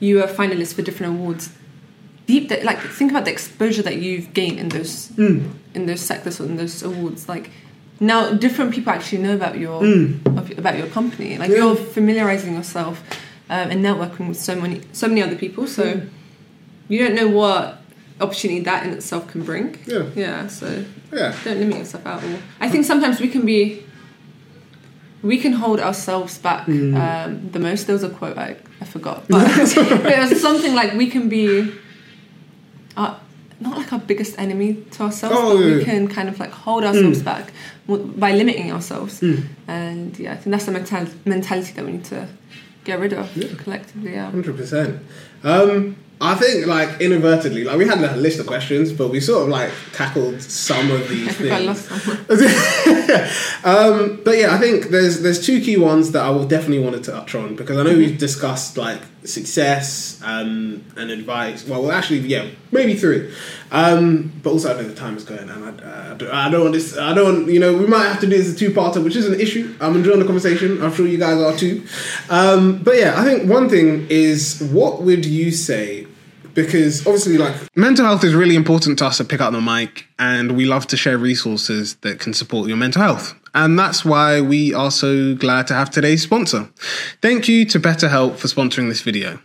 you 0.00 0.22
are 0.22 0.26
finalists 0.28 0.74
for 0.74 0.82
different 0.82 1.14
awards, 1.14 1.50
deep 2.26 2.48
that 2.48 2.64
like 2.64 2.78
think 2.80 3.10
about 3.10 3.24
the 3.24 3.30
exposure 3.30 3.82
that 3.82 3.96
you've 3.96 4.32
gained 4.32 4.58
in 4.58 4.68
those 4.70 5.08
Hmm. 5.16 5.38
in 5.74 5.86
those 5.86 6.00
sectors 6.00 6.40
or 6.40 6.44
in 6.46 6.56
those 6.56 6.82
awards. 6.82 7.28
Like 7.28 7.50
now, 8.00 8.32
different 8.32 8.72
people 8.74 8.92
actually 8.92 9.22
know 9.22 9.34
about 9.34 9.58
your 9.58 9.84
of, 10.38 10.50
about 10.58 10.76
your 10.78 10.86
company. 10.88 11.36
Like 11.38 11.48
Hmm. 11.50 11.56
Yeah. 11.56 11.58
you're 11.66 11.76
familiarizing 11.76 12.54
yourself 12.54 13.02
um, 13.50 13.70
and 13.70 13.84
networking 13.84 14.28
with 14.28 14.40
so 14.40 14.54
many 14.56 14.80
so 14.92 15.08
many 15.08 15.22
other 15.22 15.36
people. 15.36 15.66
So 15.66 15.82
Hmm. 15.84 16.00
you 16.88 16.98
don't 17.02 17.14
know 17.14 17.28
what 17.28 17.78
opportunity 18.20 18.60
that 18.60 18.86
in 18.86 18.92
itself 18.92 19.26
can 19.32 19.42
bring. 19.42 19.76
Yeah. 19.86 20.04
Yeah. 20.16 20.46
So 20.48 20.66
Yeah, 21.12 21.34
don't 21.44 21.58
limit 21.60 21.76
yourself 21.78 22.06
out. 22.06 22.22
Or 22.24 22.38
I 22.60 22.68
think 22.70 22.86
sometimes 22.86 23.20
we 23.20 23.28
can 23.28 23.44
be, 23.44 23.82
we 25.22 25.38
can 25.38 25.52
hold 25.52 25.78
ourselves 25.80 26.38
back 26.38 26.66
Mm. 26.66 26.94
um, 26.96 27.50
the 27.52 27.58
most. 27.58 27.86
There 27.86 27.94
was 27.94 28.02
a 28.02 28.08
quote 28.10 28.36
I, 28.38 28.56
I 28.80 28.84
forgot, 28.84 29.24
but 29.28 29.46
it 29.48 30.30
was 30.30 30.40
something 30.40 30.74
like 30.74 30.94
we 30.94 31.06
can 31.08 31.28
be, 31.28 31.72
uh, 32.96 33.14
not 33.60 33.76
like 33.78 33.92
our 33.92 34.00
biggest 34.00 34.38
enemy 34.38 34.84
to 34.92 35.04
ourselves, 35.04 35.36
Oh, 35.38 35.56
but 35.56 35.64
yeah. 35.64 35.76
we 35.76 35.84
can 35.84 36.08
kind 36.08 36.28
of 36.28 36.38
like 36.40 36.50
hold 36.50 36.82
ourselves 36.84 37.22
back 37.22 37.52
by 37.86 38.32
limiting 38.32 38.72
ourselves. 38.72 39.20
Mm. 39.20 39.44
And 39.68 40.18
yeah, 40.18 40.32
I 40.32 40.36
think 40.36 40.50
that's 40.52 40.64
the 40.66 40.72
mental- 40.72 41.06
mentality 41.24 41.72
that 41.74 41.84
we 41.84 41.92
need 41.92 42.04
to 42.06 42.26
get 42.84 42.98
rid 42.98 43.12
of 43.12 43.36
Yeah. 43.36 43.48
collectively. 43.62 44.12
Yeah. 44.14 44.30
hundred 44.30 44.56
percent. 44.56 45.00
I 46.24 46.36
think 46.36 46.66
like 46.68 47.00
inadvertently, 47.00 47.64
like 47.64 47.76
we 47.76 47.84
had 47.86 47.98
a 48.00 48.14
list 48.16 48.38
of 48.38 48.46
questions, 48.46 48.92
but 48.92 49.08
we 49.08 49.18
sort 49.18 49.42
of 49.42 49.48
like 49.48 49.72
tackled 49.92 50.40
some 50.40 50.88
of 50.92 51.08
these 51.08 51.28
I 51.28 51.32
think 51.32 51.52
I 51.52 51.74
things. 51.74 53.64
um, 53.64 54.20
but 54.24 54.38
yeah, 54.38 54.54
I 54.54 54.58
think 54.58 54.86
there's 54.90 55.20
there's 55.22 55.44
two 55.44 55.60
key 55.60 55.76
ones 55.76 56.12
that 56.12 56.22
I 56.22 56.30
will 56.30 56.46
definitely 56.46 56.78
want 56.78 57.02
to 57.02 57.10
touch 57.10 57.34
on 57.34 57.56
because 57.56 57.76
I 57.76 57.82
know 57.82 57.96
we've 57.96 58.18
discussed 58.18 58.76
like 58.76 59.00
success 59.24 60.20
um, 60.24 60.84
and 60.96 61.10
advice. 61.10 61.66
Well, 61.66 61.82
well, 61.82 61.92
actually, 61.92 62.20
yeah, 62.20 62.46
maybe 62.70 62.94
three. 62.94 63.32
Um, 63.72 64.32
but 64.44 64.50
also, 64.50 64.72
I 64.72 64.80
know 64.80 64.86
the 64.88 64.94
time 64.94 65.16
is 65.16 65.24
going, 65.24 65.48
and 65.48 65.64
I, 65.64 65.84
uh, 65.84 66.12
I, 66.12 66.14
don't, 66.14 66.30
I 66.30 66.50
don't 66.50 66.60
want 66.62 66.74
this. 66.74 66.96
I 66.96 67.14
don't. 67.14 67.34
want- 67.34 67.48
You 67.48 67.58
know, 67.58 67.76
we 67.76 67.86
might 67.86 68.06
have 68.06 68.20
to 68.20 68.26
do 68.28 68.36
this 68.36 68.46
as 68.46 68.54
a 68.54 68.58
two-parter, 68.58 69.02
which 69.02 69.16
is 69.16 69.26
an 69.26 69.40
issue. 69.40 69.74
I'm 69.80 69.96
enjoying 69.96 70.20
the 70.20 70.24
conversation. 70.24 70.80
I'm 70.82 70.92
sure 70.92 71.06
you 71.06 71.18
guys 71.18 71.40
are 71.40 71.56
too. 71.56 71.84
Um, 72.30 72.80
but 72.82 72.96
yeah, 72.96 73.14
I 73.20 73.24
think 73.24 73.50
one 73.50 73.68
thing 73.68 74.06
is, 74.08 74.60
what 74.72 75.02
would 75.02 75.24
you 75.26 75.50
say 75.50 76.06
because 76.54 77.06
obviously 77.06 77.38
like 77.38 77.54
mental 77.76 78.04
health 78.04 78.24
is 78.24 78.34
really 78.34 78.56
important 78.56 78.98
to 78.98 79.06
us 79.06 79.18
to 79.18 79.24
pick 79.24 79.40
up 79.40 79.52
the 79.52 79.60
mic 79.60 80.06
and 80.18 80.52
we 80.56 80.64
love 80.64 80.86
to 80.88 80.96
share 80.96 81.18
resources 81.18 81.96
that 81.96 82.20
can 82.20 82.34
support 82.34 82.68
your 82.68 82.76
mental 82.76 83.02
health. 83.02 83.34
And 83.54 83.78
that's 83.78 84.04
why 84.04 84.40
we 84.40 84.72
are 84.72 84.90
so 84.90 85.34
glad 85.34 85.66
to 85.66 85.74
have 85.74 85.90
today's 85.90 86.22
sponsor. 86.22 86.70
Thank 87.20 87.48
you 87.48 87.64
to 87.66 87.78
betterhelp 87.78 88.36
for 88.36 88.48
sponsoring 88.48 88.88
this 88.88 89.02
video. 89.02 89.40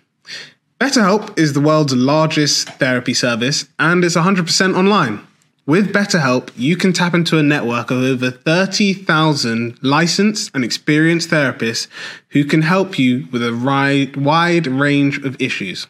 Betterhelp 0.79 1.37
is 1.37 1.53
the 1.53 1.61
world's 1.61 1.93
largest 1.93 2.69
therapy 2.69 3.13
service 3.13 3.67
and 3.79 4.03
it's 4.05 4.15
100% 4.15 4.77
online. 4.77 5.25
With 5.65 5.91
BetterHelp, 5.91 6.51
you 6.55 6.77
can 6.77 6.93
tap 6.93 7.13
into 7.13 7.37
a 7.37 7.43
network 7.43 7.91
of 7.91 7.97
over 7.97 8.31
30,000 8.31 9.77
licensed 9.81 10.49
and 10.53 10.63
experienced 10.63 11.29
therapists 11.29 11.89
who 12.29 12.45
can 12.45 12.61
help 12.61 12.97
you 12.97 13.27
with 13.33 13.43
a 13.43 14.13
wide 14.15 14.65
range 14.65 15.17
of 15.25 15.41
issues. 15.41 15.87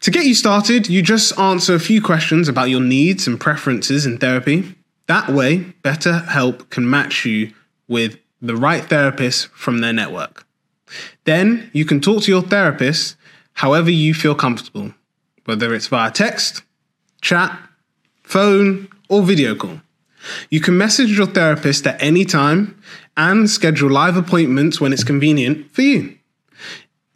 To 0.00 0.10
get 0.10 0.26
you 0.26 0.34
started, 0.34 0.88
you 0.88 1.02
just 1.02 1.38
answer 1.38 1.74
a 1.74 1.80
few 1.80 2.02
questions 2.02 2.48
about 2.48 2.70
your 2.70 2.80
needs 2.80 3.26
and 3.26 3.40
preferences 3.40 4.06
in 4.06 4.18
therapy. 4.18 4.74
That 5.06 5.28
way, 5.28 5.74
BetterHelp 5.82 6.70
can 6.70 6.88
match 6.88 7.24
you 7.24 7.52
with 7.88 8.18
the 8.42 8.56
right 8.56 8.84
therapist 8.84 9.48
from 9.48 9.80
their 9.80 9.92
network. 9.92 10.46
Then 11.24 11.70
you 11.72 11.84
can 11.84 12.00
talk 12.00 12.22
to 12.24 12.30
your 12.30 12.42
therapist 12.42 13.16
however 13.54 13.90
you 13.90 14.14
feel 14.14 14.34
comfortable, 14.34 14.94
whether 15.44 15.74
it's 15.74 15.86
via 15.86 16.10
text, 16.10 16.62
chat, 17.20 17.58
phone, 18.22 18.88
or 19.08 19.22
video 19.22 19.54
call. 19.54 19.80
You 20.50 20.60
can 20.60 20.76
message 20.76 21.16
your 21.16 21.26
therapist 21.26 21.86
at 21.86 22.02
any 22.02 22.24
time 22.24 22.80
and 23.16 23.48
schedule 23.48 23.90
live 23.90 24.16
appointments 24.16 24.80
when 24.80 24.92
it's 24.92 25.04
convenient 25.04 25.70
for 25.72 25.82
you. 25.82 26.15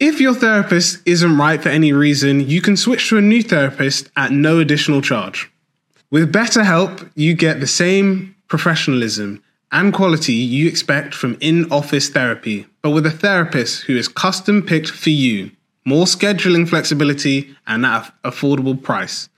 If 0.01 0.19
your 0.19 0.33
therapist 0.33 0.99
isn't 1.05 1.37
right 1.37 1.61
for 1.61 1.69
any 1.69 1.93
reason, 1.93 2.49
you 2.49 2.59
can 2.59 2.75
switch 2.75 3.09
to 3.09 3.19
a 3.19 3.21
new 3.21 3.43
therapist 3.43 4.09
at 4.17 4.31
no 4.31 4.57
additional 4.57 5.03
charge. 5.03 5.51
With 6.09 6.33
BetterHelp, 6.33 7.11
you 7.13 7.35
get 7.35 7.59
the 7.59 7.67
same 7.67 8.35
professionalism 8.47 9.43
and 9.71 9.93
quality 9.93 10.33
you 10.33 10.67
expect 10.67 11.13
from 11.13 11.37
in 11.39 11.71
office 11.71 12.09
therapy, 12.09 12.65
but 12.81 12.89
with 12.89 13.05
a 13.05 13.11
therapist 13.11 13.83
who 13.83 13.95
is 13.95 14.07
custom 14.07 14.63
picked 14.63 14.89
for 14.89 15.11
you. 15.11 15.51
more 15.85 16.05
scheduling 16.05 16.67
flexibility, 16.67 17.55
and 17.67 17.85
at 17.85 18.07
an 18.07 18.31
affordable 18.31 18.81
price. 18.81 19.29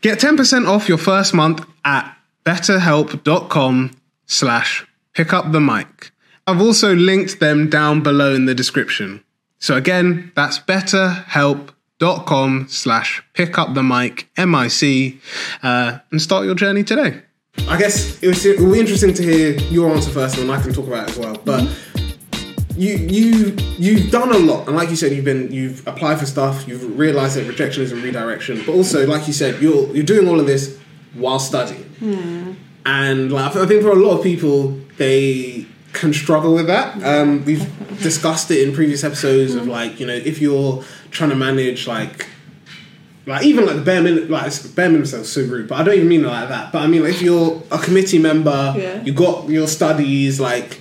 Get 0.00 0.18
10% 0.18 0.66
off 0.66 0.88
your 0.88 0.98
first 0.98 1.34
month 1.34 1.62
at 1.84 2.16
betterhelp.com 2.46 3.90
slash 4.24 4.86
pick 5.12 5.34
up 5.34 5.52
the 5.52 5.60
mic. 5.60 6.10
I've 6.46 6.62
also 6.62 6.94
linked 6.94 7.38
them 7.38 7.68
down 7.68 8.02
below 8.02 8.34
in 8.34 8.46
the 8.46 8.54
description. 8.54 9.22
So 9.58 9.76
again, 9.76 10.32
that's 10.34 10.58
betterhelp.com 10.58 12.66
slash 12.68 13.22
pick 13.32 13.58
up 13.58 13.74
the 13.74 13.82
mic, 13.82 14.28
M-I-C, 14.36 15.20
uh, 15.62 15.98
and 16.10 16.22
start 16.22 16.44
your 16.44 16.54
journey 16.54 16.84
today. 16.84 17.22
I 17.68 17.78
guess 17.78 18.22
it 18.22 18.28
was, 18.28 18.44
it 18.44 18.60
will 18.60 18.72
be 18.72 18.80
interesting 18.80 19.14
to 19.14 19.22
hear 19.22 19.58
your 19.70 19.90
answer 19.90 20.10
first, 20.10 20.38
and 20.38 20.48
then 20.48 20.58
I 20.58 20.62
can 20.62 20.72
talk 20.72 20.86
about 20.86 21.08
it 21.08 21.12
as 21.12 21.18
well. 21.18 21.40
But 21.44 21.68
you 22.76 22.96
you 22.96 23.56
you've 23.78 24.10
done 24.10 24.30
a 24.30 24.38
lot, 24.38 24.66
and 24.68 24.76
like 24.76 24.90
you 24.90 24.96
said, 24.96 25.12
you've 25.12 25.24
been 25.24 25.50
you've 25.50 25.86
applied 25.86 26.18
for 26.18 26.26
stuff, 26.26 26.68
you've 26.68 26.98
realised 26.98 27.36
that 27.36 27.46
rejection 27.48 27.82
is 27.82 27.92
a 27.92 27.96
redirection, 27.96 28.62
but 28.66 28.74
also 28.74 29.06
like 29.06 29.26
you 29.26 29.32
said, 29.32 29.62
you're 29.62 29.88
you're 29.94 30.04
doing 30.04 30.28
all 30.28 30.38
of 30.38 30.46
this 30.46 30.78
while 31.14 31.38
studying, 31.38 31.84
and 32.84 33.32
like 33.32 33.56
I 33.56 33.66
think 33.66 33.82
for 33.82 33.90
a 33.90 33.94
lot 33.94 34.18
of 34.18 34.22
people, 34.22 34.78
they 34.98 35.66
can 35.98 36.12
struggle 36.12 36.54
with 36.54 36.66
that. 36.68 37.02
Um, 37.02 37.44
we've 37.44 37.66
discussed 38.02 38.50
it 38.50 38.66
in 38.68 38.74
previous 38.74 39.02
episodes 39.04 39.54
of 39.54 39.66
like 39.66 39.98
you 40.00 40.06
know 40.06 40.14
if 40.14 40.40
you're 40.40 40.84
trying 41.10 41.30
to 41.30 41.36
manage 41.36 41.86
like 41.86 42.26
like 43.26 43.44
even 43.44 43.66
like 43.66 43.76
the 43.76 43.82
bare 43.82 44.02
minimum, 44.02 44.28
like 44.30 44.52
bare 44.76 44.88
minimum 44.88 45.06
sounds 45.06 45.28
so 45.32 45.42
rude, 45.42 45.68
but 45.68 45.76
I 45.80 45.82
don't 45.82 45.94
even 45.96 46.08
mean 46.08 46.24
it 46.24 46.28
like 46.28 46.48
that. 46.48 46.70
But 46.72 46.82
I 46.82 46.86
mean, 46.86 47.02
like, 47.02 47.14
if 47.14 47.22
you're 47.22 47.62
a 47.72 47.78
committee 47.78 48.18
member, 48.20 48.74
Yeah. 48.76 49.02
you 49.02 49.12
got 49.12 49.48
your 49.48 49.66
studies, 49.66 50.38
like 50.38 50.80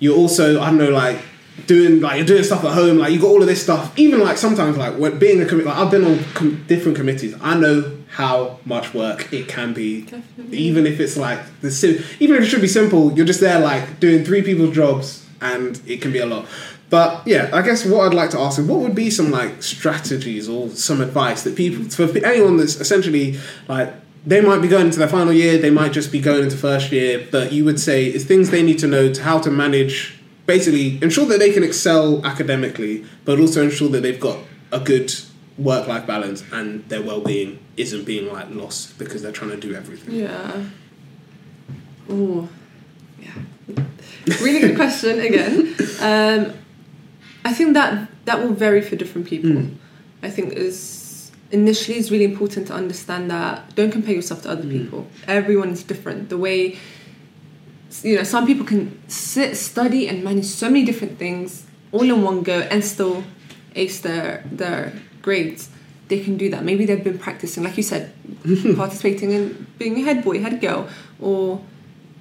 you're 0.00 0.16
also 0.16 0.60
I 0.60 0.66
don't 0.70 0.78
know, 0.78 0.90
like 0.90 1.18
doing 1.66 2.00
like 2.00 2.16
you're 2.16 2.26
doing 2.26 2.42
stuff 2.42 2.64
at 2.64 2.72
home, 2.72 2.98
like 2.98 3.12
you 3.12 3.20
got 3.20 3.28
all 3.28 3.40
of 3.42 3.46
this 3.46 3.62
stuff. 3.62 3.96
Even 3.96 4.20
like 4.20 4.38
sometimes 4.38 4.76
like 4.76 4.96
when 4.98 5.18
being 5.20 5.40
a 5.40 5.46
committee, 5.46 5.68
like 5.68 5.78
I've 5.78 5.90
been 5.90 6.04
on 6.04 6.18
com- 6.34 6.64
different 6.66 6.96
committees, 6.96 7.34
I 7.40 7.56
know 7.56 7.92
how 8.14 8.60
much 8.64 8.94
work 8.94 9.32
it 9.32 9.48
can 9.48 9.72
be. 9.72 10.02
Definitely. 10.02 10.56
Even 10.56 10.86
if 10.86 11.00
it's 11.00 11.16
like 11.16 11.40
the 11.62 11.70
sim- 11.70 12.02
even 12.20 12.36
if 12.36 12.44
it 12.44 12.46
should 12.46 12.60
be 12.60 12.68
simple, 12.68 13.12
you're 13.12 13.26
just 13.26 13.40
there 13.40 13.58
like 13.58 13.98
doing 13.98 14.24
three 14.24 14.42
people's 14.42 14.74
jobs, 14.74 15.26
and 15.40 15.80
it 15.84 16.00
can 16.00 16.12
be 16.12 16.20
a 16.20 16.26
lot. 16.26 16.46
But 16.90 17.26
yeah, 17.26 17.50
I 17.52 17.60
guess 17.62 17.84
what 17.84 18.06
I'd 18.06 18.14
like 18.14 18.30
to 18.30 18.38
ask 18.38 18.60
is 18.60 18.66
what 18.66 18.78
would 18.78 18.94
be 18.94 19.10
some 19.10 19.32
like 19.32 19.64
strategies 19.64 20.48
or 20.48 20.68
some 20.68 21.00
advice 21.00 21.42
that 21.42 21.56
people 21.56 21.84
for 21.90 22.04
anyone 22.24 22.56
that's 22.56 22.76
essentially 22.76 23.36
like 23.66 23.92
they 24.24 24.40
might 24.40 24.62
be 24.62 24.68
going 24.68 24.86
into 24.86 25.00
their 25.00 25.08
final 25.08 25.32
year, 25.32 25.58
they 25.58 25.70
might 25.70 25.92
just 25.92 26.12
be 26.12 26.20
going 26.20 26.44
into 26.44 26.56
first 26.56 26.92
year, 26.92 27.26
but 27.32 27.52
you 27.52 27.64
would 27.64 27.80
say 27.80 28.06
is 28.06 28.24
things 28.24 28.50
they 28.50 28.62
need 28.62 28.78
to 28.78 28.86
know 28.86 29.12
to 29.12 29.22
how 29.24 29.40
to 29.40 29.50
manage 29.50 30.20
basically 30.46 31.02
ensure 31.02 31.26
that 31.26 31.40
they 31.40 31.52
can 31.52 31.64
excel 31.64 32.24
academically, 32.24 33.04
but 33.24 33.40
also 33.40 33.62
ensure 33.62 33.88
that 33.88 34.02
they've 34.02 34.20
got 34.20 34.38
a 34.70 34.78
good 34.78 35.12
work 35.58 35.86
life 35.86 36.06
balance 36.06 36.42
and 36.52 36.88
their 36.88 37.02
well 37.02 37.20
being 37.20 37.58
isn't 37.76 38.04
being 38.04 38.32
like 38.32 38.50
lost 38.50 38.98
because 38.98 39.22
they're 39.22 39.32
trying 39.32 39.50
to 39.50 39.56
do 39.56 39.74
everything. 39.74 40.14
Yeah. 40.14 40.64
Oh, 42.08 42.48
yeah. 43.20 43.32
Really 44.40 44.60
good 44.60 44.76
question 44.76 45.20
again. 45.20 45.74
Um, 46.00 46.52
I 47.46 47.52
think 47.54 47.74
that 47.74 48.08
that 48.26 48.42
will 48.42 48.52
vary 48.52 48.82
for 48.82 48.96
different 48.96 49.26
people. 49.26 49.50
Mm. 49.50 49.76
I 50.22 50.28
think 50.28 50.52
is 50.54 51.30
initially 51.50 51.96
it's 51.98 52.10
really 52.10 52.24
important 52.24 52.66
to 52.66 52.74
understand 52.74 53.30
that 53.30 53.74
don't 53.74 53.90
compare 53.92 54.14
yourself 54.14 54.42
to 54.42 54.50
other 54.50 54.64
Mm. 54.64 54.72
people. 54.72 55.06
Everyone 55.28 55.70
is 55.70 55.82
different. 55.82 56.28
The 56.28 56.36
way 56.38 56.76
you 58.02 58.16
know, 58.16 58.24
some 58.24 58.44
people 58.46 58.66
can 58.66 58.98
sit, 59.08 59.56
study, 59.56 60.08
and 60.08 60.24
manage 60.24 60.46
so 60.46 60.68
many 60.68 60.84
different 60.84 61.16
things 61.18 61.64
all 61.92 62.02
in 62.02 62.22
one 62.22 62.42
go 62.42 62.60
and 62.60 62.84
still 62.84 63.22
ace 63.76 64.00
their 64.00 64.42
their 64.50 64.92
grades. 65.24 65.62
They 66.08 66.20
can 66.26 66.36
do 66.36 66.46
that. 66.50 66.62
Maybe 66.70 66.84
they've 66.88 67.02
been 67.10 67.18
practicing, 67.18 67.64
like 67.64 67.76
you 67.78 67.82
said, 67.82 68.12
participating 68.76 69.30
in 69.32 69.66
being 69.78 69.96
a 69.98 70.02
head 70.08 70.22
boy, 70.22 70.36
head 70.46 70.60
girl, 70.60 70.86
or 71.18 71.60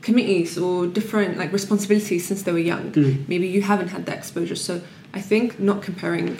committees 0.01 0.57
or 0.57 0.87
different 0.99 1.37
like 1.37 1.51
responsibilities 1.59 2.25
since 2.29 2.43
they 2.43 2.53
were 2.53 2.65
young. 2.73 2.91
Mm. 2.93 3.27
Maybe 3.27 3.47
you 3.55 3.61
haven't 3.61 3.89
had 3.95 4.05
that 4.07 4.17
exposure. 4.17 4.55
So 4.55 4.81
I 5.13 5.21
think 5.29 5.59
not 5.59 5.81
comparing 5.89 6.39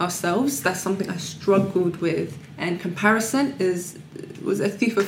ourselves, 0.00 0.62
that's 0.64 0.80
something 0.80 1.08
I 1.10 1.18
struggled 1.18 1.96
with. 2.06 2.28
And 2.56 2.80
comparison 2.80 3.54
is 3.58 3.98
was 4.42 4.58
a 4.60 4.68
thief 4.78 4.96
of 4.96 5.06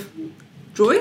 joy. 0.74 0.96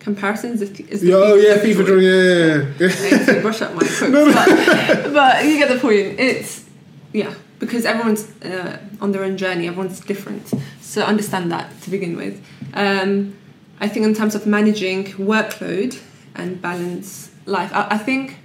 Comparison 0.00 0.52
is 0.56 0.62
a 0.62 0.66
th- 0.74 0.88
is 0.90 1.00
the 1.00 1.12
Oh 1.14 1.36
thief 1.36 1.44
yeah, 1.46 1.54
of 1.54 1.60
FIFA 1.62 1.76
joy. 1.76 1.84
drawing, 1.86 2.04
yeah, 2.04 2.56
yeah, 2.78 2.94
I 3.06 3.10
need 3.18 3.26
to 3.26 3.40
brush 3.40 3.60
up 3.62 3.72
my 3.74 3.80
quotes, 3.98 4.34
but, 4.36 5.12
but 5.18 5.44
you 5.46 5.58
get 5.58 5.68
the 5.74 5.78
point. 5.78 6.18
It's 6.28 6.64
yeah, 7.12 7.32
because 7.60 7.84
everyone's 7.84 8.28
uh, 8.42 8.78
on 9.00 9.12
their 9.12 9.22
own 9.22 9.36
journey. 9.36 9.68
Everyone's 9.68 10.00
different, 10.00 10.50
so 10.80 11.02
understand 11.02 11.52
that 11.52 11.80
to 11.82 11.90
begin 11.90 12.16
with. 12.16 12.42
Um, 12.74 13.36
I 13.78 13.86
think 13.86 14.04
in 14.04 14.14
terms 14.14 14.34
of 14.34 14.46
managing 14.46 15.04
workload 15.14 16.00
and 16.34 16.60
balance 16.60 17.30
life, 17.46 17.70
I, 17.72 17.88
I 17.92 17.98
think 17.98 18.38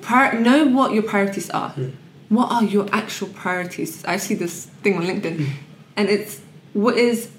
prior, 0.00 0.38
know 0.40 0.66
what 0.66 0.92
your 0.92 1.04
priorities 1.04 1.48
are. 1.50 1.70
What 2.28 2.50
are 2.50 2.64
your 2.64 2.88
actual 2.92 3.28
priorities? 3.28 4.04
I 4.06 4.16
see 4.16 4.34
this 4.34 4.66
thing 4.82 4.96
on 4.96 5.04
LinkedIn, 5.04 5.48
and 5.96 6.08
it's 6.08 6.40
what 6.72 6.96
is 6.96 7.30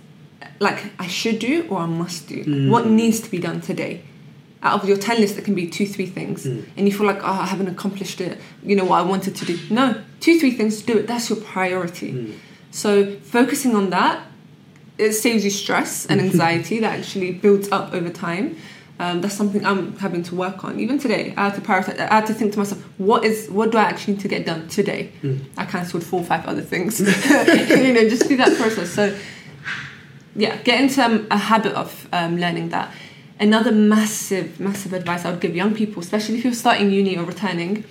like 0.59 0.91
I 0.99 1.07
should 1.07 1.39
do 1.39 1.67
or 1.69 1.79
I 1.79 1.87
must 1.87 2.27
do. 2.27 2.69
What 2.69 2.85
needs 2.87 3.19
to 3.21 3.29
be 3.29 3.39
done 3.39 3.59
today? 3.59 4.03
Out 4.63 4.81
of 4.81 4.87
your 4.87 4.97
ten 4.97 5.19
list, 5.19 5.37
it 5.37 5.43
can 5.43 5.55
be 5.55 5.67
two, 5.67 5.85
three 5.85 6.05
things, 6.05 6.45
and 6.45 6.87
you 6.87 6.91
feel 6.91 7.05
like, 7.05 7.21
oh, 7.21 7.39
I 7.41 7.45
haven't 7.45 7.67
accomplished 7.67 8.21
it. 8.21 8.39
You 8.63 8.75
know 8.77 8.85
what 8.85 8.99
I 8.99 9.01
wanted 9.03 9.35
to 9.35 9.45
do. 9.45 9.59
No, 9.69 10.01
two, 10.21 10.39
three 10.39 10.51
things. 10.51 10.81
Do 10.81 10.97
it. 10.99 11.07
That's 11.07 11.29
your 11.29 11.39
priority. 11.41 12.33
So 12.71 13.17
focusing 13.19 13.75
on 13.75 13.91
that, 13.91 14.25
it 14.97 15.13
saves 15.13 15.43
you 15.43 15.51
stress 15.51 16.05
and 16.05 16.19
anxiety 16.27 16.79
that 16.79 16.97
actually 16.99 17.31
builds 17.33 17.71
up 17.71 17.93
over 17.93 18.09
time. 18.09 18.57
Um, 18.99 19.21
that's 19.21 19.33
something 19.33 19.65
I'm 19.65 19.97
having 19.97 20.23
to 20.23 20.35
work 20.35 20.63
on. 20.63 20.79
Even 20.79 20.97
today, 20.97 21.33
I 21.35 21.49
had 21.49 21.55
to 21.55 21.61
prioritize. 21.61 21.99
I 21.99 22.13
had 22.15 22.27
to 22.27 22.33
think 22.33 22.53
to 22.53 22.59
myself, 22.59 22.81
what 22.97 23.25
is 23.25 23.49
what 23.49 23.71
do 23.71 23.77
I 23.77 23.83
actually 23.83 24.13
need 24.13 24.21
to 24.21 24.27
get 24.27 24.45
done 24.45 24.67
today? 24.69 25.11
I 25.57 25.65
cancelled 25.65 26.03
four, 26.03 26.21
or 26.21 26.25
five 26.25 26.45
other 26.45 26.61
things. 26.61 26.99
you 27.79 27.93
know, 27.93 28.07
just 28.07 28.29
do 28.29 28.37
that 28.37 28.55
process. 28.57 28.91
So 28.91 29.17
yeah, 30.35 30.57
get 30.57 30.81
into 30.81 31.03
um, 31.03 31.27
a 31.29 31.37
habit 31.37 31.73
of 31.73 32.07
um, 32.11 32.37
learning 32.37 32.69
that. 32.69 32.93
Another 33.39 33.71
massive, 33.71 34.59
massive 34.59 34.93
advice 34.93 35.25
I 35.25 35.31
would 35.31 35.41
give 35.41 35.55
young 35.55 35.73
people, 35.73 36.01
especially 36.01 36.37
if 36.37 36.43
you're 36.43 36.53
starting 36.53 36.91
uni 36.91 37.17
or 37.17 37.23
returning, 37.23 37.83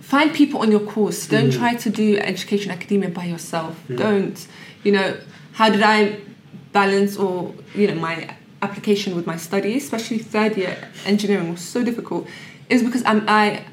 find 0.00 0.34
people 0.34 0.60
on 0.60 0.70
your 0.70 0.80
course. 0.80 1.26
Don't 1.26 1.50
mm-hmm. 1.50 1.58
try 1.58 1.74
to 1.74 1.90
do 1.90 2.18
education 2.18 2.70
academia 2.70 3.10
by 3.10 3.24
yourself. 3.24 3.74
Mm-hmm. 3.84 3.96
Don't, 3.96 4.46
you 4.82 4.92
know, 4.92 5.16
how 5.52 5.70
did 5.70 5.82
I 5.82 6.20
balance 6.72 7.16
or, 7.16 7.54
you 7.74 7.86
know, 7.86 7.94
my 7.94 8.36
application 8.60 9.14
with 9.14 9.26
my 9.26 9.36
studies, 9.36 9.84
especially 9.84 10.18
third 10.18 10.56
year 10.56 10.76
engineering 11.06 11.50
was 11.50 11.60
so 11.60 11.84
difficult, 11.84 12.26
is 12.68 12.82
because 12.82 13.04
I'm, 13.04 13.24
I 13.28 13.64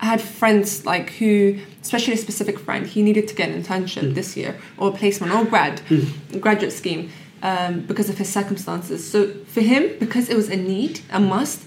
I 0.00 0.06
had 0.06 0.20
friends 0.20 0.84
like 0.84 1.10
who, 1.10 1.58
especially 1.80 2.14
a 2.14 2.18
specific 2.18 2.58
friend, 2.58 2.86
he 2.86 3.02
needed 3.02 3.28
to 3.28 3.34
get 3.34 3.48
an 3.48 3.62
internship 3.62 4.10
mm. 4.10 4.14
this 4.14 4.36
year 4.36 4.58
or 4.76 4.88
a 4.88 4.92
placement 4.92 5.32
or 5.32 5.44
grad, 5.44 5.80
mm. 5.88 6.40
graduate 6.40 6.72
scheme 6.72 7.10
um, 7.42 7.80
because 7.80 8.08
of 8.08 8.18
his 8.18 8.28
circumstances. 8.28 9.08
So 9.10 9.32
for 9.44 9.60
him, 9.60 9.98
because 9.98 10.28
it 10.28 10.36
was 10.36 10.48
a 10.48 10.56
need, 10.56 11.00
a 11.10 11.20
must, 11.20 11.64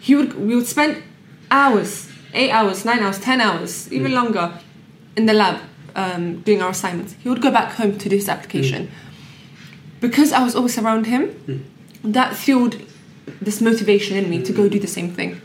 he 0.00 0.14
would 0.14 0.38
we 0.38 0.54
would 0.54 0.66
spend 0.66 1.02
hours, 1.50 2.08
eight 2.32 2.50
hours, 2.50 2.84
nine 2.84 3.00
hours, 3.00 3.18
ten 3.18 3.40
hours, 3.40 3.92
even 3.92 4.12
longer, 4.12 4.58
in 5.16 5.26
the 5.26 5.32
lab 5.32 5.60
um, 5.94 6.40
doing 6.42 6.62
our 6.62 6.70
assignments. 6.70 7.14
He 7.22 7.28
would 7.28 7.42
go 7.42 7.50
back 7.50 7.72
home 7.72 7.98
to 7.98 8.08
do 8.08 8.16
his 8.16 8.28
application. 8.28 8.90
Because 10.00 10.32
I 10.32 10.42
was 10.44 10.54
always 10.54 10.76
around 10.78 11.06
him, 11.06 11.64
that 12.04 12.36
fueled 12.36 12.80
this 13.40 13.60
motivation 13.60 14.16
in 14.16 14.30
me 14.30 14.42
to 14.42 14.52
go 14.52 14.68
do 14.68 14.78
the 14.78 14.86
same 14.86 15.10
thing. 15.10 15.40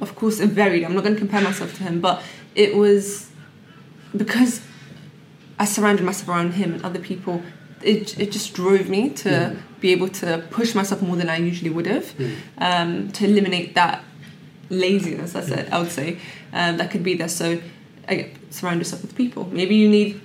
Of 0.00 0.16
course, 0.16 0.40
it 0.40 0.50
varied. 0.50 0.84
I'm 0.84 0.94
not 0.94 1.04
going 1.04 1.14
to 1.14 1.20
compare 1.20 1.40
myself 1.40 1.76
to 1.76 1.84
him, 1.84 2.00
but 2.00 2.22
it 2.54 2.74
was 2.76 3.30
because 4.16 4.60
I 5.58 5.64
surrounded 5.64 6.04
myself 6.04 6.28
around 6.28 6.54
him 6.54 6.74
and 6.74 6.84
other 6.84 6.98
people. 6.98 7.42
It, 7.84 8.18
it 8.18 8.32
just 8.32 8.54
drove 8.54 8.88
me 8.88 9.10
to 9.10 9.56
be 9.80 9.92
able 9.92 10.08
to 10.08 10.44
push 10.50 10.74
myself 10.74 11.02
more 11.02 11.16
than 11.16 11.28
I 11.28 11.36
usually 11.36 11.70
would 11.70 11.86
have, 11.86 12.14
um, 12.58 13.10
to 13.12 13.24
eliminate 13.24 13.74
that 13.74 14.04
laziness. 14.70 15.32
That's 15.32 15.48
it. 15.48 15.72
I 15.72 15.78
would 15.80 15.90
say 15.90 16.18
um, 16.52 16.76
that 16.78 16.90
could 16.90 17.02
be 17.02 17.14
there. 17.14 17.28
So, 17.28 17.60
I, 18.08 18.32
surround 18.50 18.78
yourself 18.80 19.02
with 19.02 19.14
people. 19.16 19.48
Maybe 19.52 19.74
you 19.76 19.88
need, 19.88 20.20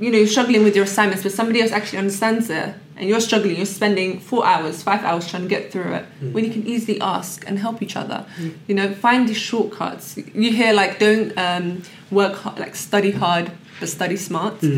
you 0.00 0.10
know, 0.10 0.18
you're 0.18 0.26
struggling 0.26 0.62
with 0.64 0.74
your 0.76 0.84
assignments, 0.84 1.22
but 1.22 1.32
somebody 1.32 1.60
else 1.62 1.72
actually 1.72 1.98
understands 1.98 2.48
it, 2.50 2.74
and 2.96 3.08
you're 3.08 3.20
struggling. 3.20 3.56
You're 3.56 3.66
spending 3.66 4.18
four 4.20 4.44
hours, 4.46 4.82
five 4.82 5.04
hours 5.04 5.28
trying 5.28 5.42
to 5.42 5.48
get 5.48 5.70
through 5.72 5.92
it 5.94 6.04
when 6.32 6.44
you 6.44 6.50
can 6.50 6.66
easily 6.66 7.00
ask 7.00 7.44
and 7.48 7.58
help 7.58 7.82
each 7.82 7.96
other. 7.96 8.26
You 8.66 8.74
know, 8.74 8.92
find 8.94 9.28
these 9.28 9.36
shortcuts. 9.36 10.16
You 10.16 10.52
hear 10.52 10.72
like 10.72 10.98
don't 10.98 11.36
um, 11.38 11.82
work 12.10 12.34
hard, 12.34 12.58
like 12.58 12.74
study 12.74 13.10
hard, 13.12 13.50
but 13.80 13.88
study 13.88 14.16
smart. 14.16 14.60
So 14.60 14.68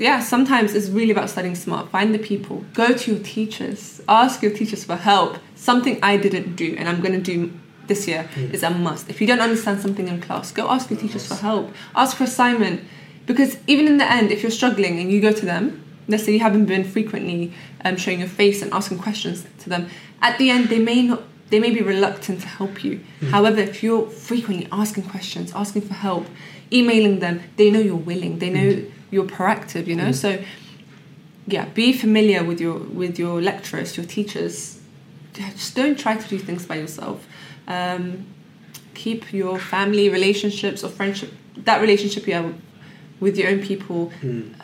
yeah, 0.00 0.20
sometimes 0.20 0.74
it's 0.74 0.88
really 0.88 1.10
about 1.10 1.28
studying 1.28 1.54
smart. 1.54 1.90
Find 1.90 2.14
the 2.14 2.18
people. 2.18 2.64
Go 2.72 2.94
to 2.94 3.14
your 3.14 3.22
teachers. 3.22 4.00
Ask 4.08 4.42
your 4.42 4.52
teachers 4.52 4.82
for 4.82 4.96
help. 4.96 5.38
Something 5.54 5.98
I 6.02 6.16
didn't 6.16 6.56
do, 6.56 6.74
and 6.78 6.88
I'm 6.88 7.00
going 7.00 7.12
to 7.12 7.20
do 7.20 7.52
this 7.86 8.08
year 8.08 8.22
hmm. 8.34 8.54
is 8.54 8.62
a 8.62 8.70
must. 8.70 9.10
If 9.10 9.20
you 9.20 9.26
don't 9.26 9.40
understand 9.40 9.80
something 9.80 10.08
in 10.08 10.20
class, 10.22 10.52
go 10.52 10.70
ask 10.70 10.88
your 10.90 10.98
teachers 10.98 11.26
for 11.26 11.34
help. 11.34 11.70
Ask 11.94 12.16
for 12.16 12.24
assignment. 12.24 12.82
Because 13.26 13.58
even 13.66 13.86
in 13.86 13.98
the 13.98 14.10
end, 14.10 14.32
if 14.32 14.42
you're 14.42 14.50
struggling 14.50 14.98
and 14.98 15.12
you 15.12 15.20
go 15.20 15.32
to 15.32 15.44
them, 15.44 15.84
let's 16.08 16.24
say 16.24 16.32
you 16.32 16.40
haven't 16.40 16.66
been 16.66 16.84
frequently 16.84 17.52
um, 17.84 17.96
showing 17.96 18.20
your 18.20 18.28
face 18.28 18.62
and 18.62 18.72
asking 18.72 18.98
questions 18.98 19.46
to 19.58 19.68
them, 19.68 19.88
at 20.22 20.38
the 20.38 20.48
end 20.50 20.68
they 20.68 20.78
may 20.78 21.02
not 21.02 21.22
they 21.50 21.58
may 21.58 21.72
be 21.72 21.82
reluctant 21.82 22.40
to 22.40 22.46
help 22.46 22.84
you. 22.84 23.00
Hmm. 23.18 23.26
However, 23.26 23.58
if 23.58 23.82
you're 23.82 24.08
frequently 24.08 24.68
asking 24.70 25.04
questions, 25.04 25.52
asking 25.52 25.82
for 25.82 25.94
help, 25.94 26.26
emailing 26.72 27.18
them, 27.18 27.42
they 27.56 27.72
know 27.72 27.80
you're 27.80 27.96
willing. 27.96 28.38
They 28.38 28.50
know 28.50 28.72
hmm. 28.72 28.99
You're 29.10 29.24
proactive. 29.24 29.86
You 29.86 29.96
know, 29.96 30.12
so 30.12 30.42
yeah, 31.46 31.66
be 31.66 31.92
familiar 31.92 32.44
with 32.44 32.60
your 32.60 32.78
with 32.78 33.18
your 33.18 33.40
lecturers, 33.40 33.96
your 33.96 34.06
teachers. 34.06 34.80
Just 35.32 35.76
don't 35.76 35.98
try 35.98 36.16
to 36.16 36.28
do 36.28 36.38
things 36.38 36.66
by 36.66 36.76
yourself. 36.76 37.26
Um, 37.68 38.26
keep 38.94 39.32
your 39.32 39.58
family 39.58 40.08
relationships 40.08 40.82
or 40.84 40.90
friendship 40.90 41.32
that 41.56 41.80
relationship 41.80 42.26
you 42.26 42.34
have 42.34 42.54
with 43.20 43.36
your 43.36 43.48
own 43.48 43.60
people 43.60 44.12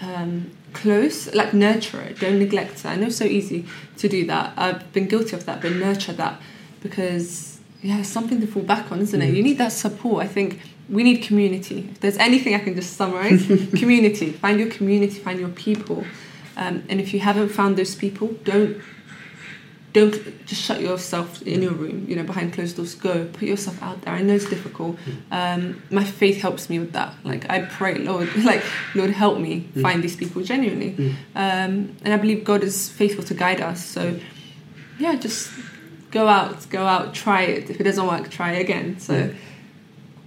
um, 0.00 0.50
close. 0.72 1.32
Like 1.34 1.52
nurture 1.52 2.00
it. 2.00 2.20
Don't 2.20 2.38
neglect 2.38 2.80
it. 2.80 2.86
I 2.86 2.96
know 2.96 3.06
it's 3.06 3.16
so 3.16 3.24
easy 3.24 3.66
to 3.98 4.08
do 4.08 4.26
that. 4.26 4.52
I've 4.56 4.92
been 4.92 5.06
guilty 5.06 5.36
of 5.36 5.46
that, 5.46 5.62
but 5.62 5.72
nurture 5.72 6.12
that 6.14 6.40
because 6.82 7.60
yeah, 7.82 7.98
it's 7.98 8.08
something 8.08 8.40
to 8.40 8.46
fall 8.46 8.62
back 8.62 8.90
on, 8.90 9.00
isn't 9.00 9.20
it? 9.20 9.34
You 9.34 9.42
need 9.42 9.58
that 9.58 9.72
support. 9.72 10.24
I 10.24 10.28
think 10.28 10.60
we 10.88 11.02
need 11.02 11.18
community. 11.22 11.88
If 11.92 12.00
there's 12.00 12.16
anything 12.18 12.54
I 12.54 12.58
can 12.58 12.74
just 12.74 12.96
summarize, 12.96 13.46
community. 13.74 14.32
Find 14.32 14.58
your 14.60 14.70
community. 14.70 15.18
Find 15.18 15.38
your 15.40 15.48
people. 15.50 16.04
Um, 16.56 16.84
and 16.88 17.00
if 17.00 17.12
you 17.12 17.20
haven't 17.20 17.50
found 17.50 17.76
those 17.76 17.94
people, 17.94 18.28
don't 18.44 18.80
don't 19.92 20.46
just 20.46 20.62
shut 20.62 20.82
yourself 20.82 21.40
in 21.42 21.62
your 21.62 21.72
room, 21.72 22.04
you 22.06 22.14
know, 22.16 22.22
behind 22.22 22.52
closed 22.52 22.76
doors. 22.76 22.94
Go, 22.94 23.24
put 23.24 23.44
yourself 23.44 23.82
out 23.82 24.02
there. 24.02 24.12
I 24.12 24.20
know 24.20 24.34
it's 24.34 24.48
difficult. 24.48 24.98
Um, 25.30 25.82
my 25.90 26.04
faith 26.04 26.42
helps 26.42 26.68
me 26.68 26.78
with 26.78 26.92
that. 26.92 27.14
Like 27.24 27.48
I 27.48 27.62
pray, 27.62 27.96
Lord, 27.96 28.28
like 28.44 28.62
Lord, 28.94 29.10
help 29.10 29.38
me 29.38 29.68
find 29.80 30.02
these 30.02 30.14
people 30.14 30.42
genuinely. 30.42 31.16
Um, 31.34 31.96
and 32.04 32.12
I 32.12 32.18
believe 32.18 32.44
God 32.44 32.62
is 32.62 32.90
faithful 32.90 33.24
to 33.24 33.34
guide 33.34 33.62
us. 33.62 33.84
So 33.84 34.18
yeah, 34.98 35.14
just 35.14 35.50
go 36.10 36.28
out, 36.28 36.68
go 36.68 36.84
out, 36.84 37.14
try 37.14 37.42
it. 37.42 37.70
If 37.70 37.80
it 37.80 37.84
doesn't 37.84 38.06
work, 38.06 38.30
try 38.30 38.52
again. 38.52 39.00
So 39.00 39.34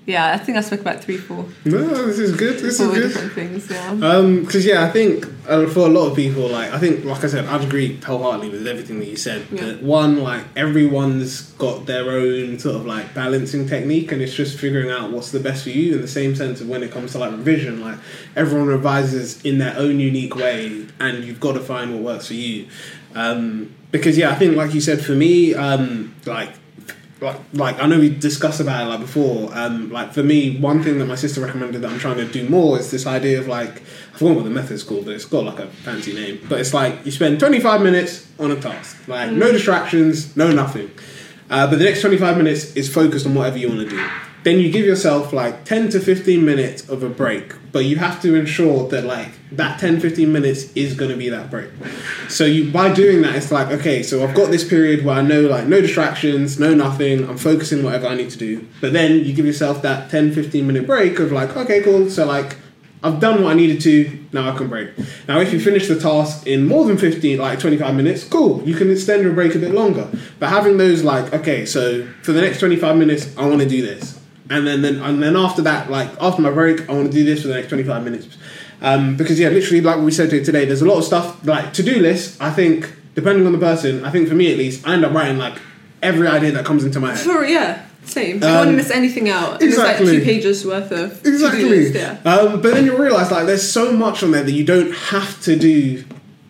yeah, 0.09 0.33
I 0.33 0.37
think 0.37 0.57
I 0.57 0.61
spoke 0.61 0.81
about 0.81 1.03
three, 1.03 1.17
four, 1.17 1.45
No, 1.65 2.07
this 2.07 2.17
is 2.17 2.35
good. 2.35 2.59
This 2.59 2.77
four 2.77 2.87
is 2.87 2.93
good. 2.93 3.07
different 3.09 3.33
things. 3.33 3.69
Yeah. 3.69 3.89
Um, 3.91 4.41
because 4.43 4.65
yeah, 4.65 4.83
I 4.83 4.89
think 4.89 5.25
uh, 5.47 5.67
for 5.67 5.81
a 5.81 5.89
lot 5.89 6.09
of 6.09 6.15
people, 6.15 6.47
like 6.47 6.71
I 6.73 6.79
think, 6.79 7.05
like 7.05 7.23
I 7.23 7.27
said, 7.27 7.45
I'd 7.45 7.63
agree 7.63 7.97
wholeheartedly 8.01 8.49
with 8.49 8.65
everything 8.67 8.99
that 8.99 9.05
you 9.07 9.15
said. 9.15 9.45
Yeah. 9.51 9.65
That 9.65 9.83
one, 9.83 10.23
like 10.23 10.43
everyone's 10.55 11.51
got 11.53 11.85
their 11.85 12.09
own 12.09 12.57
sort 12.57 12.75
of 12.75 12.85
like 12.87 13.13
balancing 13.13 13.67
technique, 13.67 14.11
and 14.11 14.21
it's 14.21 14.33
just 14.33 14.57
figuring 14.57 14.89
out 14.89 15.11
what's 15.11 15.31
the 15.31 15.39
best 15.39 15.63
for 15.63 15.69
you. 15.69 15.95
In 15.95 16.01
the 16.01 16.07
same 16.07 16.35
sense 16.35 16.59
of 16.59 16.67
when 16.67 16.81
it 16.81 16.91
comes 16.91 17.11
to 17.11 17.19
like 17.19 17.31
revision, 17.31 17.79
like 17.79 17.99
everyone 18.35 18.67
revises 18.67 19.39
in 19.45 19.59
their 19.59 19.77
own 19.77 19.99
unique 19.99 20.35
way, 20.35 20.87
and 20.99 21.23
you've 21.23 21.39
got 21.39 21.53
to 21.53 21.59
find 21.59 21.93
what 21.93 22.01
works 22.01 22.27
for 22.27 22.33
you. 22.33 22.67
Um, 23.15 23.75
because 23.91 24.17
yeah, 24.17 24.31
I 24.31 24.35
think 24.35 24.55
like 24.55 24.73
you 24.73 24.81
said, 24.81 25.03
for 25.05 25.13
me, 25.13 25.53
um, 25.53 26.15
like 26.25 26.49
like, 27.21 27.39
like 27.53 27.81
I 27.81 27.87
know 27.87 27.99
we 27.99 28.09
discussed 28.09 28.59
about 28.59 28.85
it 28.85 28.89
like 28.89 28.99
before. 28.99 29.49
Um, 29.53 29.91
like 29.91 30.13
for 30.13 30.23
me, 30.23 30.57
one 30.57 30.83
thing 30.83 30.99
that 30.99 31.05
my 31.05 31.15
sister 31.15 31.41
recommended 31.41 31.81
that 31.81 31.91
I'm 31.91 31.99
trying 31.99 32.17
to 32.17 32.25
do 32.25 32.47
more 32.47 32.79
is 32.79 32.91
this 32.91 33.05
idea 33.05 33.39
of 33.39 33.47
like 33.47 33.81
I 34.13 34.17
forgot 34.17 34.35
what 34.35 34.43
the 34.45 34.49
method's 34.49 34.83
called, 34.83 35.05
but 35.05 35.15
it's 35.15 35.25
got 35.25 35.43
like 35.43 35.59
a 35.59 35.67
fancy 35.67 36.13
name. 36.13 36.39
But 36.47 36.61
it's 36.61 36.73
like 36.73 37.05
you 37.05 37.11
spend 37.11 37.39
25 37.39 37.81
minutes 37.81 38.27
on 38.39 38.51
a 38.51 38.59
task, 38.59 39.07
like 39.07 39.31
no 39.31 39.51
distractions, 39.51 40.35
no 40.37 40.51
nothing. 40.51 40.91
Uh, 41.49 41.67
but 41.67 41.79
the 41.79 41.85
next 41.85 42.01
25 42.01 42.37
minutes 42.37 42.75
is 42.75 42.93
focused 42.93 43.25
on 43.25 43.33
whatever 43.33 43.57
you 43.57 43.69
want 43.69 43.81
to 43.81 43.89
do. 43.89 44.09
Then 44.43 44.59
you 44.59 44.71
give 44.71 44.85
yourself 44.85 45.33
like 45.33 45.65
10 45.65 45.89
to 45.89 45.99
15 45.99 46.43
minutes 46.43 46.87
of 46.87 47.03
a 47.03 47.09
break, 47.09 47.53
but 47.71 47.85
you 47.85 47.97
have 47.97 48.21
to 48.21 48.35
ensure 48.35 48.87
that 48.89 49.03
like 49.03 49.29
that 49.51 49.79
10 49.79 49.99
15 49.99 50.31
minutes 50.31 50.71
is 50.73 50.93
going 50.95 51.11
to 51.11 51.17
be 51.17 51.29
that 51.29 51.51
break. 51.51 51.69
So 52.29 52.45
you 52.45 52.71
by 52.71 52.93
doing 52.93 53.21
that, 53.23 53.35
it's 53.35 53.51
like 53.51 53.67
okay, 53.67 54.01
so 54.01 54.23
I've 54.23 54.35
got 54.35 54.49
this 54.49 54.67
period 54.67 55.03
where 55.03 55.15
I 55.15 55.21
know 55.21 55.41
like 55.41 55.67
no 55.67 55.81
distractions, 55.81 56.59
no 56.59 56.73
nothing. 56.73 57.27
I'm 57.27 57.37
focusing 57.37 57.83
whatever 57.83 58.07
I 58.07 58.15
need 58.15 58.29
to 58.29 58.37
do. 58.37 58.65
But 58.79 58.93
then 58.93 59.25
you 59.25 59.33
give 59.33 59.45
yourself 59.45 59.81
that 59.81 60.09
10 60.09 60.33
15 60.33 60.65
minute 60.65 60.87
break 60.87 61.19
of 61.19 61.31
like 61.31 61.57
okay, 61.57 61.81
cool. 61.81 62.09
So 62.09 62.25
like 62.25 62.55
I've 63.01 63.19
done 63.19 63.43
what 63.43 63.51
I 63.51 63.53
needed 63.55 63.81
to. 63.81 64.25
Now 64.33 64.49
I 64.49 64.57
can 64.57 64.67
break. 64.67 64.89
Now, 65.27 65.39
if 65.39 65.53
you 65.53 65.59
finish 65.59 65.87
the 65.87 65.97
task 65.97 66.45
in 66.45 66.67
more 66.67 66.83
than 66.85 66.97
15, 66.97 67.39
like 67.39 67.59
25 67.59 67.95
minutes, 67.95 68.25
cool. 68.25 68.61
You 68.63 68.75
can 68.75 68.91
extend 68.91 69.23
your 69.23 69.33
break 69.33 69.55
a 69.55 69.59
bit 69.59 69.71
longer. 69.71 70.09
But 70.37 70.49
having 70.49 70.77
those, 70.77 71.01
like, 71.01 71.33
okay, 71.33 71.65
so 71.65 72.05
for 72.23 72.33
the 72.33 72.41
next 72.41 72.59
25 72.59 72.97
minutes, 72.97 73.35
I 73.37 73.47
want 73.47 73.61
to 73.61 73.69
do 73.69 73.81
this. 73.81 74.18
And 74.49 74.65
then, 74.65 74.81
then, 74.81 74.95
and 75.01 75.21
then 75.21 75.35
after 75.35 75.61
that, 75.63 75.91
like, 75.91 76.09
after 76.19 76.41
my 76.41 76.49
break, 76.49 76.89
I 76.89 76.93
want 76.93 77.11
to 77.11 77.17
do 77.17 77.23
this 77.23 77.41
for 77.43 77.49
the 77.49 77.53
next 77.53 77.67
25 77.69 78.03
minutes. 78.03 78.27
Um, 78.81 79.15
because, 79.15 79.39
yeah, 79.39 79.49
literally, 79.49 79.81
like 79.81 79.99
we 79.99 80.11
said 80.11 80.29
today, 80.29 80.65
there's 80.65 80.81
a 80.81 80.85
lot 80.87 80.97
of 80.97 81.03
stuff, 81.03 81.45
like, 81.45 81.73
to 81.73 81.83
do 81.83 81.99
lists, 81.99 82.39
I 82.41 82.49
think, 82.49 82.91
depending 83.13 83.45
on 83.45 83.51
the 83.51 83.59
person, 83.59 84.03
I 84.05 84.09
think 84.11 84.27
for 84.27 84.35
me 84.35 84.51
at 84.51 84.57
least, 84.57 84.87
I 84.87 84.93
end 84.93 85.05
up 85.05 85.13
writing, 85.13 85.37
like, 85.37 85.55
every 86.01 86.27
idea 86.27 86.51
that 86.53 86.65
comes 86.65 86.83
into 86.83 86.99
my 86.99 87.09
head. 87.13 87.19
Sure, 87.23 87.45
yeah, 87.45 87.85
same. 88.05 88.37
I 88.37 88.39
don't 88.39 88.55
want 88.55 88.65
to 88.65 88.69
Um, 88.71 88.75
miss 88.77 88.89
anything 88.89 89.29
out. 89.29 89.61
Exactly. 89.61 89.67
It's 89.67 89.77
like 89.77 90.19
two 90.19 90.25
pages 90.25 90.65
worth 90.65 90.91
of 90.91 91.25
Exactly. 91.27 91.65
list, 91.65 91.93
yeah. 91.93 92.17
Um, 92.25 92.61
but 92.61 92.73
then 92.73 92.85
you 92.85 92.97
realize 92.97 93.29
like 93.31 93.45
there's 93.45 93.69
so 93.69 93.91
much 93.91 94.23
on 94.23 94.31
there 94.31 94.43
that 94.43 94.51
you 94.53 94.63
don't 94.63 94.93
have 94.95 95.39
to 95.43 95.55
do 95.57 96.03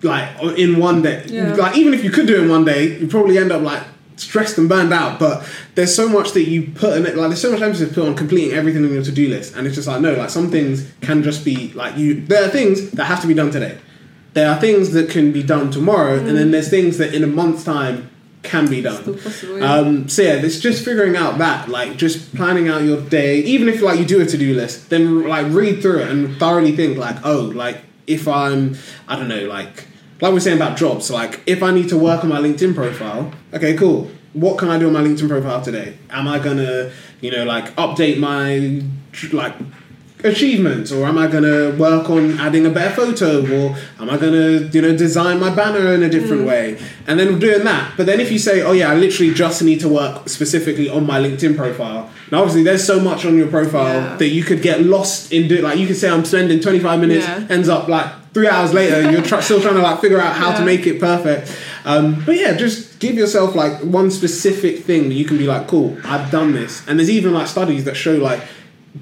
like 0.04 0.30
in 0.58 0.78
one 0.78 1.02
day. 1.02 1.24
Yeah. 1.28 1.56
Like 1.56 1.76
even 1.76 1.94
if 1.96 2.04
you 2.04 2.12
could 2.12 2.28
do 2.28 2.36
it 2.36 2.44
in 2.44 2.50
one 2.50 2.64
day, 2.64 2.98
you 3.00 3.08
probably 3.08 3.38
end 3.40 3.52
up 3.52 3.62
like 3.64 3.82
stressed 4.20 4.58
and 4.58 4.70
burned 4.70 4.94
out. 4.94 5.20
But 5.20 5.48
there's 5.76 5.96
so 5.96 6.08
much 6.08 6.34
that 6.34 6.44
you 6.44 6.72
put 6.76 6.98
in 6.98 7.06
it. 7.06 7.16
Like 7.16 7.30
there's 7.30 7.42
so 7.42 7.52
much 7.52 7.62
emphasis 7.62 7.94
put 7.94 8.08
on 8.08 8.16
completing 8.16 8.52
everything 8.52 8.86
on 8.86 8.94
your 8.94 9.04
to 9.04 9.12
do 9.12 9.30
list, 9.30 9.56
and 9.56 9.66
it's 9.66 9.76
just 9.76 9.88
like 9.88 10.02
no, 10.02 10.14
like 10.14 10.30
some 10.30 10.52
things 10.52 10.92
can 11.02 11.24
just 11.24 11.44
be 11.44 11.72
like 11.74 11.98
you. 11.98 12.22
There 12.22 12.44
are 12.44 12.50
things 12.50 12.92
that 12.92 13.06
have 13.06 13.22
to 13.22 13.28
be 13.28 13.34
done 13.34 13.52
today. 13.52 13.78
There 14.34 14.50
are 14.50 14.60
things 14.60 14.92
that 14.92 15.10
can 15.10 15.32
be 15.32 15.42
done 15.42 15.72
tomorrow, 15.72 16.18
and 16.20 16.38
then 16.38 16.52
there's 16.52 16.70
things 16.70 16.98
that 17.00 17.16
in 17.16 17.24
a 17.24 17.28
month's 17.28 17.64
time 17.64 18.10
can 18.44 18.70
be 18.70 18.82
done. 18.82 19.18
Possible, 19.18 19.60
yeah. 19.60 19.74
Um, 19.74 20.08
so 20.08 20.22
yeah, 20.22 20.34
it's 20.36 20.60
just 20.60 20.86
figuring 20.86 21.16
out 21.16 21.40
that, 21.40 21.68
like, 21.68 21.98
just 21.98 22.34
planning 22.36 22.70
out 22.70 22.84
your 22.84 23.02
day. 23.02 23.40
Even 23.42 23.68
if 23.68 23.82
like 23.82 24.00
you 24.00 24.06
do 24.06 24.22
a 24.22 24.26
to 24.26 24.38
do 24.38 24.54
list, 24.54 24.90
then 24.90 25.28
like 25.28 25.48
read 25.52 25.82
through 25.82 26.00
it 26.00 26.10
and 26.10 26.38
thoroughly 26.38 26.76
think, 26.76 26.98
like, 26.98 27.18
oh, 27.26 27.42
like 27.42 27.82
if 28.08 28.28
I'm, 28.28 28.78
I 29.08 29.16
don't 29.16 29.28
know, 29.28 29.46
like, 29.46 29.88
like 30.22 30.34
we're 30.34 30.40
saying 30.40 30.58
about 30.58 30.78
jobs. 30.78 31.10
Like, 31.10 31.42
if 31.46 31.64
I 31.64 31.72
need 31.72 31.90
to 31.90 31.98
work 31.98 32.24
on 32.24 32.30
my 32.30 32.40
LinkedIn 32.40 32.76
profile, 32.76 33.32
okay, 33.54 33.76
cool. 33.76 34.12
What 34.34 34.58
can 34.58 34.70
I 34.70 34.78
do 34.78 34.88
on 34.88 34.94
my 34.94 35.02
LinkedIn 35.02 35.28
profile 35.28 35.62
today? 35.62 35.98
Am 36.10 36.28
I 36.28 36.40
gonna, 36.40 36.92
you 37.22 37.32
know, 37.32 37.46
like 37.46 37.76
update 37.76 38.20
my 38.20 38.84
like 39.32 39.56
achievements 40.24 40.92
or 40.92 41.06
am 41.06 41.18
i 41.18 41.28
going 41.28 41.44
to 41.44 41.72
work 41.80 42.10
on 42.10 42.38
adding 42.40 42.66
a 42.66 42.70
better 42.70 42.94
photo 42.94 43.40
or 43.42 43.76
am 44.00 44.10
i 44.10 44.18
going 44.18 44.34
to 44.34 44.68
you 44.74 44.82
know 44.82 44.96
design 44.96 45.40
my 45.40 45.50
banner 45.54 45.94
in 45.94 46.04
a 46.04 46.10
different 46.10 46.46
way? 46.46 46.78
And 47.08 47.20
then 47.20 47.40
doing 47.40 47.64
that. 47.64 47.94
But 47.98 48.06
then 48.06 48.20
if 48.20 48.30
you 48.32 48.38
say 48.38 48.62
oh 48.62 48.74
yeah 48.74 48.92
i 48.92 48.96
literally 48.96 49.34
just 49.34 49.64
need 49.64 49.80
to 49.80 49.88
work 49.90 50.28
specifically 50.28 50.90
on 50.90 51.06
my 51.06 51.20
linkedin 51.20 51.56
profile 51.56 52.10
now 52.32 52.40
obviously 52.40 52.64
there's 52.64 52.86
so 52.86 53.00
much 53.00 53.26
on 53.26 53.38
your 53.38 53.48
profile 53.48 53.86
Yeah. 54.02 54.16
that 54.18 54.28
you 54.28 54.44
could 54.44 54.62
get 54.62 54.82
lost 54.82 55.32
in 55.32 55.48
do 55.48 55.62
like 55.62 55.78
you 55.80 55.88
could 55.88 55.96
say 55.96 56.10
i'm 56.10 56.26
spending 56.26 56.60
25 56.60 57.00
minutes 57.00 57.26
Yeah. 57.26 57.48
ends 57.50 57.70
up 57.70 57.88
like 57.88 58.08
three 58.34 58.48
hours 58.48 58.74
later 58.74 58.96
and 58.96 59.12
you're 59.12 59.24
try- 59.24 59.40
still 59.50 59.62
trying 59.62 59.76
to 59.76 59.82
like 59.82 60.02
figure 60.02 60.20
out 60.20 60.36
how 60.36 60.56
to 60.56 60.64
make 60.64 60.86
it 60.86 61.00
perfect. 61.00 61.52
Um, 61.86 62.22
but 62.26 62.36
yeah 62.36 62.54
just 62.58 63.00
give 63.00 63.16
yourself 63.16 63.56
like 63.56 63.80
one 63.82 64.12
specific 64.12 64.84
thing 64.84 65.08
that 65.10 65.16
you 65.16 65.26
can 65.26 65.38
be 65.38 65.48
like 65.48 65.68
cool 65.68 65.98
i've 66.04 66.30
done 66.30 66.52
this. 66.52 66.86
And 66.88 67.00
there's 67.00 67.10
even 67.10 67.34
like 67.34 67.48
studies 67.48 67.86
that 67.86 67.96
show 67.96 68.16
like 68.18 68.42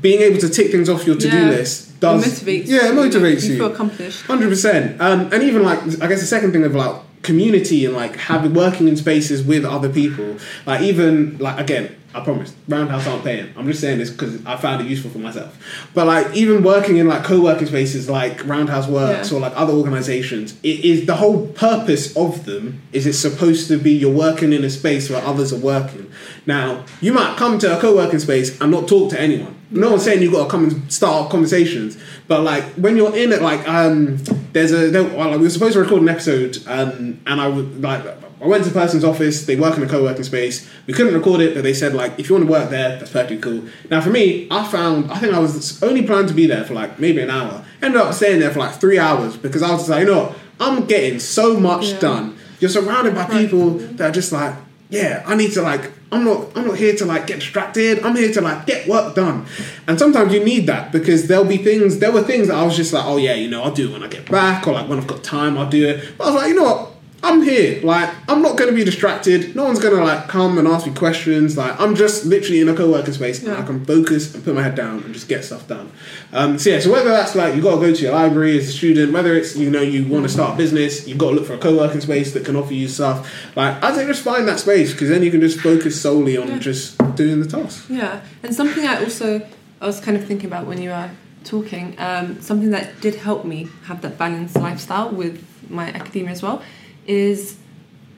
being 0.01 0.21
able 0.21 0.37
to 0.39 0.49
tick 0.49 0.71
things 0.71 0.89
off 0.89 1.05
your 1.07 1.15
to-do 1.15 1.35
Yeah. 1.35 1.49
list 1.49 1.99
does 1.99 2.25
it 2.25 2.45
motivates 2.45 2.67
yeah 2.67 2.87
it 2.89 2.93
motivates 2.93 3.43
you 3.45 3.51
you 3.53 3.57
feel 3.57 3.71
accomplished. 3.73 4.21
Hundred 4.25 4.49
percent, 4.49 4.99
um, 5.01 5.31
and 5.33 5.41
even 5.43 5.63
like 5.63 5.79
I 6.01 6.07
guess 6.07 6.19
the 6.19 6.27
second 6.27 6.51
thing 6.51 6.63
of 6.63 6.75
like 6.75 6.95
community 7.23 7.85
and 7.85 7.95
like 7.95 8.15
having 8.15 8.53
working 8.53 8.87
in 8.87 8.95
spaces 8.97 9.43
with 9.43 9.65
other 9.65 9.89
people. 9.89 10.37
Like 10.65 10.81
even 10.81 11.37
like 11.39 11.59
again, 11.59 11.95
I 12.15 12.21
promise, 12.23 12.55
Roundhouse 12.67 13.05
aren't 13.05 13.23
paying. 13.23 13.53
I'm 13.55 13.67
just 13.67 13.79
saying 13.79 13.99
this 13.99 14.09
because 14.09 14.43
I 14.45 14.55
found 14.55 14.81
it 14.81 14.87
useful 14.89 15.11
for 15.11 15.19
myself. 15.19 15.55
But 15.93 16.07
like 16.07 16.35
even 16.35 16.63
working 16.63 16.97
in 16.97 17.07
like 17.07 17.23
co-working 17.23 17.67
spaces 17.67 18.09
like 18.09 18.43
Roundhouse 18.45 18.87
Works 18.87 19.29
Yeah. 19.31 19.37
or 19.37 19.41
like 19.41 19.53
other 19.55 19.73
organisations, 19.73 20.55
it 20.63 20.83
is 20.83 21.05
the 21.05 21.15
whole 21.17 21.47
purpose 21.49 22.15
of 22.15 22.45
them 22.45 22.81
is 22.91 23.05
it's 23.05 23.19
supposed 23.19 23.67
to 23.67 23.77
be 23.77 23.91
you're 23.91 24.11
working 24.11 24.51
in 24.53 24.63
a 24.63 24.69
space 24.69 25.09
where 25.09 25.21
others 25.23 25.53
are 25.53 25.59
working. 25.59 26.09
Now 26.45 26.85
you 27.01 27.13
might 27.13 27.37
come 27.37 27.59
to 27.59 27.77
a 27.77 27.79
co-working 27.79 28.19
space 28.19 28.59
and 28.61 28.71
not 28.71 28.87
talk 28.87 29.11
to 29.11 29.19
anyone. 29.21 29.55
No 29.69 29.89
one's 29.91 30.03
saying 30.03 30.21
you've 30.21 30.31
got 30.31 30.45
to 30.45 30.49
come 30.49 30.63
and 30.63 30.91
start 30.91 31.29
conversations, 31.29 31.97
but 32.29 32.41
like 32.41 32.63
when 32.75 32.95
you're 32.95 33.15
in 33.15 33.33
it, 33.33 33.41
like 33.41 33.67
um, 33.67 34.17
there's 34.57 34.71
a 34.71 34.89
there, 34.89 35.03
well, 35.03 35.31
we 35.31 35.37
were 35.45 35.49
supposed 35.49 35.73
to 35.73 35.79
record 35.81 36.01
an 36.01 36.09
episode, 36.09 36.57
um, 36.67 37.19
and 37.25 37.39
I 37.41 37.47
would 37.47 37.81
like 37.81 38.03
I 38.41 38.45
went 38.45 38.63
to 38.65 38.69
the 38.69 38.79
person's 38.79 39.03
office. 39.03 39.45
They 39.45 39.55
work 39.55 39.77
in 39.77 39.83
a 39.83 39.87
co-working 39.87 40.23
space. 40.23 40.69
We 40.85 40.93
couldn't 40.93 41.13
record 41.13 41.41
it, 41.41 41.53
but 41.55 41.63
they 41.63 41.73
said 41.73 41.93
like 41.93 42.19
if 42.19 42.29
you 42.29 42.35
want 42.35 42.45
to 42.47 42.51
work 42.51 42.69
there, 42.69 42.97
that's 42.97 43.11
perfectly 43.11 43.37
cool. 43.37 43.63
Now 43.89 44.01
for 44.01 44.09
me, 44.09 44.47
I 44.51 44.63
found 44.67 45.11
I 45.11 45.17
think 45.19 45.33
I 45.33 45.39
was 45.39 45.81
only 45.83 46.03
planned 46.05 46.27
to 46.29 46.33
be 46.33 46.45
there 46.47 46.63
for 46.63 46.73
like 46.73 46.99
maybe 46.99 47.21
an 47.21 47.29
hour. 47.29 47.63
Ended 47.81 48.01
up 48.01 48.13
staying 48.13 48.39
there 48.39 48.51
for 48.51 48.59
like 48.59 48.75
three 48.79 48.99
hours 48.99 49.37
because 49.37 49.61
I 49.63 49.69
was 49.71 49.81
just 49.81 49.89
like, 49.89 50.01
you 50.01 50.13
know, 50.13 50.25
what? 50.25 50.37
I'm 50.59 50.85
getting 50.85 51.19
so 51.19 51.59
much 51.59 51.85
Yeah. 51.91 51.99
done. 51.99 52.37
You're 52.59 52.69
surrounded 52.71 53.13
by 53.15 53.25
people 53.25 53.71
that 53.97 54.09
are 54.09 54.11
just 54.11 54.31
like, 54.31 54.55
yeah, 54.89 55.23
I 55.27 55.35
need 55.35 55.51
to 55.53 55.61
like 55.61 55.91
I'm 56.11 56.23
not 56.23 56.55
I'm 56.55 56.67
not 56.67 56.77
here 56.77 56.95
to 56.95 57.05
like 57.05 57.27
get 57.27 57.39
distracted. 57.39 58.03
I'm 58.03 58.15
here 58.15 58.31
to 58.33 58.41
like 58.41 58.65
get 58.65 58.87
work 58.87 59.15
done. 59.15 59.45
And 59.87 59.99
sometimes 59.99 60.33
you 60.33 60.43
need 60.43 60.67
that 60.67 60.91
because 60.91 61.27
there'll 61.27 61.45
be 61.45 61.57
things 61.57 61.99
there 61.99 62.11
were 62.11 62.23
things 62.23 62.47
that 62.47 62.55
I 62.55 62.63
was 62.63 62.75
just 62.75 62.93
like, 62.93 63.05
oh 63.05 63.17
yeah, 63.17 63.33
you 63.33 63.49
know, 63.49 63.63
I'll 63.63 63.73
do 63.73 63.89
it 63.89 63.93
when 63.93 64.03
I 64.03 64.07
get 64.07 64.29
back 64.29 64.67
or 64.67 64.73
like 64.73 64.87
when 64.87 64.99
I've 64.99 65.07
got 65.07 65.23
time, 65.23 65.57
I'll 65.57 65.69
do 65.69 65.87
it. 65.87 66.17
But 66.17 66.25
I 66.25 66.31
was 66.31 66.41
like, 66.41 66.49
you 66.49 66.55
know 66.55 66.63
what? 66.63 66.91
I'm 67.23 67.41
here. 67.41 67.81
Like, 67.83 68.13
I'm 68.29 68.41
not 68.41 68.57
going 68.57 68.69
to 68.69 68.75
be 68.75 68.83
distracted. 68.83 69.55
No 69.55 69.63
one's 69.65 69.79
going 69.79 69.95
to 69.97 70.03
like 70.03 70.27
come 70.27 70.57
and 70.57 70.67
ask 70.67 70.85
me 70.85 70.93
questions. 70.93 71.57
Like, 71.57 71.79
I'm 71.79 71.95
just 71.95 72.25
literally 72.25 72.61
in 72.61 72.69
a 72.69 72.75
co-working 72.75 73.13
space 73.13 73.41
and 73.43 73.51
I 73.53 73.63
can 73.63 73.83
focus 73.85 74.33
and 74.35 74.43
put 74.43 74.53
my 74.53 74.61
head 74.61 74.75
down 74.75 75.03
and 75.03 75.13
just 75.13 75.27
get 75.27 75.43
stuff 75.43 75.67
done. 75.67 75.91
Um, 76.31 76.59
so 76.59 76.69
yeah, 76.69 76.79
so 76.79 76.91
whether 76.91 77.09
that's 77.09 77.35
like 77.35 77.55
you 77.55 77.61
got 77.61 77.75
to 77.75 77.81
go 77.81 77.93
to 77.93 78.01
your 78.01 78.11
library 78.13 78.57
as 78.59 78.69
a 78.69 78.71
student, 78.71 79.13
whether 79.13 79.33
it's 79.35 79.55
you 79.55 79.69
know 79.69 79.81
you 79.81 80.07
want 80.07 80.23
to 80.23 80.29
start 80.29 80.53
a 80.53 80.57
business, 80.57 81.07
you've 81.07 81.17
got 81.17 81.29
to 81.31 81.35
look 81.37 81.45
for 81.47 81.53
a 81.55 81.57
co-working 81.57 82.01
space 82.01 82.33
that 82.33 82.45
can 82.45 82.55
offer 82.55 82.73
you 82.73 82.87
stuff. 82.87 83.29
Like, 83.55 83.83
I 83.83 83.91
think 83.93 84.07
just 84.07 84.23
find 84.23 84.47
that 84.47 84.59
space 84.59 84.91
because 84.91 85.09
then 85.09 85.23
you 85.23 85.31
can 85.31 85.41
just 85.41 85.59
focus 85.59 85.99
solely 85.99 86.37
on 86.37 86.47
Yeah. 86.47 86.59
just 86.59 86.97
doing 87.15 87.39
the 87.41 87.47
task. 87.47 87.85
Yeah, 87.89 88.21
and 88.43 88.53
something 88.53 88.85
I 88.85 89.03
also 89.03 89.41
I 89.81 89.85
was 89.85 89.99
kind 89.99 90.15
of 90.17 90.25
thinking 90.25 90.47
about 90.47 90.67
when 90.67 90.81
you 90.81 90.89
were 90.91 91.09
talking, 91.43 91.95
um, 91.97 92.41
something 92.41 92.71
that 92.71 92.99
did 93.01 93.15
help 93.15 93.45
me 93.45 93.67
have 93.85 94.01
that 94.01 94.17
balanced 94.17 94.55
lifestyle 94.57 95.09
with 95.09 95.43
my 95.69 95.87
academia 95.87 96.31
as 96.31 96.41
well, 96.41 96.61
is 97.07 97.57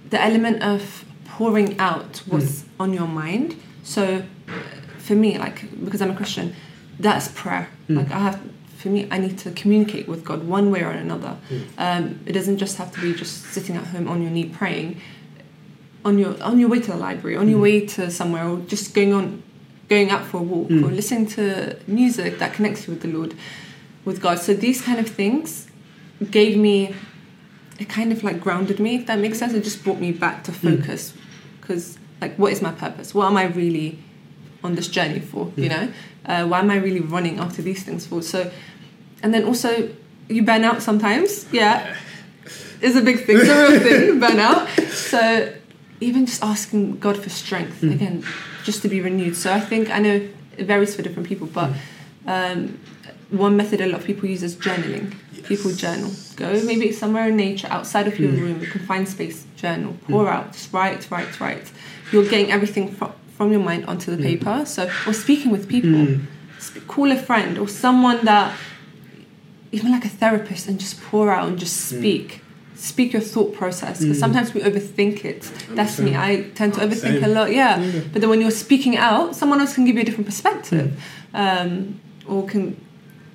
the 0.09 0.21
element 0.21 0.63
of 0.63 1.05
pouring 1.25 1.79
out 1.79 2.23
what's 2.27 2.61
hmm. 2.61 2.81
on 2.81 2.93
your 2.93 3.07
mind. 3.07 3.55
So, 3.83 4.23
uh, 4.47 4.51
for 4.97 5.15
me, 5.15 5.37
like 5.37 5.83
because 5.83 6.01
I'm 6.01 6.11
a 6.11 6.15
Christian, 6.15 6.55
that's 6.99 7.29
prayer. 7.29 7.69
Hmm. 7.87 7.97
Like 7.97 8.11
I 8.11 8.19
have. 8.19 8.41
For 8.77 8.87
me, 8.87 9.09
I 9.11 9.17
need 9.17 9.37
to 9.39 9.51
communicate 9.51 10.07
with 10.07 10.23
God 10.23 10.47
one 10.47 10.71
way 10.71 10.83
or 10.83 10.91
another. 10.91 11.35
Hmm. 11.49 11.61
Um, 11.77 12.19
it 12.25 12.31
doesn't 12.31 12.59
just 12.59 12.77
have 12.77 12.93
to 12.93 13.01
be 13.01 13.13
just 13.13 13.43
sitting 13.47 13.75
at 13.75 13.83
home 13.87 14.07
on 14.07 14.21
your 14.21 14.31
knee 14.31 14.45
praying 14.45 15.01
on 16.05 16.17
your 16.17 16.41
on 16.41 16.59
your 16.59 16.69
way 16.69 16.79
to 16.79 16.91
the 16.91 16.97
library, 16.97 17.35
on 17.35 17.49
your 17.49 17.59
way 17.59 17.85
to 17.85 18.09
somewhere, 18.09 18.47
or 18.47 18.59
just 18.59 18.93
going 18.93 19.13
on 19.13 19.43
going 19.89 20.11
out 20.11 20.23
for 20.25 20.37
a 20.37 20.41
walk, 20.41 20.69
or 20.69 20.91
listening 20.91 21.25
to 21.25 21.77
music 21.87 22.37
that 22.39 22.53
connects 22.53 22.87
you 22.87 22.93
with 22.93 23.01
the 23.01 23.07
Lord, 23.07 23.33
with 24.05 24.21
God. 24.21 24.39
So 24.39 24.53
these 24.53 24.81
kind 24.81 24.99
of 24.99 25.09
things 25.09 25.67
gave 26.29 26.57
me 26.57 26.93
it 27.79 27.89
kind 27.89 28.11
of 28.11 28.23
like 28.23 28.39
grounded 28.41 28.79
me. 28.79 28.95
If 28.95 29.07
that 29.07 29.19
makes 29.19 29.39
sense, 29.39 29.53
it 29.53 29.63
just 29.63 29.83
brought 29.83 29.99
me 29.99 30.11
back 30.11 30.43
to 30.45 30.51
focus. 30.51 31.13
Because 31.59 31.97
like, 32.21 32.35
what 32.35 32.51
is 32.51 32.61
my 32.61 32.71
purpose? 32.71 33.13
What 33.13 33.27
am 33.27 33.37
I 33.37 33.45
really 33.45 33.99
on 34.63 34.75
this 34.75 34.87
journey 34.87 35.19
for? 35.19 35.51
You 35.55 35.69
know, 35.69 35.91
uh, 36.25 36.45
why 36.45 36.59
am 36.59 36.69
I 36.69 36.75
really 36.75 36.99
running 36.99 37.39
after 37.39 37.61
these 37.61 37.83
things 37.83 38.05
for? 38.05 38.21
So, 38.21 38.51
and 39.23 39.33
then 39.33 39.45
also 39.45 39.89
you 40.27 40.43
burn 40.43 40.63
out 40.63 40.81
sometimes. 40.81 41.45
Yeah, 41.51 41.95
is 42.81 42.95
a 42.95 43.01
big 43.01 43.25
thing. 43.25 43.37
It's 43.39 43.49
a 43.49 43.69
real 43.69 43.79
thing. 43.79 44.19
Burnout. 44.19 44.67
So 45.09 45.53
even 46.01 46.27
just 46.27 46.43
asking 46.43 46.99
God 46.99 47.17
for 47.17 47.29
strength 47.29 47.81
again, 47.81 48.23
just 48.63 48.83
to 48.83 48.87
be 48.87 49.01
renewed. 49.01 49.35
So 49.35 49.51
I 49.51 49.59
think 49.59 49.89
I 49.89 49.97
know 49.97 50.27
it 50.57 50.65
varies 50.65 50.95
for 50.95 51.01
different 51.01 51.27
people, 51.27 51.47
but 51.47 51.71
um, 52.27 52.79
one 53.29 53.55
method 53.55 53.81
a 53.81 53.87
lot 53.87 54.01
of 54.01 54.05
people 54.05 54.27
use 54.27 54.43
is 54.43 54.55
journaling. 54.55 55.15
People 55.43 55.71
journal. 55.71 56.11
Go 56.35 56.61
maybe 56.63 56.91
somewhere 56.91 57.29
in 57.29 57.37
nature, 57.37 57.67
outside 57.69 58.07
of 58.07 58.19
your 58.19 58.31
hmm. 58.31 58.41
room. 58.41 58.61
You 58.61 58.67
can 58.67 58.81
find 58.81 59.07
space. 59.07 59.45
Journal. 59.55 59.93
Hmm. 59.93 60.13
Pour 60.13 60.29
out. 60.29 60.53
Just 60.53 60.73
write, 60.73 61.09
write, 61.11 61.39
write. 61.39 61.71
You're 62.11 62.27
getting 62.27 62.51
everything 62.51 62.91
from 62.91 63.13
from 63.35 63.51
your 63.53 63.61
mind 63.61 63.85
onto 63.85 64.11
the 64.11 64.17
hmm. 64.17 64.23
paper. 64.23 64.65
So 64.65 64.89
or 65.07 65.13
speaking 65.13 65.51
with 65.51 65.67
people. 65.69 66.19
Sp- 66.59 66.83
Call 66.87 67.11
a 67.11 67.15
friend 67.15 67.57
or 67.57 67.69
someone 67.69 68.25
that 68.25 68.53
even 69.71 69.91
like 69.91 70.03
a 70.03 70.09
therapist 70.09 70.67
and 70.67 70.79
just 70.79 71.01
pour 71.03 71.31
out 71.31 71.47
and 71.47 71.57
just 71.57 71.89
speak 71.89 72.41
speak 72.75 73.11
your 73.11 73.21
thought 73.21 73.53
process 73.53 73.99
because 73.99 74.17
sometimes 74.17 74.53
we 74.53 74.61
overthink 74.61 75.25
it 75.25 75.51
that's 75.71 75.99
me 75.99 76.15
i 76.15 76.49
tend 76.55 76.73
to 76.73 76.81
Oh, 76.81 76.87
overthink 76.87 77.17
a 77.17 77.21
same. 77.21 77.33
lot 77.33 77.51
yeah 77.51 77.77
but 78.11 78.21
then 78.21 78.29
when 78.29 78.39
you're 78.41 78.51
speaking 78.51 78.95
out 78.95 79.35
someone 79.35 79.59
else 79.59 79.73
can 79.73 79.85
give 79.85 79.95
you 79.95 80.01
a 80.01 80.05
different 80.05 80.25
perspective 80.25 81.01
um, 81.33 81.99
or 82.25 82.45
can 82.47 82.79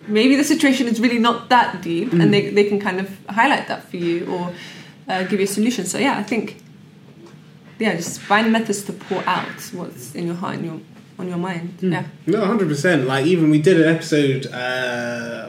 maybe 0.09 0.36
the 0.36 0.44
situation 0.44 0.86
is 0.86 1.00
really 1.00 1.18
not 1.18 1.48
that 1.48 1.80
deep 1.82 2.12
and 2.12 2.32
they, 2.32 2.50
they 2.50 2.64
can 2.64 2.78
kind 2.80 3.00
of 3.00 3.09
highlight 3.28 3.68
that 3.68 3.82
for 3.88 3.96
you 3.96 4.26
or 4.26 4.52
uh, 5.09 5.22
give 5.24 5.40
you 5.40 5.44
a 5.44 5.48
solution 5.48 5.84
so 5.84 5.98
yeah 5.98 6.18
i 6.18 6.22
think 6.22 6.57
yeah 7.78 7.94
just 7.94 8.20
find 8.20 8.52
methods 8.52 8.82
to 8.84 8.92
pour 8.92 9.22
out 9.26 9.61
what's 9.72 10.14
in 10.14 10.26
your 10.26 10.36
heart 10.36 10.57
and 10.57 10.64
your 10.64 10.80
on 11.18 11.28
your 11.28 11.38
mind 11.38 11.74
yeah 11.80 12.05
No, 12.26 12.44
hundred 12.44 12.68
percent. 12.68 13.07
Like 13.07 13.24
even 13.26 13.48
we 13.50 13.61
did 13.62 13.80
an 13.80 13.88
episode. 13.94 14.46
Uh, 14.46 15.48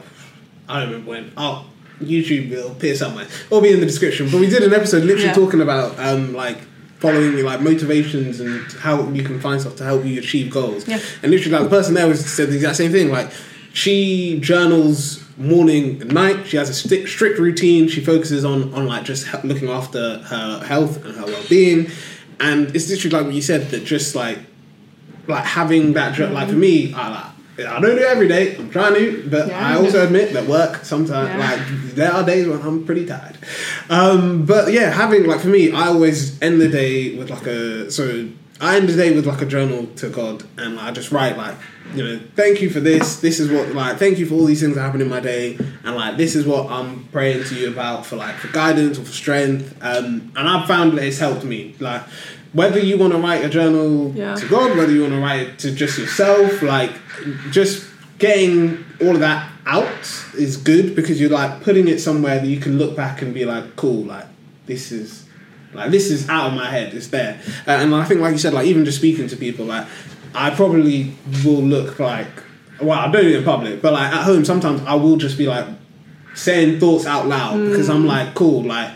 I 0.68 0.80
don't 0.80 0.90
remember 0.90 1.10
when. 1.10 1.32
Oh, 1.36 1.66
YouTube 2.00 2.50
will 2.50 2.70
appear 2.72 2.94
somewhere. 2.94 3.26
It'll 3.46 3.60
be 3.60 3.72
in 3.72 3.80
the 3.80 3.86
description. 3.86 4.28
But 4.30 4.40
we 4.40 4.48
did 4.48 4.62
an 4.62 4.72
episode 4.72 5.02
literally 5.02 5.24
Yeah. 5.24 5.32
talking 5.34 5.60
about 5.60 5.98
um, 5.98 6.34
like 6.34 6.58
following 6.98 7.44
like 7.44 7.60
motivations 7.62 8.38
and 8.38 8.62
how 8.74 9.08
you 9.10 9.24
can 9.24 9.40
find 9.40 9.60
stuff 9.60 9.74
to 9.76 9.84
help 9.84 10.04
you 10.04 10.20
achieve 10.20 10.50
goals. 10.52 10.86
Yeah. 10.86 11.00
And 11.22 11.32
literally, 11.32 11.52
like 11.58 11.64
the 11.68 11.76
person 11.76 11.94
there 11.94 12.06
was 12.06 12.24
said 12.24 12.48
the 12.50 12.54
exact 12.54 12.76
same 12.76 12.92
thing. 12.92 13.10
Like 13.10 13.30
she 13.76 14.40
journals 14.40 15.22
morning 15.36 16.00
and 16.00 16.14
night. 16.14 16.46
She 16.46 16.56
has 16.56 16.70
a 16.70 16.74
strict, 16.74 17.10
strict 17.10 17.38
routine. 17.38 17.88
She 17.88 18.00
focuses 18.02 18.42
on 18.42 18.72
on 18.72 18.86
like 18.86 19.04
just 19.04 19.26
he- 19.28 19.46
looking 19.46 19.68
after 19.68 20.18
her 20.20 20.64
health 20.64 21.04
and 21.04 21.14
her 21.14 21.26
well 21.26 21.42
being. 21.50 21.90
And 22.40 22.74
it's 22.74 22.88
literally 22.88 23.14
like 23.16 23.26
what 23.26 23.34
you 23.34 23.42
said 23.42 23.68
that 23.72 23.84
just 23.84 24.14
like 24.14 24.38
like 25.26 25.44
having 25.44 25.92
that 25.92 26.18
like 26.32 26.48
for 26.48 26.54
me 26.54 26.94
I 26.94 27.08
like 27.10 27.32
I 27.68 27.80
don't 27.80 27.96
do 27.96 28.02
it 28.02 28.02
every 28.02 28.28
day 28.28 28.56
I'm 28.56 28.70
trying 28.70 28.94
to 28.94 29.28
but 29.28 29.48
Yeah. 29.48 29.68
I 29.68 29.76
also 29.76 30.04
admit 30.06 30.32
that 30.34 30.46
work 30.46 30.84
sometimes 30.84 31.28
Yeah. 31.30 31.50
like 31.50 31.94
there 31.96 32.12
are 32.12 32.24
days 32.24 32.46
when 32.46 32.60
I'm 32.62 32.84
pretty 32.86 33.04
tired 33.06 33.36
um 33.90 34.44
but 34.46 34.72
yeah 34.72 34.90
having 34.90 35.24
like 35.26 35.40
for 35.40 35.48
me 35.48 35.72
I 35.72 35.88
always 35.88 36.40
end 36.42 36.60
the 36.60 36.68
day 36.68 37.16
with 37.18 37.28
like 37.30 37.46
a 37.46 37.90
so 37.90 38.28
I 38.60 38.76
end 38.76 38.88
the 38.88 38.96
day 38.96 39.14
with 39.14 39.26
like 39.26 39.42
a 39.42 39.46
journal 39.46 39.86
to 39.96 40.08
God 40.08 40.44
and 40.56 40.76
like, 40.76 40.84
I 40.86 40.90
just 40.92 41.12
write 41.12 41.36
like 41.36 41.56
you 41.94 42.02
know 42.02 42.20
thank 42.34 42.62
you 42.62 42.70
for 42.70 42.80
this. 42.80 43.20
This 43.20 43.38
is 43.38 43.50
what 43.50 43.72
like 43.74 43.98
thank 43.98 44.18
you 44.18 44.26
for 44.26 44.34
all 44.34 44.44
these 44.46 44.60
things 44.62 44.74
that 44.76 44.82
happen 44.82 45.00
in 45.02 45.08
my 45.08 45.20
day 45.20 45.56
and 45.84 45.94
like 45.94 46.16
this 46.16 46.34
is 46.34 46.46
what 46.46 46.70
I'm 46.70 47.04
praying 47.12 47.44
to 47.44 47.54
you 47.54 47.68
about 47.70 48.06
for 48.06 48.16
like 48.16 48.36
for 48.36 48.48
guidance 48.48 48.98
or 48.98 49.04
for 49.04 49.12
strength. 49.12 49.76
Um 49.82 50.32
and 50.36 50.48
I've 50.48 50.66
found 50.66 50.96
that 50.96 51.04
it's 51.04 51.18
helped 51.18 51.44
me. 51.44 51.74
Like 51.80 52.02
whether 52.52 52.78
you 52.78 52.96
want 52.96 53.12
to 53.12 53.18
write 53.18 53.44
a 53.44 53.48
journal 53.50 54.12
Yeah. 54.14 54.34
to 54.34 54.48
God, 54.48 54.76
whether 54.76 54.92
you 54.92 55.02
want 55.02 55.12
to 55.14 55.20
write 55.20 55.40
it 55.40 55.58
to 55.60 55.72
just 55.72 55.98
yourself, 55.98 56.62
like 56.62 56.92
just 57.50 57.86
getting 58.18 58.82
all 59.02 59.10
of 59.14 59.20
that 59.20 59.50
out 59.66 60.24
is 60.38 60.56
good 60.56 60.96
because 60.96 61.20
you're 61.20 61.28
like 61.28 61.62
putting 61.62 61.88
it 61.88 61.98
somewhere 62.00 62.38
that 62.38 62.46
you 62.46 62.58
can 62.58 62.78
look 62.78 62.96
back 62.96 63.20
and 63.20 63.34
be 63.34 63.44
like, 63.44 63.76
cool, 63.76 64.04
like 64.04 64.24
this 64.64 64.90
is 64.92 65.25
like 65.76 65.90
this 65.90 66.10
is 66.10 66.28
out 66.28 66.48
of 66.48 66.54
my 66.54 66.68
head, 66.70 66.94
it's 66.94 67.08
there. 67.08 67.40
Uh, 67.66 67.72
and 67.72 67.94
I 67.94 68.04
think, 68.04 68.20
like 68.20 68.32
you 68.32 68.38
said, 68.38 68.52
like 68.52 68.66
even 68.66 68.84
just 68.84 68.98
speaking 68.98 69.28
to 69.28 69.36
people, 69.36 69.66
like 69.66 69.86
I 70.34 70.50
probably 70.50 71.14
will 71.44 71.62
look 71.62 71.98
like, 71.98 72.28
well, 72.80 72.98
I 72.98 73.10
don't 73.10 73.22
do 73.22 73.28
it 73.28 73.36
in 73.36 73.44
public, 73.44 73.80
but 73.82 73.92
like 73.92 74.12
at 74.12 74.24
home, 74.24 74.44
sometimes 74.44 74.82
I 74.82 74.94
will 74.94 75.16
just 75.16 75.38
be 75.38 75.46
like 75.46 75.66
saying 76.34 76.78
thoughts 76.80 77.06
out 77.06 77.26
loud 77.26 77.58
because 77.66 77.88
I'm 77.88 78.06
like, 78.06 78.34
cool, 78.34 78.62
like 78.62 78.90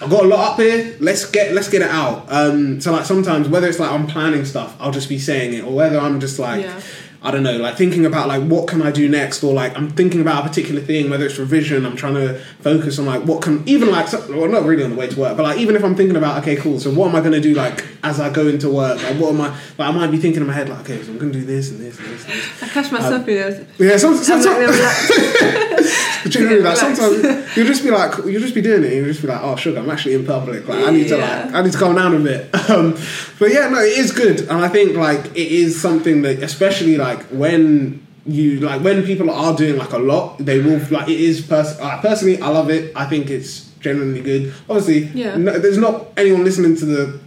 I've 0.00 0.10
got 0.10 0.24
a 0.24 0.28
lot 0.28 0.52
up 0.52 0.58
here. 0.60 0.96
Let's 1.00 1.28
get 1.28 1.52
let's 1.54 1.68
get 1.68 1.82
it 1.82 1.90
out. 1.90 2.26
Um, 2.30 2.80
so 2.80 2.92
like 2.92 3.04
sometimes 3.04 3.48
whether 3.48 3.66
it's 3.66 3.80
like 3.80 3.90
I'm 3.90 4.06
planning 4.06 4.44
stuff, 4.44 4.76
I'll 4.78 4.92
just 4.92 5.08
be 5.08 5.18
saying 5.18 5.54
it, 5.54 5.64
or 5.64 5.72
whether 5.74 5.98
I'm 5.98 6.20
just 6.20 6.38
like 6.38 6.62
Yeah. 6.62 6.80
I 7.20 7.32
don't 7.32 7.42
know, 7.42 7.56
like 7.56 7.74
thinking 7.76 8.06
about 8.06 8.28
like 8.28 8.42
what 8.44 8.68
can 8.68 8.80
I 8.80 8.92
do 8.92 9.08
next, 9.08 9.42
or 9.42 9.52
like 9.52 9.76
I'm 9.76 9.90
thinking 9.90 10.20
about 10.20 10.44
a 10.44 10.48
particular 10.48 10.80
thing, 10.80 11.10
whether 11.10 11.26
it's 11.26 11.36
revision. 11.38 11.84
I'm 11.84 11.96
trying 11.96 12.14
to 12.14 12.38
focus 12.60 12.98
on 13.00 13.06
like 13.06 13.22
what 13.24 13.42
can 13.42 13.68
even 13.68 13.90
like 13.90 14.12
well 14.28 14.48
not 14.48 14.64
really 14.64 14.84
on 14.84 14.90
the 14.90 14.96
way 14.96 15.08
to 15.08 15.18
work, 15.20 15.36
but 15.36 15.42
like 15.42 15.58
even 15.58 15.74
if 15.74 15.82
I'm 15.84 15.96
thinking 15.96 16.16
about 16.16 16.38
okay 16.42 16.54
cool, 16.54 16.78
so 16.78 16.92
what 16.92 17.08
am 17.08 17.16
I 17.16 17.20
going 17.20 17.32
to 17.32 17.40
do 17.40 17.54
like 17.54 17.84
as 18.04 18.20
I 18.20 18.30
go 18.30 18.46
into 18.46 18.70
work? 18.70 19.02
Like 19.02 19.16
what 19.16 19.34
am 19.34 19.40
I 19.40 19.48
like 19.48 19.80
I 19.80 19.90
might 19.90 20.12
be 20.12 20.18
thinking 20.18 20.42
in 20.42 20.46
my 20.46 20.52
head 20.52 20.68
like 20.68 20.80
okay 20.80 21.02
so 21.02 21.10
I'm 21.10 21.18
going 21.18 21.32
to 21.32 21.40
do 21.40 21.44
this 21.44 21.70
and 21.72 21.80
this 21.80 21.98
and 21.98 22.06
this. 22.06 22.24
And 22.24 22.32
this. 22.34 22.62
i 22.62 22.68
catch 22.68 22.92
myself 22.92 23.26
in 23.26 23.36
it 23.36 23.68
Yeah, 23.78 23.96
sometimes. 23.96 24.30
I'm 24.30 24.42
some, 24.42 24.42
not 24.42 24.44
some, 24.44 24.54
gonna 24.54 24.72
relax. 24.72 26.08
Genuinely, 26.28 26.62
like 26.62 26.76
sometimes 26.76 27.22
you'll 27.56 27.66
just 27.66 27.82
be 27.82 27.90
like, 27.90 28.16
you'll 28.26 28.40
just 28.42 28.54
be 28.54 28.60
doing 28.60 28.82
it. 28.84 28.92
and 28.92 28.96
You'll 28.96 29.06
just 29.06 29.22
be 29.22 29.28
like, 29.28 29.40
oh, 29.42 29.56
sugar, 29.56 29.78
I'm 29.78 29.90
actually 29.90 30.14
in 30.14 30.26
public. 30.26 30.66
Like, 30.68 30.84
I 30.84 30.90
need 30.90 31.08
to 31.08 31.16
Yeah. 31.16 31.44
like, 31.44 31.54
I 31.54 31.62
need 31.62 31.72
to 31.72 31.78
calm 31.78 31.94
down 31.96 32.14
a 32.14 32.20
bit. 32.20 32.54
Um, 32.68 32.92
but 33.38 33.50
yeah, 33.50 33.66
no, 33.70 33.78
it 33.80 33.96
is 33.96 34.12
good, 34.12 34.40
and 34.40 34.62
I 34.62 34.68
think 34.68 34.94
like 34.94 35.24
it 35.34 35.50
is 35.50 35.80
something 35.80 36.20
that, 36.20 36.42
especially 36.42 36.98
like 36.98 37.07
when 37.32 38.06
you 38.26 38.60
like 38.60 38.82
when 38.82 39.02
people 39.04 39.30
are 39.30 39.56
doing 39.56 39.76
like 39.78 39.92
a 39.92 39.98
lot, 39.98 40.38
they 40.38 40.60
will 40.60 40.80
like 40.90 41.08
it 41.08 41.20
is. 41.20 41.40
Pers- 41.40 41.78
uh, 41.80 41.98
personally, 42.00 42.40
I 42.40 42.48
love 42.48 42.68
it. 42.70 42.92
I 42.94 43.06
think 43.06 43.30
it's 43.30 43.70
genuinely 43.80 44.20
good. 44.20 44.52
Obviously, 44.68 45.00
Yeah. 45.20 45.36
no, 45.36 45.58
there's 45.58 45.78
not 45.78 46.08
anyone 46.16 46.44
listening 46.44 46.76
to 46.76 46.84
the 46.84 47.20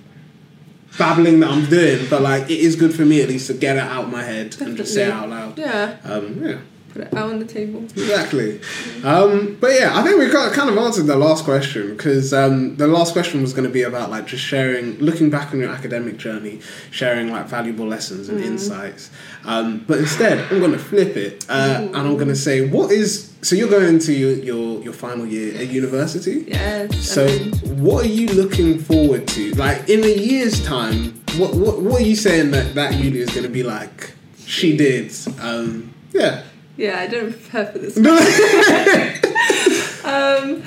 babbling 0.98 1.40
that 1.40 1.50
I'm 1.50 1.66
doing, 1.70 2.06
but 2.10 2.22
like 2.22 2.44
it 2.50 2.60
is 2.60 2.76
good 2.76 2.94
for 2.94 3.06
me 3.06 3.22
at 3.22 3.30
least 3.30 3.48
to 3.48 3.54
get 3.54 3.78
it 3.78 3.84
out 3.84 4.04
of 4.06 4.12
my 4.12 4.24
head 4.24 4.56
and 4.62 4.76
just 4.78 4.94
say 4.94 5.04
it 5.06 5.12
out 5.12 5.30
loud. 5.30 5.58
yeah 5.58 5.96
Um, 6.04 6.44
yeah. 6.44 6.58
Put 6.92 7.02
it 7.04 7.14
out 7.14 7.30
on 7.30 7.40
the 7.40 7.46
table 7.46 7.84
Exactly. 7.84 8.60
Um, 9.04 9.58
but 9.60 9.72
yeah, 9.74 9.98
I 9.98 10.04
think 10.04 10.20
we 10.20 10.30
got 10.30 10.54
kind 10.54 10.70
of 10.70 10.78
answered 10.78 11.08
the 11.08 11.16
last 11.16 11.44
question 11.44 11.96
because 11.96 12.34
um, 12.34 12.76
the 12.78 12.88
last 12.88 13.14
question 13.14 13.42
was 13.42 13.54
going 13.54 13.68
to 13.68 13.74
be 13.74 13.84
about 13.84 14.10
like 14.10 14.28
just 14.28 14.44
sharing, 14.44 14.98
looking 15.00 15.30
back 15.30 15.54
on 15.54 15.60
your 15.60 15.70
academic 15.70 16.18
journey, 16.18 16.60
sharing 16.92 17.32
like 17.32 17.48
valuable 17.48 17.88
lessons 17.88 18.30
and 18.30 18.42
insights. 18.42 19.10
Um, 19.46 19.84
but 19.88 20.00
instead, 20.00 20.40
I'm 20.52 20.60
going 20.60 20.72
to 20.72 20.80
flip 20.80 21.18
it 21.18 21.46
uh, 21.50 21.80
and 21.82 21.96
I'm 21.96 22.16
going 22.16 22.28
to 22.28 22.36
say, 22.36 22.68
what 22.68 22.92
is 22.92 23.32
so 23.42 23.56
you're 23.56 23.70
going 23.70 23.98
to 24.00 24.14
your 24.14 24.34
your, 24.34 24.84
your 24.84 24.94
final 24.94 25.26
year 25.26 25.60
at 25.60 25.68
university? 25.68 26.46
yes 26.48 27.10
So, 27.10 27.26
I 27.26 27.30
mean, 27.30 27.84
what 27.84 28.06
are 28.06 28.10
you 28.10 28.28
looking 28.28 28.80
forward 28.80 29.28
to? 29.30 29.54
Like 29.56 29.90
in 29.90 30.04
a 30.04 30.16
year's 30.16 30.64
time, 30.64 31.22
what 31.38 31.56
what 31.56 31.82
what 31.82 32.02
are 32.02 32.06
you 32.06 32.16
saying 32.16 32.52
that 32.52 32.76
that 32.76 32.96
Yulia 32.96 33.24
is 33.24 33.32
going 33.32 33.44
to 33.44 33.50
be 33.50 33.64
like? 33.64 34.14
She 34.46 34.76
did. 34.76 35.14
Um, 35.40 35.94
yeah. 36.12 36.44
Yeah, 36.82 37.00
I 37.00 37.06
don't 37.08 37.32
prepare 37.32 37.66
for 37.68 37.78
this. 37.78 37.96
um, 40.04 40.64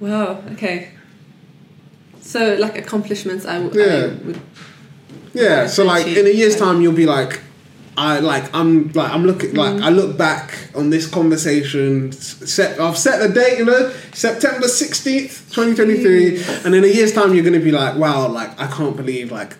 wow. 0.00 0.42
Okay. 0.52 0.90
So, 2.20 2.56
like 2.58 2.76
accomplishments, 2.76 3.46
I, 3.46 3.62
w- 3.62 3.82
I 3.82 3.86
Yeah. 3.86 4.06
would. 4.24 4.40
Yeah, 5.34 5.66
so 5.68 5.84
like 5.84 6.06
in 6.08 6.26
a 6.26 6.30
year's 6.30 6.56
time, 6.56 6.82
you'll 6.82 6.92
be 6.92 7.06
like, 7.06 7.40
I 7.96 8.18
like 8.18 8.52
I'm 8.54 8.90
like 8.92 9.10
I'm 9.12 9.24
looking 9.24 9.54
like 9.54 9.74
Mm. 9.76 9.82
I 9.82 9.88
look 9.90 10.18
back 10.18 10.58
on 10.74 10.90
this 10.90 11.06
conversation. 11.06 12.10
Set 12.12 12.78
I've 12.80 12.98
set 12.98 13.18
the 13.20 13.28
date, 13.32 13.58
you 13.58 13.64
know, 13.64 13.90
September 14.12 14.66
sixteenth, 14.68 15.50
twenty 15.52 15.74
twenty 15.74 16.02
three, 16.02 16.42
and 16.64 16.74
in 16.74 16.84
a 16.84 16.88
year's 16.88 17.12
time, 17.12 17.32
you're 17.34 17.44
gonna 17.44 17.60
be 17.60 17.70
like, 17.70 17.96
wow, 17.96 18.28
like 18.28 18.58
I 18.60 18.66
can't 18.66 18.96
believe 18.96 19.30
like 19.32 19.56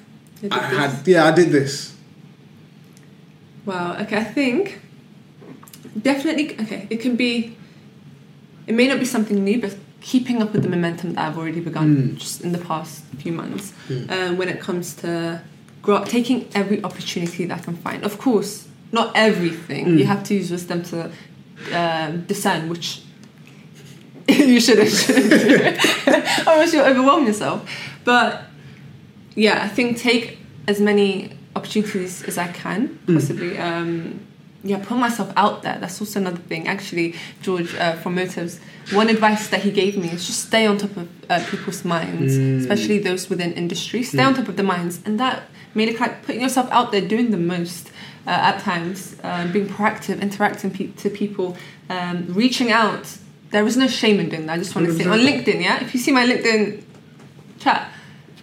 I 0.51 0.59
I 0.59 0.89
had 0.89 1.07
yeah 1.09 1.25
I 1.27 1.31
did 1.33 1.51
this. 1.51 1.95
Wow. 3.65 3.97
Okay, 4.03 4.17
I 4.17 4.25
think 4.25 4.81
definitely. 6.01 6.55
Okay, 6.61 6.87
it 6.91 7.01
can 7.01 7.17
be. 7.17 7.57
It 8.67 8.75
may 8.75 8.87
not 8.87 8.99
be 9.01 9.05
something 9.05 9.43
new, 9.43 9.61
but 9.61 9.77
keeping 10.01 10.41
up 10.43 10.53
with 10.53 10.63
the 10.63 10.69
momentum 10.69 11.15
that 11.15 11.27
I've 11.29 11.39
already 11.39 11.61
begun 11.61 11.97
Mm. 11.97 12.17
just 12.19 12.41
in 12.43 12.53
the 12.53 12.59
past 12.59 13.03
few 13.19 13.33
months, 13.33 13.73
Mm. 13.89 14.11
um, 14.11 14.37
when 14.37 14.49
it 14.49 14.61
comes 14.61 14.95
to 14.97 15.41
grow 15.83 16.05
taking 16.05 16.47
every 16.55 16.83
opportunity 16.85 17.45
that 17.47 17.59
I 17.59 17.63
can 17.63 17.77
find. 17.77 18.05
Of 18.05 18.19
course, 18.19 18.67
not 18.93 19.13
everything. 19.15 19.87
Mm. 19.87 19.99
You 19.99 20.05
have 20.07 20.23
to 20.25 20.35
use 20.35 20.51
wisdom 20.51 20.83
to 20.85 21.11
um, 21.73 22.25
discern 22.27 22.69
which 22.69 23.03
you 24.29 24.61
shouldn't 24.61 24.91
do, 25.07 25.55
or 26.47 26.53
else 26.55 26.73
you'll 26.73 26.85
overwhelm 26.85 27.27
yourself. 27.27 27.69
But 28.05 28.43
yeah, 29.35 29.63
I 29.65 29.69
think 29.69 29.99
take 29.99 30.39
as 30.69 30.81
many 30.81 31.31
opportunities 31.57 32.23
as 32.25 32.39
I 32.39 32.49
can 32.49 32.99
Mm. 33.07 33.15
possibly. 33.15 33.59
Um, 33.59 34.21
yeah, 34.65 34.79
put 34.85 34.97
myself 34.99 35.33
out 35.37 35.63
there. 35.63 35.79
That's 35.81 36.01
also 36.01 36.21
another 36.21 36.37
thing. 36.39 36.69
Actually, 36.69 37.15
George 37.43 37.75
uh, 37.75 37.95
from 37.97 38.15
Motives, 38.15 38.61
one 38.93 39.09
advice 39.09 39.49
that 39.49 39.63
he 39.63 39.71
gave 39.71 39.97
me 39.97 40.09
is 40.11 40.27
just 40.27 40.47
stay 40.47 40.67
on 40.67 40.79
top 40.79 40.97
of 40.97 41.09
uh, 41.31 41.45
people's 41.51 41.85
minds, 41.85 42.37
Mm. 42.37 42.61
especially 42.61 42.99
those 42.99 43.29
within 43.29 43.53
industry. 43.55 44.03
Stay 44.03 44.23
on 44.23 44.35
top 44.35 44.49
of 44.49 44.57
the 44.57 44.63
minds, 44.63 45.01
and 45.05 45.19
that 45.21 45.45
made 45.75 45.89
it 45.89 45.99
like 46.01 46.25
putting 46.25 46.41
yourself 46.43 46.69
out 46.71 46.93
there, 46.93 47.01
doing 47.01 47.31
the 47.31 47.37
most 47.39 47.91
uh, 48.27 48.31
at 48.31 48.61
times, 48.61 49.17
um, 49.25 49.51
being 49.53 49.67
proactive, 49.67 50.21
interacting 50.21 50.71
pe- 50.71 50.89
to 51.03 51.11
people, 51.11 51.57
um, 51.91 52.27
reaching 52.29 52.71
out. 52.71 53.19
There 53.51 53.67
is 53.67 53.77
no 53.77 53.87
shame 53.89 54.21
in 54.21 54.29
doing 54.31 54.47
that. 54.47 54.55
I 54.55 54.59
just 54.59 54.75
want 54.75 54.87
to 54.87 54.95
say 54.95 55.05
on 55.05 55.19
LinkedIn, 55.19 55.61
yeah. 55.63 55.83
If 55.83 55.93
you 55.93 56.01
see 56.01 56.13
my 56.13 56.25
LinkedIn 56.25 56.85
chat. 57.59 57.92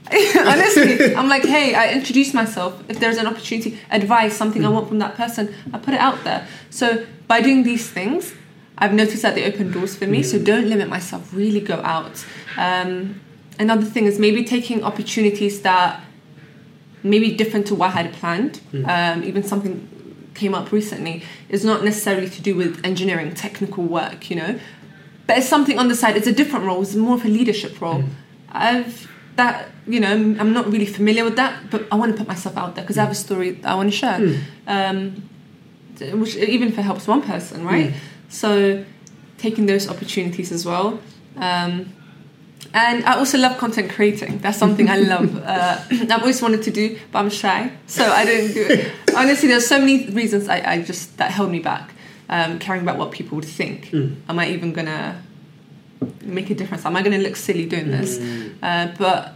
Honestly, 0.37 1.15
I'm 1.19 1.29
like, 1.29 1.43
hey, 1.43 1.75
I 1.75 1.91
introduce 1.91 2.33
myself. 2.33 2.83
If 2.89 2.99
there's 2.99 3.17
an 3.17 3.27
opportunity, 3.27 3.79
advice, 3.91 4.35
something 4.35 4.65
I 4.65 4.69
want 4.69 4.87
from 4.87 4.99
that 4.99 5.15
person, 5.15 5.53
I 5.73 5.77
put 5.77 5.93
it 5.93 5.99
out 5.99 6.23
there. 6.23 6.47
So 6.69 7.05
by 7.27 7.41
doing 7.41 7.63
these 7.63 7.89
things, 7.89 8.33
I've 8.77 8.93
noticed 8.93 9.21
that 9.21 9.35
they 9.35 9.45
open 9.45 9.71
doors 9.71 9.95
for 9.95 10.07
me. 10.07 10.23
So 10.23 10.39
don't 10.39 10.67
limit 10.67 10.89
myself. 10.89 11.33
Really 11.33 11.59
go 11.59 11.75
out. 11.75 12.25
Um, 12.57 13.21
another 13.59 13.85
thing 13.85 14.05
is 14.05 14.17
maybe 14.17 14.43
taking 14.43 14.83
opportunities 14.83 15.61
that 15.61 16.01
maybe 17.03 17.35
different 17.35 17.67
to 17.67 17.75
what 17.75 17.89
I 17.89 18.03
had 18.03 18.13
planned. 18.13 18.61
Um, 18.85 19.23
even 19.23 19.43
something 19.43 19.87
came 20.33 20.55
up 20.55 20.71
recently 20.71 21.23
is 21.49 21.65
not 21.65 21.83
necessarily 21.83 22.29
to 22.29 22.41
do 22.41 22.55
with 22.55 22.83
engineering, 22.85 23.33
technical 23.33 23.83
work, 23.83 24.29
you 24.29 24.37
know, 24.37 24.59
but 25.27 25.37
it's 25.37 25.47
something 25.47 25.77
on 25.77 25.89
the 25.89 25.95
side. 25.95 26.15
It's 26.15 26.27
a 26.27 26.31
different 26.31 26.65
role. 26.65 26.81
It's 26.81 26.95
more 26.95 27.15
of 27.15 27.25
a 27.25 27.27
leadership 27.27 27.79
role. 27.81 28.03
I've 28.49 29.08
that 29.41 29.69
you 29.87 29.99
know 30.03 30.11
I'm 30.41 30.53
not 30.53 30.65
really 30.73 30.85
familiar 30.99 31.23
with 31.23 31.37
that, 31.41 31.53
but 31.71 31.81
I 31.91 31.95
want 31.95 32.11
to 32.13 32.17
put 32.19 32.27
myself 32.27 32.55
out 32.61 32.75
there 32.75 32.83
because 32.83 32.97
I 32.99 33.03
have 33.07 33.11
a 33.19 33.21
story 33.27 33.49
that 33.61 33.69
I 33.73 33.75
want 33.79 33.89
to 33.93 33.97
share, 34.03 34.17
um, 34.67 34.99
which 36.21 36.35
even 36.35 36.67
if 36.71 36.77
it 36.77 36.85
helps 36.91 37.07
one 37.07 37.21
person, 37.21 37.65
right? 37.65 37.93
So 38.29 38.51
taking 39.37 39.65
those 39.65 39.89
opportunities 39.89 40.51
as 40.51 40.65
well. 40.65 40.99
Um, 41.37 41.73
and 42.73 43.03
I 43.05 43.13
also 43.17 43.37
love 43.37 43.57
content 43.57 43.89
creating. 43.97 44.39
That's 44.39 44.57
something 44.57 44.89
I 44.89 44.97
love. 45.13 45.29
Uh, 45.49 45.77
I've 46.13 46.21
always 46.25 46.41
wanted 46.41 46.61
to 46.63 46.71
do, 46.71 46.85
but 47.11 47.19
I'm 47.19 47.31
shy, 47.43 47.71
so 47.87 48.03
I 48.21 48.25
didn't 48.25 48.53
do 48.53 48.63
it. 48.73 48.91
Honestly, 49.15 49.47
there's 49.47 49.65
so 49.65 49.79
many 49.79 49.97
reasons 50.21 50.47
I, 50.55 50.57
I 50.73 50.75
just 50.91 51.17
that 51.17 51.31
held 51.31 51.49
me 51.57 51.59
back, 51.71 51.85
um, 52.35 52.59
caring 52.59 52.81
about 52.81 52.97
what 53.01 53.09
people 53.11 53.33
would 53.37 53.51
think. 53.59 53.79
Am 54.29 54.37
I 54.43 54.45
even 54.55 54.73
gonna 54.73 55.23
make 56.21 56.49
a 56.49 56.55
difference? 56.55 56.85
Am 56.85 56.95
I 56.95 57.01
gonna 57.01 57.17
look 57.17 57.35
silly 57.35 57.65
doing 57.65 57.91
this? 57.91 58.19
Uh, 58.61 58.93
but 58.97 59.35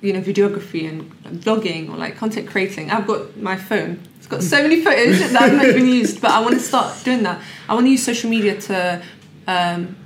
you 0.00 0.12
know, 0.12 0.20
videography 0.20 0.86
and 0.86 1.10
vlogging 1.42 1.88
or 1.88 1.96
like 1.96 2.16
content 2.16 2.46
creating. 2.46 2.90
I've 2.90 3.06
got 3.06 3.38
my 3.38 3.56
phone. 3.56 4.00
It's 4.18 4.26
got 4.26 4.42
so 4.42 4.62
many 4.62 4.82
footage 4.82 5.18
that 5.18 5.40
I've 5.40 5.54
not 5.54 5.64
even 5.66 5.86
used, 5.86 6.20
but 6.20 6.30
I 6.30 6.40
want 6.40 6.54
to 6.54 6.60
start 6.60 7.02
doing 7.04 7.22
that. 7.22 7.40
I 7.68 7.74
want 7.74 7.86
to 7.86 7.90
use 7.90 8.04
social 8.04 8.28
media 8.28 8.60
to 8.62 9.02
um, 9.46 9.96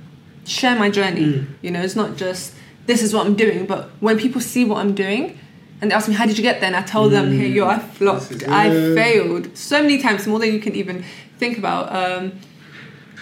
share 0.45 0.77
my 0.77 0.89
journey. 0.89 1.45
You 1.61 1.71
know, 1.71 1.81
it's 1.81 1.97
not 1.97 2.15
just 2.15 2.53
this 2.85 3.03
is 3.03 3.13
what 3.13 3.25
I'm 3.25 3.35
doing, 3.35 3.65
but 3.65 3.89
when 3.99 4.17
people 4.17 4.39
see 4.39 4.63
what 4.63 4.77
I'm 4.77 4.95
doing 4.95 5.37
and 5.81 5.91
they 5.91 5.95
ask 5.95 6.07
me, 6.07 6.15
How 6.15 6.25
did 6.25 6.37
you 6.37 6.43
get 6.43 6.61
there? 6.61 6.67
And 6.67 6.77
I 6.77 6.81
tell 6.81 7.09
them, 7.09 7.37
Hey, 7.37 7.47
yo, 7.49 7.67
I 7.67 7.79
flopped. 7.79 8.43
I 8.47 8.69
failed 8.95 9.57
so 9.57 9.81
many 9.81 10.01
times, 10.01 10.25
more 10.27 10.39
than 10.39 10.53
you 10.53 10.59
can 10.59 10.75
even 10.75 11.03
think 11.37 11.57
about. 11.57 11.93
Um, 11.93 12.39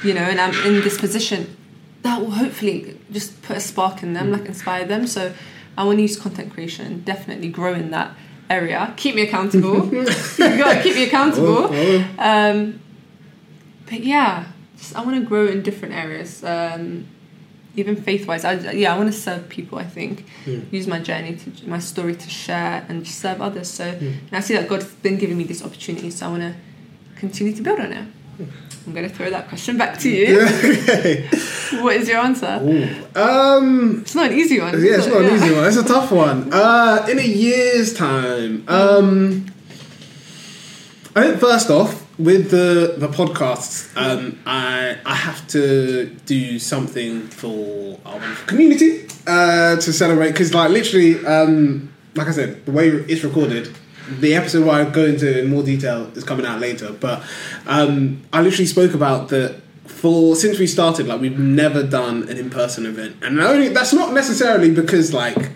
you 0.03 0.13
know, 0.13 0.21
and 0.21 0.39
I'm 0.39 0.53
in 0.65 0.81
this 0.81 0.99
position 0.99 1.56
that 2.03 2.21
will 2.21 2.31
hopefully 2.31 2.97
just 3.11 3.41
put 3.41 3.57
a 3.57 3.59
spark 3.59 4.03
in 4.03 4.13
them, 4.13 4.31
like 4.31 4.45
inspire 4.45 4.85
them. 4.85 5.07
So 5.07 5.33
I 5.77 5.83
want 5.83 5.97
to 5.97 6.01
use 6.03 6.17
content 6.19 6.53
creation, 6.53 7.01
definitely 7.03 7.49
grow 7.49 7.73
in 7.73 7.91
that 7.91 8.11
area. 8.49 8.93
Keep 8.97 9.15
me 9.15 9.21
accountable. 9.23 9.85
you 9.93 10.05
gotta 10.37 10.81
keep 10.81 10.95
me 10.95 11.03
accountable. 11.05 11.67
Oh, 11.69 12.15
oh. 12.19 12.23
Um, 12.23 12.79
but 13.89 14.01
yeah, 14.03 14.45
just, 14.77 14.95
I 14.95 15.03
want 15.03 15.17
to 15.17 15.23
grow 15.25 15.47
in 15.47 15.61
different 15.63 15.93
areas. 15.95 16.43
Um, 16.43 17.07
even 17.75 17.95
faith 17.95 18.27
wise, 18.27 18.43
I, 18.43 18.53
yeah, 18.71 18.93
I 18.93 18.97
want 18.97 19.11
to 19.13 19.17
serve 19.19 19.49
people. 19.49 19.77
I 19.77 19.83
think 19.85 20.25
Mm. 20.45 20.71
use 20.71 20.87
my 20.87 20.99
journey 20.99 21.35
to 21.35 21.67
my 21.69 21.77
story 21.79 22.15
to 22.15 22.29
share 22.29 22.85
and 22.89 23.05
serve 23.07 23.39
others. 23.41 23.69
So 23.69 23.83
Mm. 23.83 23.99
and 24.01 24.33
I 24.33 24.39
see 24.39 24.53
that 24.55 24.67
God's 24.67 24.85
been 24.85 25.17
giving 25.17 25.37
me 25.37 25.43
this 25.43 25.61
opportunity, 25.63 26.09
so 26.09 26.25
I 26.27 26.29
want 26.29 26.41
to 26.43 26.53
continue 27.19 27.53
to 27.53 27.61
build 27.61 27.79
on 27.79 27.91
it. 27.91 28.05
I'm 28.87 28.93
going 28.93 29.07
to 29.07 29.13
throw 29.13 29.29
that 29.29 29.49
question 29.49 29.77
back 29.77 29.99
to 29.99 30.09
you. 30.09 30.41
okay. 30.47 31.27
What 31.81 31.97
is 31.97 32.07
your 32.07 32.19
answer? 32.19 32.59
Ooh. 32.63 33.19
Um. 33.19 33.99
It's 34.01 34.15
not 34.15 34.31
an 34.31 34.37
easy 34.37 34.61
one. 34.61 34.73
Yeah, 34.81 34.95
it's 34.95 35.07
it? 35.07 35.09
not 35.09 35.21
an 35.23 35.35
easy 35.35 35.53
one. 35.53 35.65
It's 35.65 35.75
a 35.75 35.83
tough 35.83 36.09
one. 36.09 36.53
Uh, 36.53 37.05
in 37.09 37.19
a 37.19 37.27
year's 37.27 37.93
time, 37.93 38.63
um, 38.69 39.45
I 41.15 41.23
think 41.23 41.39
first 41.41 41.69
off 41.69 42.07
with 42.17 42.49
the 42.49 42.95
the 42.97 43.09
podcasts, 43.09 43.91
um, 43.97 44.39
I 44.45 44.97
I 45.05 45.15
have 45.15 45.45
to 45.49 46.05
do 46.25 46.57
something 46.57 47.27
for 47.27 47.99
our 48.05 48.35
community 48.45 49.07
uh, 49.27 49.75
to 49.75 49.93
celebrate 49.93 50.31
because, 50.31 50.53
like, 50.53 50.71
literally, 50.71 51.25
um, 51.25 51.91
like 52.15 52.27
I 52.27 52.31
said, 52.31 52.65
the 52.65 52.71
way 52.71 52.87
it's 52.87 53.23
recorded. 53.23 53.75
The 54.19 54.35
episode 54.35 54.65
where 54.65 54.75
I 54.75 54.89
go 54.89 55.05
into 55.05 55.39
in 55.39 55.49
more 55.49 55.63
detail 55.63 56.09
is 56.15 56.23
coming 56.23 56.45
out 56.45 56.59
later, 56.59 56.91
but 56.93 57.23
um, 57.65 58.23
I 58.31 58.41
literally 58.41 58.65
spoke 58.65 58.93
about 58.93 59.29
that 59.29 59.61
for 59.85 60.35
since 60.35 60.59
we 60.59 60.67
started, 60.67 61.07
like 61.07 61.19
we've 61.21 61.39
never 61.39 61.83
done 61.83 62.29
an 62.29 62.37
in 62.37 62.49
person 62.49 62.85
event, 62.85 63.17
and 63.21 63.39
only 63.39 63.69
that's 63.69 63.93
not 63.93 64.13
necessarily 64.13 64.71
because 64.71 65.13
like 65.13 65.51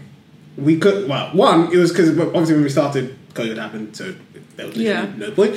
we 0.58 0.78
could. 0.78 1.08
Well, 1.08 1.30
one, 1.36 1.72
it 1.72 1.78
was 1.78 1.92
because 1.92 2.10
obviously 2.20 2.56
when 2.56 2.64
we 2.64 2.70
started, 2.70 3.16
COVID 3.34 3.58
happened, 3.58 3.96
so 3.96 4.14
there 4.58 4.68
was 4.68 4.76
Yeah. 4.78 5.12
no 5.18 5.32
point. 5.32 5.56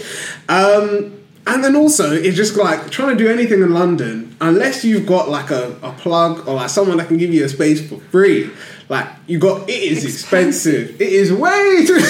Um, 0.48 1.20
and 1.46 1.62
then 1.62 1.76
also, 1.76 2.10
it's 2.12 2.36
just 2.36 2.56
like 2.56 2.90
trying 2.90 3.16
to 3.16 3.22
do 3.22 3.28
anything 3.30 3.60
in 3.62 3.74
London, 3.74 4.34
unless 4.40 4.84
you've 4.84 5.06
got 5.06 5.28
like 5.28 5.50
a, 5.50 5.76
a 5.82 5.92
plug 5.92 6.46
or 6.48 6.54
like 6.54 6.70
someone 6.70 6.96
that 6.98 7.08
can 7.08 7.16
give 7.18 7.34
you 7.34 7.44
a 7.44 7.48
space 7.48 7.86
for 7.86 7.98
free. 8.10 8.50
Like 8.94 9.08
you 9.26 9.38
got, 9.38 9.68
it 9.68 9.82
is 9.92 10.04
expensive. 10.04 11.00
It 11.00 11.12
is 11.22 11.32
way 11.32 11.84
too. 11.86 12.00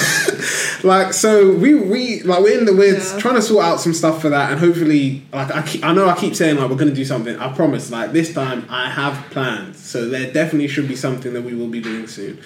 like 0.87 1.13
so, 1.13 1.51
we 1.53 1.73
we 1.75 2.21
like 2.23 2.41
we're 2.43 2.59
in 2.59 2.65
the 2.65 2.73
we're 2.75 2.93
Yeah. 2.97 3.17
trying 3.19 3.35
to 3.35 3.41
sort 3.41 3.65
out 3.65 3.79
some 3.79 3.93
stuff 3.93 4.21
for 4.21 4.29
that, 4.29 4.51
and 4.51 4.59
hopefully, 4.59 5.25
like 5.33 5.49
I 5.53 5.61
keep, 5.63 5.83
I 5.83 5.93
know 5.93 6.07
I 6.07 6.15
keep 6.15 6.35
saying 6.35 6.57
like 6.57 6.69
we're 6.69 6.75
gonna 6.75 6.91
do 7.03 7.05
something. 7.05 7.35
I 7.39 7.51
promise. 7.53 7.89
Like 7.89 8.11
this 8.11 8.33
time, 8.33 8.65
I 8.69 8.89
have 8.89 9.15
plans, 9.31 9.77
so 9.83 10.07
there 10.09 10.31
definitely 10.31 10.67
should 10.67 10.87
be 10.87 10.95
something 10.95 11.33
that 11.33 11.41
we 11.41 11.53
will 11.55 11.69
be 11.69 11.81
doing 11.81 12.07
soon. 12.07 12.39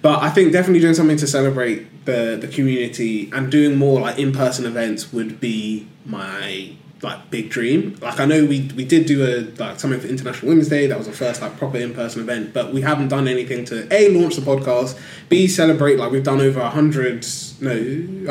But 0.00 0.22
I 0.22 0.30
think 0.30 0.52
definitely 0.52 0.80
doing 0.80 0.94
something 0.94 1.18
to 1.18 1.26
celebrate 1.26 2.04
the 2.06 2.38
the 2.40 2.48
community 2.48 3.30
and 3.32 3.50
doing 3.52 3.76
more 3.76 4.00
like 4.00 4.18
in 4.18 4.32
person 4.32 4.64
events 4.66 5.12
would 5.12 5.38
be 5.38 5.86
my 6.06 6.72
like 7.02 7.30
big 7.30 7.50
dream. 7.50 7.96
Like 8.00 8.20
I 8.20 8.24
know 8.24 8.44
we 8.44 8.70
we 8.76 8.84
did 8.84 9.06
do 9.06 9.24
a 9.24 9.40
like 9.60 9.80
something 9.80 9.98
for 10.00 10.06
International 10.06 10.48
Women's 10.50 10.68
Day. 10.68 10.86
That 10.86 10.98
was 10.98 11.06
the 11.08 11.12
first 11.12 11.42
like 11.42 11.56
proper 11.58 11.78
in 11.78 11.92
person 11.94 12.20
event, 12.22 12.54
but 12.54 12.72
we 12.72 12.80
haven't 12.82 13.08
done 13.08 13.26
anything 13.28 13.64
to 13.66 13.86
a 13.92 14.08
launch 14.10 14.36
the 14.36 14.42
podcast, 14.42 14.98
b 15.28 15.46
celebrate 15.48 15.98
like 15.98 16.12
we've 16.12 16.22
done 16.24 16.40
over 16.40 16.60
a 16.60 16.70
hundred 16.70 17.26
no 17.60 17.72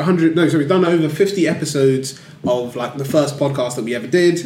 a 0.00 0.02
hundred 0.04 0.34
no 0.36 0.48
so 0.48 0.56
we've 0.58 0.68
done 0.68 0.84
over 0.84 1.08
fifty 1.08 1.46
episodes 1.46 2.20
of 2.44 2.74
like 2.74 2.96
the 2.96 3.04
first 3.04 3.38
podcast 3.38 3.76
that 3.76 3.84
we 3.84 3.94
ever 3.94 4.06
did. 4.08 4.44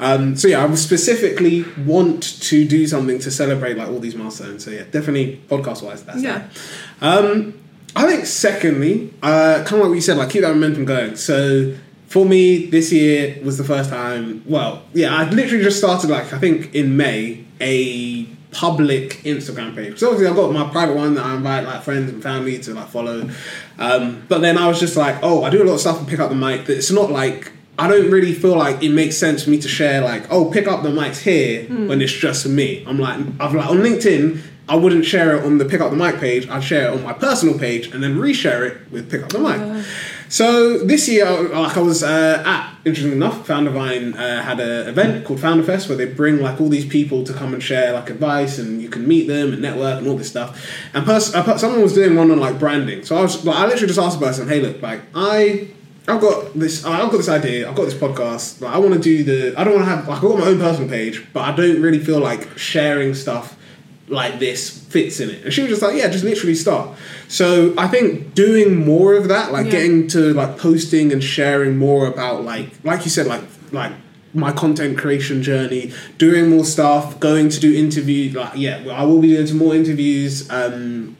Um, 0.00 0.34
so 0.36 0.48
yeah, 0.48 0.64
I 0.64 0.74
specifically 0.74 1.64
want 1.84 2.22
to 2.42 2.66
do 2.66 2.86
something 2.88 3.18
to 3.20 3.30
celebrate 3.30 3.76
like 3.76 3.88
all 3.88 4.00
these 4.00 4.16
milestones. 4.16 4.64
So 4.64 4.70
yeah, 4.72 4.82
definitely 4.90 5.40
podcast 5.48 5.82
wise, 5.82 6.02
that's 6.02 6.22
Yeah. 6.22 6.48
that. 7.00 7.24
Um, 7.24 7.54
I 7.94 8.06
think 8.06 8.26
secondly, 8.26 9.12
uh, 9.22 9.62
kind 9.64 9.74
of 9.74 9.78
like 9.80 9.88
what 9.88 9.94
you 9.94 10.00
said, 10.00 10.16
like 10.16 10.30
keep 10.30 10.42
that 10.42 10.52
momentum 10.54 10.84
going. 10.86 11.14
So 11.16 11.74
for 12.06 12.24
me, 12.24 12.66
this 12.66 12.92
year 12.92 13.38
was 13.42 13.58
the 13.58 13.64
first 13.64 13.90
time. 13.90 14.42
Well, 14.46 14.82
yeah, 14.92 15.14
I 15.14 15.28
literally 15.28 15.64
just 15.64 15.78
started 15.78 16.10
like 16.10 16.32
I 16.32 16.38
think 16.38 16.74
in 16.74 16.96
May 16.96 17.44
a 17.60 18.24
public 18.52 19.22
Instagram 19.24 19.74
page. 19.74 19.98
So 19.98 20.08
obviously 20.08 20.28
I've 20.28 20.36
got 20.36 20.50
my 20.52 20.70
private 20.70 20.96
one 20.96 21.14
that 21.14 21.26
I 21.26 21.34
invite 21.34 21.64
like 21.64 21.82
friends 21.82 22.10
and 22.10 22.22
family 22.22 22.58
to 22.60 22.74
like 22.74 22.88
follow. 22.88 23.28
Um, 23.78 24.24
but 24.28 24.40
then 24.40 24.56
I 24.56 24.66
was 24.66 24.80
just 24.80 24.96
like, 24.96 25.18
oh, 25.22 25.44
I 25.44 25.50
do 25.50 25.62
a 25.62 25.64
lot 25.64 25.74
of 25.74 25.80
stuff 25.80 25.98
and 25.98 26.08
pick 26.08 26.20
up 26.20 26.30
the 26.30 26.36
mic. 26.36 26.66
That 26.66 26.76
it's 26.78 26.90
not 26.90 27.10
like 27.10 27.52
I 27.78 27.88
don't 27.88 28.10
really 28.10 28.32
feel 28.32 28.56
like 28.56 28.82
it 28.82 28.90
makes 28.90 29.16
sense 29.16 29.44
for 29.44 29.50
me 29.50 29.58
to 29.58 29.68
share 29.68 30.00
like, 30.00 30.30
oh, 30.30 30.50
pick 30.50 30.66
up 30.66 30.82
the 30.82 30.88
mics 30.88 31.20
here 31.20 31.64
when 31.88 32.00
it's 32.00 32.12
just 32.12 32.44
for 32.44 32.48
me. 32.48 32.82
I'm 32.86 32.98
like, 32.98 33.18
I've 33.38 33.54
like 33.54 33.68
on 33.68 33.78
LinkedIn. 33.78 34.40
I 34.68 34.74
wouldn't 34.74 35.04
share 35.04 35.36
it 35.36 35.44
on 35.44 35.58
the 35.58 35.64
pick 35.64 35.80
up 35.80 35.90
the 35.90 35.96
mic 35.96 36.18
page. 36.18 36.48
I'd 36.48 36.64
share 36.64 36.88
it 36.88 36.94
on 36.94 37.02
my 37.02 37.12
personal 37.12 37.58
page 37.58 37.88
and 37.92 38.02
then 38.02 38.16
reshare 38.16 38.68
it 38.68 38.90
with 38.90 39.10
pick 39.10 39.22
up 39.22 39.28
the 39.28 39.38
mic. 39.38 39.84
So 40.28 40.78
this 40.78 41.08
year, 41.08 41.30
like 41.48 41.76
I 41.76 41.80
was 41.80 42.02
uh, 42.02 42.42
at, 42.44 42.74
interesting 42.84 43.12
enough, 43.12 43.46
Foundervine 43.46 44.14
uh, 44.16 44.42
had 44.42 44.58
an 44.58 44.88
event 44.88 45.24
called 45.24 45.40
Founder 45.40 45.62
Fest 45.62 45.88
where 45.88 45.96
they 45.96 46.06
bring 46.06 46.40
like 46.40 46.60
all 46.60 46.68
these 46.68 46.86
people 46.86 47.22
to 47.24 47.32
come 47.32 47.54
and 47.54 47.62
share 47.62 47.92
like 47.92 48.10
advice 48.10 48.58
and 48.58 48.82
you 48.82 48.88
can 48.88 49.06
meet 49.06 49.28
them 49.28 49.52
and 49.52 49.62
network 49.62 49.98
and 49.98 50.08
all 50.08 50.16
this 50.16 50.28
stuff. 50.28 50.68
And 50.94 51.04
pers- 51.04 51.30
put, 51.30 51.60
someone 51.60 51.80
was 51.80 51.92
doing 51.92 52.16
one 52.16 52.30
on 52.30 52.40
like 52.40 52.58
branding. 52.58 53.04
So 53.04 53.16
I 53.16 53.22
was 53.22 53.44
like, 53.44 53.56
I 53.56 53.66
literally 53.66 53.86
just 53.86 54.00
asked 54.00 54.18
the 54.18 54.26
person, 54.26 54.48
hey, 54.48 54.60
look, 54.60 54.82
like 54.82 55.02
I. 55.14 55.70
I've 56.08 56.20
got 56.20 56.54
this. 56.54 56.84
I've 56.84 57.10
got 57.10 57.16
this 57.16 57.28
idea. 57.28 57.68
I've 57.68 57.74
got 57.74 57.86
this 57.86 57.94
podcast. 57.94 58.60
Like, 58.60 58.72
I 58.72 58.78
want 58.78 58.94
to 58.94 59.00
do 59.00 59.24
the. 59.24 59.60
I 59.60 59.64
don't 59.64 59.74
want 59.74 59.86
to 59.86 59.90
have. 59.90 60.06
Like, 60.06 60.18
I've 60.18 60.22
got 60.22 60.38
my 60.38 60.46
own 60.46 60.60
personal 60.60 60.88
page, 60.88 61.26
but 61.32 61.40
I 61.40 61.50
don't 61.50 61.82
really 61.82 61.98
feel 61.98 62.20
like 62.20 62.56
sharing 62.56 63.12
stuff 63.12 63.56
like 64.08 64.38
this 64.38 64.70
fits 64.70 65.18
in 65.20 65.30
it. 65.30 65.44
And 65.44 65.52
she 65.52 65.62
was 65.62 65.70
just 65.70 65.82
like, 65.82 65.96
yeah, 65.96 66.08
just 66.08 66.24
literally 66.24 66.54
start. 66.54 66.96
So 67.28 67.74
I 67.76 67.88
think 67.88 68.34
doing 68.34 68.84
more 68.86 69.14
of 69.14 69.28
that, 69.28 69.52
like 69.52 69.66
Yeah. 69.66 69.72
getting 69.72 70.06
to 70.08 70.32
like 70.34 70.58
posting 70.58 71.12
and 71.12 71.22
sharing 71.22 71.76
more 71.76 72.06
about 72.06 72.44
like 72.44 72.70
like 72.84 73.04
you 73.04 73.10
said, 73.10 73.26
like 73.26 73.42
like 73.72 73.92
my 74.34 74.52
content 74.52 74.98
creation 74.98 75.42
journey, 75.42 75.92
doing 76.18 76.50
more 76.50 76.64
stuff, 76.64 77.18
going 77.20 77.48
to 77.48 77.58
do 77.58 77.74
interviews. 77.74 78.34
Like 78.34 78.52
yeah, 78.56 78.84
I 78.92 79.04
will 79.04 79.20
be 79.20 79.28
doing 79.28 79.46
some 79.46 79.58
more 79.58 79.74
interviews 79.74 80.48
um, 80.50 81.16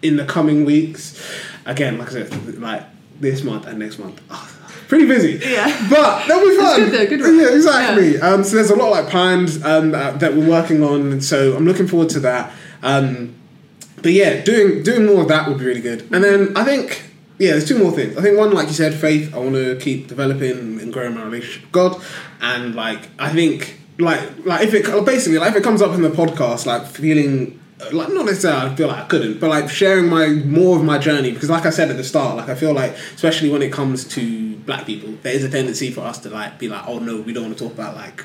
in 0.00 0.16
the 0.16 0.24
coming 0.24 0.64
weeks. 0.64 1.20
Again, 1.66 1.98
like 1.98 2.08
I 2.08 2.12
said, 2.12 2.58
like 2.60 2.84
this 3.20 3.42
month 3.44 3.66
and 3.66 3.78
next 3.78 3.98
month. 3.98 4.20
ah, 4.30 4.48
Pretty 4.92 5.06
busy, 5.06 5.40
Yeah. 5.50 5.86
but 5.88 6.26
that'll 6.28 6.46
be 6.46 6.54
fun. 6.54 6.80
good 6.80 6.92
though, 6.92 7.16
good. 7.16 7.40
Yeah, 7.40 7.54
exactly. 7.56 8.20
Um, 8.20 8.44
so 8.44 8.56
there's 8.56 8.68
a 8.68 8.76
lot 8.76 8.90
like 8.90 9.08
planned 9.08 9.48
um, 9.64 9.92
that, 9.92 10.20
that 10.20 10.34
we're 10.34 10.46
working 10.46 10.82
on, 10.82 11.22
so 11.22 11.56
I'm 11.56 11.64
looking 11.64 11.86
forward 11.88 12.10
to 12.10 12.20
that. 12.20 12.52
Um, 12.82 13.34
but 14.02 14.12
yeah, 14.12 14.42
doing 14.42 14.82
doing 14.82 15.06
more 15.06 15.22
of 15.22 15.28
that 15.28 15.48
would 15.48 15.56
be 15.58 15.64
really 15.64 15.80
good. 15.80 16.02
And 16.12 16.22
then 16.22 16.54
I 16.58 16.64
think 16.64 17.04
yeah, 17.38 17.52
there's 17.52 17.66
two 17.66 17.78
more 17.78 17.90
things. 17.90 18.18
I 18.18 18.20
think 18.20 18.36
one, 18.36 18.52
like 18.52 18.66
you 18.66 18.74
said, 18.74 18.92
faith. 18.92 19.34
I 19.34 19.38
want 19.38 19.54
to 19.54 19.76
keep 19.80 20.08
developing 20.08 20.78
and 20.78 20.92
growing 20.92 21.14
my 21.14 21.22
relationship 21.24 21.62
with 21.62 21.72
God, 21.72 22.02
and 22.42 22.74
like 22.74 23.08
I 23.18 23.30
think 23.30 23.80
like 23.98 24.20
like 24.44 24.68
if 24.68 24.74
it 24.74 24.84
basically 25.06 25.38
like 25.38 25.52
if 25.52 25.56
it 25.56 25.64
comes 25.64 25.80
up 25.80 25.94
in 25.94 26.02
the 26.02 26.10
podcast, 26.10 26.66
like 26.66 26.84
feeling. 26.86 27.60
Like 27.90 28.10
not 28.10 28.26
necessarily, 28.26 28.70
I 28.70 28.76
feel 28.76 28.86
like 28.86 28.98
I 28.98 29.06
couldn't, 29.08 29.40
but 29.40 29.50
like 29.50 29.68
sharing 29.68 30.08
my 30.08 30.28
more 30.28 30.76
of 30.76 30.84
my 30.84 30.98
journey 30.98 31.32
because, 31.32 31.50
like 31.50 31.66
I 31.66 31.70
said 31.70 31.90
at 31.90 31.96
the 31.96 32.04
start, 32.04 32.36
like 32.36 32.48
I 32.48 32.54
feel 32.54 32.72
like, 32.72 32.92
especially 33.16 33.50
when 33.50 33.60
it 33.60 33.72
comes 33.72 34.04
to 34.14 34.51
black 34.66 34.86
people, 34.86 35.12
there 35.22 35.34
is 35.34 35.44
a 35.44 35.48
tendency 35.48 35.90
for 35.90 36.02
us 36.02 36.18
to 36.20 36.30
like 36.30 36.58
be 36.58 36.68
like, 36.68 36.86
oh 36.86 36.98
no, 36.98 37.20
we 37.20 37.32
don't 37.32 37.44
want 37.44 37.58
to 37.58 37.64
talk 37.64 37.74
about 37.74 37.94
like 37.96 38.24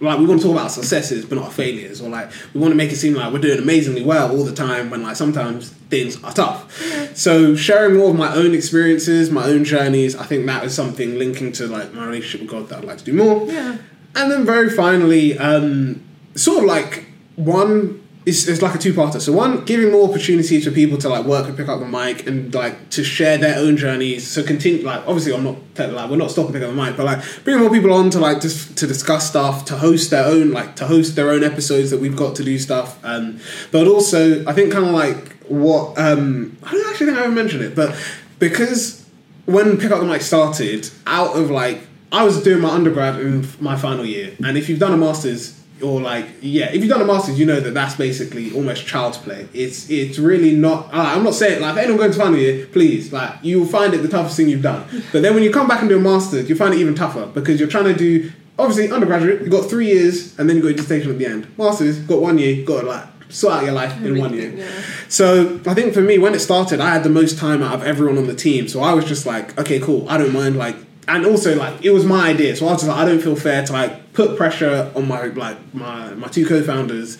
like 0.00 0.18
we 0.18 0.26
want 0.26 0.40
to 0.40 0.46
talk 0.46 0.56
about 0.56 0.70
successes 0.70 1.24
but 1.24 1.36
not 1.36 1.46
our 1.46 1.50
failures 1.50 2.00
or 2.00 2.08
like 2.08 2.30
we 2.54 2.60
want 2.60 2.70
to 2.70 2.76
make 2.76 2.92
it 2.92 2.96
seem 2.96 3.14
like 3.14 3.32
we're 3.32 3.40
doing 3.40 3.58
amazingly 3.58 4.04
well 4.04 4.30
all 4.30 4.44
the 4.44 4.54
time 4.54 4.90
when 4.90 5.02
like 5.02 5.16
sometimes 5.16 5.70
things 5.90 6.22
are 6.22 6.32
tough. 6.32 7.16
So 7.16 7.56
sharing 7.56 7.96
more 7.96 8.10
of 8.10 8.16
my 8.16 8.32
own 8.34 8.54
experiences 8.54 9.30
my 9.30 9.44
own 9.44 9.64
journeys 9.64 10.14
i 10.14 10.24
think 10.24 10.46
that 10.46 10.62
is 10.64 10.74
something 10.74 11.18
linking 11.18 11.52
to 11.52 11.66
like 11.66 11.92
my 11.94 12.06
relationship 12.06 12.42
with 12.42 12.50
god 12.50 12.68
that 12.68 12.78
i'd 12.78 12.84
like 12.84 12.98
to 12.98 13.04
do 13.04 13.12
more. 13.12 13.46
Yeah. 13.50 13.78
and 14.14 14.30
then 14.30 14.44
very 14.44 14.70
finally 14.70 15.36
um 15.38 16.04
sort 16.36 16.58
of 16.58 16.64
like 16.64 17.06
one 17.36 18.00
it's, 18.28 18.46
it's 18.46 18.60
like 18.60 18.74
a 18.74 18.78
two-parter. 18.78 19.20
So 19.20 19.32
one, 19.32 19.64
giving 19.64 19.90
more 19.90 20.06
opportunities 20.06 20.64
for 20.64 20.70
people 20.70 20.98
to 20.98 21.08
like 21.08 21.24
work 21.24 21.48
and 21.48 21.56
pick 21.56 21.66
up 21.68 21.80
the 21.80 21.86
mic 21.86 22.26
and 22.26 22.54
like 22.54 22.90
to 22.90 23.02
share 23.02 23.38
their 23.38 23.58
own 23.58 23.78
journeys. 23.78 24.28
So 24.28 24.42
continue, 24.42 24.84
like 24.84 25.00
obviously 25.06 25.34
I'm 25.34 25.44
not 25.44 25.56
like 25.78 26.10
we're 26.10 26.16
not 26.16 26.30
stopping 26.30 26.52
picking 26.52 26.68
up 26.68 26.74
the 26.74 26.82
mic, 26.82 26.96
but 26.96 27.06
like 27.06 27.24
bringing 27.44 27.62
more 27.62 27.72
people 27.72 27.92
on 27.92 28.10
to 28.10 28.20
like 28.20 28.42
just 28.42 28.76
to 28.78 28.86
discuss 28.86 29.28
stuff, 29.28 29.64
to 29.66 29.78
host 29.78 30.10
their 30.10 30.26
own 30.26 30.50
like 30.50 30.76
to 30.76 30.86
host 30.86 31.16
their 31.16 31.30
own 31.30 31.42
episodes 31.42 31.90
that 31.90 32.00
we've 32.00 32.16
got 32.16 32.36
to 32.36 32.44
do 32.44 32.58
stuff. 32.58 33.02
Um, 33.02 33.40
but 33.72 33.86
also 33.86 34.44
I 34.46 34.52
think 34.52 34.72
kind 34.72 34.84
of 34.84 34.92
like 34.92 35.36
what 35.44 35.98
um 35.98 36.56
I 36.62 36.72
don't 36.72 36.90
actually 36.90 37.06
think 37.06 37.18
I 37.18 37.24
ever 37.24 37.34
mentioned 37.34 37.62
it, 37.62 37.74
but 37.74 37.96
because 38.38 39.08
when 39.46 39.78
pick 39.78 39.90
up 39.90 40.00
the 40.00 40.06
mic 40.06 40.20
started, 40.20 40.90
out 41.06 41.34
of 41.34 41.50
like 41.50 41.80
I 42.12 42.24
was 42.24 42.42
doing 42.42 42.60
my 42.60 42.70
undergrad 42.70 43.20
in 43.20 43.48
my 43.58 43.76
final 43.76 44.04
year, 44.04 44.34
and 44.44 44.58
if 44.58 44.68
you've 44.68 44.78
done 44.78 44.92
a 44.92 44.98
masters 44.98 45.57
or 45.82 46.00
like 46.00 46.26
yeah, 46.40 46.66
if 46.66 46.80
you've 46.82 46.90
done 46.90 47.00
a 47.00 47.04
masters, 47.04 47.38
you 47.38 47.46
know 47.46 47.60
that 47.60 47.74
that's 47.74 47.96
basically 47.96 48.52
almost 48.54 48.86
child's 48.86 49.18
play. 49.18 49.48
It's 49.52 49.88
it's 49.90 50.18
really 50.18 50.54
not. 50.54 50.86
Uh, 50.86 51.14
I'm 51.14 51.24
not 51.24 51.34
saying 51.34 51.60
like 51.60 51.72
if 51.72 51.78
anyone 51.78 51.98
going 51.98 52.12
to 52.12 52.18
final 52.18 52.38
year, 52.38 52.66
please 52.66 53.12
like 53.12 53.34
you 53.42 53.60
will 53.60 53.66
find 53.66 53.94
it 53.94 53.98
the 53.98 54.08
toughest 54.08 54.36
thing 54.36 54.48
you've 54.48 54.62
done. 54.62 54.86
But 55.12 55.22
then 55.22 55.34
when 55.34 55.42
you 55.42 55.52
come 55.52 55.68
back 55.68 55.80
and 55.80 55.88
do 55.88 55.98
a 55.98 56.00
masters, 56.00 56.48
you 56.48 56.56
find 56.56 56.74
it 56.74 56.78
even 56.78 56.94
tougher 56.94 57.26
because 57.26 57.58
you're 57.60 57.68
trying 57.68 57.84
to 57.84 57.94
do 57.94 58.30
obviously 58.58 58.90
undergraduate. 58.90 59.40
You've 59.40 59.50
got 59.50 59.70
three 59.70 59.86
years, 59.86 60.38
and 60.38 60.48
then 60.48 60.56
you 60.56 60.62
got 60.62 60.68
your 60.68 60.76
dissertation 60.76 61.12
at 61.12 61.18
the 61.18 61.26
end. 61.26 61.58
Masters, 61.58 61.98
got 62.00 62.20
one 62.20 62.38
year. 62.38 62.64
Got 62.64 62.80
to 62.82 62.86
like 62.86 63.04
sort 63.28 63.54
out 63.54 63.64
your 63.64 63.72
life 63.72 64.02
in 64.02 64.18
one 64.18 64.34
year. 64.34 64.50
Yeah. 64.50 64.82
So 65.08 65.60
I 65.66 65.74
think 65.74 65.94
for 65.94 66.00
me, 66.00 66.18
when 66.18 66.34
it 66.34 66.40
started, 66.40 66.80
I 66.80 66.90
had 66.90 67.02
the 67.02 67.10
most 67.10 67.38
time 67.38 67.62
out 67.62 67.74
of 67.74 67.82
everyone 67.82 68.18
on 68.18 68.26
the 68.26 68.34
team. 68.34 68.68
So 68.68 68.82
I 68.82 68.94
was 68.94 69.04
just 69.04 69.26
like, 69.26 69.58
okay, 69.58 69.78
cool. 69.80 70.08
I 70.08 70.18
don't 70.18 70.32
mind. 70.32 70.56
Like, 70.56 70.76
and 71.08 71.26
also 71.26 71.56
like 71.56 71.84
it 71.84 71.90
was 71.90 72.04
my 72.04 72.28
idea. 72.28 72.54
So 72.54 72.66
I 72.66 72.72
was 72.72 72.82
just 72.82 72.88
like, 72.88 72.98
I 72.98 73.04
don't 73.04 73.20
feel 73.20 73.34
fair 73.36 73.64
to 73.64 73.72
like 73.72 74.12
put 74.12 74.36
pressure 74.36 74.92
on 74.94 75.08
my 75.08 75.24
like 75.24 75.74
my 75.74 76.14
my 76.14 76.28
two 76.28 76.46
co-founders 76.46 77.18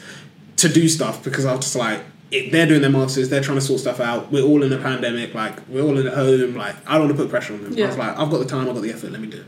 to 0.56 0.69
do 0.69 0.89
stuff 0.89 1.24
because 1.24 1.44
I 1.44 1.55
was 1.55 1.65
just 1.65 1.77
like. 1.77 2.01
It, 2.31 2.52
they're 2.52 2.66
doing 2.66 2.82
their 2.82 2.90
masters. 2.90 3.31
They're 3.31 3.40
trying 3.40 3.56
to 3.56 3.65
sort 3.65 3.81
stuff 3.81 4.01
out. 4.01 4.31
We're 4.31 4.44
all 4.44 4.62
in 4.62 4.70
a 4.70 4.77
pandemic. 4.77 5.32
Like 5.35 5.66
we're 5.66 5.81
all 5.81 5.97
in 5.98 6.06
at 6.06 6.12
home. 6.12 6.56
Like 6.56 6.77
I 6.86 6.98
don't 6.98 7.06
want 7.06 7.16
to 7.16 7.23
put 7.23 7.31
pressure 7.31 7.55
on 7.55 7.62
them. 7.65 7.73
I 7.73 7.86
was 7.86 7.97
like, 7.97 8.19
I've 8.19 8.31
got 8.31 8.36
the 8.40 8.44
time. 8.44 8.69
I've 8.69 8.74
got 8.74 8.82
the 8.82 8.93
effort. 8.93 9.12
Let 9.12 9.23
me 9.23 9.28
do 9.28 9.39
it. 9.39 9.47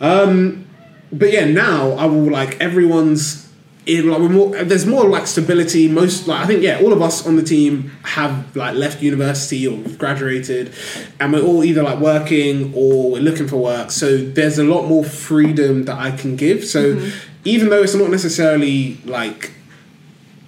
Um, 0.00 0.66
but 1.10 1.32
yeah, 1.32 1.46
now 1.46 1.90
I 1.94 2.04
will 2.04 2.30
like 2.30 2.60
everyone's. 2.60 3.51
It, 3.84 4.04
like 4.04 4.20
we're 4.20 4.28
more, 4.28 4.64
there's 4.64 4.86
more 4.86 5.08
like 5.08 5.26
stability. 5.26 5.88
Most 5.88 6.28
like 6.28 6.44
I 6.44 6.46
think 6.46 6.62
yeah, 6.62 6.78
all 6.80 6.92
of 6.92 7.02
us 7.02 7.26
on 7.26 7.36
the 7.36 7.42
team 7.42 7.90
have 8.04 8.54
like 8.54 8.76
left 8.76 9.02
university 9.02 9.66
or 9.66 9.76
graduated, 9.96 10.72
and 11.18 11.32
we're 11.32 11.42
all 11.42 11.64
either 11.64 11.82
like 11.82 11.98
working 11.98 12.72
or 12.76 13.10
we're 13.10 13.22
looking 13.22 13.48
for 13.48 13.56
work. 13.56 13.90
So 13.90 14.16
there's 14.16 14.58
a 14.58 14.64
lot 14.64 14.86
more 14.86 15.04
freedom 15.04 15.84
that 15.86 15.98
I 15.98 16.12
can 16.12 16.36
give. 16.36 16.64
So 16.64 16.94
mm-hmm. 16.94 17.10
even 17.44 17.70
though 17.70 17.82
it's 17.82 17.94
not 17.94 18.10
necessarily 18.10 18.98
like 19.04 19.50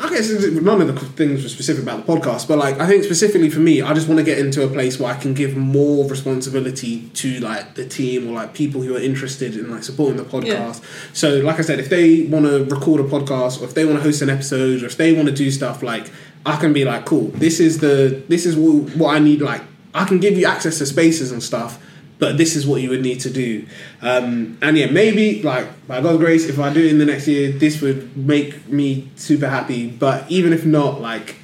I 0.05 0.11
guess 0.11 0.31
none 0.31 0.83
of 0.83 0.89
the 0.89 0.95
things 0.95 1.43
were 1.43 1.49
specific 1.49 1.83
about 1.83 2.05
the 2.05 2.13
podcast, 2.13 2.47
but 2.47 2.59
like 2.59 2.79
I 2.79 2.87
think 2.87 3.05
specifically 3.05 3.49
for 3.49 3.61
me, 3.61 3.81
I 3.81 3.95
just 3.95 4.07
want 4.07 4.19
to 4.19 4.25
get 4.25 4.39
into 4.39 4.63
a 4.63 4.69
place 4.69 5.01
where 5.01 5.15
I 5.15 5.19
can 5.19 5.33
give 5.33 5.57
more 5.57 6.07
responsibility 6.07 7.09
to 7.15 7.41
like 7.41 7.75
the 7.75 7.89
team 7.89 8.29
or 8.29 8.33
like 8.33 8.53
people 8.53 8.83
who 8.83 8.95
are 8.97 9.01
interested 9.01 9.57
in 9.57 9.71
like 9.71 9.83
supporting 9.83 10.19
the 10.19 10.25
podcast. 10.25 10.83
Yeah. 10.83 10.89
So 11.15 11.39
like 11.39 11.59
I 11.59 11.63
said, 11.63 11.81
if 11.81 11.89
they 11.89 12.25
want 12.25 12.45
to 12.45 12.65
record 12.65 13.01
a 13.01 13.05
podcast 13.05 13.63
or 13.63 13.65
if 13.65 13.73
they 13.73 13.87
want 13.87 13.97
to 13.97 14.03
host 14.03 14.21
an 14.21 14.29
episode 14.29 14.83
or 14.83 14.87
if 14.87 14.99
they 14.99 15.15
want 15.15 15.29
to 15.29 15.35
do 15.35 15.51
stuff, 15.51 15.83
like 15.83 16.11
I 16.45 16.57
can 16.57 16.75
be 16.75 16.85
like, 16.85 17.07
cool, 17.07 17.29
this 17.29 17.59
is 17.59 17.79
the 17.79 18.23
this 18.29 18.45
is 18.45 18.57
what, 18.57 18.95
what 18.97 19.17
I 19.17 19.21
need. 19.21 19.41
Like 19.41 19.63
I 19.95 20.05
can 20.05 20.21
give 20.21 20.37
you 20.37 20.45
access 20.47 20.79
to 20.79 20.87
spaces 20.87 21.33
and 21.33 21.43
stuff. 21.43 21.81
But 22.19 22.39
this 22.39 22.55
is 22.55 22.67
what 22.67 22.81
you 22.81 22.91
would 22.91 23.03
need 23.03 23.21
to 23.21 23.31
do, 23.31 23.67
um, 24.01 24.57
and 24.63 24.79
yeah, 24.79 24.87
maybe 24.87 25.43
like 25.43 25.67
by 25.89 26.01
God's 26.01 26.19
grace, 26.19 26.49
if 26.49 26.61
I 26.61 26.73
do 26.73 26.81
it 26.81 26.91
in 26.91 26.99
the 26.99 27.05
next 27.05 27.27
year, 27.27 27.51
this 27.51 27.81
would 27.81 28.17
make 28.17 28.69
me 28.69 29.11
super 29.17 29.49
happy. 29.49 29.91
But 29.91 30.31
even 30.31 30.53
if 30.53 30.65
not, 30.65 31.01
like 31.01 31.37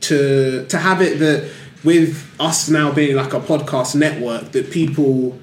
to 0.00 0.66
to 0.66 0.78
have 0.78 1.00
it 1.00 1.18
that 1.20 1.50
with 1.84 2.28
us 2.40 2.68
now 2.68 2.92
being 2.92 3.16
like 3.16 3.32
a 3.32 3.40
podcast 3.40 3.94
network 3.94 4.52
that 4.52 4.70
people 4.70 5.38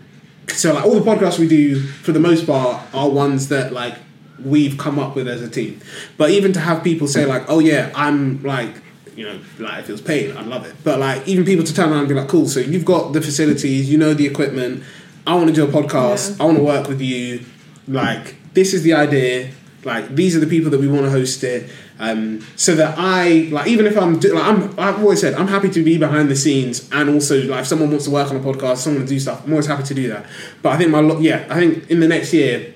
so 0.50 0.74
like 0.74 0.84
all 0.84 1.00
the 1.00 1.10
podcasts 1.10 1.40
we 1.40 1.48
do 1.48 1.80
for 1.80 2.12
the 2.12 2.20
most 2.20 2.46
part 2.46 2.82
are 2.94 3.10
ones 3.10 3.48
that 3.50 3.72
like 3.72 3.96
we've 4.44 4.78
come 4.78 5.00
up 5.00 5.16
with 5.16 5.28
as 5.28 5.42
a 5.42 5.50
team 5.50 5.80
but 6.18 6.30
even 6.32 6.52
to 6.52 6.60
have 6.60 6.84
people 6.84 7.08
say 7.08 7.26
like 7.26 7.44
oh 7.48 7.60
yeah 7.60 7.92
i'm 7.96 8.42
like 8.44 8.83
you 9.16 9.26
know 9.26 9.40
like 9.60 9.80
if 9.80 9.90
it 9.90 9.92
was 9.92 10.02
paid 10.02 10.36
i'd 10.36 10.46
love 10.48 10.66
it 10.66 10.76
but 10.84 11.00
like 11.00 11.28
even 11.28 11.46
people 11.46 11.64
to 11.64 11.74
turn 11.74 11.90
around 11.90 12.00
and 12.00 12.08
be 12.10 12.16
like 12.16 12.28
cool 12.28 12.48
so 12.48 12.60
you've 12.60 12.86
got 12.86 13.14
the 13.14 13.22
facilities 13.22 13.90
you 13.92 13.98
know 13.98 14.14
the 14.14 14.26
equipment 14.26 14.84
i 15.28 15.34
want 15.36 15.48
to 15.48 15.54
do 15.54 15.64
a 15.64 15.68
podcast 15.68 16.38
Yeah. 16.38 16.44
i 16.44 16.46
want 16.46 16.58
to 16.58 16.64
work 16.64 16.88
with 16.88 17.02
you 17.02 17.46
like 17.88 18.36
this 18.54 18.74
is 18.74 18.84
the 18.84 18.94
idea 18.94 19.52
like 19.84 20.16
these 20.16 20.36
are 20.36 20.40
the 20.40 20.48
people 20.48 20.72
that 20.72 20.80
we 20.80 20.88
want 20.88 21.04
to 21.06 21.12
host 21.12 21.44
it 21.44 21.70
um, 22.00 22.42
so 22.56 22.74
that 22.76 22.96
I 22.98 23.50
like 23.52 23.68
even 23.68 23.86
if 23.86 23.96
I'm 23.98 24.18
do, 24.20 24.34
like 24.34 24.44
I'm 24.44 24.78
I've 24.80 25.00
always 25.00 25.22
said 25.22 25.36
I'm 25.36 25.48
happy 25.48 25.70
to 25.70 25.84
be 25.84 25.98
behind 25.98 26.28
the 26.28 26.36
scenes 26.36 26.90
and 26.92 27.08
also 27.10 27.42
like 27.44 27.62
if 27.62 27.68
someone 27.68 27.90
wants 27.90 28.06
to 28.06 28.12
work 28.12 28.30
on 28.32 28.36
a 28.36 28.40
podcast 28.40 28.78
someone 28.78 29.04
to 29.04 29.08
do 29.08 29.20
stuff 29.20 29.44
I'm 29.46 29.52
always 29.52 29.68
happy 29.68 29.84
to 29.84 29.94
do 29.94 30.08
that 30.10 30.26
but 30.64 30.70
I 30.74 30.78
think 30.78 30.90
my 30.90 31.00
lo- 31.02 31.20
yeah 31.20 31.46
I 31.50 31.56
think 31.60 31.90
in 31.92 32.00
the 32.00 32.08
next 32.08 32.34
year 32.34 32.74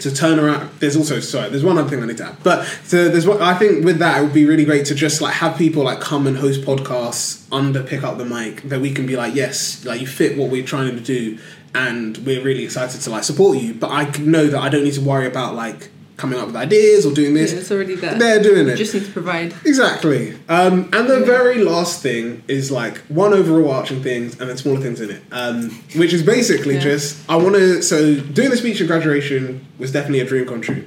to 0.00 0.14
turn 0.14 0.38
around. 0.38 0.70
There's 0.80 0.96
also 0.96 1.20
sorry. 1.20 1.50
There's 1.50 1.64
one 1.64 1.78
other 1.78 1.88
thing 1.88 2.02
I 2.02 2.06
need 2.06 2.18
to 2.18 2.26
add, 2.26 2.36
but 2.42 2.66
so 2.84 3.08
there's 3.08 3.26
what 3.26 3.40
I 3.40 3.54
think 3.54 3.84
with 3.84 3.98
that 3.98 4.20
it 4.20 4.24
would 4.24 4.34
be 4.34 4.46
really 4.46 4.64
great 4.64 4.86
to 4.86 4.94
just 4.94 5.20
like 5.20 5.34
have 5.34 5.56
people 5.56 5.84
like 5.84 6.00
come 6.00 6.26
and 6.26 6.36
host 6.36 6.62
podcasts 6.62 7.46
under 7.52 7.82
pick 7.82 8.02
up 8.02 8.18
the 8.18 8.24
mic 8.24 8.62
that 8.62 8.80
we 8.80 8.92
can 8.92 9.06
be 9.06 9.16
like 9.16 9.34
yes 9.34 9.84
like 9.84 10.00
you 10.00 10.06
fit 10.06 10.38
what 10.38 10.50
we're 10.50 10.64
trying 10.64 10.94
to 10.94 11.00
do 11.00 11.38
and 11.74 12.18
we're 12.18 12.42
really 12.42 12.64
excited 12.64 13.00
to 13.00 13.10
like 13.10 13.24
support 13.24 13.58
you. 13.58 13.74
But 13.74 13.90
I 13.90 14.10
know 14.18 14.46
that 14.46 14.60
I 14.60 14.68
don't 14.68 14.84
need 14.84 14.94
to 14.94 15.00
worry 15.00 15.26
about 15.26 15.54
like 15.54 15.90
coming 16.20 16.38
up 16.38 16.46
with 16.46 16.56
ideas 16.56 17.06
or 17.06 17.12
doing 17.12 17.32
this. 17.34 17.52
Yeah, 17.52 17.60
it's 17.60 17.72
already 17.72 17.94
there. 17.96 18.14
They're 18.14 18.42
doing 18.42 18.66
You 18.66 18.72
it. 18.74 18.76
just 18.76 18.92
need 18.94 19.06
to 19.06 19.10
provide. 19.10 19.54
Exactly. 19.64 20.34
Um, 20.48 20.88
and 20.92 21.08
the 21.08 21.20
very 21.20 21.64
last 21.64 22.02
thing 22.02 22.42
is 22.46 22.70
like 22.70 22.98
one 23.08 23.32
overarching 23.32 24.02
things 24.02 24.38
and 24.38 24.48
then 24.48 24.56
smaller 24.58 24.80
things 24.80 25.00
in 25.00 25.10
it, 25.10 25.22
um, 25.32 25.70
which 25.96 26.12
is 26.12 26.22
basically 26.22 26.74
Yeah. 26.74 26.80
just 26.80 27.16
I 27.28 27.36
want 27.36 27.54
to. 27.56 27.80
So 27.82 28.16
doing 28.16 28.50
the 28.50 28.56
speech 28.58 28.80
at 28.82 28.86
graduation 28.86 29.66
was 29.78 29.90
definitely 29.90 30.20
a 30.20 30.26
dream 30.26 30.46
come 30.46 30.60
true. 30.60 30.84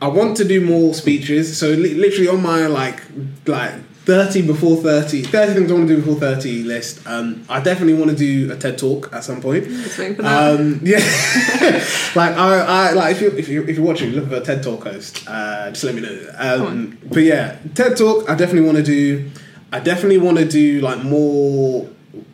I 0.00 0.08
want 0.08 0.36
to 0.38 0.44
do 0.44 0.60
more 0.60 0.94
speeches. 0.94 1.56
So 1.56 1.68
li- 1.68 1.94
literally 1.94 2.28
on 2.28 2.42
my 2.42 2.66
like 2.66 3.00
like. 3.46 3.74
30 4.04 4.42
before 4.48 4.76
30 4.78 5.22
30 5.22 5.54
things 5.54 5.70
I 5.70 5.74
want 5.74 5.86
to 5.88 5.94
do 5.94 6.00
before 6.02 6.18
30 6.20 6.64
list 6.64 7.06
um, 7.06 7.44
I 7.48 7.60
definitely 7.60 7.94
want 7.94 8.10
to 8.10 8.16
do 8.16 8.52
a 8.52 8.56
TED 8.56 8.76
talk 8.78 9.08
at 9.12 9.22
some 9.22 9.40
point 9.40 9.64
for 9.66 10.02
that. 10.22 10.58
um, 10.60 10.80
yeah, 10.82 10.98
like 12.16 12.36
I, 12.36 12.88
I 12.88 12.92
like 12.92 13.16
if 13.16 13.22
you 13.22 13.28
if 13.36 13.48
you 13.48 13.62
if 13.64 13.76
you're 13.76 13.84
watching, 13.86 14.10
look 14.10 14.28
for 14.28 14.36
a 14.36 14.40
TED 14.40 14.62
Talk 14.62 14.84
host. 14.84 15.22
Uh, 15.28 15.70
just 15.70 15.84
let 15.84 15.94
me 15.94 16.00
know. 16.00 16.26
Um, 16.36 16.98
but 17.10 17.22
yeah, 17.22 17.58
TED 17.74 17.96
Talk. 17.96 18.28
I 18.28 18.34
definitely 18.34 18.66
want 18.66 18.78
to 18.78 18.82
do. 18.84 19.30
I 19.72 19.78
definitely 19.80 20.18
want 20.18 20.38
to 20.38 20.46
do 20.48 20.80
like 20.80 21.02
more 21.04 21.88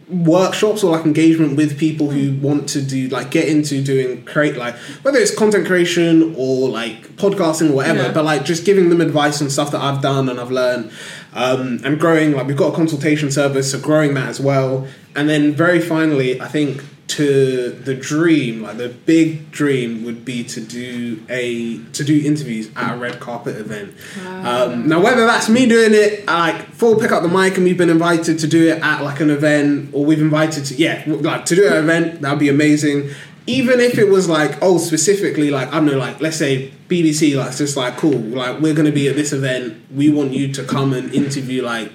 workshops 0.08 0.82
or 0.82 0.90
like 0.96 1.04
engagement 1.04 1.54
with 1.56 1.78
people 1.78 2.10
who 2.10 2.34
want 2.38 2.66
to 2.70 2.80
do 2.80 3.08
like 3.08 3.30
get 3.30 3.46
into 3.46 3.84
doing 3.84 4.24
create 4.24 4.56
like 4.56 4.74
whether 5.02 5.18
it's 5.18 5.34
content 5.36 5.66
creation 5.66 6.34
or 6.38 6.70
like 6.70 7.02
podcasting 7.16 7.70
or 7.70 7.74
whatever 7.74 8.04
Yeah. 8.04 8.12
but 8.12 8.24
like 8.24 8.42
just 8.44 8.64
giving 8.64 8.88
them 8.88 9.02
advice 9.02 9.42
on 9.42 9.50
stuff 9.50 9.70
that 9.72 9.82
I've 9.82 10.00
done 10.00 10.30
and 10.30 10.40
I've 10.40 10.50
learned 10.50 10.90
um, 11.38 11.80
and 11.84 12.00
growing 12.00 12.32
like 12.32 12.46
we've 12.48 12.56
got 12.56 12.72
a 12.72 12.76
consultation 12.76 13.30
service 13.30 13.70
so 13.70 13.80
growing 13.80 14.14
that 14.14 14.28
as 14.28 14.40
well. 14.40 14.88
And 15.14 15.28
then 15.28 15.54
very 15.54 15.80
finally 15.80 16.40
I 16.40 16.48
think 16.48 16.84
to 17.08 17.70
the 17.70 17.94
dream 17.94 18.62
like 18.62 18.76
the 18.76 18.88
big 18.88 19.50
dream 19.50 20.04
would 20.04 20.26
be 20.26 20.44
to 20.44 20.60
do 20.60 21.22
a 21.30 21.78
to 21.92 22.04
do 22.04 22.20
interviews 22.22 22.70
at 22.76 22.94
a 22.94 22.98
red 22.98 23.18
carpet 23.20 23.56
event. 23.56 23.94
Um, 24.26 24.88
now 24.88 25.00
whether 25.00 25.24
that's 25.26 25.48
me 25.48 25.66
doing 25.66 25.94
it 25.94 26.26
like 26.26 26.70
full 26.72 26.96
pick 26.96 27.12
up 27.12 27.22
the 27.22 27.28
mic 27.28 27.56
and 27.56 27.64
we've 27.64 27.78
been 27.78 27.88
invited 27.88 28.40
to 28.40 28.46
do 28.46 28.68
it 28.68 28.82
at 28.82 29.02
like 29.02 29.20
an 29.20 29.30
event 29.30 29.90
or 29.94 30.04
we've 30.04 30.20
invited 30.20 30.64
to 30.66 30.74
yeah 30.74 31.02
like 31.06 31.46
to 31.46 31.54
do 31.54 31.66
an 31.68 31.76
event 31.76 32.20
that 32.20 32.30
would 32.30 32.40
be 32.40 32.48
amazing 32.48 33.10
even 33.48 33.80
if 33.80 33.96
it 33.98 34.08
was 34.08 34.28
like 34.28 34.58
oh 34.60 34.76
specifically 34.76 35.50
like 35.50 35.68
I 35.68 35.76
don't 35.76 35.86
know 35.86 35.96
like 35.98 36.20
let's 36.20 36.36
say 36.36 36.70
BBC 36.88 37.34
like 37.34 37.48
it's 37.48 37.58
just 37.58 37.76
like 37.76 37.96
cool 37.96 38.12
like 38.12 38.60
we're 38.60 38.74
gonna 38.74 38.92
be 38.92 39.08
at 39.08 39.16
this 39.16 39.32
event. 39.32 39.80
We 39.94 40.10
want 40.10 40.32
you 40.32 40.52
to 40.52 40.64
come 40.64 40.92
and 40.92 41.12
interview 41.14 41.62
like 41.62 41.92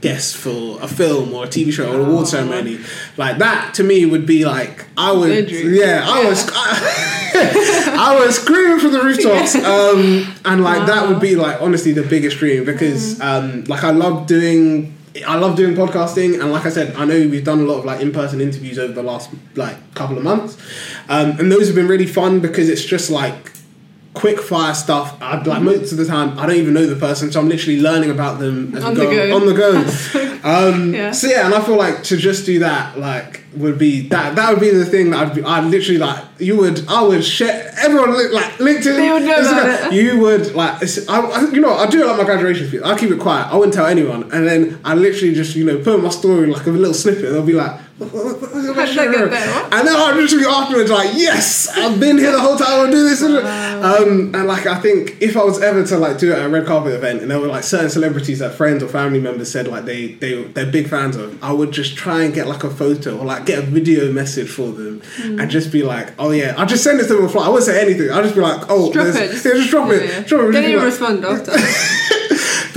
guests 0.00 0.34
for 0.34 0.80
a 0.82 0.88
film 0.88 1.32
or 1.34 1.44
a 1.44 1.48
TV 1.48 1.72
show 1.72 1.92
or 1.92 2.00
a 2.00 2.04
award 2.04 2.26
ceremony. 2.26 2.80
Like 3.16 3.38
that 3.38 3.74
to 3.74 3.84
me 3.84 4.06
would 4.06 4.26
be 4.26 4.44
like 4.44 4.86
I 4.96 5.12
would 5.12 5.46
dream. 5.46 5.74
yeah 5.74 6.04
I 6.04 6.28
was 6.28 6.50
I 6.54 8.20
was 8.24 8.36
screaming 8.36 8.80
from 8.80 8.92
the 8.92 9.00
rooftops 9.02 9.54
um, 9.54 10.34
and 10.44 10.64
like 10.64 10.86
that 10.86 11.08
would 11.08 11.20
be 11.20 11.36
like 11.36 11.60
honestly 11.62 11.92
the 11.92 12.02
biggest 12.02 12.38
dream 12.38 12.64
because 12.64 13.20
um, 13.20 13.64
like 13.64 13.84
I 13.84 13.92
love 13.92 14.26
doing 14.26 14.97
I 15.26 15.36
love 15.36 15.56
doing 15.56 15.74
podcasting 15.74 16.40
and 16.40 16.52
like 16.52 16.66
I 16.66 16.70
said 16.70 16.94
I 16.96 17.04
know 17.04 17.14
we've 17.28 17.44
done 17.44 17.60
a 17.60 17.64
lot 17.64 17.78
of 17.78 17.84
like 17.84 18.00
in-person 18.00 18.40
interviews 18.40 18.78
over 18.78 18.92
the 18.92 19.02
last 19.02 19.30
like 19.54 19.94
couple 19.94 20.16
of 20.16 20.24
months. 20.24 20.56
Um, 21.08 21.38
and 21.38 21.50
those 21.50 21.66
have 21.66 21.76
been 21.76 21.88
really 21.88 22.06
fun 22.06 22.40
because 22.40 22.68
it's 22.68 22.84
just 22.84 23.10
like 23.10 23.52
quick 24.18 24.40
fire 24.40 24.74
stuff. 24.74 25.16
I, 25.20 25.40
like 25.42 25.62
most 25.62 25.92
of 25.92 25.98
the 25.98 26.04
time 26.06 26.38
I 26.38 26.46
don't 26.46 26.56
even 26.56 26.74
know 26.74 26.86
the 26.86 26.96
person 26.96 27.30
so 27.32 27.40
I'm 27.40 27.48
literally 27.48 27.80
learning 27.80 28.10
about 28.10 28.38
them 28.38 28.74
as 28.76 28.84
On 28.84 28.94
the 28.94 29.04
go, 29.04 29.36
on 29.36 29.46
the 29.46 29.54
go. 29.54 29.70
Um, 30.44 30.94
Yeah. 30.94 31.10
so 31.12 31.26
yeah 31.28 31.46
and 31.46 31.54
I 31.54 31.60
feel 31.60 31.76
like 31.76 32.04
to 32.04 32.16
just 32.16 32.46
do 32.46 32.60
that 32.60 32.98
like 32.98 33.42
would 33.56 33.76
be 33.78 34.08
that 34.08 34.36
that 34.36 34.50
would 34.50 34.60
be 34.60 34.70
the 34.70 34.84
thing 34.86 35.10
that 35.10 35.18
I'd 35.26 35.34
be 35.34 35.42
I'd 35.42 35.64
literally 35.64 35.98
like 35.98 36.24
you 36.38 36.56
would 36.58 36.86
I 36.88 37.02
would 37.02 37.24
share 37.24 37.72
everyone 37.84 38.12
li- 38.16 38.28
like 38.30 38.52
LinkedIn 38.58 38.96
They 38.96 39.10
would 39.10 39.22
know 39.22 39.40
about 39.40 39.92
it. 39.92 39.92
you 39.94 40.20
would 40.20 40.54
like 40.54 40.74
I, 41.08 41.20
I- 41.20 41.50
you 41.50 41.60
know 41.60 41.74
I 41.74 41.86
do 41.86 42.02
it 42.02 42.06
like 42.06 42.18
my 42.18 42.24
graduation 42.24 42.68
speech 42.68 42.82
I 42.84 42.96
keep 42.96 43.10
it 43.10 43.18
quiet. 43.18 43.48
I 43.52 43.56
wouldn't 43.56 43.74
tell 43.74 43.86
anyone. 43.86 44.22
And 44.32 44.46
then 44.46 44.78
I 44.84 44.94
literally 44.94 45.34
just 45.34 45.56
you 45.56 45.64
know 45.64 45.78
put 45.82 45.96
in 45.96 46.02
my 46.02 46.10
story 46.10 46.46
like 46.46 46.66
a 46.66 46.70
little 46.70 46.94
snippet. 46.94 47.22
They'll 47.32 47.42
be 47.44 47.54
like 47.54 47.80
How 48.00 48.06
did 48.86 48.94
get? 48.94 49.30
What? 49.30 49.74
and 49.74 49.88
then 49.88 49.96
I'll 49.96 50.14
literally 50.14 50.44
afterwards 50.46 50.88
like 50.90 51.10
yes 51.14 51.68
I've 51.76 51.98
been 51.98 52.16
here 52.16 52.30
the 52.30 52.38
whole 52.40 52.56
time 52.56 52.86
I 52.86 52.90
do 52.90 53.02
this 53.08 53.22
um, 53.22 54.34
and 54.34 54.46
like 54.46 54.66
I 54.66 54.78
think 54.78 55.16
if 55.20 55.36
I 55.36 55.42
was 55.42 55.60
ever 55.60 55.84
to 55.84 55.96
like 55.98 56.18
do 56.18 56.30
it 56.32 56.38
at 56.38 56.44
a 56.46 56.48
red 56.48 56.64
carpet 56.66 56.92
event 56.92 57.22
and 57.22 57.30
there 57.30 57.40
were 57.40 57.48
like 57.48 57.64
certain 57.64 57.90
celebrities 57.90 58.38
that 58.38 58.54
friends 58.54 58.82
or 58.84 58.88
family 58.88 59.20
members 59.20 59.50
said 59.50 59.66
like 59.66 59.84
they 59.84 60.12
they 60.12 60.44
they're 60.44 60.70
big 60.70 60.88
fans 60.88 61.16
of 61.16 61.42
I 61.42 61.50
would 61.52 61.72
just 61.72 61.96
try 61.96 62.22
and 62.22 62.32
get 62.32 62.46
like 62.46 62.62
a 62.62 62.70
photo 62.70 63.18
or 63.18 63.24
like 63.24 63.46
get 63.46 63.58
a 63.58 63.62
video 63.62 64.12
message 64.12 64.48
for 64.48 64.70
them 64.72 65.02
Hmm. 65.16 65.40
and 65.40 65.50
just 65.50 65.72
be 65.72 65.82
like 65.82 66.12
oh 66.18 66.30
yeah 66.30 66.54
I'll 66.56 66.66
just 66.66 66.84
send 66.84 67.00
it 67.00 67.06
to 67.08 67.14
them 67.14 67.24
on 67.24 67.28
fly 67.30 67.46
I 67.46 67.48
wouldn't 67.48 67.66
say 67.66 67.80
anything 67.80 68.10
I'll 68.12 68.22
just 68.22 68.34
be 68.36 68.40
like 68.40 68.60
oh 68.68 68.92
Just 68.92 69.16
drop 69.16 69.24
it. 69.24 69.30
yeah 69.32 69.52
just 69.54 69.70
drop 69.70 69.90
it 69.90 70.02
Yeah, 70.04 70.10
yeah. 70.18 70.22
drop 70.22 70.40
it 70.48 70.52
be 70.52 70.58
even 70.58 70.76
like- 70.76 70.84
respond 70.84 71.24
after. 71.24 71.52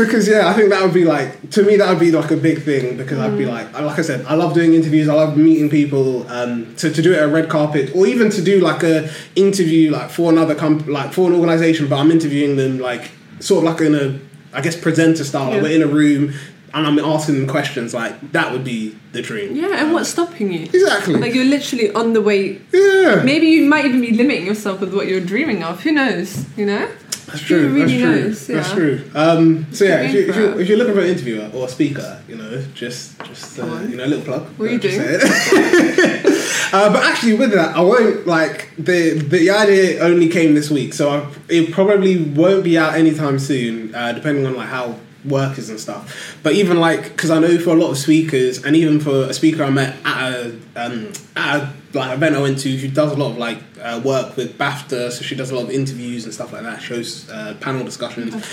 because 0.06 0.28
yeah, 0.28 0.48
I 0.48 0.54
think 0.54 0.70
that 0.70 0.82
would 0.84 0.94
be 0.94 1.06
like 1.06 1.50
to 1.52 1.64
me 1.64 1.76
that 1.78 1.90
would 1.90 2.00
be 2.00 2.12
like 2.12 2.32
a 2.32 2.38
big 2.38 2.64
thing 2.64 2.98
because 2.98 3.20
I'd 3.20 3.38
be 3.38 3.46
like 3.46 3.72
like 3.74 3.98
I 3.98 4.02
said, 4.02 4.26
I 4.26 4.36
love 4.36 4.54
doing 4.54 4.74
interviews, 4.74 5.08
I 5.08 5.14
love 5.14 5.38
meeting 5.38 5.70
people. 5.70 6.28
Um, 6.30 6.76
to, 6.78 6.92
to 6.92 7.02
do 7.02 7.14
it 7.14 7.18
at 7.18 7.24
a 7.24 7.28
red 7.28 7.50
carpet 7.50 7.96
or 7.96 8.08
even 8.08 8.30
to 8.32 8.42
do 8.42 8.60
like 8.60 8.84
a 8.84 9.10
interview 9.36 9.92
like 9.92 10.10
for 10.10 10.32
another 10.32 10.56
comp 10.56 10.88
like 10.88 11.14
for 11.14 11.28
an 11.28 11.36
organization, 11.36 11.88
but 11.88 11.98
I'm 11.98 12.12
interviewing 12.12 12.56
them 12.56 12.80
like 12.80 13.12
sort 13.40 13.66
of 13.66 13.72
like 13.72 13.82
in 13.82 13.96
a 13.96 14.20
I 14.54 14.62
guess 14.62 14.76
presenter 14.80 15.24
style. 15.24 15.52
Like 15.52 15.62
we're 15.62 15.76
in 15.76 15.82
a 15.82 15.88
room 15.92 16.34
and 16.74 16.88
I'm 16.88 17.00
asking 17.00 17.36
them 17.36 17.48
questions. 17.48 17.94
Like 17.94 18.32
that 18.32 18.52
would 18.52 18.64
be 18.64 18.96
the 19.12 19.22
dream. 19.22 19.56
yeah, 19.56 19.84
and 19.84 19.94
what's 19.94 20.10
stopping 20.10 20.52
you? 20.54 20.64
Exactly. 20.64 21.16
Like 21.16 21.34
you're 21.34 21.46
literally 21.46 21.92
on 21.94 22.14
the 22.14 22.22
way. 22.22 22.62
yeah. 22.72 23.22
Maybe 23.24 23.48
you 23.48 23.66
might 23.66 23.86
even 23.86 24.02
be 24.02 24.12
limiting 24.12 24.46
yourself 24.46 24.80
with 24.80 24.94
what 24.94 25.08
you're 25.08 25.22
dreaming 25.22 25.64
of. 25.64 25.82
Who 25.82 25.92
knows? 25.92 26.46
You 26.58 26.66
know? 26.66 26.92
That's 27.32 27.44
true. 27.44 27.70
Really 27.70 27.80
that's 27.80 27.92
true. 27.92 28.22
knows? 28.22 28.48
That's 28.48 28.72
true. 28.74 29.12
Um, 29.16 29.74
so 29.74 29.86
yeah, 29.86 30.02
if, 30.02 30.14
you, 30.14 30.20
if, 30.30 30.36
you're, 30.36 30.62
if 30.62 30.68
you're 30.68 30.78
looking 30.78 30.94
for 30.94 31.02
an 31.02 31.08
interviewer 31.08 31.50
or 31.54 31.66
a 31.66 31.70
speaker, 31.70 32.22
you 32.28 32.36
know, 32.36 32.62
just 32.74 33.22
just 33.24 33.60
uh, 33.60 33.66
you 33.82 33.96
know, 33.96 34.06
a 34.06 34.08
little 34.08 34.26
plug. 34.26 34.48
What 34.58 34.70
are 34.70 34.74
you 34.74 34.80
it. 34.84 35.24
uh, 36.74 36.92
but 36.92 37.04
actually, 37.04 37.36
with 37.36 37.52
that, 37.52 37.76
I 37.76 37.82
won't 37.82 38.28
like 38.28 38.72
the 38.78 39.14
the 39.14 39.50
idea 39.50 40.02
only 40.02 40.28
came 40.28 40.56
this 40.56 40.70
week, 40.70 40.94
so 40.94 41.10
I, 41.10 41.28
it 41.48 41.72
probably 41.72 42.22
won't 42.22 42.64
be 42.64 42.78
out 42.78 42.96
anytime 42.96 43.40
soon, 43.40 43.96
uh, 43.96 44.12
depending 44.12 44.46
on 44.46 44.56
like 44.56 44.70
how 44.70 44.98
work 45.26 45.58
is 45.58 45.70
and 45.70 45.80
stuff. 45.80 46.38
But 46.44 46.54
even 46.54 46.80
like 46.80 47.04
because 47.04 47.32
I 47.32 47.40
know 47.40 47.58
for 47.60 47.72
a 47.72 47.76
lot 47.76 47.92
of 47.92 47.98
speakers, 47.98 48.64
and 48.64 48.76
even 48.76 49.00
for 49.00 49.24
a 49.24 49.34
speaker 49.34 49.64
I 49.64 49.70
met 49.70 49.98
at 50.06 50.34
a 50.34 50.60
um, 50.76 51.14
at 51.36 51.62
a 51.62 51.74
like 51.94 52.14
event 52.16 52.36
I 52.36 52.42
went 52.42 52.60
to, 52.60 52.70
who 52.70 52.88
does 52.88 53.12
a 53.12 53.16
lot 53.16 53.32
of 53.32 53.38
like 53.38 53.60
uh, 53.82 54.02
work 54.04 54.38
with 54.38 54.58
BAFTA, 54.58 55.12
so 55.12 55.24
she 55.24 55.36
does 55.36 55.52
a 55.52 55.56
lot 55.56 55.64
of 55.64 55.72
interviews 55.72 56.26
and 56.26 56.34
stuff 56.34 56.54
like 56.54 56.64
that, 56.64 56.82
shows 56.82 57.30
uh, 57.30 57.56
panel 57.60 57.84
discussions. 57.84 58.46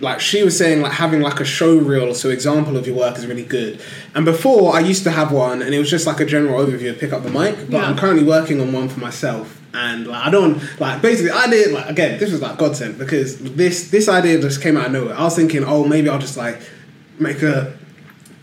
Like 0.00 0.20
she 0.20 0.42
was 0.42 0.56
saying, 0.56 0.80
like 0.80 0.92
having 0.92 1.20
like 1.20 1.40
a 1.40 1.44
show 1.44 1.76
reel, 1.76 2.14
so 2.14 2.30
example 2.30 2.76
of 2.76 2.86
your 2.86 2.96
work 2.96 3.18
is 3.18 3.26
really 3.26 3.44
good. 3.44 3.80
And 4.14 4.24
before 4.24 4.74
I 4.74 4.80
used 4.80 5.04
to 5.04 5.10
have 5.10 5.30
one, 5.30 5.60
and 5.62 5.74
it 5.74 5.78
was 5.78 5.90
just 5.90 6.06
like 6.06 6.20
a 6.20 6.24
general 6.24 6.64
overview 6.64 6.90
of 6.90 6.98
pick 6.98 7.12
up 7.12 7.22
the 7.22 7.30
mic. 7.30 7.56
But 7.70 7.78
Yeah. 7.78 7.84
I'm 7.86 7.96
currently 7.96 8.24
working 8.24 8.60
on 8.60 8.72
one 8.72 8.88
for 8.88 9.00
myself. 9.00 9.59
And 9.72 10.06
like 10.08 10.26
I 10.26 10.30
don't 10.30 10.80
like 10.80 11.00
basically 11.00 11.30
I 11.30 11.46
did 11.48 11.72
like 11.72 11.88
again 11.88 12.18
this 12.18 12.32
was 12.32 12.42
like 12.42 12.58
godsend 12.58 12.98
because 12.98 13.38
this 13.38 13.90
this 13.90 14.08
idea 14.08 14.40
just 14.40 14.60
came 14.62 14.76
out 14.76 14.86
of 14.86 14.92
nowhere. 14.92 15.14
I 15.14 15.24
was 15.24 15.36
thinking 15.36 15.64
oh 15.64 15.84
maybe 15.84 16.08
I'll 16.08 16.18
just 16.18 16.36
like 16.36 16.60
make 17.18 17.42
a 17.42 17.78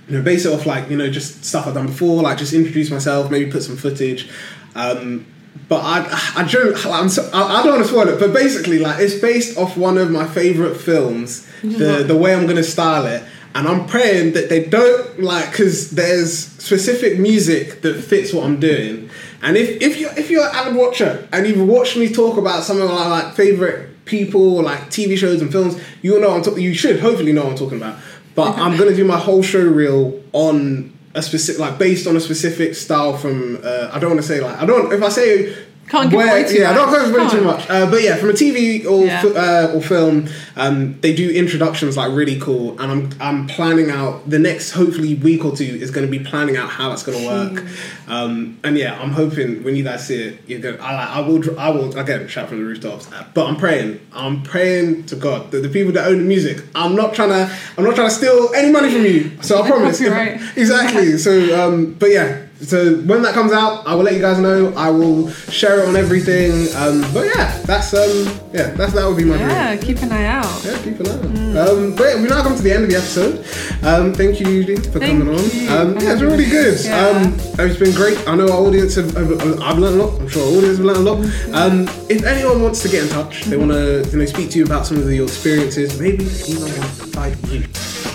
you 0.07 0.17
know, 0.17 0.23
base 0.23 0.45
it 0.45 0.53
off 0.53 0.65
like 0.65 0.89
you 0.89 0.97
know 0.97 1.09
just 1.09 1.43
stuff 1.43 1.67
I've 1.67 1.73
done 1.73 1.87
before, 1.87 2.23
like 2.23 2.37
just 2.37 2.53
introduce 2.53 2.89
myself, 2.89 3.29
maybe 3.29 3.51
put 3.51 3.63
some 3.63 3.77
footage. 3.77 4.29
Um, 4.75 5.25
but 5.69 5.81
I, 5.83 6.07
I 6.37 6.43
don't, 6.43 6.85
I'm 6.85 7.09
so, 7.09 7.29
I, 7.33 7.59
I 7.59 7.63
don't 7.63 7.73
want 7.73 7.83
to 7.83 7.89
spoil 7.89 8.07
it. 8.07 8.19
But 8.19 8.31
basically, 8.31 8.79
like 8.79 8.99
it's 8.99 9.15
based 9.15 9.57
off 9.57 9.75
one 9.75 9.97
of 9.97 10.11
my 10.11 10.25
favorite 10.25 10.75
films. 10.75 11.45
The 11.61 12.03
the 12.03 12.15
way 12.15 12.33
I'm 12.33 12.47
gonna 12.47 12.63
style 12.63 13.05
it, 13.05 13.23
and 13.53 13.67
I'm 13.67 13.85
praying 13.87 14.33
that 14.33 14.49
they 14.49 14.63
don't 14.63 15.19
like 15.19 15.51
because 15.51 15.91
there's 15.91 16.37
specific 16.37 17.19
music 17.19 17.81
that 17.81 18.01
fits 18.01 18.33
what 18.33 18.45
I'm 18.45 18.59
doing. 18.59 19.09
And 19.41 19.55
if 19.55 19.81
if 19.81 19.99
you 19.99 20.09
if 20.17 20.29
you're 20.29 20.43
an 20.43 20.55
avid 20.55 20.75
watcher 20.75 21.27
and 21.31 21.45
you've 21.47 21.67
watched 21.67 21.97
me 21.97 22.11
talk 22.11 22.37
about 22.37 22.63
some 22.63 22.81
of 22.81 22.89
my 22.89 23.07
like 23.07 23.35
favorite 23.35 24.05
people, 24.05 24.61
like 24.61 24.89
TV 24.89 25.17
shows 25.17 25.41
and 25.41 25.51
films, 25.51 25.79
you'll 26.01 26.21
know 26.21 26.35
I'm 26.35 26.41
talking. 26.41 26.63
You 26.63 26.73
should 26.73 26.99
hopefully 26.99 27.33
know 27.33 27.43
what 27.43 27.51
I'm 27.51 27.57
talking 27.57 27.77
about. 27.77 27.99
But 28.35 28.57
I'm 28.57 28.77
gonna 28.77 28.95
do 28.95 29.05
my 29.05 29.17
whole 29.17 29.43
show 29.43 29.63
reel 29.63 30.21
on 30.33 30.97
a 31.13 31.21
specific, 31.21 31.59
like 31.59 31.77
based 31.77 32.07
on 32.07 32.15
a 32.15 32.19
specific 32.19 32.75
style 32.75 33.17
from. 33.17 33.59
Uh, 33.63 33.89
I 33.91 33.99
don't 33.99 34.11
want 34.11 34.21
to 34.21 34.27
say 34.27 34.41
like 34.41 34.57
I 34.57 34.65
don't. 34.65 34.91
If 34.91 35.01
I 35.01 35.09
say 35.09 35.55
Can't 35.89 36.09
give 36.11 36.17
Where- 36.17 36.27
away 36.39 36.43
too 36.49 36.55
yeah, 36.59 36.67
much. 36.73 36.75
not 36.75 37.11
going 37.13 37.29
to 37.29 37.35
too 37.37 37.43
much. 37.43 37.69
Uh, 37.69 37.89
but 37.89 38.03
yeah, 38.03 38.17
from 38.17 38.29
a 38.31 38.33
TV 38.33 38.85
or 38.85 39.05
Yeah. 39.05 39.21
fi- 39.21 39.29
uh, 39.35 39.67
or 39.73 39.81
film, 39.81 40.27
um, 40.57 40.95
they 40.99 41.13
do 41.15 41.29
introductions 41.29 41.95
like 41.95 42.11
really 42.11 42.37
cool, 42.39 42.77
and 42.79 42.91
I'm 42.91 43.09
I'm 43.21 43.47
planning 43.47 43.89
out 43.89 44.29
the 44.29 44.37
next 44.37 44.71
hopefully 44.71 45.13
week 45.13 45.45
or 45.45 45.55
two 45.55 45.63
is 45.63 45.89
going 45.91 46.05
to 46.05 46.11
be 46.11 46.19
planning 46.23 46.57
out 46.57 46.69
how 46.69 46.91
it's 46.91 47.03
going 47.03 47.19
to 47.19 47.25
work. 47.25 47.63
Um, 48.09 48.57
and 48.65 48.77
yeah, 48.77 48.99
I'm 49.01 49.11
hoping 49.11 49.63
when 49.63 49.75
you 49.77 49.83
guys 49.85 50.05
see 50.05 50.21
it, 50.23 50.39
you're 50.47 50.59
going. 50.59 50.79
I 50.81 51.17
I 51.17 51.19
will 51.21 51.41
I 51.59 51.69
will 51.69 51.97
again 51.97 52.27
shout 52.27 52.49
from 52.49 52.59
the 52.59 52.65
rooftops. 52.65 53.07
uh, 53.13 53.23
But 53.33 53.47
I'm 53.47 53.55
praying. 53.55 54.01
I'm 54.13 54.43
praying 54.43 55.05
to 55.05 55.15
God 55.15 55.51
that 55.51 55.61
the 55.63 55.69
people 55.69 55.93
that 55.93 56.07
own 56.07 56.17
the 56.17 56.23
music. 56.25 56.63
I'm 56.75 56.95
not 56.95 57.13
trying 57.13 57.29
to. 57.29 57.49
I'm 57.77 57.85
not 57.85 57.95
trying 57.95 58.09
to 58.09 58.13
steal 58.15 58.49
any 58.55 58.71
money 58.73 58.91
from 58.91 59.05
you. 59.05 59.31
So 59.41 59.63
I 59.63 59.67
promise. 59.69 59.99
Copyright. 59.99 60.41
exactly. 60.57 61.17
So, 61.17 61.31
um, 61.67 61.93
but 61.97 62.09
yeah. 62.11 62.39
So 62.61 62.95
when 63.01 63.21
that 63.21 63.33
comes 63.35 63.51
out, 63.51 63.85
I 63.85 63.93
will 63.93 64.03
let 64.03 64.13
you 64.15 64.19
guys 64.21 64.39
know. 64.39 64.73
I 64.75 64.89
will 64.89 65.29
share 65.29 65.79
it 65.83 65.87
on 65.87 65.95
everything. 65.95 66.73
Um, 66.75 67.01
but 67.13 67.25
yeah, 67.25 67.55
that's 67.65 67.93
um, 67.93 68.25
yeah, 68.51 68.71
that's 68.71 68.93
that 68.93 69.07
would 69.07 69.17
be 69.17 69.25
my 69.25 69.37
dream. 69.37 69.49
Yeah, 69.49 69.75
keep 69.77 70.01
an 70.01 70.11
eye 70.11 70.25
out. 70.25 70.65
Yeah, 70.65 70.77
keep 70.81 70.99
an 70.99 71.07
eye 71.07 71.59
out. 71.61 71.69
Um, 71.69 71.95
but 71.95 72.03
yeah, 72.03 72.21
we 72.21 72.27
now 72.27 72.41
come 72.41 72.55
to 72.55 72.61
the 72.61 72.71
end 72.73 72.83
of 72.85 72.89
the 72.89 72.95
episode. 72.95 73.39
Um, 73.85 74.13
thank 74.13 74.39
you, 74.39 74.45
Judy, 74.45 74.75
for 74.75 74.99
Thank 74.99 75.19
coming 75.23 75.29
on. 75.29 75.43
you 75.51 75.69
Um, 75.69 75.93
for 75.95 76.03
yeah, 76.03 76.11
it's 76.13 76.21
having 76.21 76.29
really 76.29 76.49
good. 76.49 76.83
Yeah. 76.83 77.07
Um, 77.07 77.33
it's 77.59 77.79
been 77.79 77.93
great. 77.93 78.27
I 78.27 78.35
know 78.35 78.45
our 78.51 78.65
audience 78.65 78.95
have, 78.95 79.13
have, 79.13 79.61
I've 79.61 79.77
learned 79.77 80.01
a 80.01 80.05
lot. 80.05 80.19
I'm 80.19 80.27
sure 80.27 80.41
our 80.41 80.57
audience 80.57 80.77
have 80.77 80.85
learned 80.85 81.07
a 81.07 81.11
lot. 81.11 81.17
Um, 81.53 81.81
if 82.09 82.23
anyone 82.25 82.63
wants 82.63 82.81
to 82.81 82.89
get 82.89 83.03
in 83.03 83.09
touch, 83.09 83.43
they 83.45 83.57
want 83.57 83.71
to 83.71 84.07
you 84.11 84.17
know 84.17 84.25
speak 84.25 84.49
to 84.51 84.57
you 84.59 84.65
about 84.65 84.87
some 84.87 84.97
of 84.97 85.11
your 85.11 85.25
experiences, 85.25 85.99
maybe 85.99 86.23
even 86.25 86.67
invite 86.67 87.37
you 87.49 87.63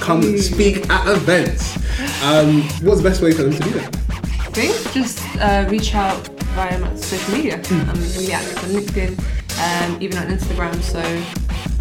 come 0.01 0.21
and 0.23 0.41
speak 0.41 0.91
at 0.91 1.07
events. 1.07 1.77
Um, 2.25 2.63
what's 2.83 3.01
the 3.01 3.09
best 3.09 3.23
way 3.23 3.31
for 3.33 3.45
them 3.45 3.53
to 3.53 3.61
do 3.61 3.71
that? 3.71 4.12
Just 4.53 5.25
uh, 5.41 5.67
reach 5.71 5.95
out 5.95 6.29
via 6.55 6.79
my 6.79 6.95
social 6.97 7.35
media. 7.35 7.55
I'm 7.71 8.01
really 8.17 8.33
active 8.33 8.65
on 8.65 8.71
LinkedIn, 8.71 9.19
um, 9.59 10.03
even 10.03 10.19
on 10.19 10.27
Instagram. 10.29 10.81
So 10.83 11.01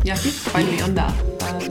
yeah, 0.04 0.16
find 0.16 0.68
me 0.70 0.80
on 0.82 0.96
that. 0.96 1.14
Um, 1.44 1.62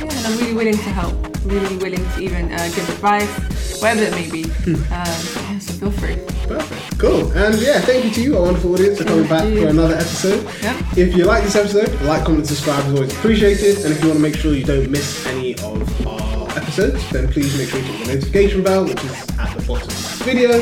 yeah, 0.00 0.16
and 0.16 0.26
I'm 0.26 0.38
really 0.38 0.54
willing 0.54 0.76
to 0.76 0.90
help. 0.90 1.14
Really 1.44 1.76
willing 1.76 2.04
to 2.10 2.20
even 2.20 2.52
uh, 2.52 2.68
give 2.74 2.88
advice, 2.90 3.80
whatever 3.80 4.02
it 4.02 4.10
may 4.10 4.28
be. 4.28 4.44
Um, 4.66 4.82
yeah, 4.90 5.58
so 5.60 5.72
feel 5.74 5.90
free. 5.92 6.16
Perfect. 6.48 6.98
Cool. 6.98 7.30
And 7.32 7.54
yeah, 7.62 7.80
thank 7.80 8.04
you 8.04 8.10
to 8.10 8.20
you, 8.20 8.36
our 8.36 8.42
wonderful 8.42 8.74
audience, 8.74 8.98
for 8.98 9.04
coming 9.04 9.28
back 9.28 9.44
for 9.44 9.68
another 9.68 9.94
episode. 9.94 10.44
Yeah. 10.62 10.76
If 10.96 11.16
you 11.16 11.24
like 11.24 11.44
this 11.44 11.54
episode, 11.54 11.90
like, 12.02 12.24
comment, 12.24 12.46
subscribe 12.46 12.84
is 12.86 12.94
always 12.94 13.12
appreciated. 13.16 13.84
And 13.84 13.94
if 13.94 14.02
you 14.02 14.08
want 14.08 14.18
to 14.18 14.22
make 14.22 14.34
sure 14.36 14.52
you 14.52 14.64
don't 14.64 14.90
miss 14.90 15.24
any 15.26 15.54
of 15.60 16.06
our 16.06 16.50
episodes, 16.58 17.08
then 17.10 17.28
please 17.28 17.56
make 17.56 17.68
sure 17.68 17.78
you 17.78 17.86
hit 17.86 18.06
the 18.06 18.14
notification 18.14 18.62
bell, 18.62 18.84
which 18.84 19.02
is 19.04 19.12
at 19.38 19.56
the 19.56 19.64
bottom 19.66 19.88
video. 20.34 20.60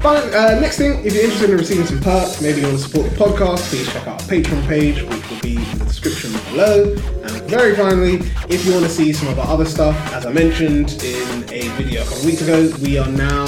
Fine, 0.00 0.34
uh, 0.34 0.60
next 0.60 0.76
thing, 0.76 1.02
if 1.04 1.14
you're 1.14 1.24
interested 1.24 1.50
in 1.50 1.56
receiving 1.56 1.86
some 1.86 2.00
perks, 2.00 2.42
maybe 2.42 2.60
you 2.60 2.66
want 2.66 2.78
to 2.78 2.84
support 2.84 3.10
the 3.10 3.16
podcast, 3.16 3.58
please 3.70 3.90
check 3.90 4.06
out 4.06 4.20
our 4.20 4.28
Patreon 4.28 4.66
page, 4.68 5.02
which 5.02 5.30
will 5.30 5.40
be 5.40 5.59
description 5.90 6.32
below. 6.50 6.92
And 7.24 7.30
very 7.50 7.74
finally, 7.74 8.14
if 8.48 8.64
you 8.64 8.72
want 8.72 8.84
to 8.84 8.90
see 8.90 9.12
some 9.12 9.28
of 9.28 9.38
our 9.38 9.48
other 9.48 9.64
stuff, 9.64 9.96
as 10.12 10.24
I 10.24 10.32
mentioned 10.32 11.02
in 11.02 11.42
a 11.50 11.68
video 11.76 12.02
a 12.02 12.04
couple 12.04 12.24
weeks 12.24 12.42
ago, 12.42 12.72
we 12.80 12.98
are 12.98 13.08
now 13.08 13.44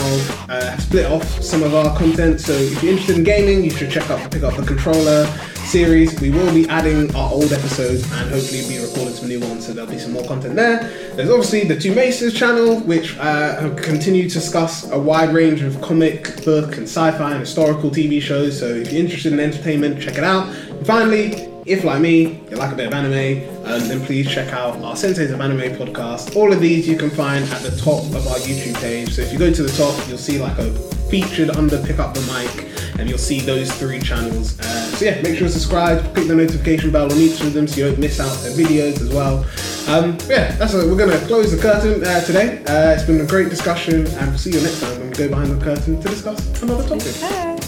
uh, 0.48 0.76
split 0.78 1.06
off 1.06 1.24
some 1.42 1.62
of 1.62 1.74
our 1.74 1.96
content. 1.96 2.40
So 2.40 2.52
if 2.52 2.82
you're 2.82 2.92
interested 2.92 3.18
in 3.18 3.24
gaming, 3.24 3.64
you 3.64 3.70
should 3.70 3.90
check 3.90 4.10
out 4.10 4.30
pick 4.30 4.42
up 4.42 4.56
the 4.56 4.66
controller 4.66 5.26
series. 5.64 6.20
We 6.20 6.30
will 6.30 6.52
be 6.52 6.68
adding 6.68 7.14
our 7.14 7.30
old 7.30 7.52
episodes 7.52 8.02
and 8.12 8.30
hopefully 8.30 8.62
be 8.68 8.78
recording 8.82 9.14
some 9.14 9.28
new 9.28 9.40
ones, 9.40 9.66
so 9.66 9.72
there'll 9.72 9.90
be 9.90 9.98
some 9.98 10.12
more 10.12 10.24
content 10.24 10.56
there. 10.56 10.80
There's 11.14 11.30
obviously 11.30 11.64
the 11.64 11.78
Two 11.78 11.94
Maces 11.94 12.34
channel, 12.34 12.80
which 12.80 13.16
uh, 13.18 13.60
have 13.60 13.76
continued 13.76 14.28
to 14.30 14.34
discuss 14.34 14.90
a 14.90 14.98
wide 14.98 15.32
range 15.32 15.62
of 15.62 15.80
comic, 15.80 16.44
book, 16.44 16.76
and 16.76 16.84
sci-fi 16.84 17.30
and 17.30 17.40
historical 17.40 17.90
TV 17.90 18.20
shows. 18.20 18.58
So 18.58 18.66
if 18.66 18.92
you're 18.92 19.00
interested 19.00 19.32
in 19.32 19.40
entertainment, 19.40 20.00
check 20.02 20.18
it 20.18 20.24
out. 20.24 20.48
And 20.48 20.86
finally, 20.86 21.51
if 21.64 21.84
like 21.84 22.00
me, 22.00 22.40
you 22.50 22.56
like 22.56 22.72
a 22.72 22.76
bit 22.76 22.88
of 22.88 22.94
anime, 22.94 23.48
um, 23.64 23.88
then 23.88 24.00
please 24.04 24.28
check 24.28 24.52
out 24.52 24.76
our 24.78 24.94
Senseis 24.94 25.32
of 25.32 25.40
Anime 25.40 25.76
podcast. 25.76 26.34
All 26.34 26.52
of 26.52 26.60
these 26.60 26.88
you 26.88 26.96
can 26.96 27.10
find 27.10 27.44
at 27.44 27.62
the 27.62 27.70
top 27.76 28.02
of 28.04 28.26
our 28.26 28.38
YouTube 28.38 28.74
page. 28.80 29.12
So 29.14 29.22
if 29.22 29.32
you 29.32 29.38
go 29.38 29.52
to 29.52 29.62
the 29.62 29.72
top, 29.76 30.08
you'll 30.08 30.18
see 30.18 30.40
like 30.40 30.58
a 30.58 30.72
featured 31.08 31.50
under 31.50 31.80
Pick 31.84 31.98
Up 31.98 32.14
the 32.14 32.20
Mic, 32.22 32.98
and 32.98 33.08
you'll 33.08 33.18
see 33.18 33.40
those 33.40 33.70
three 33.72 34.00
channels. 34.00 34.58
Uh, 34.58 34.64
so 34.96 35.04
yeah, 35.04 35.22
make 35.22 35.38
sure 35.38 35.46
to 35.46 35.52
subscribe, 35.52 36.02
click 36.14 36.26
the 36.26 36.34
notification 36.34 36.90
bell 36.90 37.12
on 37.12 37.18
each 37.18 37.40
of 37.40 37.52
them 37.52 37.68
so 37.68 37.76
you 37.76 37.90
don't 37.90 37.98
miss 37.98 38.18
out 38.18 38.34
their 38.42 38.52
videos 38.52 39.00
as 39.00 39.12
well. 39.12 39.44
Um, 39.88 40.16
yeah, 40.28 40.52
that's 40.56 40.74
it. 40.74 40.88
We're 40.88 40.96
gonna 40.96 41.24
close 41.26 41.54
the 41.54 41.60
curtain 41.60 42.02
uh, 42.04 42.20
today. 42.22 42.64
Uh, 42.64 42.94
it's 42.94 43.04
been 43.04 43.20
a 43.20 43.26
great 43.26 43.50
discussion, 43.50 44.06
and 44.06 44.30
we'll 44.30 44.38
see 44.38 44.50
you 44.50 44.60
next 44.62 44.80
time 44.80 44.98
when 44.98 45.10
we 45.10 45.16
go 45.16 45.28
behind 45.28 45.50
the 45.50 45.62
curtain 45.62 46.00
to 46.00 46.08
discuss 46.08 46.62
another 46.62 46.88
topic. 46.88 47.20
Bye. 47.20 47.58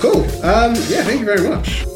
Cool. 0.00 0.22
Um, 0.42 0.74
yeah, 0.88 1.04
thank 1.04 1.20
you 1.20 1.26
very 1.26 1.46
much. 1.46 1.89